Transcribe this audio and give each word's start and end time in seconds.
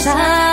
pasar. 0.00 0.49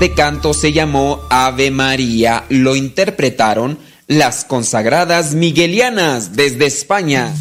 Este 0.00 0.14
canto 0.14 0.54
se 0.54 0.72
llamó 0.72 1.26
Ave 1.28 1.72
María, 1.72 2.44
lo 2.50 2.76
interpretaron 2.76 3.80
las 4.06 4.44
consagradas 4.44 5.34
miguelianas 5.34 6.36
desde 6.36 6.66
España. 6.66 7.34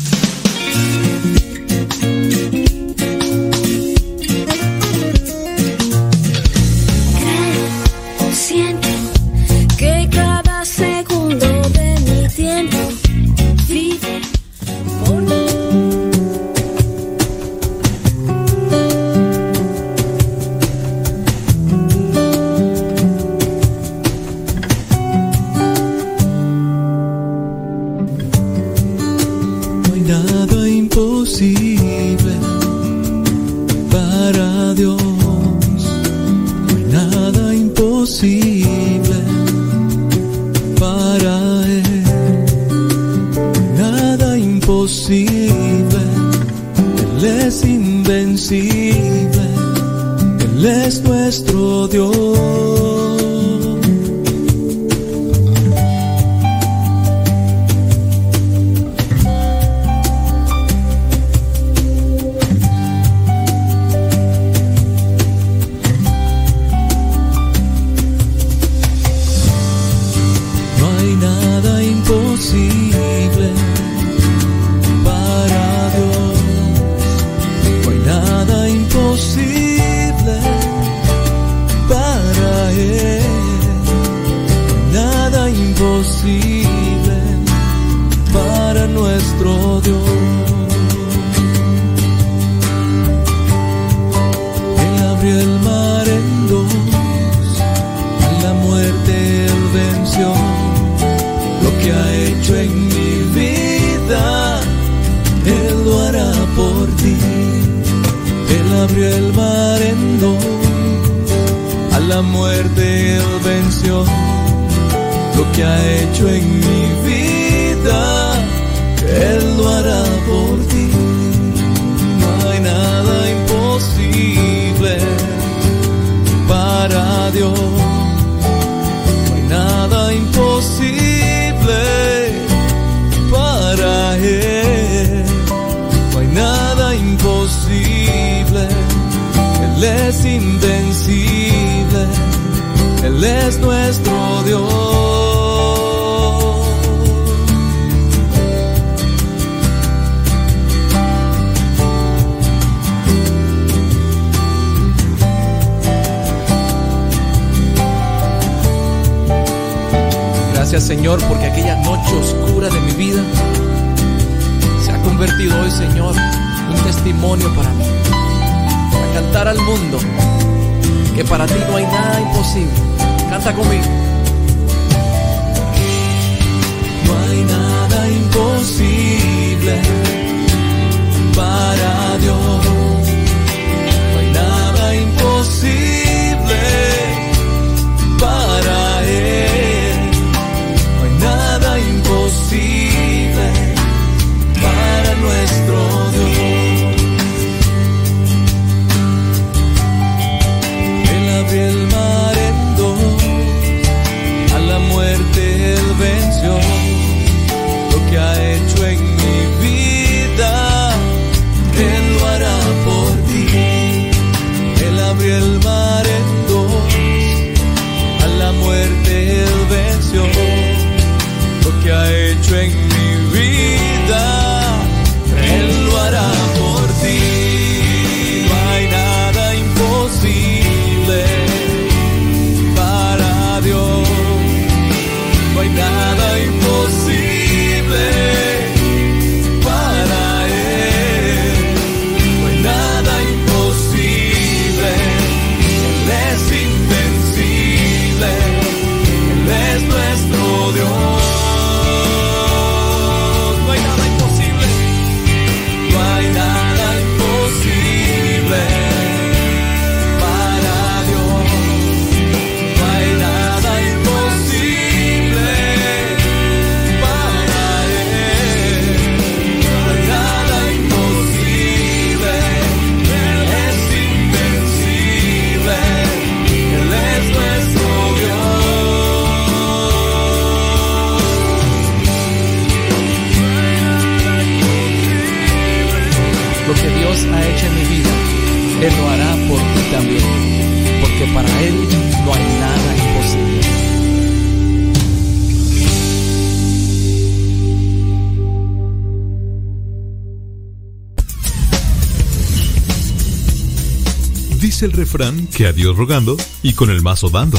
Refrán 305.07 305.48
que 305.48 305.65
a 305.68 305.71
Dios 305.71 305.95
rogando 305.95 306.36
y 306.62 306.74
con 306.74 306.89
el 306.89 307.01
mazo 307.01 307.30
dando. 307.30 307.57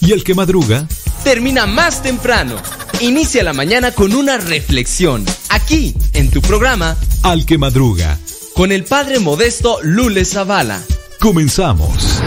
Y 0.00 0.12
el 0.12 0.24
que 0.24 0.34
madruga, 0.34 0.88
termina 1.24 1.66
más 1.66 2.02
temprano. 2.02 2.56
Inicia 3.00 3.42
la 3.44 3.52
mañana 3.52 3.92
con 3.92 4.14
una 4.14 4.38
reflexión, 4.38 5.22
aquí, 5.50 5.94
en 6.14 6.30
tu 6.30 6.40
programa, 6.40 6.96
al 7.22 7.44
que 7.44 7.58
madruga. 7.58 8.18
con 8.54 8.72
el 8.72 8.84
Padre 8.84 9.18
Modesto 9.18 9.78
Lule 9.82 10.24
Zavala. 10.24 10.82
Comenzamos. 11.20 12.22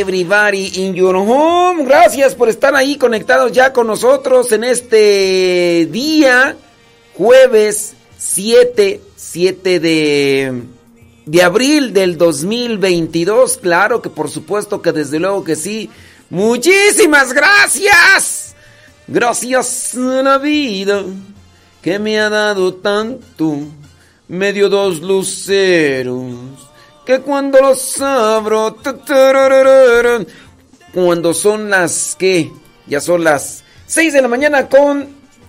Everybody 0.00 0.86
in 0.86 0.94
your 0.94 1.14
home. 1.14 1.84
Gracias 1.84 2.34
por 2.34 2.48
estar 2.48 2.74
ahí 2.74 2.96
conectados 2.96 3.52
ya 3.52 3.72
con 3.72 3.86
nosotros 3.86 4.50
en 4.52 4.64
este 4.64 5.86
día, 5.90 6.56
jueves 7.14 7.94
7, 8.16 9.00
7 9.14 9.80
de, 9.80 10.62
de 11.26 11.42
abril 11.42 11.92
del 11.92 12.16
2022. 12.16 13.58
Claro 13.58 14.00
que 14.00 14.08
por 14.08 14.30
supuesto 14.30 14.80
que 14.80 14.92
desde 14.92 15.18
luego 15.20 15.44
que 15.44 15.56
sí. 15.56 15.90
Muchísimas 16.30 17.32
gracias. 17.32 18.54
Gracias 19.06 19.94
a 19.94 20.22
la 20.22 20.38
vida 20.38 21.04
que 21.82 21.98
me 21.98 22.18
ha 22.18 22.30
dado 22.30 22.74
tanto. 22.74 23.58
Me 24.28 24.52
dio 24.52 24.68
dos 24.68 25.00
luceros 25.00 26.49
que 27.10 27.22
cuando 27.22 27.58
los 27.60 28.00
abro, 28.00 28.76
cuando 30.94 31.34
son 31.34 31.68
las 31.68 32.14
que, 32.16 32.52
ya 32.86 33.00
son 33.00 33.24
las 33.24 33.64
6 33.86 34.12
de 34.12 34.22
la 34.22 34.28
mañana 34.28 34.68
con 34.68 35.08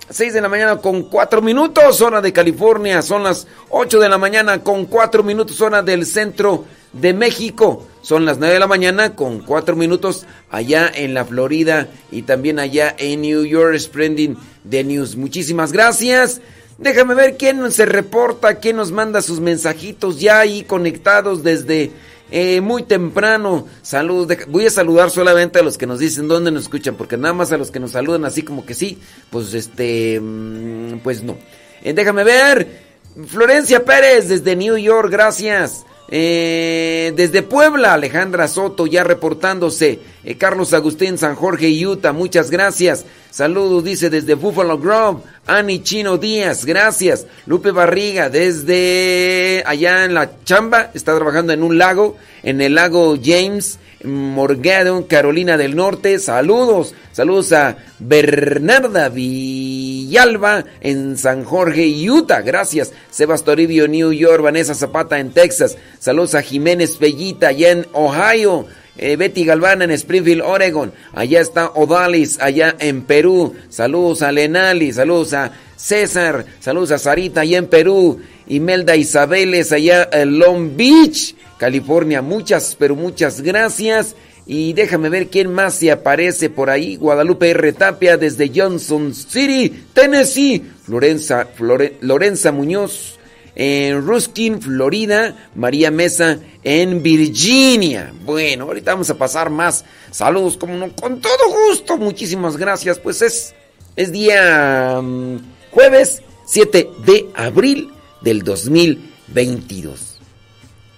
6 0.09 0.33
de 0.33 0.41
la 0.41 0.49
mañana 0.49 0.77
con 0.77 1.03
4 1.03 1.39
minutos, 1.43 2.01
hora 2.01 2.19
de 2.19 2.33
California, 2.33 3.03
son 3.03 3.23
las 3.23 3.45
8 3.69 3.99
de 3.99 4.09
la 4.09 4.17
mañana 4.17 4.63
con 4.63 4.87
4 4.87 5.21
minutos, 5.21 5.61
hora 5.61 5.83
del 5.83 6.07
centro 6.07 6.65
de 6.93 7.13
México, 7.13 7.85
son 8.01 8.25
las 8.25 8.39
9 8.39 8.55
de 8.55 8.59
la 8.59 8.65
mañana 8.65 9.15
con 9.15 9.41
4 9.41 9.75
minutos 9.75 10.25
allá 10.49 10.91
en 10.91 11.13
la 11.13 11.25
Florida 11.25 11.89
y 12.11 12.23
también 12.23 12.57
allá 12.57 12.95
en 12.97 13.21
New 13.21 13.45
York, 13.45 13.77
Splendid 13.77 14.31
de 14.63 14.83
News. 14.83 15.15
Muchísimas 15.15 15.71
gracias. 15.71 16.41
Déjame 16.81 17.13
ver 17.13 17.37
quién 17.37 17.71
se 17.71 17.85
reporta, 17.85 18.55
quién 18.55 18.77
nos 18.77 18.91
manda 18.91 19.21
sus 19.21 19.39
mensajitos 19.39 20.19
ya 20.19 20.39
ahí 20.39 20.63
conectados 20.63 21.43
desde 21.43 21.91
eh, 22.31 22.59
muy 22.59 22.81
temprano. 22.81 23.67
Saludos. 23.83 24.35
voy 24.47 24.65
a 24.65 24.71
saludar 24.71 25.11
solamente 25.11 25.59
a 25.59 25.63
los 25.63 25.77
que 25.77 25.85
nos 25.85 25.99
dicen 25.99 26.27
dónde 26.27 26.49
nos 26.49 26.63
escuchan, 26.63 26.95
porque 26.95 27.17
nada 27.17 27.35
más 27.35 27.51
a 27.51 27.57
los 27.57 27.69
que 27.69 27.79
nos 27.79 27.91
saludan 27.91 28.25
así 28.25 28.41
como 28.41 28.65
que 28.65 28.73
sí, 28.73 28.97
pues 29.29 29.53
este, 29.53 30.19
mm, 30.19 30.99
pues 31.03 31.21
no. 31.21 31.37
Eh, 31.83 31.93
déjame 31.93 32.23
ver. 32.23 32.91
Florencia 33.27 33.85
Pérez 33.85 34.29
desde 34.29 34.55
New 34.55 34.77
York, 34.77 35.11
gracias. 35.11 35.85
Eh, 36.13 37.13
desde 37.15 37.41
Puebla, 37.41 37.93
Alejandra 37.93 38.49
Soto 38.49 38.85
ya 38.85 39.05
reportándose. 39.05 39.99
Eh, 40.25 40.35
Carlos 40.35 40.73
Agustín 40.73 41.17
San 41.17 41.35
Jorge, 41.35 41.69
Utah, 41.69 42.11
muchas 42.11 42.51
gracias. 42.51 43.05
Saludos, 43.29 43.85
dice 43.85 44.09
desde 44.09 44.35
Buffalo 44.35 44.77
Grove. 44.77 45.21
Ani 45.47 45.81
Chino 45.81 46.17
Díaz, 46.17 46.65
gracias. 46.65 47.27
Lupe 47.45 47.71
Barriga, 47.71 48.29
desde 48.29 49.63
allá 49.65 50.03
en 50.03 50.13
la 50.13 50.43
chamba, 50.43 50.91
está 50.93 51.15
trabajando 51.15 51.53
en 51.53 51.63
un 51.63 51.77
lago, 51.77 52.17
en 52.43 52.59
el 52.59 52.75
lago 52.75 53.17
James. 53.23 53.79
Morgado, 54.03 55.07
Carolina 55.07 55.57
del 55.57 55.75
Norte. 55.75 56.19
Saludos, 56.19 56.93
saludos 57.11 57.51
a 57.53 57.77
Bernarda 57.99 59.09
Villalba 59.09 60.65
en 60.81 61.17
San 61.17 61.43
Jorge, 61.43 61.87
Utah. 62.09 62.41
Gracias. 62.41 62.93
Sebas 63.09 63.43
Toribio, 63.43 63.87
New 63.87 64.11
York. 64.11 64.41
Vanessa 64.41 64.75
Zapata 64.75 65.19
en 65.19 65.31
Texas. 65.31 65.77
Saludos 65.99 66.35
a 66.35 66.41
Jiménez 66.41 66.99
Bellita 66.99 67.49
allá 67.49 67.71
en 67.71 67.87
Ohio. 67.93 68.67
Eh, 68.97 69.15
Betty 69.15 69.45
Galvana 69.45 69.85
en 69.85 69.91
Springfield, 69.91 70.41
Oregon. 70.41 70.91
Allá 71.13 71.41
está 71.41 71.71
Odalis, 71.73 72.39
allá 72.39 72.75
en 72.79 73.03
Perú. 73.03 73.55
Saludos 73.69 74.21
a 74.21 74.31
Lenali, 74.31 74.91
saludos 74.91 75.33
a 75.33 75.51
César, 75.75 76.45
saludos 76.59 76.91
a 76.91 76.99
Sarita 76.99 77.41
allá 77.41 77.57
en 77.57 77.67
Perú. 77.67 78.21
Imelda 78.51 78.97
Isabeles 78.97 79.71
allá 79.71 80.09
en 80.11 80.37
Long 80.37 80.75
Beach. 80.75 81.35
California. 81.57 82.21
Muchas, 82.21 82.75
pero 82.77 82.97
muchas 82.97 83.39
gracias. 83.39 84.13
Y 84.45 84.73
déjame 84.73 85.07
ver 85.07 85.27
quién 85.27 85.53
más 85.53 85.75
se 85.75 85.89
aparece 85.89 86.49
por 86.49 86.69
ahí. 86.69 86.97
Guadalupe 86.97 87.51
R. 87.51 87.71
Tapia 87.71 88.17
desde 88.17 88.51
Johnson 88.53 89.15
City, 89.15 89.85
Tennessee. 89.93 90.63
Lorenza 90.87 92.51
Muñoz 92.51 93.17
en 93.55 94.05
Ruskin, 94.05 94.61
Florida. 94.61 95.49
María 95.55 95.89
Mesa 95.89 96.39
en 96.61 97.01
Virginia. 97.01 98.11
Bueno, 98.25 98.65
ahorita 98.65 98.91
vamos 98.91 99.09
a 99.09 99.17
pasar 99.17 99.49
más 99.49 99.85
saludos 100.11 100.57
como 100.57 100.75
no, 100.75 100.93
con 100.93 101.21
todo 101.21 101.69
gusto. 101.69 101.95
Muchísimas 101.97 102.57
gracias. 102.57 102.99
Pues 102.99 103.21
es, 103.21 103.53
es 103.95 104.11
día 104.11 104.99
mm, 105.01 105.37
jueves 105.71 106.21
7 106.47 106.89
de 107.05 107.29
abril 107.33 107.91
del 108.21 108.43
2022 108.43 110.11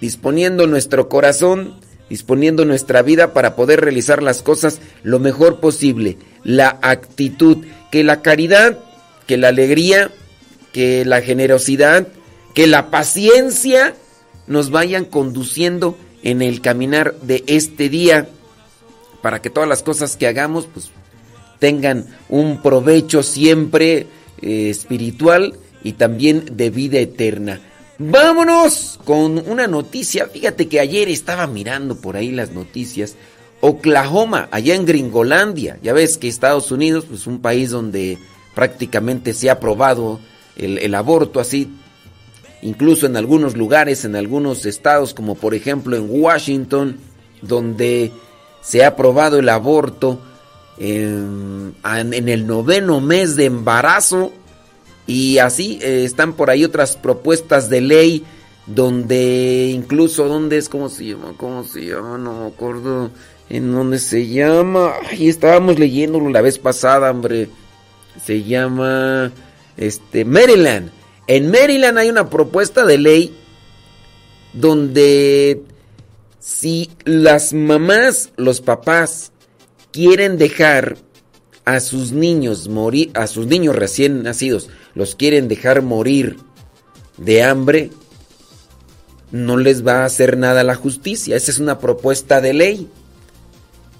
disponiendo 0.03 0.67
nuestro 0.67 1.07
corazón, 1.07 1.75
disponiendo 2.09 2.65
nuestra 2.65 3.01
vida 3.03 3.31
para 3.31 3.55
poder 3.55 3.79
realizar 3.79 4.21
las 4.21 4.41
cosas 4.41 4.81
lo 5.01 5.17
mejor 5.17 5.61
posible. 5.61 6.17
La 6.43 6.77
actitud, 6.81 7.59
que 7.89 8.03
la 8.03 8.21
caridad, 8.21 8.79
que 9.27 9.37
la 9.37 9.47
alegría, 9.47 10.11
que 10.73 11.05
la 11.05 11.21
generosidad, 11.21 12.09
que 12.53 12.67
la 12.67 12.91
paciencia 12.91 13.95
nos 14.45 14.71
vayan 14.71 15.05
conduciendo 15.05 15.97
en 16.21 16.41
el 16.41 16.59
caminar 16.59 17.15
de 17.21 17.45
este 17.47 17.87
día 17.87 18.27
para 19.21 19.41
que 19.41 19.49
todas 19.49 19.69
las 19.69 19.83
cosas 19.83 20.17
que 20.17 20.27
hagamos 20.27 20.67
pues 20.67 20.91
tengan 21.59 22.07
un 22.27 22.61
provecho 22.61 23.23
siempre 23.23 24.07
eh, 24.41 24.69
espiritual 24.69 25.53
y 25.83 25.93
también 25.93 26.45
de 26.53 26.69
vida 26.69 26.99
eterna. 26.99 27.59
Vámonos 27.99 28.99
con 29.05 29.37
una 29.47 29.67
noticia. 29.67 30.27
Fíjate 30.27 30.67
que 30.67 30.79
ayer 30.79 31.09
estaba 31.09 31.45
mirando 31.47 31.95
por 31.95 32.15
ahí 32.15 32.31
las 32.31 32.51
noticias. 32.51 33.15
Oklahoma, 33.61 34.47
allá 34.51 34.75
en 34.75 34.85
Gringolandia. 34.85 35.77
Ya 35.83 35.93
ves 35.93 36.17
que 36.17 36.27
Estados 36.27 36.71
Unidos 36.71 37.03
es 37.03 37.09
pues, 37.09 37.27
un 37.27 37.39
país 37.39 37.69
donde 37.69 38.17
prácticamente 38.55 39.33
se 39.33 39.49
ha 39.49 39.53
aprobado 39.53 40.19
el, 40.55 40.93
aborto 40.95 41.39
así. 41.39 41.71
Incluso 42.61 43.05
en 43.05 43.15
algunos 43.15 43.55
lugares, 43.55 44.05
en 44.05 44.15
algunos 44.15 44.65
estados, 44.65 45.13
como 45.13 45.35
por 45.35 45.53
ejemplo 45.53 45.95
en 45.95 46.07
Washington, 46.09 46.97
donde 47.41 48.11
se 48.61 48.83
ha 48.83 48.89
aprobado 48.89 49.37
el 49.37 49.49
aborto 49.49 50.19
en 50.79 51.73
el 51.83 52.47
noveno 52.47 53.01
mes 53.01 53.35
de 53.35 53.45
embarazo 53.45 54.33
y 55.05 55.37
así 55.39 55.79
eh, 55.81 56.03
están 56.05 56.33
por 56.33 56.49
ahí 56.49 56.63
otras 56.63 56.95
propuestas 56.95 57.69
de 57.69 57.81
ley 57.81 58.23
donde 58.65 59.71
incluso, 59.73 60.27
¿dónde 60.27 60.57
es? 60.57 60.69
¿Cómo 60.69 60.89
se 60.89 61.05
llama? 61.05 61.33
¿Cómo 61.37 61.63
se 61.63 61.85
llama? 61.85 62.17
No 62.17 62.41
me 62.41 62.47
acuerdo. 62.47 63.11
¿En 63.49 63.71
dónde 63.73 63.99
se 63.99 64.27
llama? 64.27 64.93
Ahí 65.09 65.27
estábamos 65.27 65.77
leyéndolo 65.77 66.29
la 66.29 66.41
vez 66.41 66.57
pasada, 66.59 67.11
hombre. 67.11 67.49
Se 68.23 68.43
llama, 68.43 69.31
este, 69.75 70.23
Maryland. 70.23 70.91
En 71.27 71.51
Maryland 71.51 71.97
hay 71.97 72.09
una 72.09 72.29
propuesta 72.29 72.85
de 72.85 72.97
ley 72.97 73.35
donde 74.53 75.61
si 76.39 76.91
las 77.05 77.53
mamás, 77.53 78.31
los 78.37 78.61
papás 78.61 79.31
quieren 79.91 80.37
dejar 80.37 80.97
a 81.65 81.79
sus 81.79 82.11
niños 82.11 82.67
morir, 82.67 83.11
a 83.13 83.27
sus 83.27 83.47
niños 83.47 83.75
recién 83.75 84.23
nacidos, 84.23 84.69
los 84.95 85.15
quieren 85.15 85.47
dejar 85.47 85.81
morir 85.81 86.37
de 87.17 87.43
hambre, 87.43 87.89
no 89.31 89.57
les 89.57 89.85
va 89.85 90.01
a 90.01 90.05
hacer 90.05 90.37
nada 90.37 90.63
la 90.63 90.75
justicia. 90.75 91.35
Esa 91.35 91.51
es 91.51 91.59
una 91.59 91.79
propuesta 91.79 92.41
de 92.41 92.53
ley. 92.53 92.87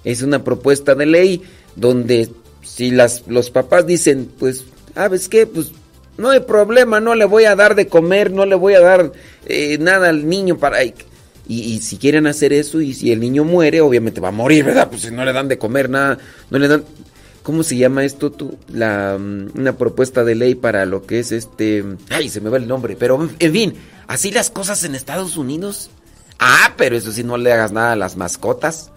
Es 0.04 0.22
una 0.22 0.44
propuesta 0.44 0.94
de 0.94 1.06
ley 1.06 1.42
donde 1.76 2.30
si 2.62 2.90
las, 2.90 3.24
los 3.26 3.50
papás 3.50 3.86
dicen, 3.86 4.30
pues, 4.38 4.64
¿sabes 4.94 5.28
qué? 5.28 5.46
Pues 5.46 5.72
no 6.16 6.30
hay 6.30 6.40
problema, 6.40 7.00
no 7.00 7.14
le 7.14 7.24
voy 7.24 7.44
a 7.44 7.56
dar 7.56 7.74
de 7.74 7.88
comer, 7.88 8.30
no 8.30 8.46
le 8.46 8.54
voy 8.54 8.74
a 8.74 8.80
dar 8.80 9.12
eh, 9.46 9.78
nada 9.78 10.08
al 10.08 10.28
niño 10.28 10.58
para... 10.58 10.84
Y, 10.84 10.94
y, 11.46 11.80
si 11.80 11.98
quieren 11.98 12.26
hacer 12.26 12.54
eso 12.54 12.80
y 12.80 12.94
si 12.94 13.12
el 13.12 13.20
niño 13.20 13.44
muere, 13.44 13.82
obviamente 13.82 14.18
va 14.18 14.28
a 14.28 14.32
morir, 14.32 14.64
¿verdad? 14.64 14.88
Pues 14.88 15.02
si 15.02 15.10
no 15.10 15.26
le 15.26 15.32
dan 15.34 15.46
de 15.48 15.58
comer 15.58 15.90
nada, 15.90 16.18
no 16.50 16.58
le 16.58 16.68
dan... 16.68 16.84
¿Cómo 17.44 17.62
se 17.62 17.76
llama 17.76 18.04
esto 18.04 18.32
tú? 18.32 18.56
La, 18.68 19.18
mm, 19.20 19.58
una 19.58 19.76
propuesta 19.76 20.24
de 20.24 20.34
ley 20.34 20.54
para 20.54 20.86
lo 20.86 21.04
que 21.04 21.20
es 21.20 21.30
este... 21.30 21.84
Ay, 22.08 22.30
se 22.30 22.40
me 22.40 22.48
va 22.48 22.56
el 22.56 22.66
nombre. 22.66 22.96
Pero, 22.96 23.28
en 23.38 23.52
fin, 23.52 23.74
así 24.06 24.30
las 24.30 24.48
cosas 24.48 24.82
en 24.82 24.94
Estados 24.94 25.36
Unidos. 25.36 25.90
Ah, 26.38 26.72
pero 26.78 26.96
eso 26.96 27.12
sí, 27.12 27.22
no 27.22 27.36
le 27.36 27.52
hagas 27.52 27.70
nada 27.70 27.92
a 27.92 27.96
las 27.96 28.16
mascotas. 28.16 28.90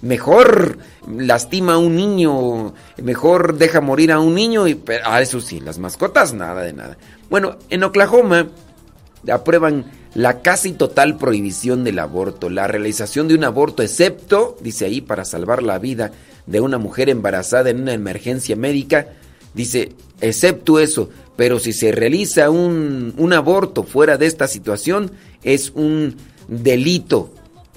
Mejor 0.00 0.78
lastima 1.06 1.74
a 1.74 1.78
un 1.78 1.96
niño, 1.96 2.72
mejor 2.96 3.58
deja 3.58 3.82
morir 3.82 4.10
a 4.10 4.20
un 4.20 4.34
niño 4.34 4.66
y... 4.66 4.82
Ah, 5.04 5.20
eso 5.20 5.42
sí, 5.42 5.60
las 5.60 5.78
mascotas, 5.78 6.32
nada 6.32 6.62
de 6.62 6.72
nada. 6.72 6.96
Bueno, 7.28 7.58
en 7.68 7.84
Oklahoma 7.84 8.48
aprueban 9.30 9.84
la 10.14 10.40
casi 10.40 10.72
total 10.72 11.18
prohibición 11.18 11.84
del 11.84 11.98
aborto, 11.98 12.48
la 12.48 12.66
realización 12.66 13.28
de 13.28 13.34
un 13.34 13.44
aborto, 13.44 13.82
excepto, 13.82 14.56
dice 14.62 14.86
ahí, 14.86 15.02
para 15.02 15.26
salvar 15.26 15.62
la 15.62 15.78
vida 15.78 16.12
de 16.46 16.60
una 16.60 16.78
mujer 16.78 17.08
embarazada 17.08 17.70
en 17.70 17.80
una 17.82 17.92
emergencia 17.92 18.56
médica, 18.56 19.08
dice, 19.54 19.92
excepto 20.20 20.78
eso, 20.78 21.10
pero 21.36 21.58
si 21.58 21.72
se 21.72 21.92
realiza 21.92 22.50
un, 22.50 23.14
un 23.16 23.32
aborto 23.32 23.82
fuera 23.82 24.16
de 24.16 24.26
esta 24.26 24.48
situación, 24.48 25.10
es 25.42 25.70
un 25.74 26.16
delito 26.48 27.30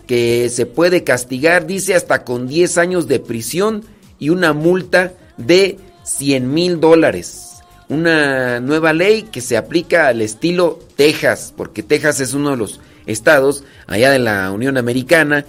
que 0.08 0.50
se 0.50 0.66
puede 0.66 1.04
castigar, 1.04 1.68
dice, 1.68 1.96
hasta 1.96 2.24
con 2.24 2.48
10 2.48 2.78
años 2.78 3.08
de 3.08 3.20
prisión 3.20 3.84
y 4.18 4.30
una 4.30 4.54
multa 4.54 5.14
de 5.38 5.78
100 6.04 6.52
mil 6.52 6.80
dólares. 6.80 7.46
Una 7.90 8.60
nueva 8.60 8.94
ley 8.94 9.24
que 9.24 9.42
se 9.42 9.58
aplica 9.58 10.08
al 10.08 10.22
estilo 10.22 10.80
Texas, 10.96 11.54
porque 11.56 11.84
Texas 11.84 12.20
es 12.20 12.34
uno 12.34 12.52
de 12.52 12.58
los 12.58 12.80
estados 13.06 13.64
allá 13.88 14.12
de 14.12 14.20
la 14.20 14.52
Unión 14.52 14.78
Americana 14.78 15.46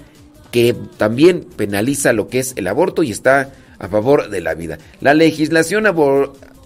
que 0.51 0.75
también 0.97 1.47
penaliza 1.57 2.13
lo 2.13 2.29
que 2.29 2.41
es 2.41 2.55
el 2.57 2.67
aborto 2.67 3.03
y 3.03 3.11
está 3.11 3.53
a 3.79 3.89
favor 3.89 4.31
de 4.31 4.41
la 4.41 4.55
vida. 4.55 4.79
La 5.01 5.15
legislación 5.15 5.87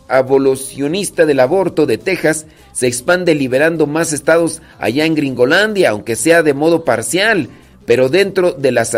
abolicionista 0.09 1.27
del 1.27 1.41
aborto 1.41 1.87
de 1.87 1.99
Texas 1.99 2.47
se 2.73 2.87
expande 2.87 3.35
liberando 3.35 3.87
más 3.87 4.13
estados 4.13 4.63
allá 4.79 5.07
en 5.07 5.15
Gringolandia, 5.15 5.91
aunque 5.91 6.17
sea 6.17 6.43
de 6.43 6.55
modo 6.55 6.85
parcial, 6.85 7.49
pero 7.87 8.09
dentro 8.09 8.53
de 8.53 8.73
las 8.73 8.95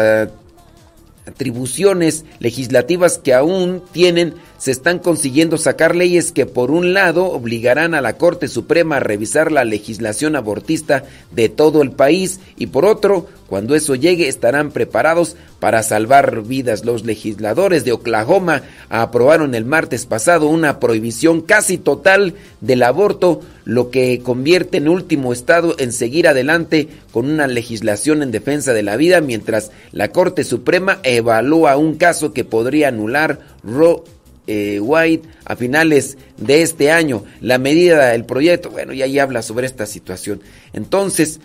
atribuciones 1.27 2.25
legislativas 2.39 3.19
que 3.19 3.35
aún 3.35 3.83
tienen, 3.93 4.35
se 4.59 4.71
están 4.71 4.99
consiguiendo 4.99 5.59
sacar 5.59 5.95
leyes 5.95 6.33
que 6.33 6.47
por 6.47 6.71
un 6.71 6.95
lado 6.95 7.27
obligarán 7.27 7.95
a 7.95 8.01
la 8.01 8.15
Corte 8.15 8.49
Suprema 8.49 8.97
a 8.97 9.01
revisar 9.01 9.53
la 9.53 9.65
legislación 9.65 10.37
abortista 10.37 11.05
de 11.31 11.49
todo 11.49 11.83
el 11.83 11.93
país 11.93 12.41
y 12.57 12.69
por 12.69 12.85
otro, 12.85 13.27
cuando 13.47 13.75
eso 13.75 13.95
llegue 13.95 14.29
estarán 14.29 14.71
preparados 14.71 15.37
para 15.61 15.83
salvar 15.83 16.43
vidas. 16.43 16.85
Los 16.85 17.05
legisladores 17.05 17.85
de 17.85 17.93
Oklahoma 17.93 18.63
aprobaron 18.89 19.55
el 19.55 19.65
martes 19.65 20.07
pasado 20.07 20.49
una 20.49 20.81
prohibición 20.81 21.43
casi 21.43 21.79
total 21.79 22.35
del 22.61 22.83
aborto, 22.83 23.41
lo 23.65 23.91
que 23.91 24.21
convierte 24.21 24.79
en 24.79 24.89
último 24.89 25.33
estado 25.33 25.75
en 25.79 25.93
seguir 25.93 26.29
adelante 26.29 26.89
con 27.13 27.31
una 27.31 27.47
legislación 27.47 28.23
en 28.23 28.31
defensa 28.31 28.73
de 28.73 28.83
la 28.83 28.97
vida 28.97 29.21
mientras 29.21 29.71
la 29.93 30.09
Corte 30.09 30.45
Suprema 30.45 30.99
evalúa 31.03 31.77
un 31.77 31.97
caso 31.97 32.33
que 32.33 32.45
podría 32.45 32.89
anular 32.89 33.41
Roe 33.63 34.03
eh, 34.47 34.81
White 34.81 35.29
a 35.45 35.57
finales 35.57 36.17
de 36.37 36.63
este 36.63 36.91
año. 36.91 37.25
La 37.41 37.59
medida 37.59 38.09
del 38.09 38.25
proyecto, 38.25 38.71
bueno, 38.71 38.93
ya 38.93 39.05
ahí 39.05 39.19
habla 39.19 39.43
sobre 39.43 39.67
esta 39.67 39.87
situación. 39.87 40.41
Entonces, 40.73 41.41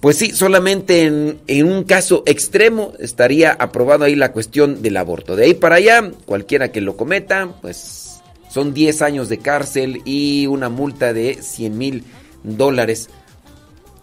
pues 0.00 0.16
sí, 0.16 0.30
solamente 0.30 1.04
en, 1.04 1.66
un 1.66 1.84
caso 1.84 2.22
extremo 2.24 2.94
estaría 2.98 3.52
aprobado 3.52 4.04
ahí 4.04 4.16
la 4.16 4.32
cuestión 4.32 4.80
del 4.80 4.96
aborto. 4.96 5.36
De 5.36 5.44
ahí 5.44 5.54
para 5.54 5.76
allá, 5.76 6.10
cualquiera 6.24 6.72
que 6.72 6.80
lo 6.80 6.96
cometa, 6.96 7.54
pues 7.60 8.20
son 8.48 8.72
10 8.72 9.02
años 9.02 9.28
de 9.28 9.38
cárcel 9.38 10.00
y 10.06 10.46
una 10.46 10.70
multa 10.70 11.12
de 11.12 11.38
100 11.42 11.76
mil 11.78 12.04
dólares. 12.42 13.10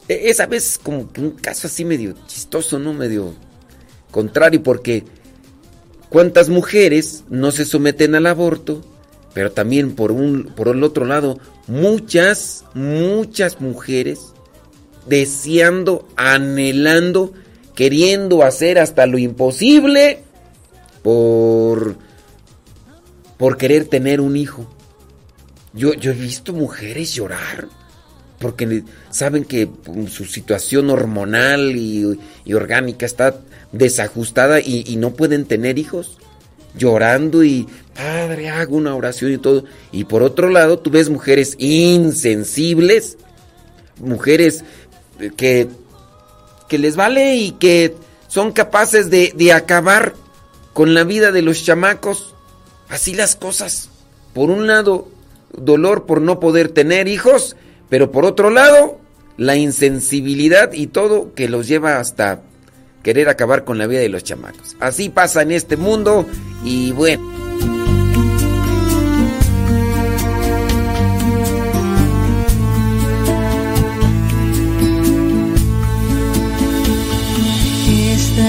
E, 0.07 0.29
esa 0.29 0.45
vez 0.45 0.77
como 0.77 1.09
un 1.17 1.31
caso 1.31 1.65
así 1.65 1.83
medio 1.83 2.13
chistoso, 2.27 2.77
¿no? 2.77 2.93
Medio 2.93 3.33
contrario, 4.11 4.61
porque 4.61 5.03
¿cuántas 6.09 6.49
mujeres 6.49 7.23
no 7.29 7.51
se 7.51 7.65
someten 7.65 8.15
al 8.15 8.25
aborto? 8.25 8.83
Pero 9.33 9.51
también 9.51 9.95
por, 9.95 10.11
un, 10.11 10.45
por 10.55 10.67
el 10.69 10.83
otro 10.83 11.05
lado, 11.05 11.39
muchas, 11.67 12.65
muchas 12.73 13.61
mujeres 13.61 14.33
deseando, 15.05 16.07
anhelando, 16.15 17.33
queriendo 17.75 18.43
hacer 18.43 18.79
hasta 18.79 19.05
lo 19.05 19.17
imposible 19.17 20.19
por, 21.03 21.95
por 23.37 23.57
querer 23.57 23.85
tener 23.85 24.21
un 24.21 24.35
hijo. 24.35 24.67
Yo, 25.73 25.93
yo 25.93 26.11
he 26.11 26.15
visto 26.15 26.53
mujeres 26.53 27.13
llorar 27.13 27.67
porque 28.39 28.83
saben 29.09 29.43
que 29.43 29.69
su 30.09 30.25
situación 30.25 30.89
hormonal 30.89 31.75
y, 31.75 32.19
orgánica 32.53 33.05
está 33.05 33.39
desajustada 33.71 34.59
y, 34.59 34.83
y, 34.87 34.95
no 34.97 35.11
pueden 35.11 35.45
tener 35.45 35.79
hijos. 35.79 36.17
Llorando 36.77 37.43
y, 37.43 37.67
padre, 37.95 38.49
hago 38.49 38.75
una 38.75 38.95
oración 38.95 39.33
y 39.33 39.37
todo. 39.39 39.63
Y 39.91 40.03
por 40.03 40.21
otro 40.21 40.49
lado, 40.49 40.77
tú 40.77 40.91
ves 40.91 41.09
mujeres 41.09 41.55
insensibles, 41.57 43.17
mujeres 43.99 44.63
que, 45.35 45.67
que 46.69 46.77
les 46.77 46.95
vale 46.95 47.35
y 47.35 47.51
que 47.53 47.95
son 48.27 48.51
capaces 48.51 49.09
de, 49.09 49.33
de 49.35 49.53
acabar 49.53 50.13
con 50.73 50.93
la 50.93 51.03
vida 51.03 51.31
de 51.31 51.41
los 51.41 51.63
chamacos. 51.63 52.35
Así 52.89 53.15
las 53.15 53.35
cosas. 53.35 53.89
Por 54.33 54.51
un 54.51 54.67
lado, 54.67 55.07
dolor 55.55 56.05
por 56.05 56.21
no 56.21 56.39
poder 56.39 56.69
tener 56.69 57.07
hijos, 57.07 57.55
pero 57.89 58.11
por 58.11 58.25
otro 58.25 58.49
lado, 58.49 58.99
la 59.37 59.55
insensibilidad 59.55 60.73
y 60.73 60.87
todo 60.87 61.33
que 61.33 61.47
los 61.47 61.67
lleva 61.67 61.99
hasta 61.99 62.41
querer 63.03 63.29
acabar 63.29 63.63
con 63.63 63.77
la 63.77 63.87
vida 63.87 64.01
de 64.01 64.09
los 64.09 64.23
chamacos. 64.23 64.75
Así 64.79 65.09
pasa 65.09 65.41
en 65.41 65.51
este 65.51 65.77
mundo 65.77 66.25
y 66.63 66.91
bueno. 66.91 67.76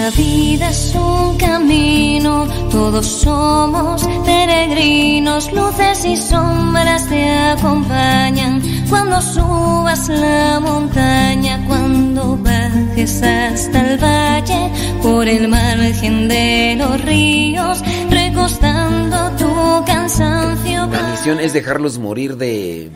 La 0.08 0.14
vida 0.16 0.70
es 0.70 0.94
un 0.94 1.36
camino, 1.36 2.48
todos 2.70 3.04
somos 3.04 4.08
peregrinos, 4.24 5.52
luces 5.52 6.02
y 6.06 6.16
sombras 6.16 7.06
te 7.10 7.28
acompañan 7.30 8.62
cuando 8.88 9.20
subas 9.20 10.08
la 10.08 10.60
montaña, 10.60 11.62
cuando 11.68 12.38
bajes 12.38 13.22
hasta 13.22 13.80
el 13.82 14.02
valle, 14.02 14.72
por 15.02 15.28
el 15.28 15.46
margen 15.46 16.26
de 16.26 16.76
los 16.78 17.04
ríos, 17.04 17.82
recostando 18.08 19.30
tu 19.36 19.84
cansancio. 19.84 20.86
La 20.86 21.10
misión 21.10 21.38
es 21.38 21.52
dejarlos 21.52 21.98
morir 21.98 22.38
de, 22.38 22.90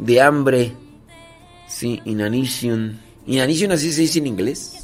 de 0.00 0.20
hambre. 0.20 0.72
Sí, 1.68 2.02
inanition. 2.04 2.98
Inanition 3.28 3.70
así 3.70 3.92
se 3.92 4.00
dice 4.00 4.18
en 4.18 4.26
inglés. 4.26 4.83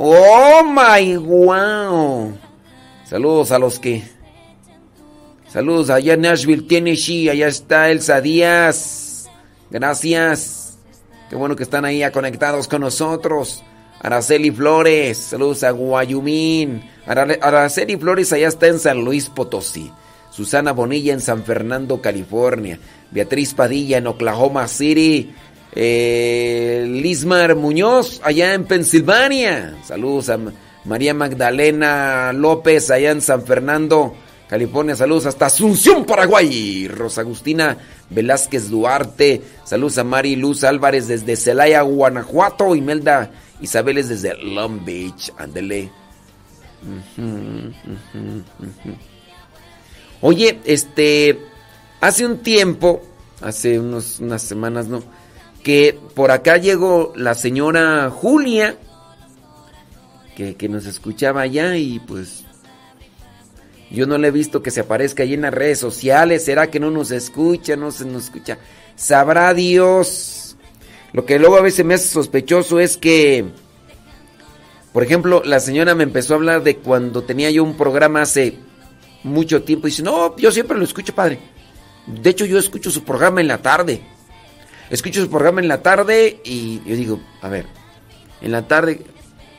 Oh 0.00 0.62
my 0.62 1.16
wow. 1.16 2.32
Saludos 3.04 3.50
a 3.50 3.58
los 3.58 3.80
que. 3.80 4.04
Saludos 5.48 5.90
allá 5.90 6.14
en 6.14 6.20
Nashville, 6.20 6.68
Tennessee. 6.68 7.28
Allá 7.28 7.48
está 7.48 7.90
Elsa 7.90 8.20
Díaz. 8.20 9.28
Gracias. 9.70 10.78
Qué 11.28 11.34
bueno 11.34 11.56
que 11.56 11.64
están 11.64 11.84
ahí 11.84 12.08
conectados 12.12 12.68
con 12.68 12.82
nosotros. 12.82 13.64
Araceli 14.00 14.52
Flores. 14.52 15.18
Saludos 15.18 15.64
a 15.64 15.72
Guayumín. 15.72 16.88
Araceli 17.04 17.96
Flores 17.96 18.32
allá 18.32 18.46
está 18.46 18.68
en 18.68 18.78
San 18.78 19.04
Luis 19.04 19.28
Potosí. 19.28 19.90
Susana 20.30 20.70
Bonilla 20.70 21.12
en 21.12 21.20
San 21.20 21.42
Fernando, 21.42 22.00
California. 22.00 22.78
Beatriz 23.10 23.52
Padilla 23.52 23.98
en 23.98 24.06
Oklahoma 24.06 24.68
City. 24.68 25.34
Eh, 25.72 26.86
Lismar 26.88 27.54
Muñoz, 27.56 28.20
allá 28.24 28.54
en 28.54 28.64
Pensilvania. 28.64 29.76
Saludos 29.84 30.30
a 30.30 30.38
María 30.84 31.14
Magdalena 31.14 32.32
López, 32.32 32.90
allá 32.90 33.10
en 33.10 33.20
San 33.20 33.44
Fernando, 33.44 34.14
California. 34.48 34.96
Saludos 34.96 35.26
hasta 35.26 35.46
Asunción, 35.46 36.04
Paraguay. 36.04 36.88
Rosa 36.88 37.20
Agustina 37.20 37.76
Velázquez 38.10 38.70
Duarte. 38.70 39.42
Saludos 39.64 39.98
a 39.98 40.04
Mari 40.04 40.36
Luz 40.36 40.64
Álvarez 40.64 41.08
desde 41.08 41.36
Celaya, 41.36 41.82
Guanajuato. 41.82 42.74
Imelda 42.74 43.30
Isabeles 43.60 44.08
desde 44.08 44.34
Long 44.42 44.84
Beach. 44.84 45.32
Ándele. 45.36 45.90
Oye, 50.20 50.60
este. 50.64 51.38
Hace 52.00 52.24
un 52.24 52.38
tiempo, 52.38 53.02
hace 53.40 53.80
unos, 53.80 54.20
unas 54.20 54.40
semanas, 54.40 54.86
¿no? 54.86 55.02
Que 55.68 56.00
por 56.14 56.30
acá 56.30 56.56
llegó 56.56 57.12
la 57.14 57.34
señora 57.34 58.08
Julia, 58.08 58.78
que, 60.34 60.66
nos 60.66 60.86
escuchaba 60.86 61.42
allá 61.42 61.76
y 61.76 61.98
pues 61.98 62.46
yo 63.90 64.06
no 64.06 64.16
le 64.16 64.28
he 64.28 64.30
visto 64.30 64.62
que 64.62 64.70
se 64.70 64.80
aparezca 64.80 65.24
ahí 65.24 65.34
en 65.34 65.42
las 65.42 65.52
redes 65.52 65.78
sociales. 65.78 66.42
¿Será 66.42 66.70
que 66.70 66.80
no 66.80 66.90
nos 66.90 67.10
escucha? 67.10 67.76
No 67.76 67.90
se 67.90 68.06
nos 68.06 68.24
escucha. 68.24 68.56
Sabrá 68.96 69.52
Dios. 69.52 70.56
Lo 71.12 71.26
que 71.26 71.38
luego 71.38 71.58
a 71.58 71.62
veces 71.62 71.84
me 71.84 71.92
hace 71.92 72.08
sospechoso 72.08 72.80
es 72.80 72.96
que, 72.96 73.44
por 74.94 75.02
ejemplo, 75.02 75.42
la 75.44 75.60
señora 75.60 75.94
me 75.94 76.04
empezó 76.04 76.32
a 76.32 76.36
hablar 76.38 76.62
de 76.62 76.78
cuando 76.78 77.24
tenía 77.24 77.50
yo 77.50 77.62
un 77.62 77.76
programa 77.76 78.22
hace 78.22 78.56
mucho 79.22 79.62
tiempo 79.64 79.86
y 79.86 79.90
dice, 79.90 80.02
no, 80.02 80.34
yo 80.38 80.50
siempre 80.50 80.78
lo 80.78 80.84
escucho, 80.84 81.14
padre. 81.14 81.38
De 82.06 82.30
hecho, 82.30 82.46
yo 82.46 82.58
escucho 82.58 82.90
su 82.90 83.04
programa 83.04 83.42
en 83.42 83.48
la 83.48 83.58
tarde 83.58 84.00
escucho 84.90 85.20
su 85.20 85.30
programa 85.30 85.60
en 85.60 85.68
la 85.68 85.82
tarde 85.82 86.40
y 86.44 86.82
yo 86.84 86.96
digo, 86.96 87.20
a 87.42 87.48
ver, 87.48 87.66
en 88.40 88.52
la 88.52 88.66
tarde, 88.66 89.02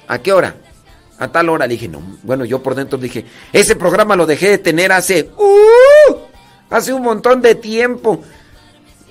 ¿a 0.08 0.20
qué 0.20 0.34
hora? 0.34 0.56
A 1.18 1.28
tal 1.32 1.50
hora. 1.50 1.68
Le 1.68 1.74
dije, 1.74 1.88
no, 1.88 2.02
bueno, 2.24 2.46
yo 2.46 2.64
por 2.64 2.76
dentro 2.76 2.98
dije, 2.98 3.26
ese 3.52 3.76
programa 3.76 4.16
lo 4.16 4.26
dejé 4.26 4.50
de 4.50 4.58
tener 4.58 4.92
hace, 4.92 5.30
uh, 5.38 6.16
hace 6.70 6.94
un 6.94 7.04
montón 7.04 7.42
de 7.42 7.56
tiempo. 7.56 8.22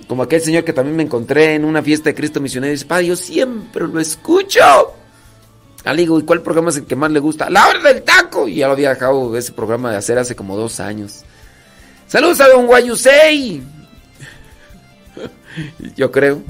Como 0.07 0.23
aquel 0.23 0.41
señor 0.41 0.63
que 0.63 0.73
también 0.73 0.97
me 0.97 1.03
encontré 1.03 1.53
en 1.53 1.65
una 1.65 1.83
fiesta 1.83 2.09
de 2.09 2.15
Cristo 2.15 2.41
Misionero 2.41 2.71
dice, 2.71 2.85
padre, 2.85 3.07
yo 3.07 3.15
siempre 3.15 3.87
lo 3.87 3.99
escucho. 3.99 4.59
Ah, 5.85 5.93
le 5.93 6.01
digo, 6.01 6.19
¿y 6.19 6.23
cuál 6.23 6.41
programa 6.41 6.69
es 6.71 6.77
el 6.77 6.85
que 6.85 6.95
más 6.95 7.11
le 7.11 7.19
gusta? 7.19 7.49
La 7.49 7.67
hora 7.67 7.79
del 7.93 8.03
taco. 8.03 8.47
Y 8.47 8.55
ya 8.55 8.67
lo 8.67 8.73
había 8.73 8.89
dejado 8.89 9.37
ese 9.37 9.51
programa 9.53 9.91
de 9.91 9.97
hacer 9.97 10.17
hace 10.17 10.35
como 10.35 10.57
dos 10.57 10.79
años. 10.79 11.23
Saludos 12.07 12.41
a 12.41 12.47
don 12.47 12.65
Guayusei. 12.65 13.78
Yo 15.95 16.11
creo. 16.11 16.41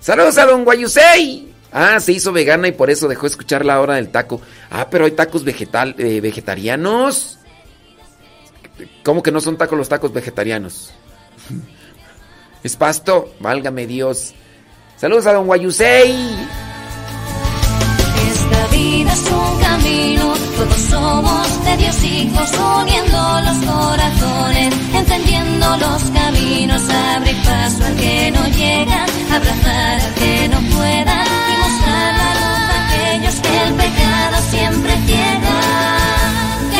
Saludos 0.00 0.38
a 0.38 0.46
don 0.46 0.64
Guayusei. 0.64 1.52
Ah, 1.72 1.98
se 1.98 2.12
hizo 2.12 2.32
vegana 2.32 2.68
y 2.68 2.72
por 2.72 2.90
eso 2.90 3.08
dejó 3.08 3.22
de 3.22 3.30
escuchar 3.30 3.64
la 3.64 3.80
hora 3.80 3.94
del 3.94 4.10
taco. 4.10 4.40
Ah, 4.70 4.88
pero 4.90 5.06
hay 5.06 5.12
tacos 5.12 5.44
vegetal, 5.44 5.94
eh, 5.98 6.20
vegetarianos. 6.20 7.38
¿Cómo 9.02 9.22
que 9.22 9.32
no 9.32 9.40
son 9.40 9.56
tacos 9.56 9.78
los 9.78 9.88
tacos 9.88 10.12
vegetarianos? 10.12 10.92
¿Es 12.62 12.76
pasto? 12.76 13.34
Válgame 13.40 13.86
Dios. 13.86 14.34
Saludos 14.96 15.26
a 15.26 15.32
don 15.32 15.46
Guayusei. 15.46 16.14
Vida 18.74 19.12
es 19.12 19.30
un 19.30 19.60
camino, 19.60 20.34
todos 20.56 20.80
somos 20.90 21.64
de 21.64 21.76
Dios 21.76 22.02
hijos, 22.02 22.50
uniendo 22.80 23.40
los 23.46 23.58
corazones, 23.70 24.74
encendiendo 24.92 25.76
los 25.76 26.02
caminos, 26.10 26.82
abre 26.90 27.34
paso 27.44 27.84
al 27.84 27.94
que 27.94 28.32
no 28.32 28.44
llega, 28.48 29.06
abrazar 29.30 30.00
al 30.00 30.14
que 30.14 30.48
no 30.48 30.58
pueda 30.76 31.16
y 31.50 31.54
mostrar 31.62 32.14
la 32.20 32.30
luz 32.40 32.64
a 32.74 32.76
aquellos 32.86 33.34
que 33.44 33.62
el 33.62 33.74
pecado 33.74 34.36
siempre 34.50 34.92
ciega. 35.06 35.56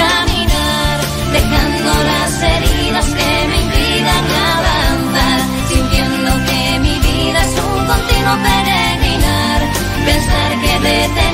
Caminar, 0.00 0.98
dejando 1.32 1.90
las 2.10 2.42
heridas 2.42 3.06
que 3.06 3.48
me 3.48 3.56
impidan 3.62 4.24
avanzar, 4.56 5.40
sintiendo 5.68 6.30
que 6.48 6.78
mi 6.80 6.98
vida 7.06 7.40
es 7.44 7.54
un 7.62 7.86
continuo 7.86 8.34
peregrinar, 8.42 9.60
pensar 10.04 10.50
que 10.60 10.72
detenerse 10.88 11.33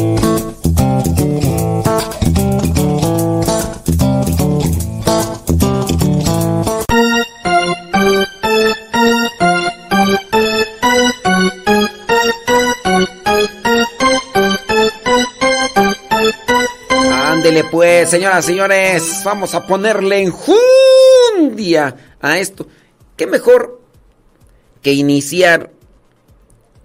Pues, 17.69 18.09
señoras 18.09 18.45
y 18.45 18.47
señores, 18.47 19.21
vamos 19.23 19.53
a 19.53 19.67
ponerle 19.67 20.21
enjundia 20.21 21.95
a 22.19 22.39
esto. 22.39 22.67
¿Qué 23.15 23.27
mejor 23.27 23.81
que 24.81 24.93
iniciar 24.93 25.71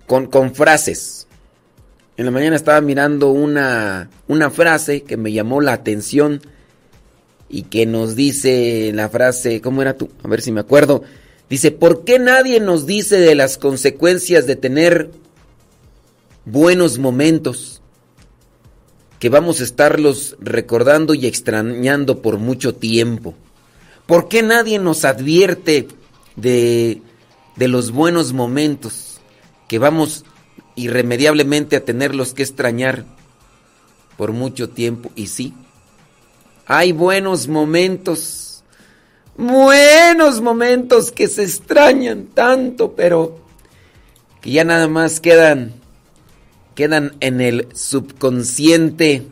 con, 0.06 0.26
con 0.26 0.54
frases? 0.54 1.26
En 2.16 2.26
la 2.26 2.30
mañana 2.30 2.56
estaba 2.56 2.80
mirando 2.80 3.30
una, 3.30 4.10
una 4.28 4.50
frase 4.50 5.02
que 5.02 5.16
me 5.16 5.32
llamó 5.32 5.60
la 5.60 5.72
atención 5.72 6.40
y 7.48 7.62
que 7.62 7.86
nos 7.86 8.16
dice 8.16 8.90
la 8.94 9.08
frase, 9.08 9.60
¿cómo 9.60 9.82
era 9.82 9.94
tú? 9.94 10.10
A 10.22 10.28
ver 10.28 10.42
si 10.42 10.52
me 10.52 10.60
acuerdo. 10.60 11.02
Dice, 11.48 11.70
¿por 11.70 12.04
qué 12.04 12.18
nadie 12.18 12.60
nos 12.60 12.86
dice 12.86 13.18
de 13.18 13.34
las 13.34 13.56
consecuencias 13.56 14.46
de 14.46 14.56
tener 14.56 15.10
buenos 16.44 16.98
momentos? 16.98 17.75
Que 19.18 19.29
vamos 19.29 19.61
a 19.61 19.64
estarlos 19.64 20.37
recordando 20.40 21.14
y 21.14 21.26
extrañando 21.26 22.22
por 22.22 22.38
mucho 22.38 22.74
tiempo. 22.74 23.35
¿Por 24.07 24.29
qué 24.29 24.42
nadie 24.42 24.79
nos 24.79 25.05
advierte 25.05 25.88
de, 26.37 27.02
de 27.57 27.68
los 27.68 27.90
buenos 27.90 28.33
momentos 28.33 29.20
que 29.68 29.79
vamos 29.79 30.24
irremediablemente 30.76 31.76
a 31.76 31.85
tenerlos 31.85 32.35
que 32.35 32.42
extrañar 32.42 33.05
por 34.16 34.33
mucho 34.33 34.68
tiempo? 34.68 35.11
Y 35.16 35.26
sí, 35.26 35.55
hay 36.66 36.90
buenos 36.90 37.46
momentos, 37.46 38.64
buenos 39.37 40.40
momentos 40.40 41.12
que 41.12 41.29
se 41.29 41.44
extrañan 41.44 42.26
tanto, 42.26 42.94
pero 42.96 43.38
que 44.40 44.50
ya 44.50 44.64
nada 44.64 44.88
más 44.88 45.20
quedan, 45.20 45.74
quedan 46.76 47.16
en 47.20 47.40
el 47.40 47.66
subconsciente 47.74 49.26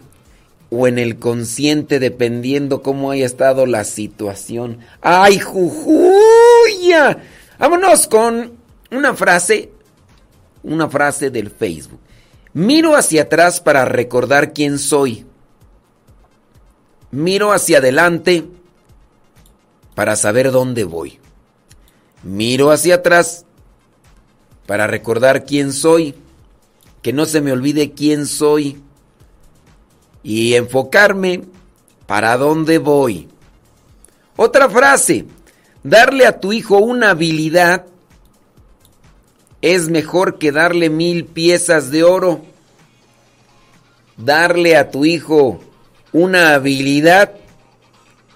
o 0.70 0.88
en 0.88 0.98
el 0.98 1.18
consciente 1.20 2.00
dependiendo 2.00 2.82
cómo 2.82 3.12
haya 3.12 3.26
estado 3.26 3.66
la 3.66 3.84
situación. 3.84 4.78
¡Ay, 5.00 5.38
jujuya! 5.38 7.18
Vámonos 7.58 8.08
con 8.08 8.54
una 8.90 9.14
frase, 9.14 9.70
una 10.64 10.88
frase 10.88 11.30
del 11.30 11.50
Facebook. 11.50 12.00
Miro 12.54 12.96
hacia 12.96 13.22
atrás 13.22 13.60
para 13.60 13.84
recordar 13.84 14.52
quién 14.52 14.78
soy. 14.78 15.26
Miro 17.10 17.52
hacia 17.52 17.78
adelante 17.78 18.44
para 19.94 20.16
saber 20.16 20.50
dónde 20.50 20.84
voy. 20.84 21.20
Miro 22.22 22.70
hacia 22.70 22.96
atrás 22.96 23.44
para 24.66 24.86
recordar 24.86 25.44
quién 25.44 25.72
soy. 25.72 26.14
Que 27.04 27.12
no 27.12 27.26
se 27.26 27.42
me 27.42 27.52
olvide 27.52 27.92
quién 27.92 28.26
soy. 28.26 28.80
Y 30.22 30.54
enfocarme 30.54 31.42
para 32.06 32.38
dónde 32.38 32.78
voy. 32.78 33.28
Otra 34.36 34.70
frase. 34.70 35.26
Darle 35.82 36.24
a 36.26 36.40
tu 36.40 36.54
hijo 36.54 36.78
una 36.78 37.10
habilidad 37.10 37.84
es 39.60 39.90
mejor 39.90 40.38
que 40.38 40.50
darle 40.50 40.88
mil 40.88 41.26
piezas 41.26 41.90
de 41.90 42.04
oro. 42.04 42.40
Darle 44.16 44.78
a 44.78 44.90
tu 44.90 45.04
hijo 45.04 45.60
una 46.10 46.54
habilidad 46.54 47.34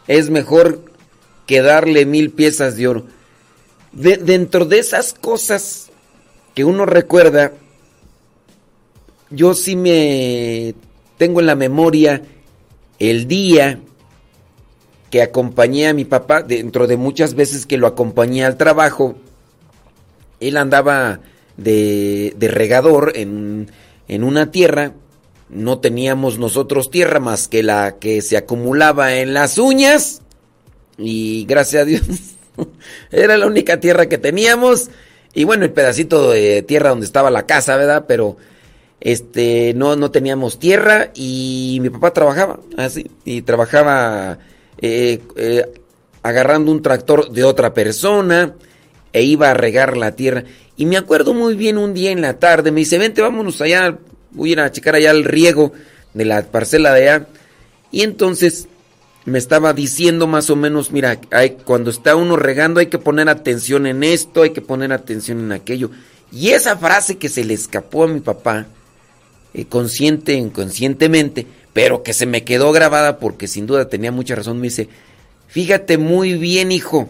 es 0.09 0.29
mejor 0.29 0.85
que 1.47 1.63
darle 1.63 2.05
mil 2.05 2.33
piezas 2.33 2.77
de 2.77 2.87
oro. 2.87 3.07
De, 3.93 4.19
dentro 4.19 4.67
de 4.67 4.79
esas 4.79 5.15
cosas 5.15 5.89
que 6.55 6.65
uno 6.65 6.85
recuerda, 6.85 7.55
yo 9.31 9.55
sí 9.55 9.77
me 9.77 10.75
tengo 11.17 11.41
en 11.41 11.47
la 11.47 11.55
memoria 11.55 12.23
el 12.99 13.29
día 13.29 13.81
que 15.11 15.23
acompañé 15.23 15.89
a 15.89 15.95
mi 15.95 16.05
papá, 16.05 16.43
dentro 16.43 16.87
de 16.87 16.97
muchas 16.97 17.35
veces 17.35 17.67
que 17.67 17.79
lo 17.79 17.87
acompañé 17.87 18.45
al 18.45 18.57
trabajo, 18.57 19.17
él 20.41 20.57
andaba 20.57 21.21
de, 21.57 22.35
regador 22.39 23.13
en, 23.15 23.71
en 24.07 24.25
una 24.25 24.51
tierra 24.51 24.93
no 25.49 25.79
teníamos 25.79 26.39
nosotros 26.39 26.91
tierra 26.91 27.21
más 27.21 27.49
que 27.49 27.63
la 27.63 27.97
que 27.99 28.21
se 28.21 28.37
acumulaba 28.37 29.15
en 29.17 29.35
las 29.35 29.59
uñas. 29.59 30.21
Y 30.99 31.47
gracias 31.47 31.83
a 31.83 31.85
Dios 31.85 32.03
era 33.11 33.37
la 33.37 33.47
única 33.47 33.81
tierra 33.81 34.07
que 34.07 34.19
teníamos. 34.19 34.91
Y 35.35 35.45
bueno, 35.45 35.65
el 35.65 35.73
pedacito 35.73 36.31
de 36.31 36.63
tierra 36.63 36.91
donde 36.91 37.07
estaba 37.07 37.31
la 37.31 37.47
casa, 37.47 37.77
¿verdad? 37.77 38.05
Pero 38.07 38.37
este 39.01 39.75
no, 39.75 39.97
no 39.97 40.11
teníamos 40.11 40.59
tierra 40.59 41.11
y 41.15 41.79
mi 41.81 41.91
papá 41.91 42.13
trabajaba 42.13 42.61
así. 42.77 43.11
Y 43.25 43.43
trabajaba 43.43 44.39
eh, 44.79 45.21
eh, 45.37 45.65
agarrando 46.23 46.73
un 46.73 46.83
tractor 46.83 47.31
de 47.31 47.45
otra 47.45 47.75
persona 47.75 48.55
e 49.13 49.23
iba 49.23 49.51
a 49.51 49.55
regar 49.55 49.97
la 49.97 50.13
tierra. 50.13 50.45
Y 50.77 50.87
me 50.87 50.97
acuerdo 50.97 51.35
muy 51.35 51.55
bien 51.55 51.79
un 51.79 51.95
día 51.95 52.11
en 52.11 52.21
la 52.21 52.39
tarde, 52.39 52.71
me 52.71 52.81
dice, 52.81 52.99
vente, 52.99 53.21
vámonos 53.23 53.61
allá 53.61 53.99
voy 54.31 54.51
a 54.51 54.53
ir 54.53 54.61
a 54.61 54.73
checar 54.73 54.95
allá 54.95 55.11
el 55.11 55.25
riego 55.25 55.73
de 56.15 56.25
la 56.25 56.43
parcela 56.43 56.93
de 56.95 57.09
allá. 57.09 57.27
Y 57.91 58.03
entonces 58.03 58.69
me 59.25 59.39
estaba 59.39 59.73
diciendo 59.73 60.27
más 60.27 60.51
o 60.51 60.57
menos, 60.57 60.91
mira, 60.93 61.21
hay, 61.31 61.59
cuando 61.65 61.91
está 61.91 62.17
uno 62.17 62.37
regando 62.37 62.81
hay 62.81 62.87
que 62.87 62.99
poner 62.99 63.29
atención 63.29 63.87
en 63.87 64.03
esto, 64.05 64.43
hay 64.43 64.51
que 64.51 64.61
poner 64.61 64.93
atención 64.93 65.41
en 65.41 65.53
aquello. 65.53 65.91
Y 66.31 66.51
esa 66.51 66.77
frase 66.77 67.17
que 67.17 67.29
se 67.29 67.45
le 67.45 67.55
escapó 67.55 68.05
a 68.05 68.09
mi 68.09 68.21
papá, 68.21 68.67
eh, 69.55 69.65
consciente, 69.67 70.35
inconscientemente, 70.35 71.47
pero 71.73 72.03
que 72.03 72.13
se 72.13 72.27
me 72.27 72.45
quedó 72.45 72.73
grabada 72.73 73.19
porque 73.19 73.49
sin 73.49 73.67
duda 73.67 73.89
tenía 73.89 74.13
mucha 74.13 74.35
razón, 74.35 74.59
me 74.59 74.69
dice, 74.69 74.89
fíjate 75.47 75.99
muy 75.99 76.35
bien, 76.35 76.73
hijo, 76.73 77.09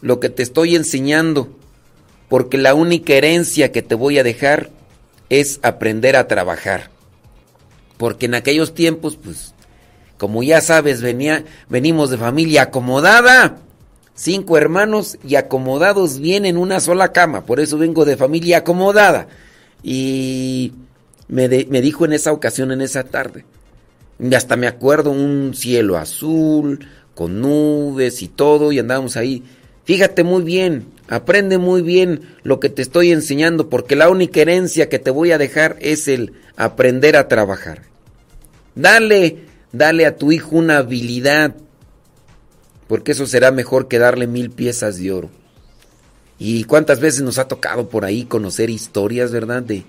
lo 0.00 0.20
que 0.20 0.28
te 0.30 0.42
estoy 0.42 0.76
enseñando, 0.76 1.48
porque 2.28 2.58
la 2.58 2.74
única 2.74 3.12
herencia 3.12 3.72
que 3.72 3.82
te 3.82 3.94
voy 3.94 4.18
a 4.18 4.24
dejar 4.24 4.70
es 5.28 5.60
aprender 5.62 6.16
a 6.16 6.28
trabajar. 6.28 6.90
Porque 7.96 8.26
en 8.26 8.34
aquellos 8.34 8.74
tiempos, 8.74 9.16
pues, 9.22 9.54
como 10.16 10.42
ya 10.42 10.60
sabes, 10.60 11.02
venía, 11.02 11.44
venimos 11.68 12.10
de 12.10 12.18
familia 12.18 12.62
acomodada. 12.62 13.58
Cinco 14.14 14.58
hermanos 14.58 15.18
y 15.26 15.36
acomodados 15.36 16.18
bien 16.18 16.44
en 16.44 16.56
una 16.56 16.80
sola 16.80 17.12
cama. 17.12 17.46
Por 17.46 17.60
eso 17.60 17.78
vengo 17.78 18.04
de 18.04 18.16
familia 18.16 18.58
acomodada. 18.58 19.28
Y 19.82 20.72
me, 21.30 21.48
me 21.48 21.80
dijo 21.80 22.04
en 22.04 22.12
esa 22.12 22.32
ocasión, 22.32 22.72
en 22.72 22.82
esa 22.82 23.04
tarde. 23.04 23.44
Y 24.18 24.34
hasta 24.34 24.56
me 24.56 24.66
acuerdo 24.66 25.10
un 25.10 25.54
cielo 25.54 25.96
azul, 25.96 26.86
con 27.14 27.40
nubes 27.40 28.22
y 28.22 28.28
todo, 28.28 28.72
y 28.72 28.78
andábamos 28.78 29.16
ahí. 29.16 29.42
Fíjate 29.84 30.24
muy 30.24 30.42
bien, 30.42 30.86
Aprende 31.10 31.58
muy 31.58 31.82
bien 31.82 32.20
lo 32.44 32.60
que 32.60 32.68
te 32.68 32.82
estoy 32.82 33.10
enseñando 33.10 33.68
porque 33.68 33.96
la 33.96 34.08
única 34.08 34.40
herencia 34.40 34.88
que 34.88 35.00
te 35.00 35.10
voy 35.10 35.32
a 35.32 35.38
dejar 35.38 35.76
es 35.80 36.06
el 36.06 36.34
aprender 36.56 37.16
a 37.16 37.26
trabajar. 37.26 37.82
Dale, 38.76 39.38
dale 39.72 40.06
a 40.06 40.16
tu 40.16 40.30
hijo 40.30 40.54
una 40.54 40.78
habilidad 40.78 41.56
porque 42.86 43.10
eso 43.10 43.26
será 43.26 43.50
mejor 43.50 43.88
que 43.88 43.98
darle 43.98 44.28
mil 44.28 44.50
piezas 44.50 44.98
de 44.98 45.10
oro. 45.10 45.30
Y 46.38 46.62
cuántas 46.62 47.00
veces 47.00 47.22
nos 47.22 47.38
ha 47.38 47.48
tocado 47.48 47.88
por 47.88 48.04
ahí 48.04 48.24
conocer 48.24 48.70
historias, 48.70 49.32
¿verdad? 49.32 49.64
De 49.64 49.82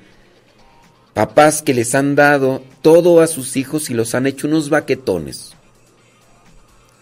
papás 1.13 1.62
que 1.62 1.74
les 1.74 1.93
han 1.95 2.15
dado 2.15 2.63
todo 2.82 3.21
a 3.21 3.28
sus 3.28 3.58
hijos 3.58 3.89
y 3.89 3.93
los 3.93 4.15
han 4.15 4.28
hecho 4.28 4.47
unos 4.47 4.69
baquetones. 4.69 5.54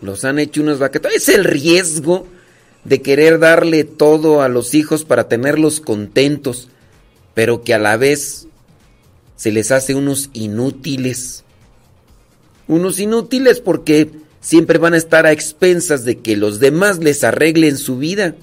Los 0.02 0.26
han 0.26 0.40
hecho 0.40 0.62
unos 0.62 0.80
baquetones. 0.80 1.28
Es 1.28 1.30
el 1.30 1.44
riesgo 1.44 2.26
de 2.84 3.02
querer 3.02 3.40
darle 3.40 3.84
todo 3.84 4.42
a 4.42 4.50
los 4.50 4.74
hijos 4.74 5.04
para 5.04 5.28
tenerlos 5.28 5.80
contentos, 5.80 6.70
pero 7.34 7.64
que 7.64 7.74
a 7.74 7.80
la 7.80 7.98
vez 7.98 8.48
se 9.36 9.52
les 9.52 9.72
hace 9.72 9.96
unos 9.96 10.30
inútiles. 10.34 11.44
Unos 12.68 13.00
inútiles 13.00 13.62
porque 13.62 14.10
siempre 14.42 14.78
van 14.78 14.94
a 14.94 14.98
estar 14.98 15.26
a 15.26 15.32
expensas 15.32 16.06
de 16.06 16.20
que 16.20 16.38
los 16.38 16.60
demás 16.60 17.00
les 17.00 17.24
arreglen 17.24 17.78
su 17.78 17.98
vida. 17.98 18.36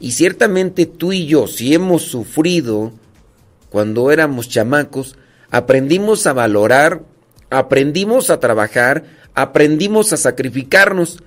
Y 0.00 0.12
ciertamente 0.12 0.86
tú 0.86 1.12
y 1.12 1.26
yo, 1.26 1.46
si 1.48 1.74
hemos 1.74 2.02
sufrido 2.02 2.92
cuando 3.70 4.10
éramos 4.10 4.48
chamacos, 4.48 5.16
aprendimos 5.50 6.26
a 6.26 6.32
valorar, 6.32 7.02
aprendimos 7.50 8.30
a 8.30 8.40
trabajar, 8.40 9.04
aprendimos 9.34 10.12
a 10.12 10.16
sacrificarnos. 10.16 11.18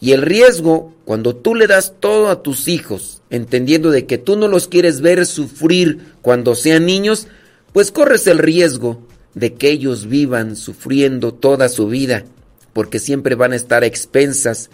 Y 0.00 0.12
el 0.12 0.22
riesgo, 0.22 0.94
cuando 1.04 1.36
tú 1.36 1.54
le 1.54 1.66
das 1.66 1.94
todo 2.00 2.28
a 2.28 2.42
tus 2.42 2.66
hijos, 2.68 3.22
entendiendo 3.30 3.90
de 3.90 4.06
que 4.06 4.18
tú 4.18 4.36
no 4.36 4.48
los 4.48 4.66
quieres 4.66 5.00
ver 5.00 5.26
sufrir 5.26 6.14
cuando 6.22 6.54
sean 6.54 6.86
niños, 6.86 7.28
pues 7.72 7.92
corres 7.92 8.26
el 8.26 8.38
riesgo 8.38 9.06
de 9.34 9.54
que 9.54 9.70
ellos 9.70 10.06
vivan 10.06 10.56
sufriendo 10.56 11.32
toda 11.32 11.68
su 11.68 11.88
vida, 11.88 12.24
porque 12.72 12.98
siempre 12.98 13.34
van 13.34 13.52
a 13.52 13.56
estar 13.56 13.82
a 13.82 13.86
expensas 13.86 14.70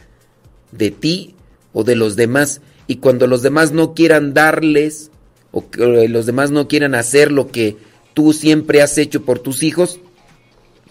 de 0.73 0.91
ti 0.91 1.35
o 1.73 1.85
de 1.85 1.95
los 1.97 2.17
demás. 2.17 2.61
Y 2.87 2.97
cuando 2.97 3.27
los 3.27 3.43
demás 3.43 3.73
no 3.73 3.95
quieran 3.95 4.35
darles, 4.35 5.11
o 5.51 5.71
que 5.71 6.09
los 6.09 6.27
demás 6.27 6.51
no 6.51 6.69
quieran 6.69 6.95
hacer 6.95 7.33
lo 7.33 7.49
que 7.49 7.77
tú 8.15 8.33
siempre 8.33 8.83
has 8.83 8.99
hecho 8.99 9.23
por 9.25 9.39
tus 9.39 9.63
hijos, 9.63 10.01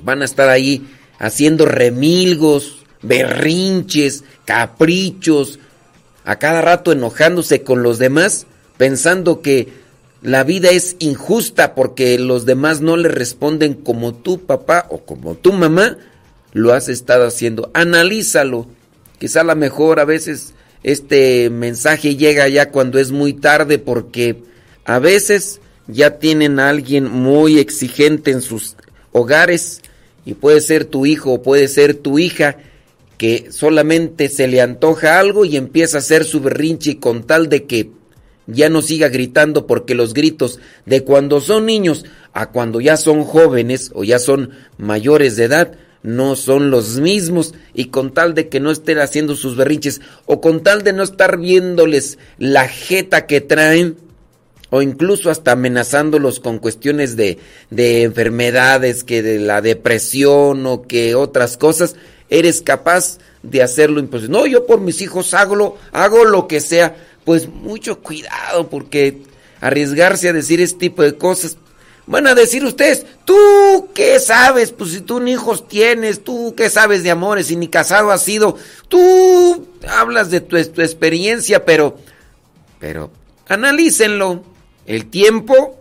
van 0.01 0.21
a 0.21 0.25
estar 0.25 0.49
ahí 0.49 0.87
haciendo 1.19 1.65
remilgos, 1.65 2.85
berrinches, 3.01 4.23
caprichos, 4.45 5.59
a 6.25 6.37
cada 6.39 6.61
rato 6.61 6.91
enojándose 6.91 7.63
con 7.63 7.83
los 7.83 7.99
demás, 7.99 8.47
pensando 8.77 9.41
que 9.41 9.69
la 10.21 10.43
vida 10.43 10.71
es 10.71 10.95
injusta 10.99 11.75
porque 11.75 12.17
los 12.19 12.45
demás 12.45 12.81
no 12.81 12.97
le 12.97 13.07
responden 13.07 13.75
como 13.75 14.13
tu 14.13 14.45
papá 14.45 14.87
o 14.89 14.99
como 15.05 15.35
tu 15.35 15.53
mamá 15.53 15.97
lo 16.53 16.73
has 16.73 16.89
estado 16.89 17.25
haciendo. 17.25 17.69
Analízalo. 17.73 18.67
Quizá 19.19 19.41
a 19.41 19.45
lo 19.45 19.55
mejor 19.55 19.99
a 19.99 20.05
veces 20.05 20.53
este 20.83 21.49
mensaje 21.49 22.15
llega 22.15 22.47
ya 22.47 22.71
cuando 22.71 22.99
es 22.99 23.11
muy 23.11 23.33
tarde 23.33 23.79
porque 23.79 24.37
a 24.85 24.99
veces 24.99 25.59
ya 25.87 26.19
tienen 26.19 26.59
a 26.59 26.69
alguien 26.69 27.11
muy 27.11 27.59
exigente 27.59 28.31
en 28.31 28.41
sus 28.41 28.75
hogares 29.11 29.81
y 30.25 30.33
puede 30.33 30.61
ser 30.61 30.85
tu 30.85 31.05
hijo 31.05 31.33
o 31.33 31.41
puede 31.41 31.67
ser 31.67 31.95
tu 31.95 32.19
hija 32.19 32.57
que 33.17 33.47
solamente 33.51 34.29
se 34.29 34.47
le 34.47 34.61
antoja 34.61 35.19
algo 35.19 35.45
y 35.45 35.57
empieza 35.57 35.97
a 35.97 35.99
hacer 35.99 36.23
su 36.23 36.41
berrinche 36.41 36.99
con 36.99 37.23
tal 37.23 37.49
de 37.49 37.65
que 37.65 37.89
ya 38.45 38.69
no 38.69 38.81
siga 38.81 39.09
gritando 39.09 39.67
porque 39.67 39.95
los 39.95 40.13
gritos 40.13 40.59
de 40.85 41.03
cuando 41.03 41.41
son 41.41 41.65
niños 41.65 42.05
a 42.33 42.51
cuando 42.51 42.79
ya 42.79 42.95
son 42.95 43.23
jóvenes 43.23 43.91
o 43.93 44.03
ya 44.03 44.19
son 44.19 44.51
mayores 44.77 45.35
de 45.35 45.45
edad 45.45 45.73
no 46.03 46.35
son 46.35 46.71
los 46.71 46.99
mismos 46.99 47.53
y 47.73 47.85
con 47.85 48.13
tal 48.13 48.33
de 48.33 48.49
que 48.49 48.59
no 48.59 48.71
estén 48.71 48.99
haciendo 48.99 49.35
sus 49.35 49.55
berrinches 49.55 50.01
o 50.25 50.41
con 50.41 50.63
tal 50.63 50.83
de 50.83 50.93
no 50.93 51.03
estar 51.03 51.37
viéndoles 51.37 52.17
la 52.37 52.67
jeta 52.67 53.25
que 53.25 53.41
traen 53.41 53.97
o 54.69 54.81
incluso 54.81 55.29
hasta 55.29 55.53
amenazándolos 55.53 56.39
con 56.39 56.59
cuestiones 56.59 57.15
de, 57.15 57.37
de 57.69 58.03
enfermedades, 58.03 59.03
que 59.03 59.21
de 59.21 59.39
la 59.39 59.61
depresión 59.61 60.65
o 60.65 60.83
que 60.83 61.15
otras 61.15 61.57
cosas, 61.57 61.95
eres 62.29 62.61
capaz 62.61 63.19
de 63.43 63.63
hacerlo 63.63 63.99
imposible. 63.99 64.37
No, 64.37 64.45
yo 64.45 64.65
por 64.65 64.81
mis 64.81 65.01
hijos 65.01 65.33
hago 65.33 65.77
hago 65.91 66.25
lo 66.25 66.47
que 66.47 66.59
sea. 66.59 66.95
Pues 67.23 67.49
mucho 67.49 67.99
cuidado 67.99 68.69
porque 68.69 69.21
arriesgarse 69.59 70.29
a 70.29 70.33
decir 70.33 70.61
este 70.61 70.79
tipo 70.79 71.03
de 71.03 71.17
cosas 71.17 71.57
Van 72.07 72.25
a 72.25 72.33
decir 72.33 72.63
ustedes, 72.63 73.05
¿tú 73.25 73.89
qué 73.93 74.19
sabes? 74.19 74.71
Pues 74.71 74.91
si 74.91 75.01
tú 75.01 75.19
ni 75.19 75.33
hijos 75.33 75.67
tienes, 75.67 76.23
¿tú 76.23 76.55
qué 76.55 76.69
sabes 76.69 77.03
de 77.03 77.11
amores 77.11 77.51
y 77.51 77.57
ni 77.57 77.67
casado 77.67 78.11
has 78.11 78.23
sido? 78.23 78.57
Tú 78.87 79.67
hablas 79.87 80.31
de 80.31 80.39
tu, 80.39 80.57
tu 80.67 80.81
experiencia, 80.81 81.65
pero, 81.65 81.97
pero 82.79 83.11
analícenlo. 83.47 84.43
El 84.85 85.07
tiempo, 85.07 85.77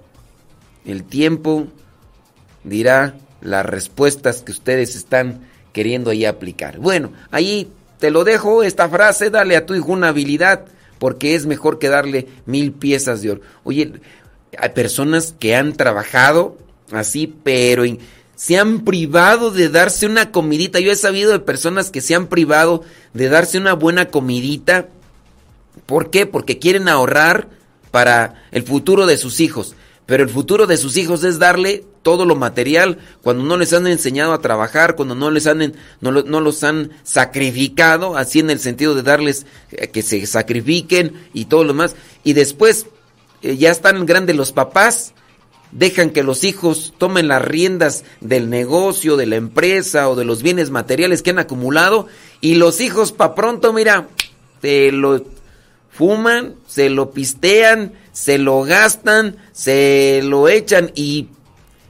el 0.84 1.04
tiempo 1.04 1.68
dirá 2.64 3.14
las 3.40 3.64
respuestas 3.64 4.42
que 4.42 4.50
ustedes 4.50 4.96
están 4.96 5.46
queriendo 5.72 6.10
ahí 6.10 6.24
aplicar. 6.24 6.78
Bueno, 6.78 7.12
ahí 7.30 7.70
te 7.98 8.10
lo 8.10 8.24
dejo, 8.24 8.62
esta 8.62 8.88
frase, 8.88 9.30
dale 9.30 9.56
a 9.56 9.64
tu 9.64 9.74
hijo 9.74 9.92
una 9.92 10.08
habilidad, 10.08 10.64
porque 10.98 11.34
es 11.34 11.46
mejor 11.46 11.78
que 11.78 11.88
darle 11.88 12.26
mil 12.46 12.72
piezas 12.72 13.22
de 13.22 13.32
oro. 13.32 13.40
Oye, 13.62 13.92
hay 14.58 14.70
personas 14.70 15.34
que 15.38 15.54
han 15.54 15.74
trabajado 15.74 16.56
así, 16.92 17.32
pero 17.42 17.84
se 18.36 18.58
han 18.58 18.84
privado 18.84 19.50
de 19.50 19.68
darse 19.68 20.06
una 20.06 20.30
comidita. 20.30 20.80
Yo 20.80 20.92
he 20.92 20.96
sabido 20.96 21.32
de 21.32 21.40
personas 21.40 21.90
que 21.90 22.00
se 22.00 22.14
han 22.14 22.26
privado 22.26 22.82
de 23.14 23.28
darse 23.28 23.58
una 23.58 23.72
buena 23.72 24.08
comidita. 24.08 24.88
¿Por 25.86 26.10
qué? 26.10 26.26
Porque 26.26 26.58
quieren 26.58 26.88
ahorrar 26.88 27.48
para 27.90 28.44
el 28.50 28.62
futuro 28.62 29.06
de 29.06 29.16
sus 29.16 29.40
hijos. 29.40 29.74
Pero 30.04 30.22
el 30.22 30.28
futuro 30.28 30.66
de 30.66 30.76
sus 30.76 30.96
hijos 30.96 31.24
es 31.24 31.38
darle 31.38 31.84
todo 32.02 32.24
lo 32.24 32.36
material 32.36 32.98
cuando 33.22 33.42
no 33.42 33.56
les 33.56 33.72
han 33.72 33.88
enseñado 33.88 34.32
a 34.32 34.40
trabajar, 34.40 34.94
cuando 34.94 35.16
no 35.16 35.32
les 35.32 35.48
han 35.48 35.74
no, 36.00 36.12
no 36.12 36.40
los 36.40 36.62
han 36.62 36.92
sacrificado, 37.02 38.16
así 38.16 38.38
en 38.38 38.50
el 38.50 38.60
sentido 38.60 38.94
de 38.94 39.02
darles 39.02 39.46
eh, 39.72 39.88
que 39.88 40.02
se 40.02 40.24
sacrifiquen 40.26 41.14
y 41.32 41.46
todo 41.46 41.64
lo 41.64 41.72
demás. 41.72 41.96
Y 42.22 42.34
después 42.34 42.86
eh, 43.42 43.56
ya 43.56 43.70
están 43.70 44.06
grandes 44.06 44.36
los 44.36 44.52
papás, 44.52 45.14
dejan 45.72 46.10
que 46.10 46.22
los 46.22 46.44
hijos 46.44 46.94
tomen 46.98 47.28
las 47.28 47.42
riendas 47.42 48.04
del 48.20 48.50
negocio, 48.50 49.16
de 49.16 49.26
la 49.26 49.36
empresa 49.36 50.08
o 50.08 50.16
de 50.16 50.24
los 50.24 50.42
bienes 50.42 50.70
materiales 50.70 51.22
que 51.22 51.30
han 51.30 51.38
acumulado 51.38 52.06
y 52.40 52.54
los 52.54 52.80
hijos 52.80 53.12
pa 53.12 53.34
pronto, 53.34 53.72
mira, 53.72 54.08
se 54.62 54.92
lo 54.92 55.24
fuman, 55.90 56.54
se 56.66 56.90
lo 56.90 57.10
pistean, 57.10 57.92
se 58.12 58.38
lo 58.38 58.62
gastan, 58.62 59.36
se 59.52 60.20
lo 60.24 60.48
echan 60.48 60.92
y 60.94 61.28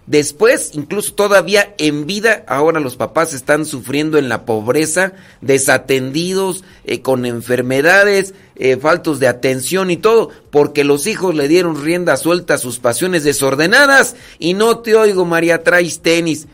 Después, 0.06 0.70
incluso 0.74 1.14
todavía 1.14 1.74
en 1.78 2.06
vida, 2.06 2.44
ahora 2.46 2.78
los 2.78 2.94
papás 2.94 3.34
están 3.34 3.66
sufriendo 3.66 4.18
en 4.18 4.28
la 4.28 4.44
pobreza, 4.44 5.14
desatendidos, 5.40 6.62
eh, 6.84 7.02
con 7.02 7.26
enfermedades, 7.26 8.32
eh, 8.54 8.76
faltos 8.76 9.18
de 9.18 9.26
atención 9.26 9.90
y 9.90 9.96
todo, 9.96 10.30
porque 10.50 10.84
los 10.84 11.08
hijos 11.08 11.34
le 11.34 11.48
dieron 11.48 11.82
rienda 11.82 12.16
suelta 12.16 12.54
a 12.54 12.58
sus 12.58 12.78
pasiones 12.78 13.24
desordenadas. 13.24 14.14
Y 14.38 14.54
no 14.54 14.78
te 14.78 14.94
oigo, 14.94 15.24
María, 15.24 15.64
traes 15.64 15.98
tenis. 15.98 16.46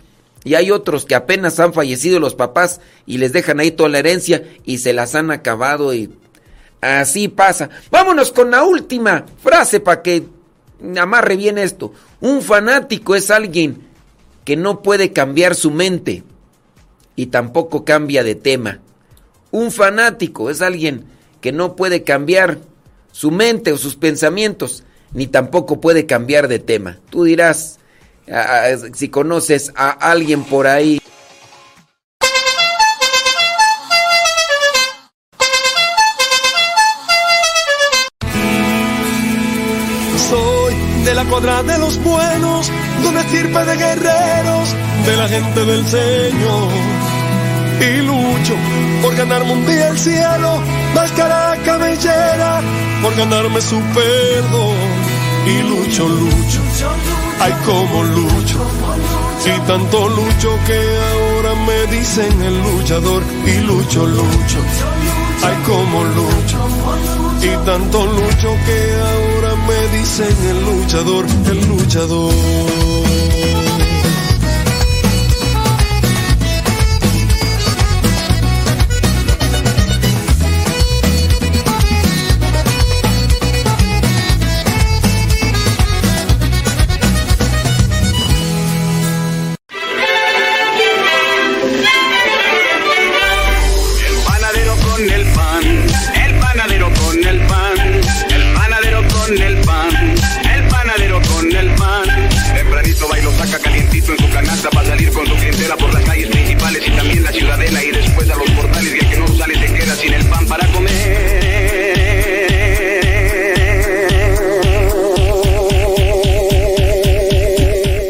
Y 0.45 0.55
hay 0.55 0.71
otros 0.71 1.05
que 1.05 1.15
apenas 1.15 1.61
han 1.61 1.75
fallecido 1.75 2.21
los 2.21 2.35
papás 2.35 2.81
y 3.07 3.19
les 3.19 3.33
dejan 3.33 3.61
ahí 3.61 3.71
toda 3.71 3.91
la 3.91 3.99
herencia 3.99 4.43
y 4.65 4.79
se 4.79 4.93
las 4.95 5.15
han 5.15 5.31
acabado 5.31 5.95
y 5.95 6.11
así 6.81 7.29
pasa. 7.29 7.69
Vámonos 7.91 8.33
con 8.33 8.51
la 8.51 8.65
última 8.65 9.27
frase 9.41 9.79
para 9.79 10.03
que 10.03 10.27
amarre 10.99 11.37
bien 11.37 11.59
esto. 11.59 11.93
Un 12.21 12.43
fanático 12.43 13.15
es 13.15 13.31
alguien 13.31 13.83
que 14.45 14.57
no 14.57 14.83
puede 14.83 15.13
cambiar 15.13 15.55
su 15.55 15.71
mente 15.71 16.23
y 17.17 17.27
tampoco 17.27 17.85
cambia 17.85 18.25
de 18.25 18.35
tema. 18.35 18.81
Un 19.51 19.71
fanático 19.71 20.51
es 20.51 20.63
alguien 20.63 21.05
que 21.41 21.53
no 21.53 21.77
puede 21.77 22.05
cambiar 22.05 22.59
su 23.11 23.31
mente 23.31 23.73
o 23.73 23.77
sus 23.77 23.97
pensamientos, 23.97 24.85
ni 25.13 25.27
tampoco 25.27 25.81
puede 25.81 26.07
cambiar 26.07 26.49
de 26.49 26.59
tema. 26.59 26.99
Tú 27.11 27.25
dirás, 27.25 27.79
ah, 28.31 28.65
ah, 28.65 28.77
si 28.95 29.09
conoces 29.09 29.73
a 29.75 29.91
alguien 29.91 30.45
por 30.45 30.67
ahí 30.67 31.02
de 43.61 43.77
guerreros, 43.77 44.75
de 45.05 45.17
la 45.17 45.29
gente 45.29 45.65
del 45.65 45.87
Señor. 45.87 46.69
Y 47.81 48.03
lucho 48.03 48.55
por 49.03 49.15
ganarme 49.15 49.53
un 49.53 49.67
día 49.67 49.89
el 49.89 49.99
cielo, 49.99 50.59
máscara 50.95 51.57
cabellera, 51.65 52.63
por 53.03 53.15
ganarme 53.15 53.61
su 53.61 53.79
perdón. 53.95 54.77
Y 55.47 55.63
lucho, 55.69 56.09
lucho, 56.09 56.61
ay 57.41 57.53
como 57.67 58.03
lucho. 58.05 58.67
Y 59.45 59.61
tanto 59.67 60.09
lucho 60.09 60.59
que 60.67 60.81
ahora 61.11 61.55
me 61.67 61.97
dicen 61.97 62.43
el 62.43 62.63
luchador. 62.63 63.23
Y 63.45 63.61
lucho, 63.61 64.07
lucho, 64.07 64.59
ay 65.45 65.57
como 65.67 66.05
lucho. 66.05 66.59
Y 67.43 67.67
tanto 67.67 68.07
lucho 68.07 68.57
que 68.67 68.79
ahora 69.11 69.55
me 69.69 69.99
dicen 69.99 70.37
el 70.49 70.65
luchador, 70.65 71.27
el 71.51 71.69
luchador. 71.69 73.32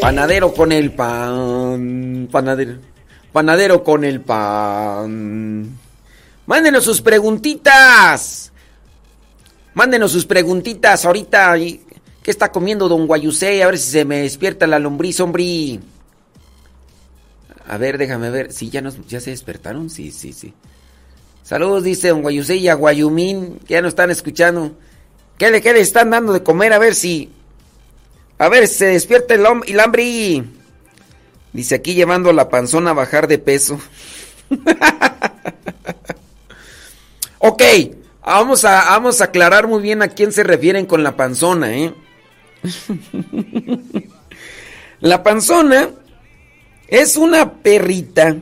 Panadero 0.03 0.53
con 0.53 0.71
el 0.73 0.91
pan. 0.91 2.27
Panadero. 2.29 2.73
Panadero 3.31 3.83
con 3.83 4.03
el 4.03 4.19
pan. 4.19 5.77
Mándenos 6.45 6.83
sus 6.83 7.01
preguntitas. 7.01 8.51
Mándenos 9.73 10.11
sus 10.11 10.25
preguntitas 10.25 11.05
ahorita. 11.05 11.55
¿Qué 11.57 12.31
está 12.31 12.51
comiendo 12.51 12.89
don 12.89 13.07
Guayusé? 13.07 13.63
A 13.63 13.67
ver 13.67 13.77
si 13.77 13.91
se 13.91 14.03
me 14.03 14.23
despierta 14.23 14.67
la 14.67 14.77
lombriz, 14.77 15.21
hombre. 15.21 15.79
A 17.67 17.77
ver, 17.77 17.97
déjame 17.97 18.29
ver. 18.29 18.51
Sí, 18.51 18.69
ya, 18.69 18.81
nos, 18.81 19.07
ya 19.07 19.21
se 19.21 19.29
despertaron. 19.29 19.89
Sí, 19.89 20.11
sí, 20.11 20.33
sí. 20.33 20.53
Saludos, 21.43 21.83
dice 21.83 22.09
don 22.09 22.21
Guayusé 22.21 22.57
y 22.57 22.67
a 22.67 22.73
Guayumín, 22.73 23.59
que 23.65 23.75
ya 23.75 23.81
nos 23.81 23.89
están 23.89 24.11
escuchando. 24.11 24.73
¿Qué 25.37 25.49
le, 25.49 25.61
¿Qué 25.61 25.71
le 25.71 25.79
están 25.79 26.09
dando 26.09 26.33
de 26.33 26.43
comer? 26.43 26.73
A 26.73 26.79
ver 26.79 26.93
si... 26.93 27.31
A 28.37 28.49
ver, 28.49 28.67
se 28.67 28.85
despierta 28.87 29.35
el, 29.35 29.45
el 29.67 29.79
hambre. 29.79 30.43
Dice 31.53 31.75
aquí 31.75 31.93
llevando 31.93 32.33
la 32.33 32.49
panzona 32.49 32.91
a 32.91 32.93
bajar 32.93 33.27
de 33.27 33.37
peso. 33.37 33.79
ok, 37.39 37.61
vamos 38.25 38.65
a, 38.65 38.85
vamos 38.85 39.21
a 39.21 39.25
aclarar 39.25 39.67
muy 39.67 39.81
bien 39.81 40.01
a 40.01 40.07
quién 40.09 40.31
se 40.31 40.43
refieren 40.43 40.85
con 40.85 41.03
la 41.03 41.15
panzona, 41.15 41.75
¿eh? 41.75 41.93
la 44.99 45.21
panzona 45.21 45.89
es 46.87 47.17
una 47.17 47.53
perrita 47.55 48.37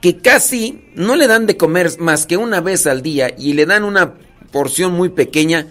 que 0.00 0.18
casi 0.18 0.84
no 0.94 1.16
le 1.16 1.26
dan 1.26 1.46
de 1.46 1.56
comer 1.56 1.98
más 1.98 2.26
que 2.26 2.36
una 2.36 2.60
vez 2.60 2.86
al 2.86 3.02
día 3.02 3.34
y 3.38 3.54
le 3.54 3.64
dan 3.64 3.84
una 3.84 4.14
porción 4.52 4.92
muy 4.92 5.08
pequeña, 5.08 5.66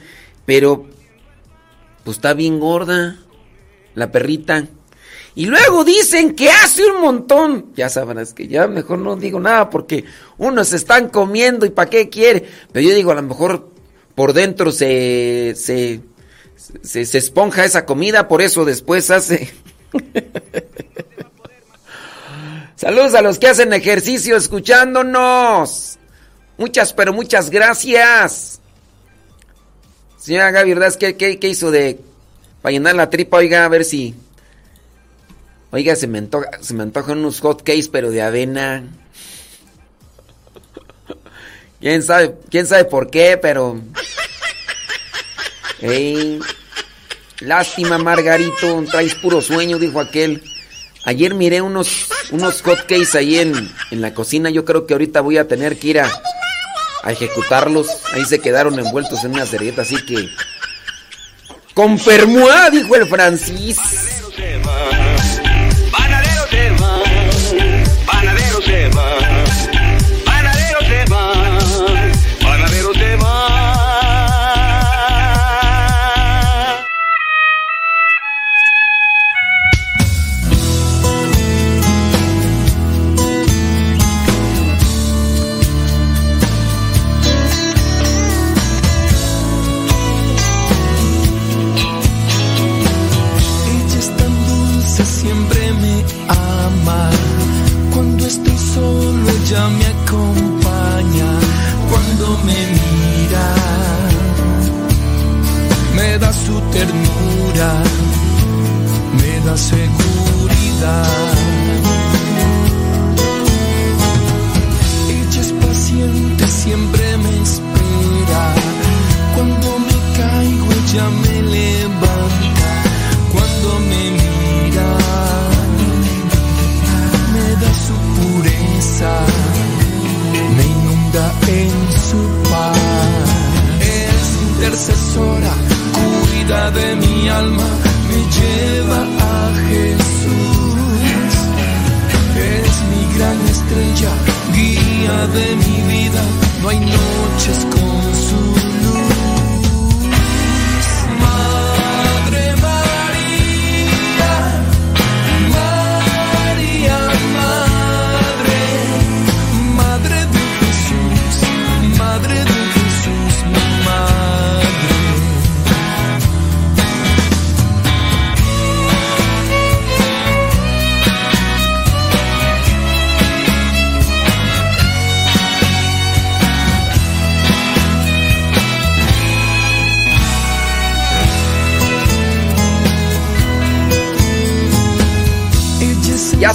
pero 0.46 0.88
pues 2.04 2.18
está 2.18 2.34
bien 2.34 2.60
gorda 2.60 3.18
la 3.96 4.12
perrita. 4.12 4.68
Y 5.36 5.48
luego 5.48 5.84
dicen 5.84 6.36
que 6.36 6.52
hace 6.52 6.86
un 6.86 7.02
montón. 7.02 7.74
Ya 7.76 7.90
sabrás 7.90 8.34
que 8.34 8.48
ya 8.48 8.68
mejor 8.68 9.00
no 9.00 9.16
digo 9.16 9.40
nada 9.40 9.70
porque 9.70 10.06
unos 10.38 10.74
están 10.74 11.10
comiendo 11.10 11.66
y 11.66 11.72
para 11.72 11.90
qué 11.90 12.10
quiere. 12.10 12.48
Pero 12.72 12.88
yo 12.88 12.94
digo, 12.94 13.12
a 13.12 13.16
lo 13.16 13.24
mejor 13.24 13.72
por 14.14 14.34
dentro 14.34 14.72
se, 14.72 15.54
se, 15.56 16.02
se 16.84 17.18
esponja 17.18 17.66
esa 17.66 17.86
comida, 17.86 18.28
por 18.28 18.42
eso 18.42 18.66
después 18.66 19.10
hace... 19.10 19.52
Saludos 22.76 23.14
a 23.16 23.22
los 23.22 23.40
que 23.40 23.48
hacen 23.48 23.72
ejercicio 23.72 24.36
escuchándonos. 24.36 25.98
Muchas, 26.58 26.92
pero 26.94 27.14
muchas 27.14 27.50
gracias. 27.50 28.60
Señora 30.24 30.52
Gaby, 30.52 30.74
¿verdad? 30.74 30.96
¿Qué, 30.96 31.18
qué, 31.18 31.50
hizo 31.50 31.70
de... 31.70 32.00
para 32.62 32.72
llenar 32.72 32.96
la 32.96 33.10
tripa? 33.10 33.36
Oiga, 33.36 33.66
a 33.66 33.68
ver 33.68 33.84
si... 33.84 34.16
Oiga, 35.70 35.98
se 35.98 36.08
me 36.08 36.20
antoja, 36.20 36.50
se 36.62 36.74
me 36.74 36.84
antojan 36.84 37.18
unos 37.18 37.42
hot 37.42 37.62
cakes, 37.62 37.90
pero 37.92 38.10
de 38.10 38.22
avena. 38.22 38.84
¿Quién 41.82 42.04
sabe, 42.04 42.36
quién 42.50 42.66
sabe 42.66 42.86
por 42.86 43.12
qué, 43.12 43.38
pero... 43.38 43.82
Lástima, 47.42 47.98
Margarito, 47.98 48.82
traes 48.90 49.16
puro 49.16 49.42
sueño, 49.42 49.78
dijo 49.78 50.00
aquel. 50.00 50.42
Ayer 51.04 51.34
miré 51.34 51.62
unos, 51.62 52.08
unos 52.32 52.62
hotcakes 52.62 53.14
ahí 53.16 53.40
en, 53.40 53.70
en 53.92 54.00
la 54.00 54.14
cocina. 54.14 54.50
Yo 54.50 54.64
creo 54.64 54.88
que 54.88 54.94
ahorita 54.94 55.20
voy 55.20 55.38
a 55.38 55.50
tener 55.50 55.78
que 55.78 55.88
ir 55.90 56.00
a, 56.00 56.10
a 57.04 57.12
ejecutarlos. 57.12 57.88
Ahí 58.14 58.26
se 58.26 58.40
quedaron 58.40 58.80
envueltos 58.80 59.24
en 59.24 59.34
una 59.34 59.46
servilleta, 59.46 59.84
así 59.84 60.04
que. 60.06 60.30
¡Con 61.74 62.00
dijo 62.72 62.96
el 62.96 63.08
Francis. 63.08 64.23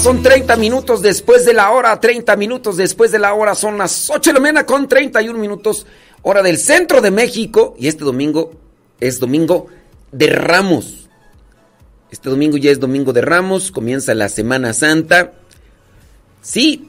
Son 0.08 0.22
30 0.22 0.56
minutos 0.56 1.02
después 1.02 1.44
de 1.44 1.52
la 1.52 1.70
hora, 1.70 2.00
30 2.00 2.34
minutos 2.36 2.78
después 2.78 3.12
de 3.12 3.18
la 3.18 3.34
hora, 3.34 3.54
son 3.54 3.76
las 3.76 4.08
8 4.08 4.30
de 4.30 4.32
la 4.32 4.40
mañana 4.40 4.64
con 4.64 4.88
31 4.88 5.38
minutos, 5.38 5.84
hora 6.22 6.42
del 6.42 6.56
centro 6.56 7.02
de 7.02 7.10
México. 7.10 7.76
Y 7.78 7.88
este 7.88 8.04
domingo 8.04 8.52
es 9.00 9.20
domingo 9.20 9.66
de 10.10 10.28
Ramos. 10.28 11.10
Este 12.10 12.30
domingo 12.30 12.56
ya 12.56 12.70
es 12.70 12.80
domingo 12.80 13.12
de 13.12 13.20
Ramos, 13.20 13.70
comienza 13.70 14.14
la 14.14 14.30
Semana 14.30 14.72
Santa. 14.72 15.34
Sí, 16.40 16.88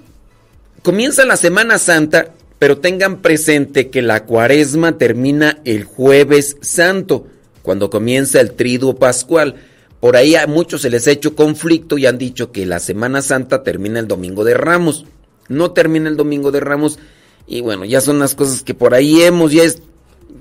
comienza 0.81 1.25
la 1.25 1.35
Semana 1.35 1.77
Santa, 1.77 2.29
pero 2.57 2.77
tengan 2.77 3.17
presente 3.17 3.89
que 3.89 4.01
la 4.01 4.23
cuaresma 4.23 4.97
termina 4.97 5.59
el 5.65 5.83
jueves 5.83 6.55
santo, 6.61 7.27
cuando 7.63 7.89
comienza 7.89 8.39
el 8.39 8.53
triduo 8.53 8.95
pascual. 8.95 9.55
Por 9.99 10.15
ahí 10.15 10.35
a 10.35 10.47
muchos 10.47 10.81
se 10.81 10.89
les 10.89 11.07
ha 11.07 11.11
hecho 11.11 11.35
conflicto 11.35 11.97
y 11.97 12.05
han 12.05 12.17
dicho 12.17 12.51
que 12.51 12.65
la 12.65 12.79
Semana 12.79 13.21
Santa 13.21 13.63
termina 13.63 13.99
el 13.99 14.07
domingo 14.07 14.43
de 14.43 14.53
Ramos. 14.53 15.05
No 15.49 15.71
termina 15.71 16.09
el 16.09 16.17
domingo 16.17 16.51
de 16.51 16.61
Ramos. 16.61 16.99
Y 17.47 17.61
bueno, 17.61 17.83
ya 17.85 17.99
son 17.99 18.19
las 18.19 18.35
cosas 18.35 18.63
que 18.63 18.73
por 18.73 18.93
ahí 18.93 19.21
hemos 19.21 19.51
ya 19.51 19.63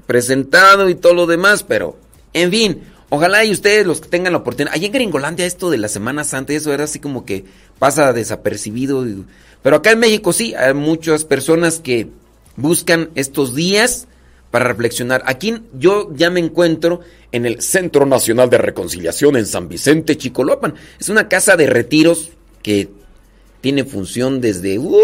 presentado 0.07 0.89
y 0.89 0.95
todo 0.95 1.15
lo 1.15 1.27
demás, 1.27 1.63
pero 1.63 1.97
en 2.33 2.51
fin, 2.51 2.83
ojalá 3.11 3.45
y 3.45 3.53
ustedes 3.53 3.87
los 3.87 4.01
que 4.01 4.09
tengan 4.09 4.33
la 4.33 4.41
oportunidad. 4.41 4.75
Allí 4.75 4.87
en 4.87 4.93
Gringolandia 4.93 5.47
esto 5.47 5.71
de 5.71 5.79
la 5.79 5.89
Semana 5.89 6.25
Santa, 6.25 6.53
eso 6.53 6.73
era 6.73 6.85
así 6.85 6.99
como 6.99 7.25
que 7.25 7.45
pasa 7.79 8.13
desapercibido. 8.13 9.05
Pero 9.63 9.77
acá 9.77 9.93
en 9.93 10.01
México 10.01 10.33
sí, 10.33 10.55
hay 10.55 10.75
muchas 10.75 11.25
personas 11.25 11.79
que 11.79 12.09
buscan 12.57 13.11
estos 13.15 13.55
días 13.55 14.08
para 14.51 14.66
reflexionar. 14.66 15.22
Aquí 15.26 15.62
yo 15.78 16.11
ya 16.14 16.30
me 16.30 16.40
encuentro 16.40 17.01
en 17.32 17.46
el 17.46 17.61
Centro 17.61 18.07
Nacional 18.07 18.49
de 18.51 18.59
Reconciliación 18.59 19.36
en 19.36 19.46
San 19.46 19.68
Vicente, 19.68 20.16
Chicolopan. 20.16 20.74
Es 20.99 21.09
una 21.09 21.28
casa 21.28 21.57
de 21.57 21.66
retiros 21.66 22.30
que 22.62 22.88
tiene 23.61 23.84
función 23.84 24.40
desde, 24.40 24.78
uh, 24.78 24.96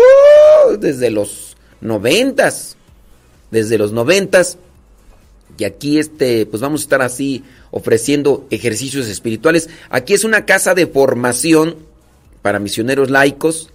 desde 0.79 1.11
los 1.11 1.57
noventas. 1.81 2.77
Desde 3.51 3.79
los 3.79 3.93
noventas. 3.93 4.59
Y 5.59 5.65
aquí 5.65 5.99
este, 5.99 6.47
pues 6.47 6.61
vamos 6.61 6.81
a 6.81 6.85
estar 6.85 7.03
así 7.03 7.45
ofreciendo 7.71 8.47
ejercicios 8.51 9.07
espirituales. 9.07 9.69
Aquí 9.91 10.15
es 10.15 10.25
una 10.25 10.47
casa 10.47 10.75
de 10.75 10.87
formación 10.87 11.77
para 12.43 12.59
misioneros 12.59 13.11
laicos 13.11 13.71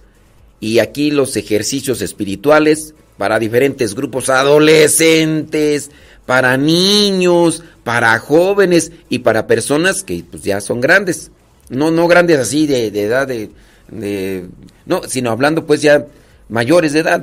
y 0.60 0.78
aquí 0.78 1.10
los 1.10 1.36
ejercicios 1.36 2.02
espirituales 2.02 2.94
para 3.20 3.38
diferentes 3.38 3.94
grupos 3.94 4.30
adolescentes, 4.30 5.90
para 6.24 6.56
niños, 6.56 7.62
para 7.84 8.18
jóvenes 8.18 8.92
y 9.10 9.18
para 9.18 9.46
personas 9.46 10.02
que 10.02 10.24
pues, 10.24 10.42
ya 10.42 10.62
son 10.62 10.80
grandes. 10.80 11.30
No, 11.68 11.90
no 11.90 12.08
grandes 12.08 12.38
así 12.38 12.66
de, 12.66 12.86
edad 12.86 13.28
de, 13.28 13.50
de, 13.90 14.46
No, 14.86 15.02
sino 15.06 15.30
hablando 15.30 15.66
pues 15.66 15.82
ya 15.82 16.06
mayores 16.48 16.94
de 16.94 17.00
edad. 17.00 17.22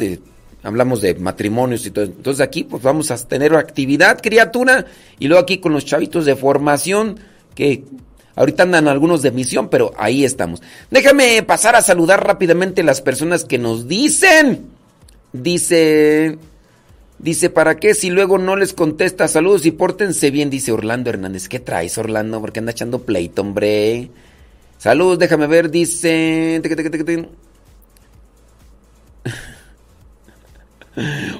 hablamos 0.61 1.01
de 1.01 1.15
matrimonios 1.15 1.83
y 1.87 1.89
todo. 1.89 2.05
Entonces 2.05 2.41
aquí 2.41 2.63
pues 2.63 2.83
vamos 2.83 3.09
a 3.09 3.17
tener 3.17 3.55
actividad, 3.55 4.21
criatura. 4.21 4.85
Y 5.17 5.27
luego 5.27 5.41
aquí 5.41 5.57
con 5.57 5.73
los 5.73 5.83
chavitos 5.83 6.25
de 6.25 6.35
formación 6.35 7.19
que 7.55 7.85
Ahorita 8.35 8.61
andan 8.61 8.87
algunos 8.87 9.23
de 9.23 9.31
misión, 9.31 9.67
pero 9.67 9.95
ahí 9.97 10.23
estamos. 10.23 10.61
Déjame 10.91 11.41
pasar 11.41 11.75
a 11.75 11.81
saludar 11.81 12.23
rápidamente 12.23 12.83
las 12.83 13.01
personas 13.01 13.45
que 13.45 13.57
nos 13.57 13.87
dicen. 13.87 14.76
Dice, 15.33 16.37
dice, 17.19 17.49
¿para 17.49 17.75
qué 17.77 17.93
si 17.93 18.09
luego 18.09 18.37
no 18.37 18.55
les 18.55 18.73
contesta? 18.73 19.27
Saludos 19.27 19.65
y 19.65 19.71
pórtense 19.71 20.31
bien, 20.31 20.49
dice 20.49 20.71
Orlando 20.71 21.09
Hernández. 21.09 21.49
¿Qué 21.49 21.59
traes, 21.59 21.97
Orlando? 21.97 22.39
Porque 22.41 22.59
anda 22.59 22.71
echando 22.71 22.99
pleito, 22.99 23.41
hombre. 23.41 24.09
Saludos, 24.77 25.19
déjame 25.19 25.47
ver, 25.47 25.71
dice... 25.71 26.61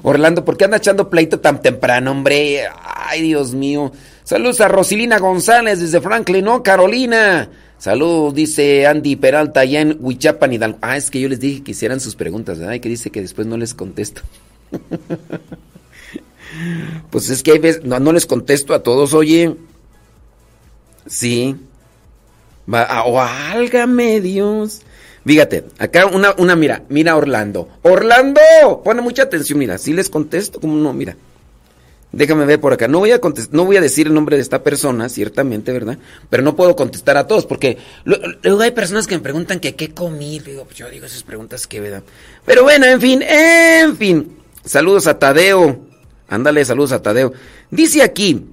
Orlando, 0.04 0.46
¿por 0.46 0.58
qué 0.58 0.66
anda 0.66 0.78
echando 0.78 1.10
pleito 1.10 1.40
tan 1.40 1.62
temprano, 1.62 2.12
hombre? 2.12 2.66
Ay, 2.84 3.24
Dios 3.24 3.54
mío. 3.54 3.92
Saludos 4.24 4.62
a 4.62 4.68
Rosilina 4.68 5.20
González 5.20 5.80
desde 5.80 6.02
Franklin, 6.02 6.46
¿no? 6.46 6.62
Carolina. 6.62 7.50
Saludos, 7.80 8.34
dice 8.34 8.88
Andy 8.88 9.16
Peralta 9.16 9.60
allá 9.60 9.82
en 9.82 9.98
Huichapan, 10.00 10.52
Hidalgo. 10.52 10.80
Ah, 10.82 10.98
es 10.98 11.12
que 11.12 11.20
yo 11.20 11.30
les 11.30 11.40
dije 11.40 11.64
que 11.64 11.72
hicieran 11.72 12.00
sus 12.00 12.16
preguntas, 12.16 12.58
¿verdad? 12.58 12.74
Y 12.74 12.80
que 12.80 12.90
dice 12.90 13.12
que 13.12 13.22
después 13.22 13.46
no 13.46 13.56
les 13.56 13.76
contesto. 13.76 14.22
pues 17.12 17.30
es 17.30 17.44
que 17.44 17.52
hay 17.52 17.60
veces, 17.60 17.84
no, 17.84 18.12
les 18.12 18.26
contesto 18.26 18.74
a 18.74 18.82
todos, 18.82 19.14
oye. 19.14 19.56
Sí. 21.06 21.56
Va, 22.72 22.82
ah, 22.84 23.04
o 23.06 23.22
álgame 23.22 24.22
Dios. 24.22 24.82
Fíjate, 25.24 25.66
acá 25.78 26.08
una, 26.08 26.34
una, 26.38 26.56
mira, 26.56 26.84
mira 26.90 27.16
Orlando. 27.16 27.70
Orlando, 27.84 28.42
pone 28.84 29.02
mucha 29.02 29.24
atención, 29.24 29.60
mira, 29.60 29.78
si 29.78 29.94
les 29.94 30.10
contesto, 30.10 30.60
como 30.60 30.76
no, 30.76 30.94
mira. 30.94 31.16
Déjame 32.12 32.46
ver 32.46 32.60
por 32.60 32.74
acá. 32.74 32.88
No 32.88 33.00
voy 33.00 33.12
a 33.12 33.20
no 33.52 33.66
voy 33.66 33.78
a 33.78 33.82
decir 33.82 34.08
el 34.08 34.14
nombre 34.14 34.38
de 34.38 34.42
esta 34.42 34.64
persona, 34.64 35.10
ciertamente, 35.10 35.72
¿verdad? 35.72 35.98
Pero 36.30 36.42
no 36.42 36.56
puedo 36.56 36.76
contestar 36.76 37.18
a 37.18 37.28
todos 37.28 37.46
porque 37.46 37.78
luego 38.06 38.62
hay 38.62 38.72
personas 38.72 39.08
que 39.08 39.16
me 39.16 39.22
preguntan 39.22 39.60
que 39.60 39.76
qué 39.76 39.94
comí. 39.94 40.40
Pues 40.40 40.76
yo 40.76 40.90
digo 40.90 41.06
esas 41.06 41.24
preguntas 41.24 41.68
que 41.68 41.82
verdad. 41.82 42.04
Pero 42.46 42.64
bueno, 42.64 42.86
en 42.86 43.02
fin, 43.02 43.22
en 43.22 43.98
fin. 43.98 44.38
Saludos 44.64 45.08
a 45.08 45.20
Tadeo. 45.20 45.86
Ándale, 46.30 46.64
saludos 46.66 46.94
a 46.94 47.02
Tadeo. 47.02 47.34
Dice 47.72 48.02
aquí, 48.02 48.46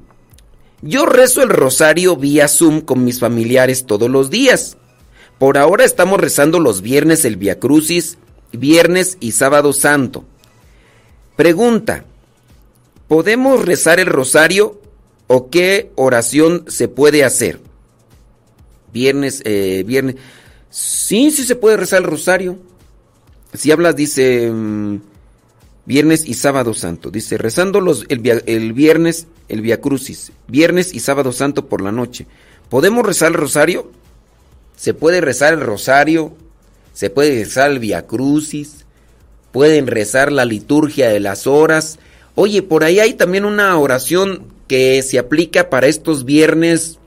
yo 0.82 1.07
rezo 1.07 1.42
el 1.42 1.48
rosario 1.48 2.16
vía 2.16 2.48
Zoom 2.48 2.80
con 2.80 3.05
mis 3.05 3.20
familiares 3.20 3.86
todos 3.86 4.11
los 4.11 4.30
días. 4.30 4.76
Por 5.38 5.59
ahora 5.59 5.84
estamos 5.84 6.20
rezando 6.20 6.61
los 6.61 6.82
viernes 6.82 7.24
el 7.24 7.36
Via 7.36 7.59
Crucis, 7.59 8.18
viernes 8.52 9.16
y 9.20 9.32
sábado 9.32 9.72
santo. 9.72 10.24
Pregunta, 11.36 12.05
¿Podemos 13.09 13.64
rezar 13.64 14.00
el 14.00 14.07
rosario 14.07 14.80
o 15.26 15.50
qué 15.50 15.90
oración 15.94 16.64
se 16.68 16.88
puede 16.88 17.24
hacer? 17.24 17.61
Viernes, 18.92 19.42
eh, 19.44 19.84
viernes. 19.86 20.16
Sí, 20.70 21.30
sí 21.30 21.44
se 21.44 21.57
puede 21.57 21.76
rezar 21.76 22.02
el 22.02 22.09
rosario. 22.09 22.59
Si 23.52 23.70
hablas, 23.70 23.94
dice 23.94 24.50
mm, 24.50 25.00
viernes 25.84 26.24
y 26.26 26.34
sábado 26.34 26.72
santo. 26.74 27.11
Dice, 27.11 27.36
rezando 27.36 27.80
los, 27.80 28.05
el, 28.09 28.42
el 28.46 28.72
viernes, 28.72 29.26
el 29.48 29.61
Via 29.61 29.80
Crucis. 29.80 30.32
Viernes 30.48 30.94
y 30.94 31.00
sábado 31.00 31.32
santo 31.32 31.66
por 31.66 31.82
la 31.82 31.92
noche. 31.92 32.26
¿Podemos 32.70 33.05
rezar 33.05 33.28
el 33.28 33.34
rosario? 33.34 33.90
Se 34.76 34.94
puede 34.94 35.20
rezar 35.20 35.52
el 35.52 35.61
rosario. 35.61 36.34
Se 36.94 37.11
puede 37.11 37.44
rezar 37.44 37.70
el 37.70 37.80
Via 37.80 38.07
Crucis. 38.07 38.86
Pueden 39.52 39.86
rezar 39.86 40.32
la 40.32 40.44
liturgia 40.44 41.11
de 41.11 41.20
las 41.20 41.46
horas 41.46 41.98
Oye, 42.35 42.62
por 42.62 42.85
ahí 42.85 42.99
hay 42.99 43.14
también 43.14 43.45
una 43.45 43.78
oración 43.78 44.53
que 44.66 45.03
se 45.03 45.18
aplica 45.18 45.70
para 45.70 45.87
estos 45.87 46.24
viernes, 46.24 46.99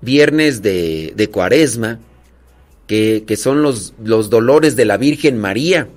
viernes 0.00 0.62
de, 0.62 1.30
cuaresma, 1.32 1.98
que, 2.86 3.24
que 3.26 3.36
son 3.36 3.62
los, 3.62 3.94
los, 4.02 4.30
dolores 4.30 4.76
de 4.76 4.84
la 4.84 4.96
Virgen 4.96 5.38
María. 5.38 5.88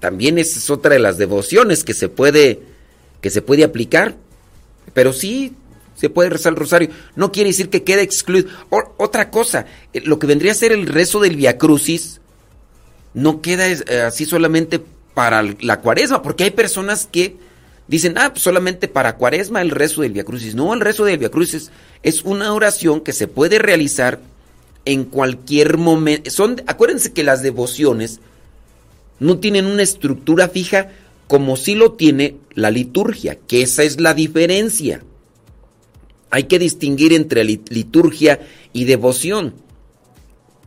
También 0.00 0.38
esa 0.38 0.58
es 0.58 0.70
otra 0.70 0.94
de 0.94 0.98
las 0.98 1.16
devociones 1.16 1.84
que 1.84 1.94
se 1.94 2.08
puede, 2.08 2.60
que 3.20 3.30
se 3.30 3.42
puede 3.42 3.64
aplicar. 3.64 4.16
Pero 4.92 5.12
sí, 5.12 5.54
se 5.94 6.10
puede 6.10 6.30
rezar 6.30 6.52
el 6.52 6.58
rosario. 6.58 6.90
No 7.16 7.32
quiere 7.32 7.50
decir 7.50 7.70
que 7.70 7.84
quede 7.84 8.02
excluido. 8.02 8.50
otra 8.96 9.30
cosa, 9.30 9.66
eh, 9.92 10.00
lo 10.04 10.18
que 10.18 10.26
vendría 10.26 10.52
a 10.52 10.56
ser 10.56 10.72
el 10.72 10.86
rezo 10.86 11.20
del 11.20 11.36
Via 11.36 11.58
Crucis, 11.58 12.20
no 13.12 13.42
queda 13.42 13.68
eh, 13.68 14.02
así 14.06 14.24
solamente 14.24 14.80
para 15.20 15.42
la 15.42 15.82
cuaresma, 15.82 16.22
porque 16.22 16.44
hay 16.44 16.50
personas 16.50 17.06
que 17.12 17.36
dicen, 17.88 18.16
ah, 18.16 18.30
pues 18.32 18.42
solamente 18.42 18.88
para 18.88 19.16
cuaresma 19.16 19.60
el 19.60 19.70
rezo 19.70 20.00
del 20.00 20.14
Via 20.14 20.24
Crucis. 20.24 20.54
No, 20.54 20.72
el 20.72 20.80
rezo 20.80 21.04
del 21.04 21.18
Via 21.18 21.30
Crucis 21.30 21.70
es 22.02 22.22
una 22.24 22.54
oración 22.54 23.02
que 23.02 23.12
se 23.12 23.28
puede 23.28 23.58
realizar 23.58 24.18
en 24.86 25.04
cualquier 25.04 25.76
momento. 25.76 26.30
Acuérdense 26.66 27.12
que 27.12 27.22
las 27.22 27.42
devociones 27.42 28.20
no 29.18 29.38
tienen 29.40 29.66
una 29.66 29.82
estructura 29.82 30.48
fija 30.48 30.88
como 31.28 31.58
si 31.58 31.74
lo 31.74 31.92
tiene 31.92 32.36
la 32.54 32.70
liturgia, 32.70 33.36
que 33.46 33.60
esa 33.60 33.82
es 33.82 34.00
la 34.00 34.14
diferencia. 34.14 35.02
Hay 36.30 36.44
que 36.44 36.58
distinguir 36.58 37.12
entre 37.12 37.44
liturgia 37.44 38.40
y 38.72 38.84
devoción. 38.86 39.52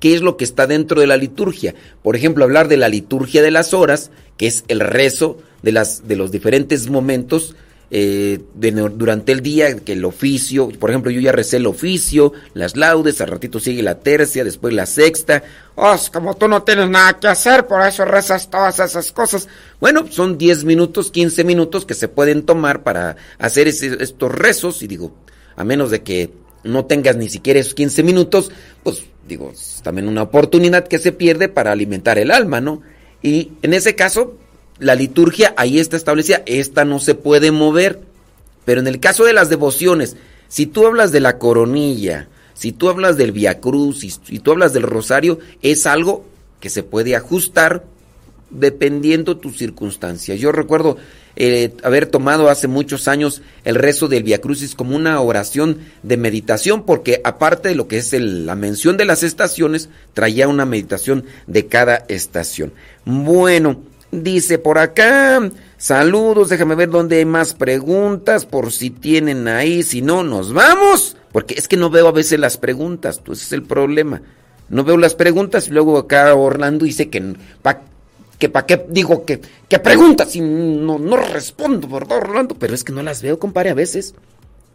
¿Qué 0.03 0.15
es 0.15 0.21
lo 0.21 0.35
que 0.35 0.43
está 0.43 0.67
dentro 0.67 0.99
de 0.99 1.07
la 1.07 1.15
liturgia? 1.15 1.75
Por 2.01 2.17
ejemplo, 2.17 2.43
hablar 2.43 2.67
de 2.67 2.75
la 2.75 2.89
liturgia 2.89 3.41
de 3.41 3.51
las 3.51 3.73
horas 3.73 4.11
que 4.35 4.47
es 4.47 4.65
el 4.67 4.81
rezo 4.81 5.37
de, 5.61 5.71
las, 5.71 6.05
de 6.05 6.17
los 6.17 6.29
diferentes 6.29 6.89
momentos 6.89 7.55
eh, 7.89 8.41
durante 8.53 9.31
el 9.31 9.39
día, 9.39 9.73
que 9.77 9.93
el 9.93 10.03
oficio, 10.03 10.67
por 10.77 10.89
ejemplo, 10.89 11.09
yo 11.09 11.21
ya 11.21 11.31
recé 11.31 11.55
el 11.55 11.67
oficio, 11.67 12.33
las 12.53 12.75
laudes, 12.75 13.21
al 13.21 13.29
ratito 13.29 13.61
sigue 13.61 13.81
la 13.81 13.99
tercia, 13.99 14.43
después 14.43 14.73
la 14.73 14.87
sexta. 14.87 15.41
Oh, 15.75 15.95
como 16.11 16.35
tú 16.35 16.49
no 16.49 16.63
tienes 16.63 16.89
nada 16.89 17.17
que 17.17 17.27
hacer, 17.27 17.65
por 17.65 17.81
eso 17.81 18.03
rezas 18.03 18.49
todas 18.49 18.81
esas 18.81 19.09
cosas. 19.13 19.47
Bueno, 19.79 20.05
son 20.09 20.37
10 20.37 20.65
minutos, 20.65 21.11
15 21.11 21.45
minutos 21.45 21.85
que 21.85 21.93
se 21.93 22.09
pueden 22.09 22.43
tomar 22.43 22.83
para 22.83 23.15
hacer 23.39 23.69
estos 23.69 24.31
rezos, 24.33 24.83
y 24.83 24.87
digo, 24.87 25.15
a 25.55 25.63
menos 25.63 25.91
de 25.91 26.03
que 26.03 26.29
no 26.65 26.87
tengas 26.87 27.15
ni 27.15 27.29
siquiera 27.29 27.61
esos 27.61 27.73
15 27.73 28.03
minutos, 28.03 28.51
pues 28.83 29.03
digo, 29.27 29.51
es 29.51 29.81
también 29.83 30.07
una 30.07 30.23
oportunidad 30.23 30.87
que 30.87 30.99
se 30.99 31.11
pierde 31.11 31.49
para 31.49 31.71
alimentar 31.71 32.17
el 32.17 32.31
alma, 32.31 32.61
¿no? 32.61 32.81
Y 33.21 33.51
en 33.61 33.73
ese 33.73 33.95
caso, 33.95 34.37
la 34.79 34.95
liturgia 34.95 35.53
ahí 35.57 35.79
está 35.79 35.97
establecida, 35.97 36.43
esta 36.45 36.85
no 36.85 36.99
se 36.99 37.15
puede 37.15 37.51
mover. 37.51 38.01
Pero 38.65 38.81
en 38.81 38.87
el 38.87 38.99
caso 38.99 39.25
de 39.25 39.33
las 39.33 39.49
devociones, 39.49 40.15
si 40.47 40.65
tú 40.65 40.85
hablas 40.85 41.11
de 41.11 41.19
la 41.19 41.37
coronilla, 41.37 42.27
si 42.53 42.71
tú 42.71 42.89
hablas 42.89 43.17
del 43.17 43.31
Via 43.31 43.59
Cruz, 43.59 43.99
si 43.99 44.39
tú 44.39 44.51
hablas 44.51 44.73
del 44.73 44.83
rosario, 44.83 45.39
es 45.61 45.85
algo 45.85 46.25
que 46.59 46.69
se 46.69 46.83
puede 46.83 47.15
ajustar 47.15 47.83
dependiendo 48.49 49.37
tus 49.37 49.57
circunstancias. 49.57 50.39
Yo 50.39 50.51
recuerdo 50.51 50.97
eh, 51.35 51.73
haber 51.83 52.05
tomado 52.05 52.49
hace 52.49 52.67
muchos 52.67 53.07
años 53.07 53.41
el 53.63 53.75
rezo 53.75 54.07
del 54.07 54.23
Via 54.23 54.41
Crucis 54.41 54.75
como 54.75 54.95
una 54.95 55.19
oración 55.19 55.79
de 56.03 56.17
meditación, 56.17 56.83
porque 56.83 57.21
aparte 57.23 57.69
de 57.69 57.75
lo 57.75 57.87
que 57.87 57.97
es 57.97 58.13
la 58.13 58.55
mención 58.55 58.97
de 58.97 59.05
las 59.05 59.23
estaciones, 59.23 59.89
traía 60.13 60.47
una 60.47 60.65
meditación 60.65 61.25
de 61.47 61.67
cada 61.67 62.05
estación. 62.07 62.73
Bueno, 63.05 63.81
dice 64.11 64.59
por 64.59 64.77
acá, 64.77 65.49
saludos, 65.77 66.49
déjame 66.49 66.75
ver 66.75 66.89
dónde 66.89 67.17
hay 67.17 67.25
más 67.25 67.53
preguntas, 67.53 68.45
por 68.45 68.71
si 68.71 68.91
tienen 68.91 69.47
ahí, 69.47 69.83
si 69.83 70.01
no, 70.01 70.23
nos 70.23 70.53
vamos, 70.53 71.17
porque 71.31 71.55
es 71.55 71.67
que 71.67 71.77
no 71.77 71.89
veo 71.89 72.07
a 72.07 72.11
veces 72.11 72.39
las 72.39 72.57
preguntas, 72.57 73.19
pues 73.19 73.41
es 73.41 73.51
el 73.53 73.63
problema. 73.63 74.21
No 74.69 74.83
veo 74.83 74.97
las 74.97 75.13
preguntas 75.13 75.67
y 75.67 75.71
luego 75.71 75.97
acá 75.97 76.33
Orlando 76.33 76.85
dice 76.85 77.09
que 77.09 77.35
que 78.43 78.49
para 78.49 78.65
qué 78.65 78.85
digo 78.89 79.23
que, 79.23 79.39
que 79.69 79.79
preguntas 79.79 80.35
y 80.35 80.41
no, 80.41 80.99
no 80.99 81.15
respondo, 81.15 81.87
¿verdad, 81.87 82.17
Orlando? 82.17 82.57
Pero 82.59 82.75
es 82.75 82.83
que 82.83 82.91
no 82.91 83.01
las 83.01 83.21
veo, 83.21 83.39
compadre, 83.39 83.69
a 83.69 83.73
veces. 83.73 84.15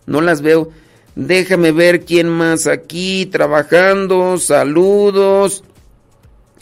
No 0.07 0.23
las 0.23 0.41
veo. 0.41 0.71
Déjame 1.15 1.71
ver 1.73 2.07
quién 2.07 2.31
más 2.31 2.67
aquí 2.67 3.27
trabajando. 3.27 4.39
Saludos. 4.39 5.65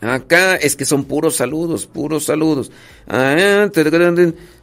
Acá 0.01 0.57
es 0.57 0.75
que 0.75 0.85
son 0.85 1.05
puros 1.05 1.37
saludos, 1.37 1.87
puros 1.87 2.25
saludos. 2.25 2.73
Ah, 3.07 3.71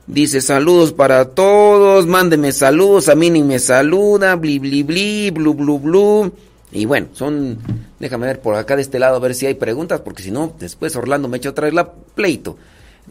dice 0.06 0.41
saludos 0.41 0.91
para 0.91 1.30
todos, 1.30 2.08
mándeme 2.08 2.52
saludos, 2.52 3.08
a 3.08 3.16
mí 3.16 3.30
ni 3.30 3.41
me 3.41 3.58
saluda, 3.58 4.36
bli 4.36 4.60
bli 4.60 4.84
bli, 4.84 5.32
blu 5.32 5.54
blu 5.54 5.80
blu. 5.80 6.34
Y 6.74 6.86
bueno, 6.86 7.08
son, 7.14 7.60
déjame 8.00 8.28
ver 8.28 8.42
por 8.42 8.56
acá 8.56 8.76
de 8.76 8.82
este 8.82 9.00
lado 9.00 9.16
a 9.16 9.20
ver 9.20 9.36
si 9.36 9.46
hay 9.46 9.54
preguntas, 9.54 10.02
porque 10.02 10.24
si 10.24 10.32
no, 10.32 10.54
después 10.60 10.96
Orlando 10.96 11.28
me 11.28 11.38
echa 11.38 11.52
otra 11.52 11.66
vez 11.66 11.74
la 11.74 11.92
pleito. 11.92 12.58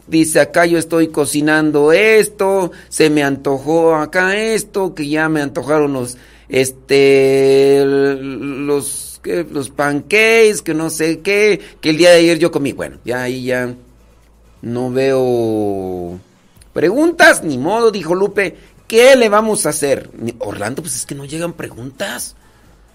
Dice 0.07 0.39
acá 0.39 0.65
yo 0.65 0.77
estoy 0.77 1.07
cocinando 1.07 1.91
esto, 1.93 2.71
se 2.89 3.09
me 3.09 3.23
antojó 3.23 3.95
acá 3.95 4.35
esto, 4.37 4.93
que 4.93 5.07
ya 5.07 5.29
me 5.29 5.41
antojaron 5.41 5.93
los, 5.93 6.17
este, 6.49 7.83
los 7.85 9.13
los 9.25 9.69
pancakes, 9.69 10.61
que 10.63 10.73
no 10.73 10.89
sé 10.89 11.21
qué, 11.21 11.61
que 11.79 11.91
el 11.91 11.97
día 11.97 12.11
de 12.11 12.17
ayer 12.17 12.39
yo 12.39 12.51
comí. 12.51 12.73
Bueno, 12.73 12.97
ya 13.05 13.23
ahí 13.23 13.45
ya 13.45 13.73
no 14.61 14.91
veo 14.91 16.19
preguntas, 16.73 17.43
ni 17.43 17.57
modo, 17.57 17.91
dijo 17.91 18.15
Lupe. 18.15 18.57
¿Qué 18.87 19.15
le 19.15 19.29
vamos 19.29 19.65
a 19.65 19.69
hacer? 19.69 20.09
Orlando, 20.39 20.81
pues 20.81 20.95
es 20.95 21.05
que 21.05 21.15
no 21.15 21.25
llegan 21.25 21.53
preguntas. 21.53 22.35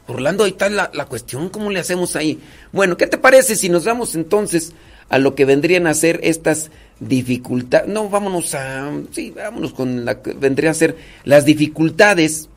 Orlando, 0.09 0.45
ahí 0.45 0.53
está 0.53 0.71
la, 0.71 0.91
la 0.95 1.05
cuestión, 1.05 1.51
¿cómo 1.51 1.71
le 1.71 1.81
hacemos 1.81 2.17
ahí? 2.17 2.41
Bueno, 2.73 2.97
¿qué 2.97 3.07
te 3.07 3.19
parece 3.19 3.57
si 3.57 3.69
nos 3.69 3.85
vamos 3.85 4.15
entonces 4.15 4.73
a 5.11 5.19
lo 5.19 5.35
que 5.35 5.45
vendrían 5.45 5.87
a 5.87 5.93
ser 5.93 6.19
estas 6.23 6.71
dificultades? 6.99 7.89
No, 7.89 8.09
vámonos 8.09 8.55
a... 8.55 8.91
Sí, 9.13 9.33
vámonos 9.37 9.75
con 9.75 10.07
la 10.07 10.23
que 10.23 10.33
vendrían 10.33 10.71
a 10.71 10.75
ser 10.75 10.97
las 11.25 11.45
dificultades 11.45 12.49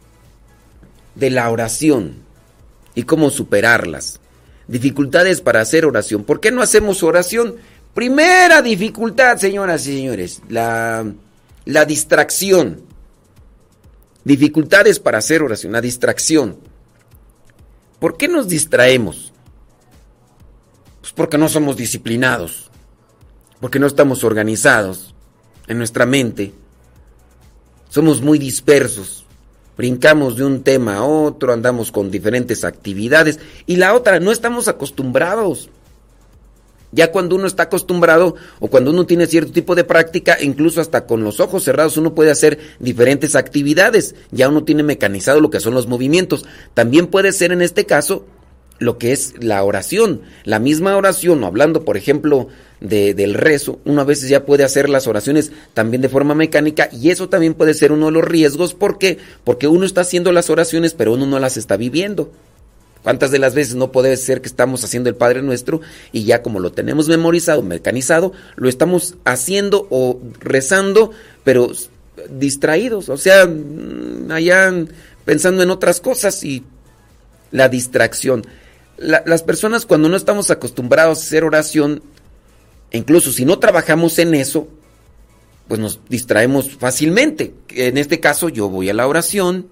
de 1.15 1.29
la 1.29 1.49
oración 1.49 2.15
y 2.95 3.03
cómo 3.03 3.29
superarlas. 3.29 4.21
Dificultades 4.69 5.41
para 5.41 5.59
hacer 5.59 5.85
oración. 5.85 6.23
¿Por 6.23 6.39
qué 6.39 6.51
no 6.51 6.61
hacemos 6.61 7.03
oración? 7.03 7.55
Primera 7.93 8.61
dificultad, 8.61 9.37
señoras 9.37 9.85
y 9.87 9.97
señores, 9.97 10.41
la, 10.47 11.05
la 11.65 11.83
distracción. 11.83 12.81
Dificultades 14.23 14.99
para 14.99 15.17
hacer 15.17 15.43
oración, 15.43 15.73
la 15.73 15.81
distracción. 15.81 16.70
¿Por 18.01 18.17
qué 18.17 18.27
nos 18.27 18.49
distraemos? 18.49 19.31
Pues 20.99 21.13
porque 21.13 21.37
no 21.37 21.47
somos 21.47 21.77
disciplinados, 21.77 22.69
porque 23.61 23.79
no 23.79 23.87
estamos 23.87 24.25
organizados 24.25 25.15
en 25.67 25.77
nuestra 25.77 26.05
mente. 26.05 26.51
Somos 27.89 28.21
muy 28.21 28.39
dispersos 28.39 29.21
brincamos 29.81 30.35
de 30.35 30.45
un 30.45 30.61
tema 30.61 30.97
a 30.97 31.03
otro, 31.03 31.51
andamos 31.51 31.91
con 31.91 32.11
diferentes 32.11 32.63
actividades 32.63 33.39
y 33.65 33.77
la 33.77 33.95
otra, 33.95 34.19
no 34.19 34.31
estamos 34.31 34.67
acostumbrados. 34.67 35.69
Ya 36.91 37.11
cuando 37.11 37.35
uno 37.35 37.47
está 37.47 37.63
acostumbrado 37.63 38.35
o 38.59 38.67
cuando 38.67 38.91
uno 38.91 39.05
tiene 39.05 39.27
cierto 39.27 39.51
tipo 39.51 39.75
de 39.75 39.83
práctica, 39.83 40.37
incluso 40.41 40.81
hasta 40.81 41.05
con 41.05 41.23
los 41.23 41.39
ojos 41.39 41.63
cerrados 41.63 41.97
uno 41.97 42.13
puede 42.13 42.31
hacer 42.31 42.59
diferentes 42.79 43.35
actividades. 43.35 44.15
Ya 44.31 44.49
uno 44.49 44.63
tiene 44.63 44.83
mecanizado 44.83 45.39
lo 45.39 45.49
que 45.49 45.59
son 45.59 45.73
los 45.73 45.87
movimientos. 45.87 46.45
También 46.73 47.07
puede 47.07 47.31
ser 47.31 47.51
en 47.51 47.61
este 47.61 47.85
caso 47.85 48.25
lo 48.81 48.97
que 48.97 49.13
es 49.13 49.35
la 49.39 49.63
oración. 49.63 50.21
La 50.43 50.59
misma 50.59 50.97
oración, 50.97 51.43
hablando 51.43 51.85
por 51.85 51.97
ejemplo 51.97 52.47
del 52.81 53.35
rezo, 53.35 53.79
uno 53.85 54.01
a 54.01 54.05
veces 54.05 54.27
ya 54.27 54.43
puede 54.43 54.63
hacer 54.63 54.89
las 54.89 55.05
oraciones 55.05 55.51
también 55.75 56.01
de 56.01 56.09
forma 56.09 56.33
mecánica 56.33 56.89
y 56.91 57.11
eso 57.11 57.29
también 57.29 57.53
puede 57.53 57.75
ser 57.75 57.91
uno 57.91 58.07
de 58.07 58.11
los 58.13 58.23
riesgos. 58.23 58.73
¿Por 58.73 58.97
qué? 58.97 59.19
Porque 59.43 59.67
uno 59.67 59.85
está 59.85 60.01
haciendo 60.01 60.31
las 60.31 60.49
oraciones 60.49 60.93
pero 60.95 61.13
uno 61.13 61.27
no 61.27 61.39
las 61.39 61.57
está 61.57 61.77
viviendo. 61.77 62.31
¿Cuántas 63.03 63.31
de 63.31 63.39
las 63.39 63.55
veces 63.55 63.75
no 63.75 63.91
puede 63.91 64.15
ser 64.17 64.41
que 64.41 64.47
estamos 64.47 64.83
haciendo 64.83 65.09
el 65.09 65.15
Padre 65.15 65.41
Nuestro 65.41 65.81
y 66.11 66.23
ya 66.23 66.41
como 66.41 66.59
lo 66.59 66.71
tenemos 66.71 67.07
memorizado, 67.07 67.61
mecanizado, 67.61 68.31
lo 68.55 68.69
estamos 68.69 69.15
haciendo 69.25 69.87
o 69.89 70.19
rezando, 70.39 71.11
pero 71.43 71.71
distraídos, 72.29 73.09
o 73.09 73.17
sea, 73.17 73.47
mm, 73.47 74.31
allá 74.31 74.71
pensando 75.25 75.63
en 75.63 75.71
otras 75.71 75.99
cosas 75.99 76.43
y 76.43 76.63
la 77.51 77.69
distracción 77.69 78.43
las 79.01 79.43
personas 79.43 79.85
cuando 79.85 80.09
no 80.09 80.15
estamos 80.15 80.51
acostumbrados 80.51 81.19
a 81.19 81.21
hacer 81.23 81.43
oración, 81.43 82.03
incluso 82.91 83.31
si 83.31 83.45
no 83.45 83.57
trabajamos 83.57 84.19
en 84.19 84.35
eso, 84.35 84.67
pues 85.67 85.79
nos 85.79 85.99
distraemos 86.07 86.77
fácilmente. 86.77 87.53
En 87.69 87.97
este 87.97 88.19
caso 88.19 88.49
yo 88.49 88.69
voy 88.69 88.89
a 88.89 88.93
la 88.93 89.07
oración, 89.07 89.67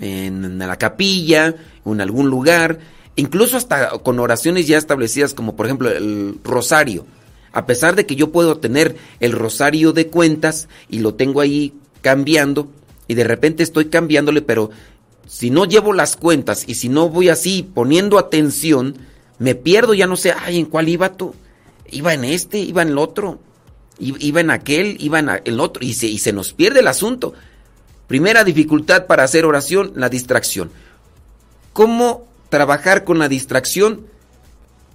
en, 0.00 0.58
la 0.58 0.76
capilla, 0.76 1.54
en 1.84 2.00
algún 2.00 2.28
lugar, 2.28 2.78
incluso 3.16 3.56
hasta 3.56 3.90
con 3.98 4.18
oraciones 4.18 4.66
ya 4.66 4.78
establecidas 4.78 5.34
como 5.34 5.56
por 5.56 5.66
ejemplo 5.66 5.90
el 5.90 6.38
rosario. 6.44 7.06
A 7.52 7.64
pesar 7.64 7.96
de 7.96 8.04
que 8.04 8.16
yo 8.16 8.32
puedo 8.32 8.58
tener 8.58 8.96
el 9.20 9.32
rosario 9.32 9.92
de 9.92 10.08
cuentas 10.08 10.68
y 10.90 10.98
lo 10.98 11.14
tengo 11.14 11.40
ahí 11.40 11.72
cambiando 12.02 12.68
y 13.08 13.14
de 13.14 13.24
repente 13.24 13.62
estoy 13.62 13.86
cambiándole, 13.86 14.42
pero 14.42 14.70
si 15.26 15.50
no 15.50 15.64
llevo 15.64 15.92
las 15.92 16.16
cuentas 16.16 16.64
y 16.66 16.74
si 16.74 16.88
no 16.88 17.08
voy 17.08 17.28
así 17.28 17.62
poniendo 17.62 18.18
atención, 18.18 18.96
me 19.38 19.54
pierdo, 19.54 19.94
ya 19.94 20.06
no 20.06 20.16
sé, 20.16 20.32
ay, 20.32 20.58
¿en 20.58 20.66
cuál 20.66 20.88
iba 20.88 21.14
tú? 21.14 21.34
Iba 21.90 22.14
en 22.14 22.24
este, 22.24 22.58
iba 22.58 22.82
en 22.82 22.88
el 22.88 22.98
otro, 22.98 23.40
iba 23.98 24.40
en 24.40 24.50
aquel, 24.50 24.96
iba 25.00 25.18
en 25.18 25.30
el 25.44 25.60
otro, 25.60 25.84
y 25.84 25.94
se, 25.94 26.06
y 26.06 26.18
se 26.18 26.32
nos 26.32 26.52
pierde 26.52 26.80
el 26.80 26.88
asunto. 26.88 27.34
Primera 28.06 28.44
dificultad 28.44 29.06
para 29.06 29.24
hacer 29.24 29.44
oración, 29.44 29.92
la 29.96 30.08
distracción. 30.08 30.70
¿Cómo 31.72 32.26
trabajar 32.48 33.04
con 33.04 33.18
la 33.18 33.28
distracción? 33.28 34.06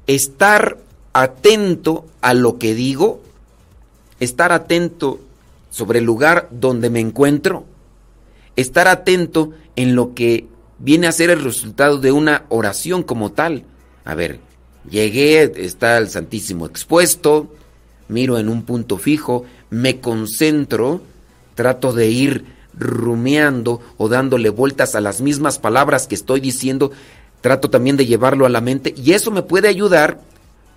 Estar 0.07 0.77
atento 1.13 2.05
a 2.21 2.33
lo 2.33 2.57
que 2.57 2.73
digo, 2.73 3.21
estar 4.19 4.51
atento 4.51 5.19
sobre 5.69 5.99
el 5.99 6.05
lugar 6.05 6.47
donde 6.51 6.89
me 6.89 6.99
encuentro, 6.99 7.65
estar 8.55 8.87
atento 8.87 9.51
en 9.75 9.95
lo 9.95 10.13
que 10.13 10.47
viene 10.79 11.07
a 11.07 11.11
ser 11.11 11.29
el 11.29 11.43
resultado 11.43 11.97
de 11.99 12.11
una 12.11 12.45
oración 12.49 13.03
como 13.03 13.31
tal. 13.31 13.65
A 14.05 14.15
ver, 14.15 14.39
llegué, 14.89 15.43
está 15.65 15.97
el 15.97 16.09
Santísimo 16.09 16.65
expuesto, 16.65 17.53
miro 18.07 18.37
en 18.37 18.49
un 18.49 18.63
punto 18.63 18.97
fijo, 18.97 19.45
me 19.69 19.99
concentro, 19.99 21.01
trato 21.55 21.93
de 21.93 22.07
ir 22.07 22.60
rumiando 22.81 23.79
o 23.97 24.09
dándole 24.09 24.49
vueltas 24.49 24.95
a 24.95 25.01
las 25.01 25.21
mismas 25.21 25.59
palabras 25.59 26.07
que 26.07 26.15
estoy 26.15 26.39
diciendo, 26.41 26.91
trato 27.39 27.69
también 27.69 27.97
de 27.97 28.05
llevarlo 28.05 28.45
a 28.45 28.49
la 28.49 28.61
mente 28.61 28.93
y 28.97 29.13
eso 29.13 29.31
me 29.31 29.43
puede 29.43 29.67
ayudar 29.67 30.19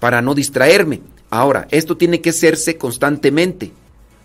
para 0.00 0.22
no 0.22 0.34
distraerme. 0.34 1.00
Ahora, 1.30 1.66
esto 1.70 1.96
tiene 1.96 2.20
que 2.20 2.30
hacerse 2.30 2.76
constantemente, 2.76 3.72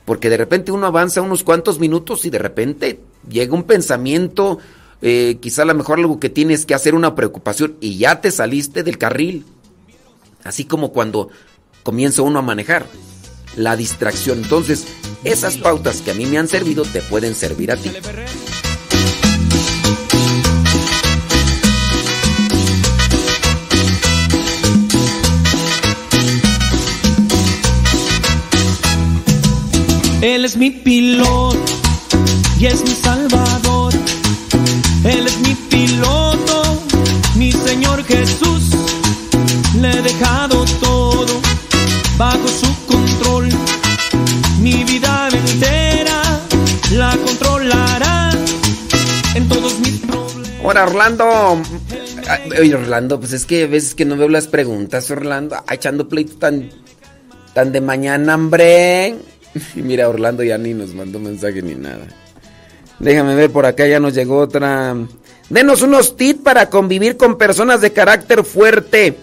porque 0.06 0.30
de 0.30 0.38
repente 0.38 0.72
uno 0.72 0.86
avanza 0.86 1.22
unos 1.22 1.44
cuantos 1.44 1.80
minutos 1.80 2.26
y 2.26 2.30
de 2.30 2.40
repente 2.40 3.00
llega 3.28 3.56
un 3.56 3.64
pensamiento, 3.64 4.60
eh, 5.02 5.38
quizá 5.40 5.64
a 5.64 5.66
lo 5.66 5.76
mejor 5.76 6.00
algo 6.00 6.20
que 6.20 6.30
tienes 6.30 6.66
que 6.66 6.76
hacer, 6.76 6.94
una 6.94 7.16
preocupación, 7.16 7.76
y 7.80 7.98
ya 7.98 8.22
te 8.22 8.32
saliste 8.32 8.84
del 8.84 8.98
carril. 8.98 9.46
Así 10.44 10.66
como 10.66 10.92
cuando 10.92 11.30
comienza 11.84 12.22
uno 12.22 12.40
a 12.40 12.44
manejar. 12.44 12.86
La 13.56 13.76
distracción. 13.76 14.40
Entonces, 14.44 14.86
esas 15.24 15.58
pautas 15.58 16.02
que 16.02 16.12
a 16.12 16.14
mí 16.14 16.26
me 16.26 16.38
han 16.38 16.48
servido 16.48 16.84
te 16.84 17.02
pueden 17.02 17.36
servir 17.36 17.72
a 17.72 17.78
ti. 17.78 17.92
Él 30.22 30.46
es 30.46 30.58
mi 30.58 30.70
piloto 30.70 31.58
y 32.60 32.66
es 32.66 32.84
mi 32.84 32.94
salvador. 32.94 33.94
Él 35.04 35.28
es 35.28 35.40
mi 35.40 35.56
piloto, 35.56 36.82
mi 37.36 37.52
Señor 37.52 38.04
Jesús. 38.04 38.64
Le 39.80 39.92
he 39.92 40.02
dejado 40.02 40.66
todo 40.82 41.40
bajo 42.18 42.48
su 42.48 42.69
Ahora, 50.64 50.84
Orlando. 50.84 51.62
Oye, 52.60 52.76
Orlando, 52.76 53.20
pues 53.20 53.34
es 53.34 53.45
que 53.45 53.64
a 53.64 53.68
veces 53.68 53.95
que 53.95 54.05
no 54.05 54.18
veo 54.18 54.30
las 54.30 54.47
preguntas, 54.47 55.10
Orlando. 55.10 55.57
echando 55.72 56.07
pleito 56.07 56.36
tan, 56.38 56.70
tan 57.53 57.72
de 57.72 57.82
mañana, 57.82 58.36
hombre. 58.36 59.16
Y 59.76 59.82
mira, 59.82 60.10
Orlando 60.10 60.43
ya 60.43 60.57
ni 60.57 60.74
nos 60.74 60.93
mandó 60.93 61.20
mensaje 61.20 61.62
ni 61.62 61.76
nada. 61.76 62.07
Déjame 62.99 63.36
ver, 63.36 63.49
por 63.49 63.66
acá 63.66 63.88
ya 63.88 63.99
nos 63.99 64.14
llegó 64.14 64.38
otra. 64.38 64.95
Denos 65.49 65.82
unos 65.82 66.16
tips 66.18 66.41
para 66.41 66.70
convivir 66.70 67.18
con 67.18 67.38
personas 67.38 67.82
de 67.82 67.93
carácter 67.93 68.43
fuerte. 68.43 69.16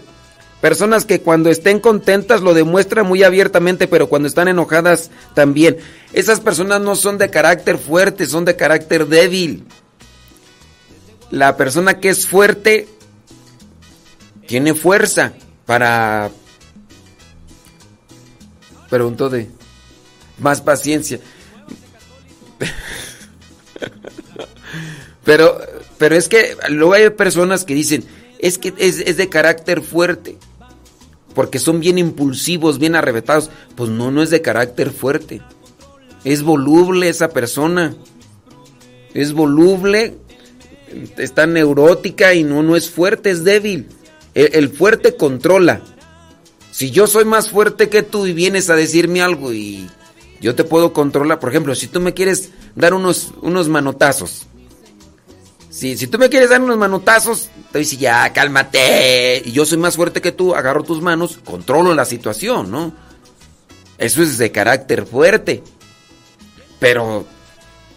Personas 0.60 1.04
que 1.04 1.20
cuando 1.20 1.50
estén 1.50 1.78
contentas 1.78 2.40
lo 2.40 2.54
demuestran 2.54 3.06
muy 3.06 3.22
abiertamente, 3.22 3.86
pero 3.86 4.08
cuando 4.08 4.26
están 4.26 4.48
enojadas 4.48 5.10
también. 5.34 5.76
Esas 6.14 6.40
personas 6.40 6.80
no 6.80 6.96
son 6.96 7.18
de 7.18 7.28
carácter 7.28 7.76
fuerte, 7.76 8.26
son 8.26 8.46
de 8.46 8.56
carácter 8.56 9.06
débil. 9.06 9.66
La 11.30 11.56
persona 11.56 11.98
que 11.98 12.08
es 12.08 12.26
fuerte 12.26 12.88
tiene 14.46 14.74
fuerza 14.74 15.32
para... 15.64 16.30
Pregunto 18.88 19.28
de 19.28 19.50
más 20.38 20.60
paciencia. 20.60 21.18
Pero, 25.24 25.58
pero 25.98 26.14
es 26.14 26.28
que 26.28 26.56
luego 26.68 26.94
hay 26.94 27.10
personas 27.10 27.64
que 27.64 27.74
dicen, 27.74 28.04
es 28.38 28.58
que 28.58 28.72
es, 28.78 29.16
de 29.16 29.28
carácter 29.28 29.82
fuerte, 29.82 30.38
porque 31.34 31.58
son 31.58 31.80
bien 31.80 31.98
impulsivos, 31.98 32.78
bien 32.78 32.94
arrebatados. 32.94 33.50
Pues 33.74 33.90
no, 33.90 34.12
no 34.12 34.22
es 34.22 34.30
de 34.30 34.40
carácter 34.40 34.92
fuerte. 34.92 35.42
Es 36.24 36.44
voluble 36.44 37.08
esa 37.08 37.30
persona. 37.30 37.96
Es 39.14 39.32
voluble, 39.32 40.16
está 41.16 41.46
neurótica 41.46 42.34
y 42.34 42.44
no, 42.44 42.62
no 42.62 42.76
es 42.76 42.90
fuerte, 42.90 43.30
es 43.30 43.44
débil. 43.44 43.88
el 44.34 44.68
fuerte 44.70 45.16
controla. 45.16 45.82
Si 46.70 46.90
yo 46.90 47.06
soy 47.06 47.24
más 47.24 47.50
fuerte 47.50 47.88
que 47.88 48.02
tú 48.02 48.26
y 48.26 48.32
vienes 48.32 48.68
a 48.68 48.76
decirme 48.76 49.22
algo 49.22 49.52
y 49.52 49.88
yo 50.40 50.54
te 50.54 50.64
puedo 50.64 50.92
controlar, 50.92 51.38
por 51.38 51.50
ejemplo, 51.50 51.74
si 51.74 51.86
tú 51.86 52.00
me 52.00 52.12
quieres 52.12 52.50
dar 52.74 52.92
unos, 52.92 53.32
unos 53.40 53.68
manotazos, 53.68 54.46
si, 55.70 55.96
si 55.96 56.06
tú 56.06 56.18
me 56.18 56.28
quieres 56.28 56.50
dar 56.50 56.60
unos 56.60 56.76
manotazos, 56.76 57.48
te 57.72 57.78
dice 57.78 57.96
ya, 57.96 58.32
cálmate, 58.32 59.42
y 59.44 59.52
yo 59.52 59.66
soy 59.66 59.78
más 59.78 59.96
fuerte 59.96 60.20
que 60.20 60.32
tú, 60.32 60.54
agarro 60.54 60.82
tus 60.82 61.02
manos, 61.02 61.38
controlo 61.44 61.94
la 61.94 62.04
situación, 62.04 62.70
¿no? 62.70 62.94
Eso 63.98 64.22
es 64.22 64.38
de 64.38 64.52
carácter 64.52 65.06
fuerte. 65.06 65.62
Pero 66.78 67.26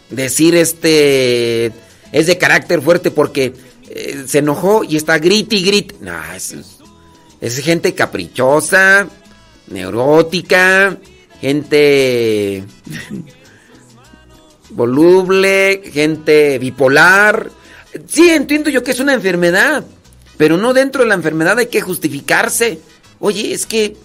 decir 0.08 0.54
este 0.54 1.72
es 2.12 2.26
de 2.26 2.38
carácter 2.38 2.82
fuerte 2.82 3.10
porque 3.10 3.54
eh, 3.88 4.24
se 4.26 4.38
enojó 4.38 4.84
y 4.84 4.96
está 4.96 5.18
grit 5.18 5.52
y 5.52 5.64
grit. 5.64 6.00
No, 6.00 6.18
es, 6.34 6.54
es 7.40 7.58
gente 7.58 7.94
caprichosa, 7.94 9.08
neurótica, 9.68 10.96
gente 11.40 12.64
voluble, 14.70 15.82
gente 15.92 16.58
bipolar. 16.58 17.50
Sí, 18.06 18.30
entiendo 18.30 18.70
yo 18.70 18.84
que 18.84 18.92
es 18.92 19.00
una 19.00 19.14
enfermedad, 19.14 19.84
pero 20.36 20.56
no 20.56 20.72
dentro 20.72 21.02
de 21.02 21.08
la 21.08 21.14
enfermedad 21.14 21.58
hay 21.58 21.66
que 21.66 21.80
justificarse. 21.80 22.78
Oye, 23.18 23.52
es 23.52 23.66
que 23.66 23.96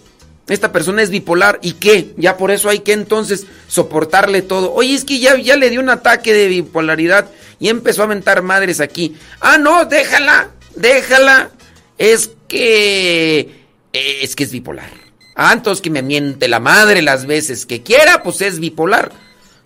esta 0.48 0.70
persona 0.72 1.02
es 1.02 1.10
bipolar 1.10 1.58
y 1.62 1.72
qué, 1.72 2.14
ya 2.16 2.36
por 2.36 2.50
eso 2.50 2.68
hay 2.68 2.80
que 2.80 2.92
entonces 2.92 3.46
soportarle 3.66 4.42
todo. 4.42 4.72
Oye, 4.72 4.94
es 4.94 5.04
que 5.04 5.18
ya, 5.18 5.36
ya 5.36 5.56
le 5.56 5.70
dio 5.70 5.80
un 5.80 5.90
ataque 5.90 6.32
de 6.32 6.46
bipolaridad 6.46 7.28
y 7.58 7.68
empezó 7.68 8.02
a 8.02 8.04
aventar 8.04 8.42
madres 8.42 8.80
aquí. 8.80 9.16
Ah, 9.40 9.58
no, 9.58 9.84
déjala, 9.84 10.50
déjala. 10.76 11.50
Es 11.98 12.30
que... 12.48 13.64
Es 13.92 14.36
que 14.36 14.44
es 14.44 14.52
bipolar. 14.52 14.90
Antes 15.34 15.80
que 15.80 15.90
me 15.90 16.02
miente 16.02 16.48
la 16.48 16.60
madre 16.60 17.02
las 17.02 17.26
veces 17.26 17.66
que 17.66 17.82
quiera, 17.82 18.22
pues 18.22 18.40
es 18.40 18.60
bipolar. 18.60 19.12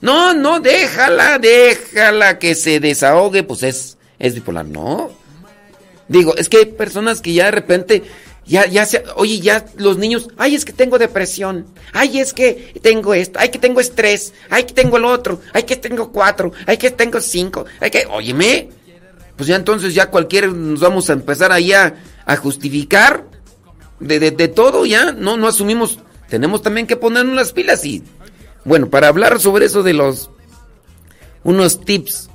No, 0.00 0.34
no, 0.34 0.60
déjala, 0.60 1.38
déjala 1.38 2.38
que 2.38 2.54
se 2.54 2.80
desahogue, 2.80 3.42
pues 3.42 3.62
es, 3.62 3.98
es 4.18 4.34
bipolar. 4.34 4.66
No. 4.66 5.10
Digo, 6.08 6.34
es 6.36 6.48
que 6.48 6.58
hay 6.58 6.64
personas 6.66 7.20
que 7.20 7.34
ya 7.34 7.44
de 7.46 7.50
repente, 7.52 8.02
ya, 8.50 8.66
ya 8.66 8.84
se, 8.84 9.04
oye, 9.14 9.38
ya 9.38 9.64
los 9.76 9.96
niños, 9.96 10.28
ay, 10.36 10.56
es 10.56 10.64
que 10.64 10.72
tengo 10.72 10.98
depresión, 10.98 11.66
ay, 11.92 12.18
es 12.18 12.34
que 12.34 12.74
tengo 12.82 13.14
esto, 13.14 13.38
ay, 13.38 13.48
que 13.48 13.60
tengo 13.60 13.80
estrés, 13.80 14.34
ay, 14.50 14.64
que 14.64 14.74
tengo 14.74 14.96
el 14.96 15.04
otro, 15.04 15.40
ay, 15.52 15.62
que 15.62 15.76
tengo 15.76 16.10
cuatro, 16.10 16.50
ay, 16.66 16.76
que 16.76 16.90
tengo 16.90 17.20
cinco, 17.20 17.64
ay, 17.78 17.92
que, 17.92 18.06
óyeme, 18.10 18.68
pues 19.36 19.46
ya 19.46 19.54
entonces 19.54 19.94
ya 19.94 20.10
cualquiera 20.10 20.48
nos 20.48 20.80
vamos 20.80 21.08
a 21.10 21.12
empezar 21.12 21.52
ahí 21.52 21.72
a, 21.72 21.94
justificar 22.42 23.24
de, 24.00 24.30
todo 24.48 24.84
ya, 24.84 25.12
no, 25.12 25.36
no 25.36 25.46
asumimos, 25.46 26.00
tenemos 26.28 26.60
también 26.60 26.88
que 26.88 26.96
ponernos 26.96 27.36
las 27.36 27.52
pilas 27.52 27.84
y, 27.84 28.02
bueno, 28.64 28.90
para 28.90 29.06
hablar 29.06 29.38
sobre 29.38 29.66
eso 29.66 29.84
de 29.84 29.94
los, 29.94 30.28
unos 31.44 31.84
tips 31.84 32.30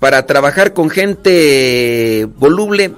para 0.00 0.26
trabajar 0.26 0.74
con 0.74 0.90
gente 0.90 2.28
voluble, 2.36 2.94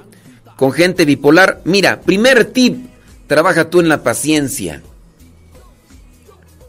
con 0.59 0.73
gente 0.73 1.05
bipolar, 1.05 1.61
mira, 1.63 2.01
primer 2.01 2.43
tip, 2.43 2.85
trabaja 3.27 3.69
tú 3.69 3.79
en 3.79 3.87
la 3.87 4.03
paciencia. 4.03 4.83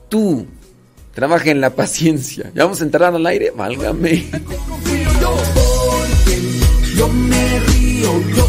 Tú, 0.08 0.46
trabaja 1.12 1.50
en 1.50 1.60
la 1.60 1.70
paciencia. 1.74 2.52
Ya 2.54 2.62
vamos 2.62 2.80
a 2.80 2.84
entrar 2.84 3.12
al 3.12 3.26
aire, 3.26 3.50
válgame. 3.50 4.30
Yo 6.94 7.08
me 7.08 7.58
río, 7.58 8.22
yo 8.36 8.48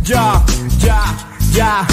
Ya, 0.03 0.43
ya 0.79 1.31
ya. 1.53 1.87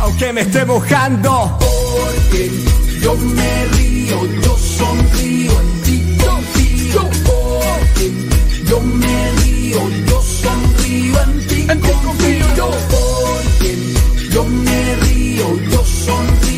Aunque 0.00 0.32
me 0.32 0.42
esté 0.42 0.64
mojando. 0.64 1.58
Porque 1.58 2.50
yo 3.02 3.14
me 3.16 3.64
río, 3.76 4.18
yo 4.42 4.56
sonrío, 4.56 5.52
en 5.60 5.82
ti 5.82 6.16
confío. 6.24 7.02
Porque 7.24 8.12
yo 8.68 8.80
me 8.80 9.30
río, 9.42 9.80
yo 10.08 10.22
sonrío, 10.22 11.22
en 11.22 11.46
ti 11.46 11.66
confío. 11.66 12.70
Porque 12.90 13.76
yo 14.30 14.44
me 14.44 14.94
río, 14.96 15.46
yo 15.70 15.84
sonrío, 15.84 16.49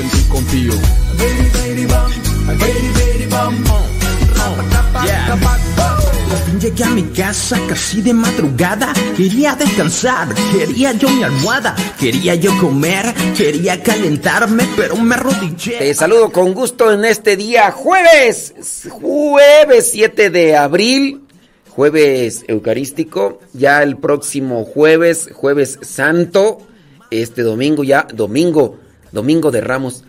en 0.00 0.08
ti 0.10 0.24
confío. 0.28 0.72
Llegué 6.60 6.84
a 6.84 6.90
mi 6.90 7.04
casa 7.04 7.58
casi 7.66 8.02
de 8.02 8.12
madrugada, 8.12 8.92
quería 9.16 9.54
descansar, 9.54 10.28
quería 10.52 10.92
yo 10.92 11.08
mi 11.08 11.22
almohada, 11.22 11.74
quería 11.98 12.34
yo 12.34 12.52
comer, 12.58 13.14
quería 13.34 13.82
calentarme, 13.82 14.64
pero 14.76 14.94
me 14.96 15.14
arrodillé. 15.14 15.78
Te 15.78 15.94
saludo 15.94 16.30
con 16.30 16.52
gusto 16.52 16.92
en 16.92 17.06
este 17.06 17.36
día, 17.36 17.70
jueves, 17.70 18.52
jueves 18.90 19.90
7 19.92 20.28
de 20.28 20.54
abril, 20.54 21.22
jueves 21.70 22.44
eucarístico, 22.46 23.40
ya 23.54 23.82
el 23.82 23.96
próximo 23.96 24.66
jueves, 24.66 25.30
jueves 25.32 25.78
santo, 25.80 26.58
este 27.10 27.40
domingo 27.40 27.84
ya, 27.84 28.06
domingo, 28.12 28.78
domingo 29.12 29.50
de 29.50 29.60
Ramos. 29.60 30.04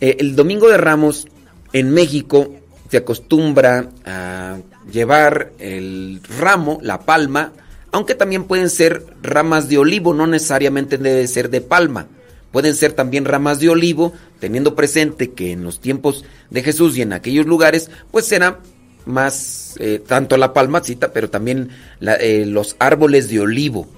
Eh, 0.00 0.16
el 0.20 0.36
domingo 0.36 0.68
de 0.68 0.78
Ramos 0.78 1.26
en 1.72 1.90
México 1.90 2.54
se 2.90 2.98
acostumbra 2.98 3.88
a 4.04 4.58
llevar 4.90 5.52
el 5.58 6.20
ramo, 6.38 6.78
la 6.82 7.00
palma, 7.00 7.52
aunque 7.90 8.14
también 8.14 8.44
pueden 8.44 8.70
ser 8.70 9.04
ramas 9.22 9.68
de 9.68 9.78
olivo, 9.78 10.14
no 10.14 10.26
necesariamente 10.26 10.98
debe 10.98 11.26
ser 11.26 11.50
de 11.50 11.60
palma. 11.60 12.08
Pueden 12.50 12.74
ser 12.74 12.92
también 12.92 13.24
ramas 13.24 13.60
de 13.60 13.70
olivo, 13.70 14.12
teniendo 14.40 14.74
presente 14.74 15.32
que 15.32 15.52
en 15.52 15.64
los 15.64 15.80
tiempos 15.80 16.24
de 16.50 16.62
Jesús 16.62 16.96
y 16.96 17.02
en 17.02 17.12
aquellos 17.14 17.46
lugares, 17.46 17.90
pues 18.10 18.26
será 18.26 18.60
más, 19.06 19.74
eh, 19.78 20.02
tanto 20.06 20.36
la 20.36 20.52
palmacita, 20.52 21.12
pero 21.12 21.30
también 21.30 21.70
eh, 22.00 22.44
los 22.46 22.76
árboles 22.78 23.28
de 23.30 23.40
olivo 23.40 23.88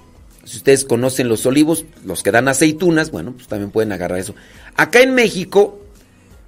Si 0.45 0.59
ustedes 0.59 0.85
conocen 0.85 1.29
los 1.29 1.47
olivos, 1.47 1.85
los 2.05 2.23
que 2.23 2.31
dan 2.31 2.49
aceitunas, 2.49 3.11
bueno, 3.11 3.33
pues 3.33 3.49
también 3.49 3.71
pueden 3.71 3.93
agarrar 3.93 4.19
eso. 4.19 4.35
Acá 4.77 5.01
en 5.01 5.15
México, 5.15 5.81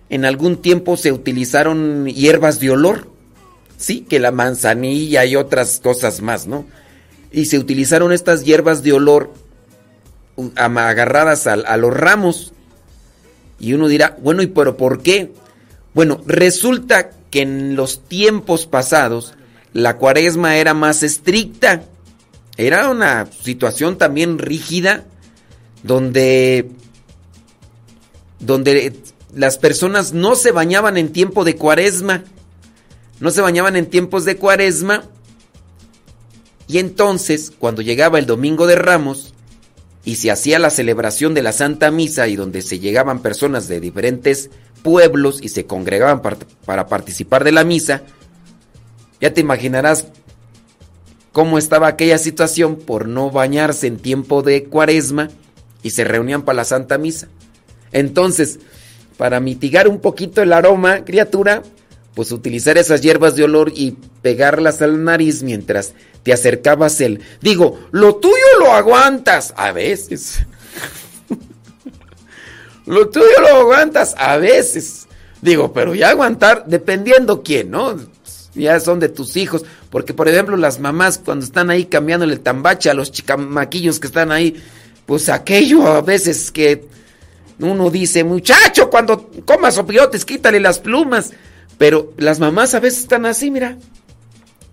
en 0.09 0.25
algún 0.25 0.59
tiempo 0.59 0.97
se 0.97 1.13
utilizaron 1.13 2.07
hierbas 2.07 2.61
de 2.61 2.71
olor. 2.71 3.11
Sí, 3.79 4.03
que 4.03 4.21
la 4.21 4.33
manzanilla 4.33 5.25
y 5.25 5.37
otras 5.37 5.81
cosas 5.81 6.23
más, 6.23 6.47
¿no? 6.47 6.67
Y 7.33 7.47
se 7.47 7.59
utilizaron 7.59 8.13
estas 8.13 8.45
hierbas 8.45 8.83
de 8.83 8.93
olor 8.93 9.33
agarradas 10.57 11.47
a, 11.47 11.77
los 11.77 11.95
ramos. 11.95 12.53
Y 13.59 13.73
uno 13.73 13.89
dirá, 13.89 14.17
bueno, 14.21 14.43
¿y 14.43 14.47
pero 14.47 14.77
por 14.77 15.03
qué? 15.03 15.33
Bueno, 15.95 16.23
resulta 16.27 17.11
que 17.31 17.43
en 17.43 17.77
los 17.77 18.05
tiempos 18.05 18.67
pasados 18.67 19.35
la 19.73 19.97
cuaresma 19.97 20.57
era 20.57 20.75
más 20.75 21.03
estricta. 21.03 21.83
Era 22.57 22.91
una 22.91 23.27
situación 23.27 23.99
también 23.99 24.39
rígida 24.39 25.05
donde 25.83 26.71
donde 28.41 28.93
las 29.35 29.59
personas 29.59 30.13
no 30.13 30.35
se 30.37 30.53
bañaban 30.53 30.97
en 30.97 31.13
tiempo 31.13 31.45
de 31.45 31.57
cuaresma. 31.57 32.25
No 33.21 33.31
se 33.31 33.41
bañaban 33.41 33.77
en 33.77 33.87
tiempos 33.87 34.25
de 34.25 34.37
cuaresma. 34.37 35.05
Y 36.69 36.79
entonces, 36.79 37.53
cuando 37.57 37.83
llegaba 37.83 38.19
el 38.19 38.27
domingo 38.27 38.67
de 38.67 38.77
Ramos 38.77 39.35
y 40.05 40.17
se 40.17 40.31
hacía 40.31 40.59
la 40.59 40.71
celebración 40.71 41.35
de 41.35 41.43
la 41.43 41.53
Santa 41.53 41.91
Misa 41.91 42.29
y 42.29 42.37
donde 42.37 42.63
se 42.63 42.79
llegaban 42.79 43.23
personas 43.23 43.69
de 43.69 43.81
diferentes 43.81 44.51
pueblos 44.83 45.41
y 45.43 45.49
se 45.49 45.67
congregaban 45.67 46.23
para, 46.23 46.87
participar 46.87 47.43
de 47.43 47.51
la 47.51 47.65
misa, 47.65 48.03
ya 49.21 49.35
te 49.35 49.41
imaginarás 49.41 50.07
cómo 51.37 51.59
estaba 51.59 51.87
aquella 51.87 52.17
situación 52.17 52.77
por 52.77 53.07
no 53.09 53.31
bañarse 53.31 53.87
en 53.87 53.99
tiempo 53.99 54.41
de 54.41 54.65
cuaresma 54.65 55.29
y 55.83 55.91
se 55.91 56.03
reunían 56.03 56.47
para 56.47 56.57
la 56.57 56.65
Santa 56.65 56.97
Misa. 56.97 57.29
Entonces, 57.93 58.59
para 59.19 59.39
mitigar 59.39 59.87
un 59.87 60.01
poquito 60.01 60.41
el 60.41 60.55
aroma, 60.55 61.05
criatura, 61.05 61.63
pues 62.15 62.33
utilizar 62.33 62.79
esas 62.79 63.03
hierbas 63.03 63.37
de 63.37 63.45
olor 63.45 63.71
y 63.75 63.99
pegarlas 64.23 64.81
al 64.81 65.05
nariz 65.05 65.43
mientras 65.43 65.93
te 66.23 66.33
acercabas 66.33 67.03
el... 67.03 67.21
Digo, 67.43 67.81
lo 67.91 68.17
tuyo 68.17 68.35
lo 68.59 68.73
aguantas 68.73 69.53
a 69.59 69.73
veces. 69.73 70.39
lo 72.87 73.11
tuyo 73.11 73.27
lo 73.43 73.59
aguantas 73.59 74.15
a 74.17 74.39
veces. 74.39 75.07
Digo, 75.43 75.75
pero 75.75 75.95
ya 75.95 76.09
aguantar, 76.09 76.65
dependiendo 76.67 77.43
quién, 77.43 77.73
¿no? 77.73 78.16
Ya 78.57 78.81
son 78.81 78.99
de 78.99 79.09
tus 79.09 79.37
hijos. 79.37 79.65
Porque, 79.91 80.15
por 80.15 80.29
ejemplo, 80.29 80.57
las 80.57 80.81
mamás 80.81 81.21
cuando 81.25 81.45
están 81.45 81.71
ahí 81.71 81.85
cambiándole 81.85 82.35
el 82.35 82.41
tambache 82.41 82.91
a 82.91 82.95
los 82.95 83.13
chicamaquillos 83.13 84.01
que 84.01 84.07
están 84.09 84.33
ahí, 84.33 84.57
pues 85.07 85.29
aquello 85.29 85.87
a 85.87 86.01
veces 86.03 86.51
que 86.51 86.85
uno 87.59 87.91
dice, 87.91 88.25
muchacho, 88.25 88.91
cuando 88.91 89.31
comas 89.45 89.79
opiotes, 89.79 90.25
quítale 90.25 90.61
las 90.61 90.79
plumas. 90.79 91.33
Pero 91.79 92.13
las 92.17 92.41
mamás 92.41 92.75
a 92.75 92.81
veces 92.81 93.01
están 93.01 93.27
así, 93.27 93.51
mira, 93.51 93.77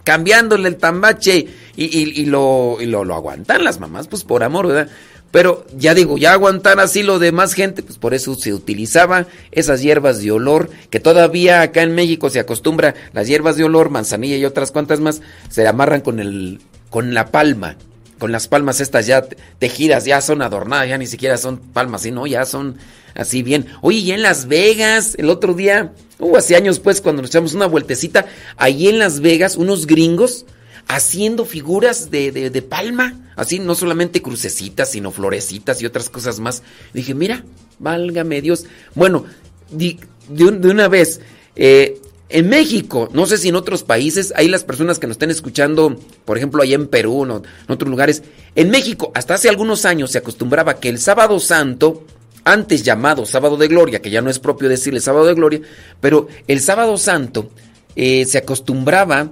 cambiándole 0.03 0.67
el 0.67 0.77
tambache 0.77 1.47
y, 1.75 2.25
lo, 2.25 2.77
lo, 2.79 3.13
aguantan 3.13 3.63
las 3.63 3.79
mamás, 3.79 4.07
pues 4.07 4.23
por 4.23 4.43
amor, 4.43 4.67
¿verdad? 4.67 4.89
Pero 5.33 5.65
ya 5.75 5.95
digo, 5.95 6.19
ya 6.19 6.33
aguantar 6.33 6.79
así 6.79 7.01
lo 7.01 7.17
de 7.17 7.31
más 7.31 7.55
gente, 7.55 7.81
pues 7.81 7.97
por 7.97 8.13
eso 8.13 8.35
se 8.35 8.53
utilizaba 8.53 9.25
esas 9.51 9.81
hierbas 9.81 10.21
de 10.21 10.29
olor, 10.29 10.69
que 10.91 10.99
todavía 10.99 11.63
acá 11.63 11.81
en 11.81 11.95
México 11.95 12.29
se 12.29 12.39
acostumbra, 12.39 12.93
las 13.13 13.27
hierbas 13.27 13.55
de 13.55 13.63
olor, 13.63 13.89
manzanilla 13.89 14.37
y 14.37 14.45
otras 14.45 14.71
cuantas 14.71 14.99
más, 14.99 15.23
se 15.49 15.67
amarran 15.67 16.01
con 16.01 16.19
el, 16.19 16.61
con 16.91 17.15
la 17.15 17.31
palma 17.31 17.77
con 18.19 18.31
las 18.31 18.47
palmas 18.47 18.79
estas 18.79 19.07
ya 19.07 19.23
tejidas, 19.59 20.05
ya 20.05 20.21
son 20.21 20.43
adornadas, 20.43 20.87
ya 20.87 20.97
ni 20.97 21.07
siquiera 21.07 21.37
son 21.37 21.57
palmas, 21.57 22.03
sino 22.03 22.25
ya 22.25 22.45
son 22.45 22.77
así 23.15 23.43
bien. 23.43 23.65
Oye, 23.81 23.97
y 23.97 24.11
en 24.11 24.21
Las 24.21 24.47
Vegas, 24.47 25.15
el 25.17 25.29
otro 25.29 25.55
día, 25.55 25.91
uh, 26.19 26.37
hace 26.37 26.55
años 26.55 26.79
pues, 26.79 27.01
cuando 27.01 27.21
nos 27.21 27.31
echamos 27.31 27.53
una 27.53 27.65
vueltecita, 27.65 28.27
ahí 28.55 28.87
en 28.87 28.97
Las 28.99 29.19
Vegas, 29.19 29.57
unos 29.57 29.87
gringos 29.87 30.45
haciendo 30.87 31.45
figuras 31.45 32.11
de, 32.11 32.31
de, 32.31 32.61
palma, 32.61 33.31
así 33.35 33.59
no 33.59 33.75
solamente 33.75 34.21
crucecitas, 34.21 34.91
sino 34.91 35.11
florecitas 35.11 35.81
y 35.81 35.85
otras 35.85 36.09
cosas 36.09 36.39
más. 36.39 36.63
dije, 36.93 37.13
mira, 37.13 37.43
válgame 37.79 38.41
Dios. 38.41 38.65
Bueno, 38.95 39.25
de, 39.71 39.97
de 40.29 40.69
una 40.69 40.87
vez, 40.87 41.19
eh, 41.55 41.99
en 42.33 42.49
México, 42.49 43.09
no 43.13 43.27
sé 43.27 43.37
si 43.37 43.49
en 43.49 43.55
otros 43.55 43.83
países, 43.83 44.33
hay 44.35 44.47
las 44.47 44.63
personas 44.63 44.97
que 44.97 45.05
nos 45.05 45.15
estén 45.15 45.29
escuchando, 45.29 45.95
por 46.25 46.35
ejemplo, 46.35 46.63
allá 46.63 46.73
en 46.73 46.87
Perú, 46.87 47.23
en 47.23 47.31
otros 47.67 47.89
lugares. 47.89 48.23
En 48.55 48.71
México, 48.71 49.11
hasta 49.13 49.35
hace 49.35 49.49
algunos 49.49 49.85
años 49.85 50.09
se 50.09 50.17
acostumbraba 50.17 50.79
que 50.79 50.89
el 50.89 50.97
sábado 50.97 51.39
santo, 51.39 52.03
antes 52.43 52.81
llamado 52.81 53.27
sábado 53.27 53.55
de 53.55 53.67
gloria, 53.67 54.01
que 54.01 54.09
ya 54.09 54.23
no 54.23 54.31
es 54.31 54.39
propio 54.39 54.67
decirle 54.67 54.99
sábado 54.99 55.27
de 55.27 55.35
gloria, 55.35 55.61
pero 56.01 56.27
el 56.47 56.59
sábado 56.59 56.97
santo 56.97 57.51
eh, 57.95 58.25
se 58.25 58.39
acostumbraba 58.39 59.31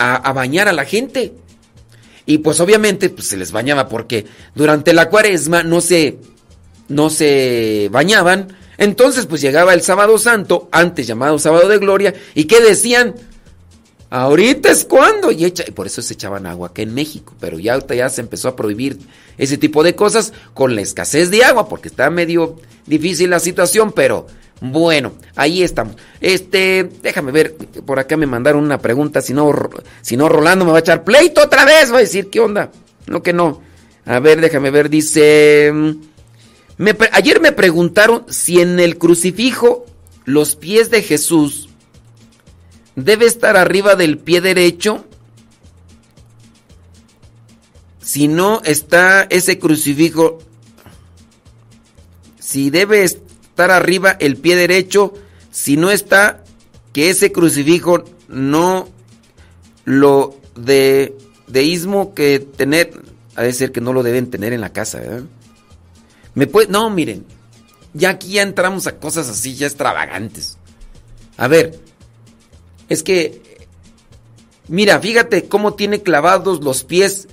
a, 0.00 0.32
bañar 0.32 0.68
a 0.68 0.72
la 0.72 0.84
gente. 0.84 1.32
Y 2.26 2.38
pues 2.38 2.60
obviamente 2.60 3.10
pues, 3.10 3.28
se 3.28 3.36
les 3.36 3.52
bañaba 3.52 3.88
porque 3.88 4.26
durante 4.54 4.92
la 4.92 5.08
cuaresma 5.08 5.62
no 5.62 5.80
se, 5.80 6.18
no 6.88 7.10
se 7.10 7.88
bañaban 7.90 8.56
entonces, 8.80 9.26
pues 9.26 9.42
llegaba 9.42 9.74
el 9.74 9.82
sábado 9.82 10.16
santo, 10.16 10.70
antes 10.72 11.06
llamado 11.06 11.38
sábado 11.38 11.68
de 11.68 11.76
gloria, 11.76 12.14
y 12.34 12.44
¿qué 12.44 12.62
decían? 12.62 13.14
Ahorita 14.08 14.70
es 14.70 14.86
cuando. 14.86 15.30
Y, 15.30 15.50
por 15.50 15.86
eso 15.86 16.00
se 16.00 16.14
echaban 16.14 16.46
agua 16.46 16.68
acá 16.68 16.80
en 16.80 16.94
México. 16.94 17.34
Pero 17.38 17.58
ya, 17.58 17.78
ya 17.88 18.08
se 18.08 18.22
empezó 18.22 18.48
a 18.48 18.56
prohibir 18.56 18.98
ese 19.36 19.58
tipo 19.58 19.82
de 19.82 19.94
cosas 19.94 20.32
con 20.54 20.74
la 20.74 20.80
escasez 20.80 21.30
de 21.30 21.44
agua, 21.44 21.68
porque 21.68 21.88
está 21.88 22.08
medio 22.08 22.56
difícil 22.86 23.28
la 23.28 23.38
situación, 23.38 23.92
pero 23.92 24.26
bueno, 24.60 25.12
ahí 25.36 25.62
estamos. 25.62 25.96
Este, 26.20 26.90
déjame 27.02 27.32
ver, 27.32 27.54
por 27.54 27.98
acá 27.98 28.16
me 28.16 28.26
mandaron 28.26 28.62
una 28.62 28.78
pregunta, 28.78 29.22
si 29.22 29.32
no, 29.32 29.50
si 30.02 30.16
no 30.16 30.28
Rolando 30.28 30.64
me 30.64 30.72
va 30.72 30.78
a 30.78 30.80
echar 30.80 31.04
pleito 31.04 31.42
otra 31.42 31.64
vez, 31.64 31.92
va 31.92 31.96
a 31.96 32.00
decir, 32.00 32.28
¿qué 32.28 32.40
onda? 32.40 32.70
No 33.06 33.22
que 33.22 33.32
no. 33.32 33.62
A 34.04 34.18
ver, 34.18 34.40
déjame 34.40 34.70
ver, 34.70 34.90
dice 34.90 35.72
ayer 37.12 37.40
me 37.40 37.52
preguntaron 37.52 38.24
si 38.28 38.60
en 38.60 38.80
el 38.80 38.96
crucifijo 38.96 39.84
los 40.24 40.56
pies 40.56 40.90
de 40.90 41.02
Jesús 41.02 41.68
debe 42.96 43.26
estar 43.26 43.56
arriba 43.56 43.96
del 43.96 44.18
pie 44.18 44.40
derecho. 44.40 45.04
Si 48.00 48.28
no 48.28 48.60
está 48.64 49.26
ese 49.30 49.58
crucifijo, 49.58 50.38
si 52.38 52.70
debe 52.70 53.04
estar 53.04 53.29
arriba 53.68 54.16
el 54.20 54.36
pie 54.36 54.56
derecho, 54.56 55.12
si 55.50 55.76
no 55.76 55.90
está, 55.90 56.44
que 56.92 57.10
ese 57.10 57.32
crucifijo 57.32 58.04
no 58.28 58.88
lo 59.84 60.36
de 60.54 61.16
deísmo 61.46 62.14
que 62.14 62.38
tener, 62.38 62.92
a 63.36 63.42
decir 63.42 63.72
que 63.72 63.80
no 63.80 63.92
lo 63.92 64.02
deben 64.02 64.30
tener 64.30 64.52
en 64.52 64.60
la 64.60 64.72
casa, 64.72 65.00
¿verdad? 65.00 65.24
Me 66.34 66.46
puede, 66.46 66.68
no, 66.68 66.88
miren, 66.90 67.24
ya 67.92 68.10
aquí 68.10 68.32
ya 68.32 68.42
entramos 68.42 68.86
a 68.86 68.98
cosas 68.98 69.28
así, 69.28 69.56
ya 69.56 69.66
extravagantes. 69.66 70.56
A 71.36 71.48
ver, 71.48 71.80
es 72.88 73.02
que, 73.02 73.66
mira, 74.68 75.00
fíjate 75.00 75.48
cómo 75.48 75.74
tiene 75.74 76.02
clavados 76.02 76.62
los 76.62 76.84
pies 76.84 77.28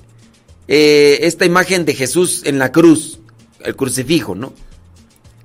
eh, 0.67 1.19
esta 1.21 1.45
imagen 1.45 1.86
de 1.86 1.93
Jesús 1.93 2.41
en 2.45 2.59
la 2.59 2.71
cruz, 2.71 3.19
el 3.63 3.75
crucifijo, 3.75 4.36
¿no? 4.36 4.53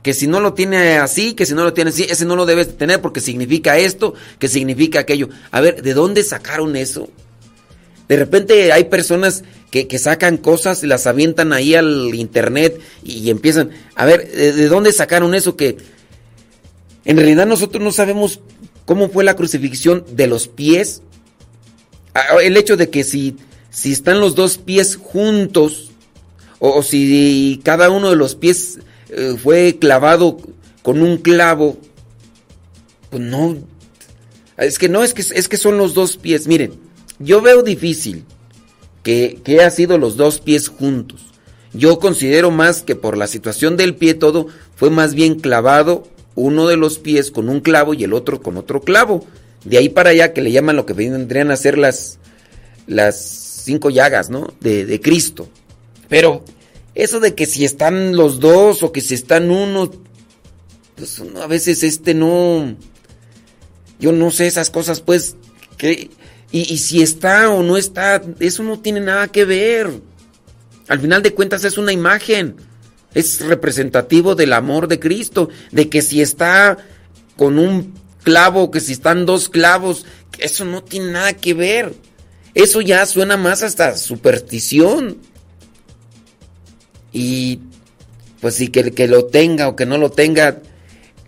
Que 0.02 0.14
si 0.14 0.26
no 0.26 0.40
lo 0.40 0.54
tiene 0.54 0.98
así, 0.98 1.34
que 1.34 1.46
si 1.46 1.54
no 1.54 1.64
lo 1.64 1.72
tiene 1.72 1.90
así, 1.90 2.04
ese 2.08 2.24
no 2.24 2.34
lo 2.34 2.44
debes 2.44 2.76
tener 2.76 3.00
porque 3.00 3.20
significa 3.20 3.78
esto, 3.78 4.14
que 4.38 4.48
significa 4.48 5.00
aquello. 5.00 5.28
A 5.50 5.60
ver, 5.60 5.82
¿de 5.82 5.94
dónde 5.94 6.24
sacaron 6.24 6.74
eso? 6.74 7.08
De 8.08 8.16
repente 8.16 8.72
hay 8.72 8.84
personas 8.84 9.44
que, 9.70 9.98
sacan 9.98 10.36
cosas 10.36 10.82
y 10.82 10.86
las 10.86 11.06
avientan 11.06 11.52
ahí 11.54 11.74
al 11.74 12.14
internet 12.14 12.78
y, 13.02 13.30
empiezan. 13.30 13.70
A 13.94 14.04
ver, 14.04 14.30
¿de, 14.30 14.68
dónde 14.68 14.92
sacaron 14.92 15.34
eso? 15.34 15.56
Que 15.56 15.78
en 17.04 17.16
realidad 17.16 17.46
nosotros 17.46 17.82
no 17.82 17.90
sabemos 17.90 18.40
cómo 18.84 19.08
fue 19.08 19.24
la 19.24 19.34
crucifixión 19.34 20.04
de 20.10 20.26
los 20.26 20.48
pies. 20.48 21.02
Ah, 22.14 22.36
el 22.42 22.56
hecho 22.58 22.76
de 22.76 22.90
que 22.90 23.02
si, 23.02 23.36
si 23.70 23.92
están 23.92 24.20
los 24.20 24.34
dos 24.34 24.58
pies 24.58 24.96
juntos, 24.96 25.92
o, 26.58 26.82
si 26.82 27.60
cada 27.64 27.88
uno 27.88 28.10
de 28.10 28.16
los 28.16 28.34
pies 28.34 28.78
eh, 29.14 29.36
fue 29.36 29.76
clavado 29.78 30.38
con 30.82 31.02
un 31.02 31.18
clavo, 31.18 31.76
pues 33.10 33.22
no. 33.22 33.58
Es 34.56 34.78
que 34.78 34.88
no, 34.88 35.02
es 35.02 35.12
que, 35.12 35.22
es 35.22 35.48
que 35.48 35.56
son 35.58 35.76
los 35.76 35.92
dos 35.92 36.16
pies. 36.16 36.46
Miren, 36.46 36.72
yo 37.18 37.42
veo 37.42 37.62
difícil 37.62 38.24
que, 39.02 39.38
que 39.44 39.62
ha 39.62 39.70
sido 39.70 39.98
los 39.98 40.16
dos 40.16 40.40
pies 40.40 40.68
juntos. 40.68 41.26
Yo 41.74 41.98
considero 41.98 42.50
más 42.50 42.82
que 42.82 42.96
por 42.96 43.18
la 43.18 43.26
situación 43.26 43.76
del 43.76 43.96
pie 43.96 44.14
todo 44.14 44.46
fue 44.76 44.88
más 44.88 45.14
bien 45.14 45.38
clavado 45.38 46.04
uno 46.34 46.66
de 46.66 46.78
los 46.78 46.98
pies 46.98 47.30
con 47.30 47.50
un 47.50 47.60
clavo 47.60 47.92
y 47.92 48.04
el 48.04 48.14
otro 48.14 48.40
con 48.40 48.56
otro 48.56 48.80
clavo. 48.80 49.26
De 49.64 49.76
ahí 49.76 49.90
para 49.90 50.10
allá 50.10 50.32
que 50.32 50.40
le 50.40 50.52
llaman 50.52 50.76
lo 50.76 50.86
que 50.86 50.94
vendrían 50.94 51.50
a 51.50 51.56
ser 51.56 51.76
las, 51.76 52.18
las 52.86 53.20
cinco 53.20 53.90
llagas, 53.90 54.30
¿no? 54.30 54.52
De, 54.60 54.86
de 54.86 55.00
Cristo. 55.00 55.48
Pero 56.08 56.44
eso 56.94 57.20
de 57.20 57.34
que 57.34 57.46
si 57.46 57.64
están 57.64 58.16
los 58.16 58.40
dos 58.40 58.82
o 58.82 58.92
que 58.92 59.00
si 59.00 59.14
están 59.14 59.50
uno, 59.50 59.90
pues 60.96 61.22
a 61.40 61.46
veces 61.46 61.82
este 61.82 62.14
no, 62.14 62.76
yo 63.98 64.12
no 64.12 64.30
sé 64.30 64.46
esas 64.46 64.70
cosas, 64.70 65.00
pues, 65.00 65.36
que, 65.78 66.10
y, 66.50 66.72
y 66.72 66.78
si 66.78 67.02
está 67.02 67.50
o 67.50 67.62
no 67.62 67.76
está, 67.76 68.22
eso 68.40 68.62
no 68.62 68.80
tiene 68.80 69.00
nada 69.00 69.28
que 69.28 69.44
ver. 69.44 69.90
Al 70.88 71.00
final 71.00 71.22
de 71.22 71.32
cuentas 71.32 71.64
es 71.64 71.78
una 71.78 71.92
imagen, 71.92 72.56
es 73.14 73.40
representativo 73.40 74.34
del 74.34 74.52
amor 74.52 74.88
de 74.88 75.00
Cristo, 75.00 75.48
de 75.70 75.88
que 75.88 76.02
si 76.02 76.20
está 76.20 76.78
con 77.36 77.58
un 77.58 77.94
clavo, 78.22 78.70
que 78.70 78.80
si 78.80 78.92
están 78.92 79.26
dos 79.26 79.48
clavos, 79.48 80.06
eso 80.38 80.64
no 80.64 80.82
tiene 80.82 81.12
nada 81.12 81.32
que 81.32 81.54
ver. 81.54 81.94
Eso 82.54 82.80
ya 82.80 83.06
suena 83.06 83.36
más 83.36 83.62
hasta 83.62 83.96
superstición. 83.96 85.18
Y 87.12 87.60
pues 88.40 88.54
sí, 88.54 88.68
que, 88.68 88.90
que 88.90 89.06
lo 89.06 89.26
tenga 89.26 89.68
o 89.68 89.76
que 89.76 89.86
no 89.86 89.98
lo 89.98 90.10
tenga. 90.10 90.58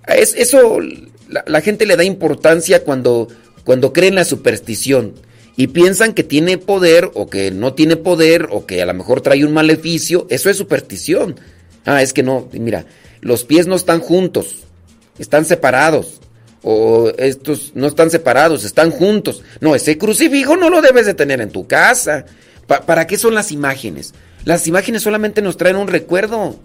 Es, 0.07 0.35
eso 0.35 0.81
la, 1.29 1.61
gente 1.61 1.87
le 1.87 1.97
da 1.97 2.05
importancia 2.05 2.85
cuando, 2.85 3.29
cuando 3.65 3.93
cree 3.93 4.09
en 4.09 4.17
la 4.17 4.25
superstición 4.25 5.15
y 5.57 5.69
piensan 5.69 6.13
que 6.13 6.25
tiene 6.25 6.59
poder 6.59 7.11
o 7.15 7.29
que 7.29 7.51
no 7.51 7.75
tiene 7.75 7.97
poder 7.97 8.49
o 8.51 8.67
que 8.67 8.83
a 8.83 8.87
lo 8.87 8.95
mejor 8.95 9.21
trae 9.21 9.45
un 9.45 9.53
maleficio. 9.53 10.27
Eso 10.31 10.51
es 10.51 10.57
superstición. 10.57 11.37
Ah, 11.85 12.03
es 12.03 12.13
que 12.13 12.23
no, 12.23 12.49
mira, 12.53 12.87
los 13.21 13.45
pies 13.45 13.67
no 13.67 13.77
están 13.77 14.01
juntos, 14.01 14.65
están 15.19 15.45
separados. 15.45 16.21
O 16.67 17.13
estos 17.19 17.73
no 17.75 17.87
están 17.87 18.11
separados, 18.11 18.65
están 18.65 18.91
juntos. 18.91 19.43
No, 19.61 19.75
ese 19.75 19.99
crucifijo 19.99 20.57
no 20.57 20.71
lo 20.71 20.81
debes 20.81 21.05
de 21.05 21.13
tener 21.13 21.43
en 21.43 21.51
tu 21.51 21.67
casa. 21.67 22.25
¿Para 22.67 23.07
qué 23.07 23.19
son 23.19 23.35
las 23.35 23.53
imágenes? 23.53 24.15
Las 24.45 24.67
imágenes 24.67 25.03
solamente 25.03 25.43
nos 25.43 25.57
traen 25.57 25.77
un 25.77 25.89
recuerdo. 25.89 26.59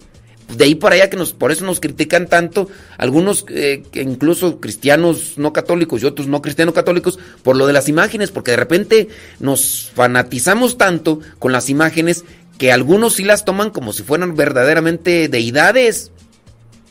De 0.56 0.64
ahí 0.64 0.74
para 0.74 0.96
allá 0.96 1.08
que 1.08 1.16
nos, 1.16 1.32
por 1.32 1.52
eso 1.52 1.64
nos 1.64 1.78
critican 1.78 2.26
tanto 2.26 2.68
algunos, 2.98 3.44
eh, 3.50 3.84
incluso 3.94 4.58
cristianos 4.58 5.34
no 5.36 5.52
católicos 5.52 6.02
y 6.02 6.06
otros 6.06 6.26
no 6.26 6.42
cristianos 6.42 6.74
católicos, 6.74 7.20
por 7.44 7.56
lo 7.56 7.68
de 7.68 7.72
las 7.72 7.88
imágenes, 7.88 8.32
porque 8.32 8.50
de 8.50 8.56
repente 8.56 9.08
nos 9.38 9.90
fanatizamos 9.94 10.76
tanto 10.76 11.20
con 11.38 11.52
las 11.52 11.70
imágenes 11.70 12.24
que 12.58 12.72
algunos 12.72 13.14
sí 13.14 13.24
las 13.24 13.44
toman 13.44 13.70
como 13.70 13.92
si 13.92 14.02
fueran 14.02 14.34
verdaderamente 14.34 15.28
deidades. 15.28 16.10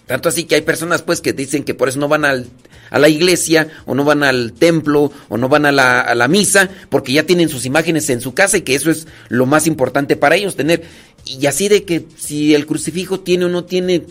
Tanto 0.07 0.29
así 0.29 0.45
que 0.45 0.55
hay 0.55 0.61
personas 0.61 1.01
pues 1.01 1.19
que 1.19 1.33
dicen 1.33 1.63
que 1.63 1.75
por 1.75 1.89
eso 1.89 1.99
no 1.99 2.07
van 2.07 2.23
al, 2.23 2.47
a 2.89 2.99
la 2.99 3.09
iglesia 3.09 3.67
o 3.85 3.95
no 3.95 4.03
van 4.03 4.23
al 4.23 4.53
templo 4.53 5.11
o 5.27 5.37
no 5.37 5.49
van 5.49 5.65
a 5.65 5.71
la, 5.71 6.01
a 6.01 6.15
la, 6.15 6.27
misa 6.27 6.69
porque 6.89 7.13
ya 7.13 7.23
tienen 7.23 7.49
sus 7.49 7.65
imágenes 7.65 8.09
en 8.09 8.21
su 8.21 8.33
casa 8.33 8.57
y 8.57 8.61
que 8.61 8.75
eso 8.75 8.91
es 8.91 9.07
lo 9.27 9.45
más 9.45 9.67
importante 9.67 10.15
para 10.15 10.35
ellos 10.35 10.55
tener. 10.55 10.83
Y 11.25 11.45
así 11.45 11.67
de 11.67 11.83
que 11.83 12.05
si 12.17 12.55
el 12.55 12.65
crucifijo 12.65 13.19
tiene 13.19 13.45
o 13.45 13.49
no 13.49 13.65
tiene, 13.65 14.05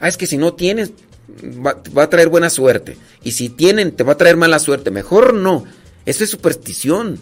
ah, 0.00 0.08
es 0.08 0.16
que 0.16 0.26
si 0.26 0.36
no 0.36 0.54
tienes, 0.54 0.92
va, 1.44 1.80
va 1.96 2.04
a 2.04 2.10
traer 2.10 2.28
buena 2.28 2.50
suerte. 2.50 2.96
Y 3.22 3.32
si 3.32 3.48
tienen, 3.48 3.92
te 3.92 4.04
va 4.04 4.14
a 4.14 4.18
traer 4.18 4.36
mala 4.36 4.58
suerte. 4.58 4.90
Mejor 4.90 5.34
no. 5.34 5.64
Eso 6.06 6.24
es 6.24 6.30
superstición. 6.30 7.18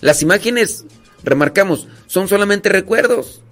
Las 0.00 0.22
imágenes, 0.22 0.84
remarcamos, 1.22 1.88
son 2.06 2.28
solamente 2.28 2.68
recuerdos. 2.68 3.42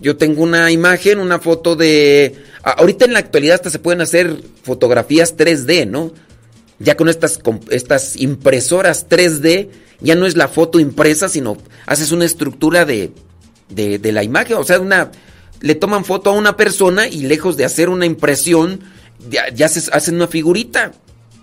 Yo 0.00 0.16
tengo 0.16 0.42
una 0.42 0.70
imagen, 0.70 1.18
una 1.18 1.38
foto 1.38 1.76
de... 1.76 2.34
Ahorita 2.62 3.04
en 3.04 3.12
la 3.12 3.18
actualidad 3.20 3.56
hasta 3.56 3.70
se 3.70 3.78
pueden 3.78 4.00
hacer 4.00 4.42
fotografías 4.62 5.36
3D, 5.36 5.86
¿no? 5.86 6.12
Ya 6.78 6.96
con 6.96 7.08
estas, 7.08 7.40
estas 7.70 8.16
impresoras 8.16 9.08
3D, 9.08 9.68
ya 10.00 10.14
no 10.14 10.26
es 10.26 10.36
la 10.36 10.48
foto 10.48 10.80
impresa, 10.80 11.28
sino 11.28 11.56
haces 11.86 12.10
una 12.10 12.24
estructura 12.24 12.84
de, 12.84 13.12
de, 13.68 14.12
la 14.12 14.24
imagen. 14.24 14.56
O 14.56 14.64
sea, 14.64 14.80
una, 14.80 15.12
le 15.60 15.74
toman 15.74 16.04
foto 16.04 16.30
a 16.30 16.32
una 16.32 16.56
persona 16.56 17.06
y 17.06 17.22
lejos 17.22 17.56
de 17.56 17.64
hacer 17.64 17.88
una 17.88 18.06
impresión, 18.06 18.80
ya, 19.30 19.48
ya 19.50 19.68
se 19.68 19.90
hacen 19.92 20.16
una 20.16 20.26
figurita. 20.26 20.92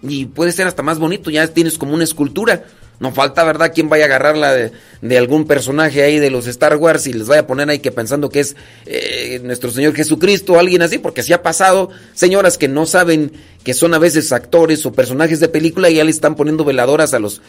Y 0.03 0.25
puede 0.25 0.51
ser 0.51 0.67
hasta 0.67 0.83
más 0.83 0.99
bonito, 0.99 1.29
ya 1.29 1.47
tienes 1.47 1.77
como 1.77 1.93
una 1.93 2.03
escultura. 2.03 2.65
No 3.01 3.11
falta, 3.11 3.43
¿verdad?, 3.43 3.71
quien 3.73 3.89
vaya 3.89 4.03
a 4.03 4.05
agarrarla 4.05 4.53
de, 4.53 5.17
algún 5.17 5.47
personaje 5.47 6.03
ahí 6.03 6.19
de 6.19 6.29
los 6.29 6.45
Star 6.45 6.77
Wars 6.77 7.07
y 7.07 7.13
les 7.13 7.27
vaya 7.27 7.41
a 7.41 7.47
poner 7.47 7.67
ahí 7.67 7.79
que 7.79 7.91
pensando 7.91 8.29
que 8.29 8.41
es 8.41 8.55
eh, 8.85 9.41
nuestro 9.43 9.71
Señor 9.71 9.95
Jesucristo 9.95 10.53
o 10.53 10.59
alguien 10.59 10.83
así, 10.83 10.99
porque 10.99 11.23
si 11.23 11.33
ha 11.33 11.41
pasado 11.41 11.89
señoras 12.13 12.59
que 12.59 12.67
no 12.67 12.85
saben 12.85 13.31
que 13.63 13.73
son 13.73 13.95
a 13.95 13.97
veces 13.97 14.31
actores 14.31 14.85
o 14.85 14.91
personajes 14.93 15.39
de 15.39 15.49
película 15.49 15.89
y 15.89 15.95
ya 15.95 16.03
le 16.03 16.11
están 16.11 16.35
poniendo 16.35 16.63
veladoras 16.63 17.15
a 17.15 17.19
los 17.19 17.41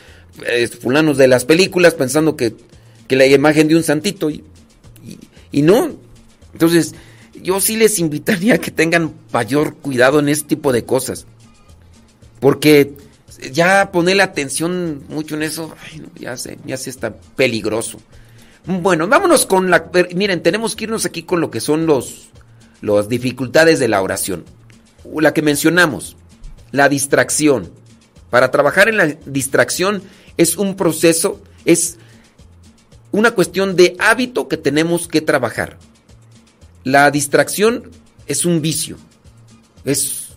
eh, 0.47 0.69
fulanos 0.69 1.19
de 1.19 1.29
las 1.29 1.45
películas 1.45 1.93
pensando 1.93 2.35
que, 2.35 2.55
que 3.07 3.17
la 3.17 3.27
imagen 3.27 3.69
de 3.69 3.77
un 3.77 3.83
santito 3.83 4.31
y, 4.31 4.43
y, 5.05 5.19
y 5.51 5.61
no. 5.61 5.91
Entonces, 6.55 6.95
yo 7.43 7.61
sí 7.61 7.77
les 7.77 7.99
invitaría 7.99 8.55
a 8.55 8.59
que 8.59 8.71
tengan 8.71 9.13
mayor 9.35 9.75
cuidado 9.75 10.19
en 10.19 10.31
este 10.31 10.49
tipo 10.49 10.73
de 10.73 10.87
cosas. 10.87 11.27
Porque 12.41 12.95
ya 13.51 13.91
ponerle 13.91 14.23
atención 14.23 15.05
mucho 15.09 15.35
en 15.35 15.43
eso, 15.43 15.75
ya 16.15 16.37
sé, 16.37 16.59
ya 16.65 16.77
sé, 16.77 16.91
está 16.91 17.15
peligroso. 17.15 17.99
Bueno, 18.67 19.09
vámonos 19.09 19.47
con 19.47 19.71
la... 19.71 19.91
Miren, 20.15 20.43
tenemos 20.43 20.77
que 20.77 20.85
irnos 20.85 21.05
aquí 21.05 21.25
con 21.25 21.41
lo 21.41 21.51
que 21.51 21.61
son 21.61 21.87
los, 21.87 22.29
las 22.81 23.09
dificultades 23.09 23.81
de 23.81 23.89
la 23.89 24.01
oración. 24.03 24.45
La 25.17 25.35
que 25.35 25.43
mencionamos, 25.43 26.17
la 26.71 26.89
distracción. 26.89 27.73
Para 28.31 28.51
trabajar 28.51 28.89
en 28.89 28.97
la 28.97 29.07
distracción 29.07 30.03
es 30.37 30.57
un 30.57 30.77
proceso, 30.77 31.43
es 31.65 31.99
una 33.11 33.33
cuestión 33.33 33.77
de 33.77 33.97
hábito 33.99 34.49
que 34.49 34.57
tenemos 34.57 35.09
que 35.09 35.21
trabajar. 35.21 35.79
La 36.85 37.11
distracción 37.11 37.91
es 38.27 38.45
un 38.45 38.63
vicio, 38.63 38.97
es 39.85 40.29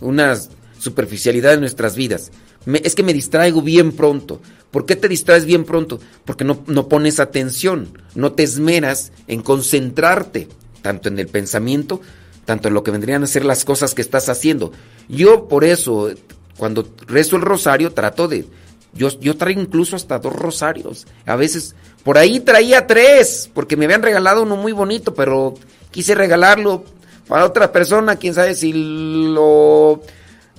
una 0.00 0.36
superficialidad 0.78 1.52
de 1.52 1.60
nuestras 1.60 1.94
vidas 1.94 2.32
es 2.74 2.94
que 2.94 3.02
me 3.02 3.12
distraigo 3.12 3.62
bien 3.62 3.92
pronto. 3.92 4.40
¿Por 4.70 4.84
qué 4.86 4.96
te 4.96 5.08
distraes 5.08 5.44
bien 5.44 5.64
pronto? 5.64 6.00
Porque 6.24 6.44
no, 6.44 6.62
no 6.66 6.88
pones 6.88 7.20
atención, 7.20 7.98
no 8.14 8.32
te 8.32 8.42
esmeras 8.42 9.12
en 9.26 9.42
concentrarte, 9.42 10.48
tanto 10.82 11.08
en 11.08 11.18
el 11.18 11.28
pensamiento, 11.28 12.00
tanto 12.44 12.68
en 12.68 12.74
lo 12.74 12.82
que 12.82 12.90
vendrían 12.90 13.22
a 13.22 13.26
ser 13.26 13.44
las 13.44 13.64
cosas 13.64 13.94
que 13.94 14.02
estás 14.02 14.28
haciendo. 14.28 14.72
Yo 15.08 15.48
por 15.48 15.64
eso, 15.64 16.10
cuando 16.56 16.88
rezo 17.06 17.36
el 17.36 17.42
rosario, 17.42 17.92
trato 17.92 18.28
de... 18.28 18.46
Yo, 18.92 19.08
yo 19.20 19.36
traigo 19.36 19.60
incluso 19.60 19.94
hasta 19.94 20.18
dos 20.18 20.32
rosarios. 20.34 21.06
A 21.26 21.36
veces, 21.36 21.74
por 22.02 22.18
ahí 22.18 22.40
traía 22.40 22.86
tres, 22.86 23.50
porque 23.52 23.76
me 23.76 23.84
habían 23.84 24.02
regalado 24.02 24.42
uno 24.42 24.56
muy 24.56 24.72
bonito, 24.72 25.14
pero 25.14 25.54
quise 25.90 26.14
regalarlo 26.14 26.84
para 27.28 27.44
otra 27.44 27.72
persona, 27.72 28.16
quién 28.16 28.34
sabe 28.34 28.54
si 28.54 28.72
lo, 28.72 30.02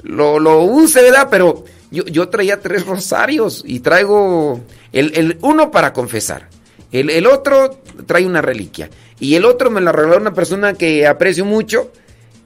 lo, 0.03 0.39
lo 0.39 0.63
use, 0.63 1.01
¿verdad? 1.01 1.27
Pero 1.31 1.63
yo, 1.91 2.29
traía 2.29 2.59
tres 2.59 2.85
rosarios 2.85 3.63
y 3.65 3.79
traigo 3.79 4.61
el, 4.91 5.37
uno 5.41 5.71
para 5.71 5.93
confesar. 5.93 6.49
El, 6.91 7.27
otro 7.27 7.81
trae 8.05 8.25
una 8.25 8.41
reliquia. 8.41 8.89
Y 9.19 9.35
el 9.35 9.45
otro 9.45 9.71
me 9.71 9.81
lo 9.81 9.91
regaló 9.91 10.17
una 10.17 10.33
persona 10.33 10.73
que 10.73 11.07
aprecio 11.07 11.45
mucho 11.45 11.91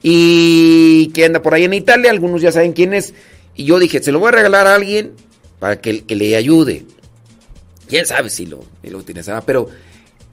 y 0.02 1.08
que 1.08 1.24
anda 1.24 1.42
por 1.42 1.54
ahí 1.54 1.64
en 1.64 1.74
Italia. 1.74 2.10
Algunos 2.10 2.40
ya 2.40 2.52
saben 2.52 2.72
quién 2.72 2.94
es. 2.94 3.14
Y 3.54 3.64
yo 3.64 3.78
dije, 3.78 4.02
se 4.02 4.12
lo 4.12 4.20
voy 4.20 4.28
a 4.28 4.32
regalar 4.32 4.66
a 4.66 4.74
alguien 4.74 5.12
para 5.58 5.80
que, 5.80 6.04
le 6.08 6.36
ayude. 6.36 6.86
Quién 7.88 8.06
sabe 8.06 8.30
si 8.30 8.46
lo, 8.46 8.64
lo 8.82 8.98
utilizará, 8.98 9.42
pero 9.42 9.68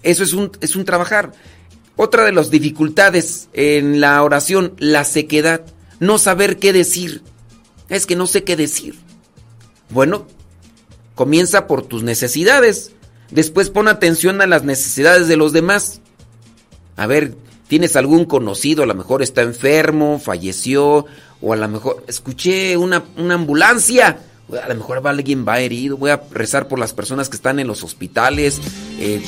eso 0.04 0.24
es 0.24 0.34
un, 0.34 0.52
es 0.62 0.76
un 0.76 0.86
trabajar. 0.86 1.34
Otra 1.96 2.24
de 2.24 2.32
las 2.32 2.50
dificultades 2.50 3.50
en 3.54 4.00
la 4.00 4.24
oración, 4.24 4.74
la 4.78 5.04
sequedad. 5.04 5.66
No 6.00 6.18
saber 6.18 6.58
qué 6.58 6.72
decir. 6.72 7.22
Es 7.90 8.06
que 8.06 8.16
no 8.16 8.28
sé 8.28 8.44
qué 8.44 8.56
decir. 8.56 8.96
Bueno, 9.90 10.28
comienza 11.16 11.68
por 11.68 11.86
tus 11.86 12.04
necesidades. 12.04 12.92
Después 13.32 13.70
pon 13.70 13.88
atención 13.88 14.42
a 14.42 14.48
las 14.48 14.64
necesidades 14.64 15.28
de 15.28 15.38
los 15.38 15.54
demás. 15.54 16.02
A 16.96 17.08
ver, 17.08 17.36
¿tienes 17.68 17.96
algún 17.96 18.26
conocido? 18.26 18.84
A 18.84 18.86
lo 18.86 18.96
mejor 18.96 19.22
está 19.22 19.42
enfermo, 19.42 20.20
falleció, 20.20 21.06
o 21.42 21.54
a 21.54 21.56
lo 21.56 21.68
mejor 21.68 22.04
escuché 22.08 22.78
una, 22.78 23.04
ambulancia. 23.18 24.20
A 24.64 24.68
lo 24.70 24.76
mejor 24.76 25.06
alguien 25.08 25.46
va 25.48 25.60
herido. 25.60 25.98
Voy 25.98 26.12
a 26.12 26.22
rezar 26.32 26.68
por 26.68 26.80
las 26.80 26.94
personas 26.94 27.30
que 27.30 27.36
están 27.36 27.60
en 27.60 27.68
los 27.68 27.84
hospitales. 27.84 28.60
Eh. 29.00 29.22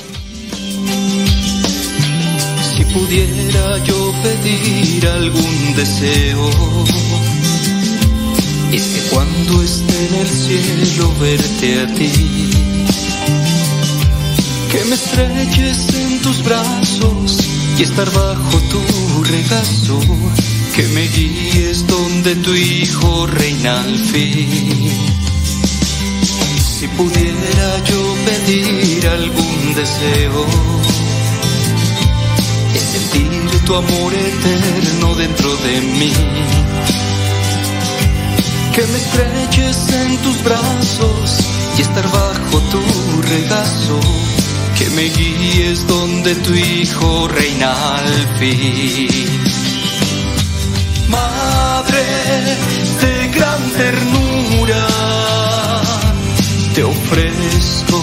Si 2.76 2.84
pudiera 2.86 3.78
yo 3.86 4.14
pedir 4.24 5.07
algún 5.07 5.76
deseo 5.76 6.49
es 8.72 8.84
que 8.84 9.01
cuando 9.09 9.63
esté 9.63 10.07
en 10.07 10.15
el 10.15 10.28
cielo 10.28 11.13
verte 11.19 11.82
a 11.82 11.88
ti, 11.93 12.11
que 14.72 14.86
me 14.86 14.95
estrelles 14.95 15.93
en 15.93 16.22
tus 16.22 16.43
brazos 16.43 17.38
y 17.78 17.84
estar 17.84 18.09
bajo 18.11 18.57
tu 18.69 19.24
regazo, 19.24 19.99
que 20.76 20.84
me 20.89 21.07
guíes 21.07 21.86
donde 21.88 22.36
tu 22.36 22.53
hijo 22.53 23.28
reina 23.28 23.82
al 23.82 23.97
fin. 23.97 24.91
Si 26.80 26.88
pudiera 26.89 27.84
yo 27.86 28.15
pedir 28.26 29.07
algún 29.07 29.76
deseo, 29.76 30.45
tu 33.65 33.76
amor 33.76 34.13
eterno 34.13 35.15
dentro 35.15 35.55
de 35.57 35.82
mí. 35.82 36.13
Que 38.74 38.88
me 38.88 38.97
estreches 38.97 39.89
en 39.89 40.17
tus 40.19 40.43
brazos 40.43 41.39
y 41.78 41.82
estar 41.82 42.09
bajo 42.09 42.59
tu 42.72 43.22
regazo. 43.24 43.99
Que 44.78 44.89
me 44.91 45.03
guíes 45.09 45.86
donde 45.88 46.36
tu 46.36 46.53
hijo 46.53 47.28
reina 47.28 47.97
al 47.97 48.38
fin. 48.39 49.43
Madre 51.09 52.03
de 53.01 53.28
gran 53.36 53.69
ternura, 53.72 54.88
te 56.74 56.84
ofrezco 56.84 58.01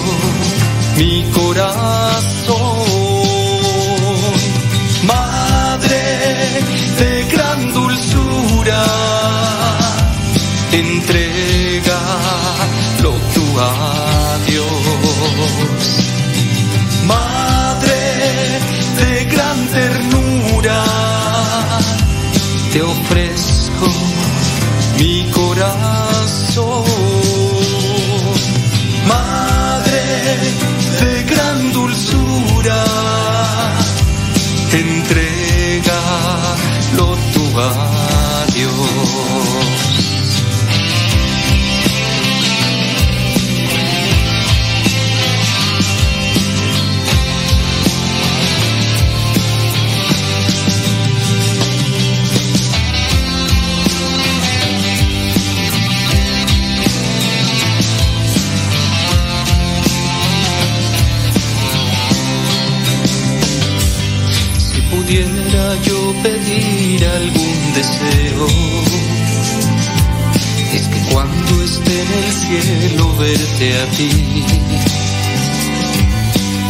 verte 73.18 73.76
a 73.80 73.86
ti, 73.96 74.10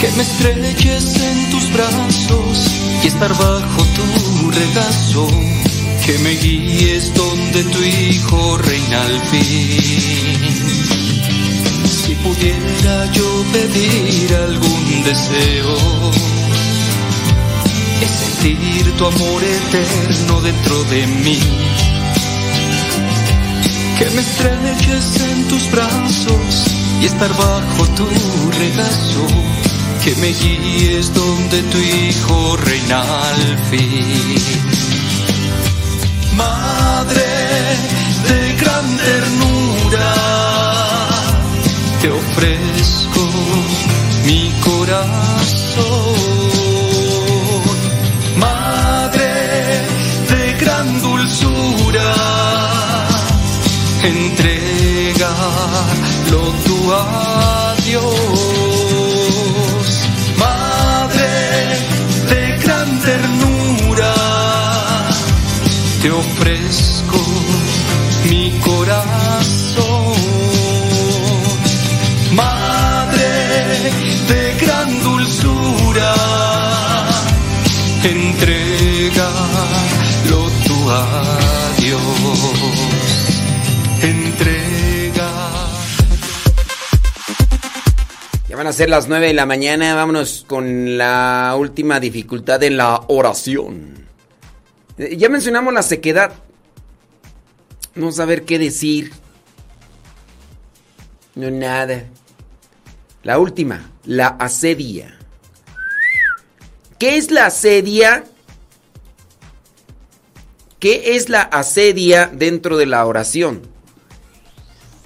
que 0.01 0.11
me 0.13 0.23
estreches 0.23 1.17
en 1.17 1.51
tus 1.51 1.73
brazos 1.73 2.67
y 3.05 3.07
estar 3.09 3.31
bajo 3.37 3.85
tu 3.97 4.51
regazo, 4.51 5.29
que 6.07 6.19
me 6.21 6.31
guíes 6.31 7.13
donde 7.15 7.65
tu 7.65 7.83
hijo 7.83 8.57
reina 8.59 9.05
al 9.05 9.21
fin. 9.31 9.83
Si 11.85 12.15
pudiera 12.15 13.13
yo 13.13 13.45
pedir 13.53 14.35
algún 14.35 15.05
deseo, 15.05 15.77
es 18.01 18.11
sentir 18.11 18.91
tu 18.97 19.07
amor 19.07 19.43
eterno 19.45 20.41
dentro 20.41 20.85
de 20.85 21.07
mí. 21.07 21.39
Que 23.99 24.09
me 24.11 24.21
estreches 24.21 25.21
en 25.23 25.49
tus 25.49 25.71
brazos 25.73 26.67
y 27.03 27.07
estar 27.07 27.31
bajo 27.37 27.85
tu 27.97 28.07
regazo. 28.53 29.27
Que 30.05 30.15
me 30.17 30.29
guíes 30.29 31.13
donde 31.13 31.63
tu 31.63 31.79
hijo 31.79 32.57
reina 32.59 33.01
al 33.01 33.59
fin. 33.71 34.37
Madre 36.37 37.27
de 38.29 38.55
gran 38.61 38.97
ternura, 38.99 40.15
te 42.01 42.09
ofrezco 42.11 43.31
mi 44.27 44.53
corazón. 44.63 46.08
A 57.95 58.28
a 88.69 88.73
ser 88.73 88.91
las 88.91 89.09
9 89.09 89.29
de 89.29 89.35
la 89.35 89.47
mañana. 89.47 89.95
Vámonos 89.95 90.45
con 90.47 90.99
la 90.99 91.55
última 91.59 92.01
dificultad 92.01 92.63
en 92.63 92.77
la 92.77 93.03
oración. 93.09 94.07
Eh, 94.99 95.17
Ya 95.17 95.29
mencionamos 95.29 95.73
la 95.73 95.83
sequedad. 95.83 96.33
No 97.95 98.13
saber 98.13 98.45
qué 98.45 98.59
decir. 98.59 99.13
No 101.35 101.51
nada. 101.51 102.05
La 103.23 103.39
última, 103.39 103.91
la 104.05 104.29
asedia. 104.29 105.19
¿Qué 106.99 107.17
es 107.17 107.31
la 107.31 107.47
asedia? 107.47 108.25
¿Qué 110.79 111.17
es 111.17 111.29
la 111.29 111.43
asedia 111.43 112.31
dentro 112.33 112.77
de 112.77 112.87
la 112.87 113.05
oración? 113.07 113.63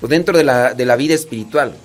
O 0.01 0.09
dentro 0.09 0.37
de 0.37 0.45
la, 0.45 0.75
de 0.75 0.85
la 0.85 0.97
vida 0.97 1.15
espiritual. 1.15 1.77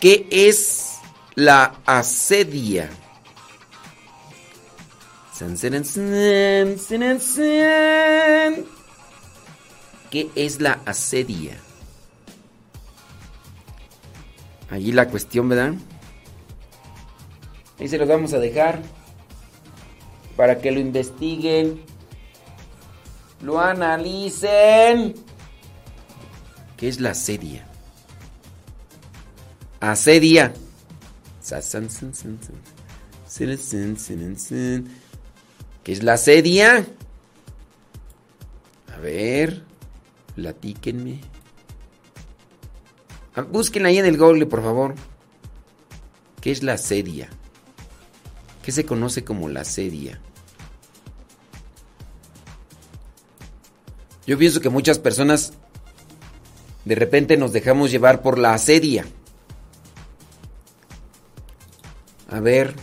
¿Qué 0.00 0.28
es 0.30 0.98
la 1.34 1.74
asedia? 1.84 2.88
¿Qué 10.10 10.30
es 10.36 10.60
la 10.60 10.80
asedia? 10.84 11.56
Allí 14.70 14.92
la 14.92 15.08
cuestión, 15.08 15.48
¿verdad? 15.48 15.74
Ahí 17.80 17.88
se 17.88 17.98
los 17.98 18.08
vamos 18.08 18.32
a 18.34 18.38
dejar 18.38 18.80
para 20.36 20.58
que 20.58 20.70
lo 20.70 20.78
investiguen, 20.78 21.80
lo 23.42 23.60
analicen. 23.60 25.14
¿Qué 26.76 26.88
es 26.88 27.00
la 27.00 27.10
asedia? 27.10 27.66
Sin. 34.36 34.88
¿Qué 35.84 35.92
es 35.92 36.02
la 36.02 36.14
asedia? 36.14 36.86
A 38.92 38.98
ver, 38.98 39.62
platíquenme. 40.34 41.20
Ah, 43.34 43.42
Búsquenla 43.42 43.88
ahí 43.88 43.98
en 43.98 44.06
el 44.06 44.18
Google, 44.18 44.46
por 44.46 44.62
favor. 44.62 44.94
¿Qué 46.40 46.50
es 46.50 46.62
la 46.62 46.74
asedia? 46.74 47.28
¿Qué 48.62 48.72
se 48.72 48.84
conoce 48.84 49.24
como 49.24 49.48
la 49.48 49.60
asedia? 49.60 50.20
Yo 54.26 54.36
pienso 54.36 54.60
que 54.60 54.68
muchas 54.68 54.98
personas 54.98 55.52
de 56.84 56.94
repente 56.94 57.36
nos 57.36 57.52
dejamos 57.52 57.90
llevar 57.90 58.22
por 58.22 58.38
la 58.38 58.52
asedia. 58.54 59.06
A 62.28 62.40
ver. 62.40 62.74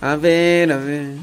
A 0.00 0.16
ver, 0.16 0.72
a 0.72 0.76
ver. 0.76 1.16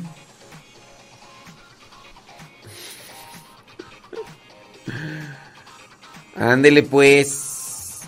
Ándele 6.36 6.84
pues. 6.84 8.02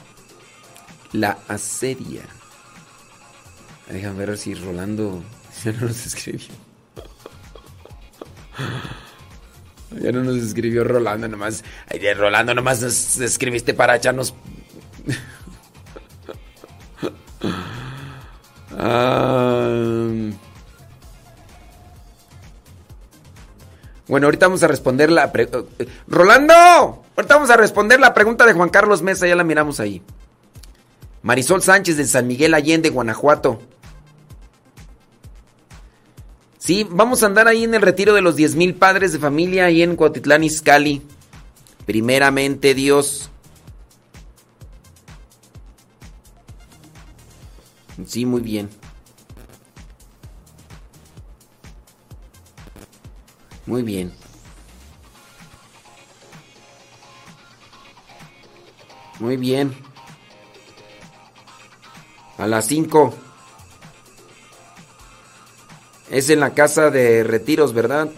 La 1.11 1.37
asedia. 1.47 2.23
Déjame 3.87 4.25
ver 4.25 4.37
si 4.37 4.55
Rolando 4.55 5.23
ya 5.63 5.71
no 5.73 5.81
nos 5.81 6.05
escribió. 6.07 6.47
Ya 10.01 10.11
no 10.11 10.23
nos 10.23 10.37
escribió 10.37 10.83
Rolando 10.83 11.27
nomás. 11.27 11.63
Ay, 11.87 12.01
Rolando 12.15 12.55
nomás 12.55 12.81
nos 12.81 13.19
escribiste 13.19 13.75
para 13.75 13.95
echarnos. 13.95 14.33
Ah. 18.77 20.13
Bueno, 24.07 24.27
ahorita 24.27 24.47
vamos 24.47 24.63
a 24.63 24.67
responder 24.67 25.11
la 25.11 25.31
pregunta. 25.31 25.85
¡Rolando! 26.07 26.53
Ahorita 27.15 27.35
vamos 27.35 27.49
a 27.49 27.57
responder 27.57 27.99
la 27.99 28.13
pregunta 28.13 28.45
de 28.45 28.53
Juan 28.53 28.69
Carlos 28.69 29.01
Mesa, 29.01 29.27
ya 29.27 29.35
la 29.35 29.43
miramos 29.43 29.79
ahí. 29.79 30.01
Marisol 31.21 31.61
Sánchez 31.61 31.97
de 31.97 32.05
San 32.05 32.27
Miguel 32.27 32.53
Allende, 32.53 32.89
Guanajuato. 32.89 33.61
Sí, 36.57 36.87
vamos 36.89 37.23
a 37.23 37.25
andar 37.25 37.47
ahí 37.47 37.63
en 37.63 37.73
el 37.73 37.81
retiro 37.81 38.13
de 38.13 38.21
los 38.21 38.35
10 38.35 38.55
mil 38.55 38.75
padres 38.75 39.13
de 39.13 39.19
familia 39.19 39.65
ahí 39.65 39.83
en 39.83 39.95
Cuautitlán 39.95 40.43
Izcalli. 40.43 41.01
Primeramente, 41.85 42.73
Dios. 42.73 43.29
Sí, 48.05 48.25
muy 48.25 48.41
bien. 48.41 48.69
Muy 53.65 53.81
bien. 53.83 54.13
Muy 59.19 59.37
bien. 59.37 59.73
A 62.37 62.47
las 62.47 62.65
5. 62.65 63.13
Es 66.09 66.29
en 66.29 66.39
la 66.39 66.53
casa 66.53 66.89
de 66.89 67.23
retiros, 67.23 67.73
¿verdad? 67.73 68.09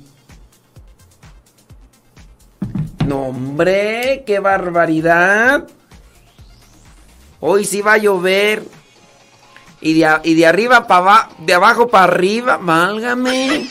No, 3.07 3.29
hombre, 3.29 4.23
qué 4.27 4.39
barbaridad. 4.39 5.67
Hoy 7.41 7.65
sí 7.65 7.81
va 7.81 7.95
a 7.95 7.97
llover. 7.97 8.65
Y 9.81 9.99
de, 9.99 10.21
y 10.25 10.35
de 10.35 10.47
arriba 10.47 10.87
para 10.87 11.01
abajo, 11.01 11.35
de 11.39 11.55
abajo 11.55 11.89
para 11.89 12.05
arriba, 12.05 12.59
válgame. 12.61 13.71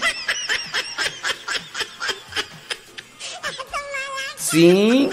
Sí. 4.38 5.08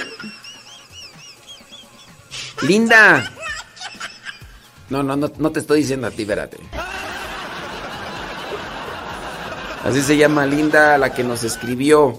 Linda. 2.62 3.30
No, 4.90 5.02
no, 5.02 5.16
no, 5.16 5.30
no 5.38 5.52
te 5.52 5.60
estoy 5.60 5.80
diciendo 5.80 6.06
a 6.06 6.10
ti, 6.10 6.22
espérate. 6.22 6.58
Así 9.84 10.00
se 10.02 10.16
llama 10.16 10.46
Linda 10.46 10.96
la 10.96 11.12
que 11.12 11.24
nos 11.24 11.42
escribió. 11.42 12.18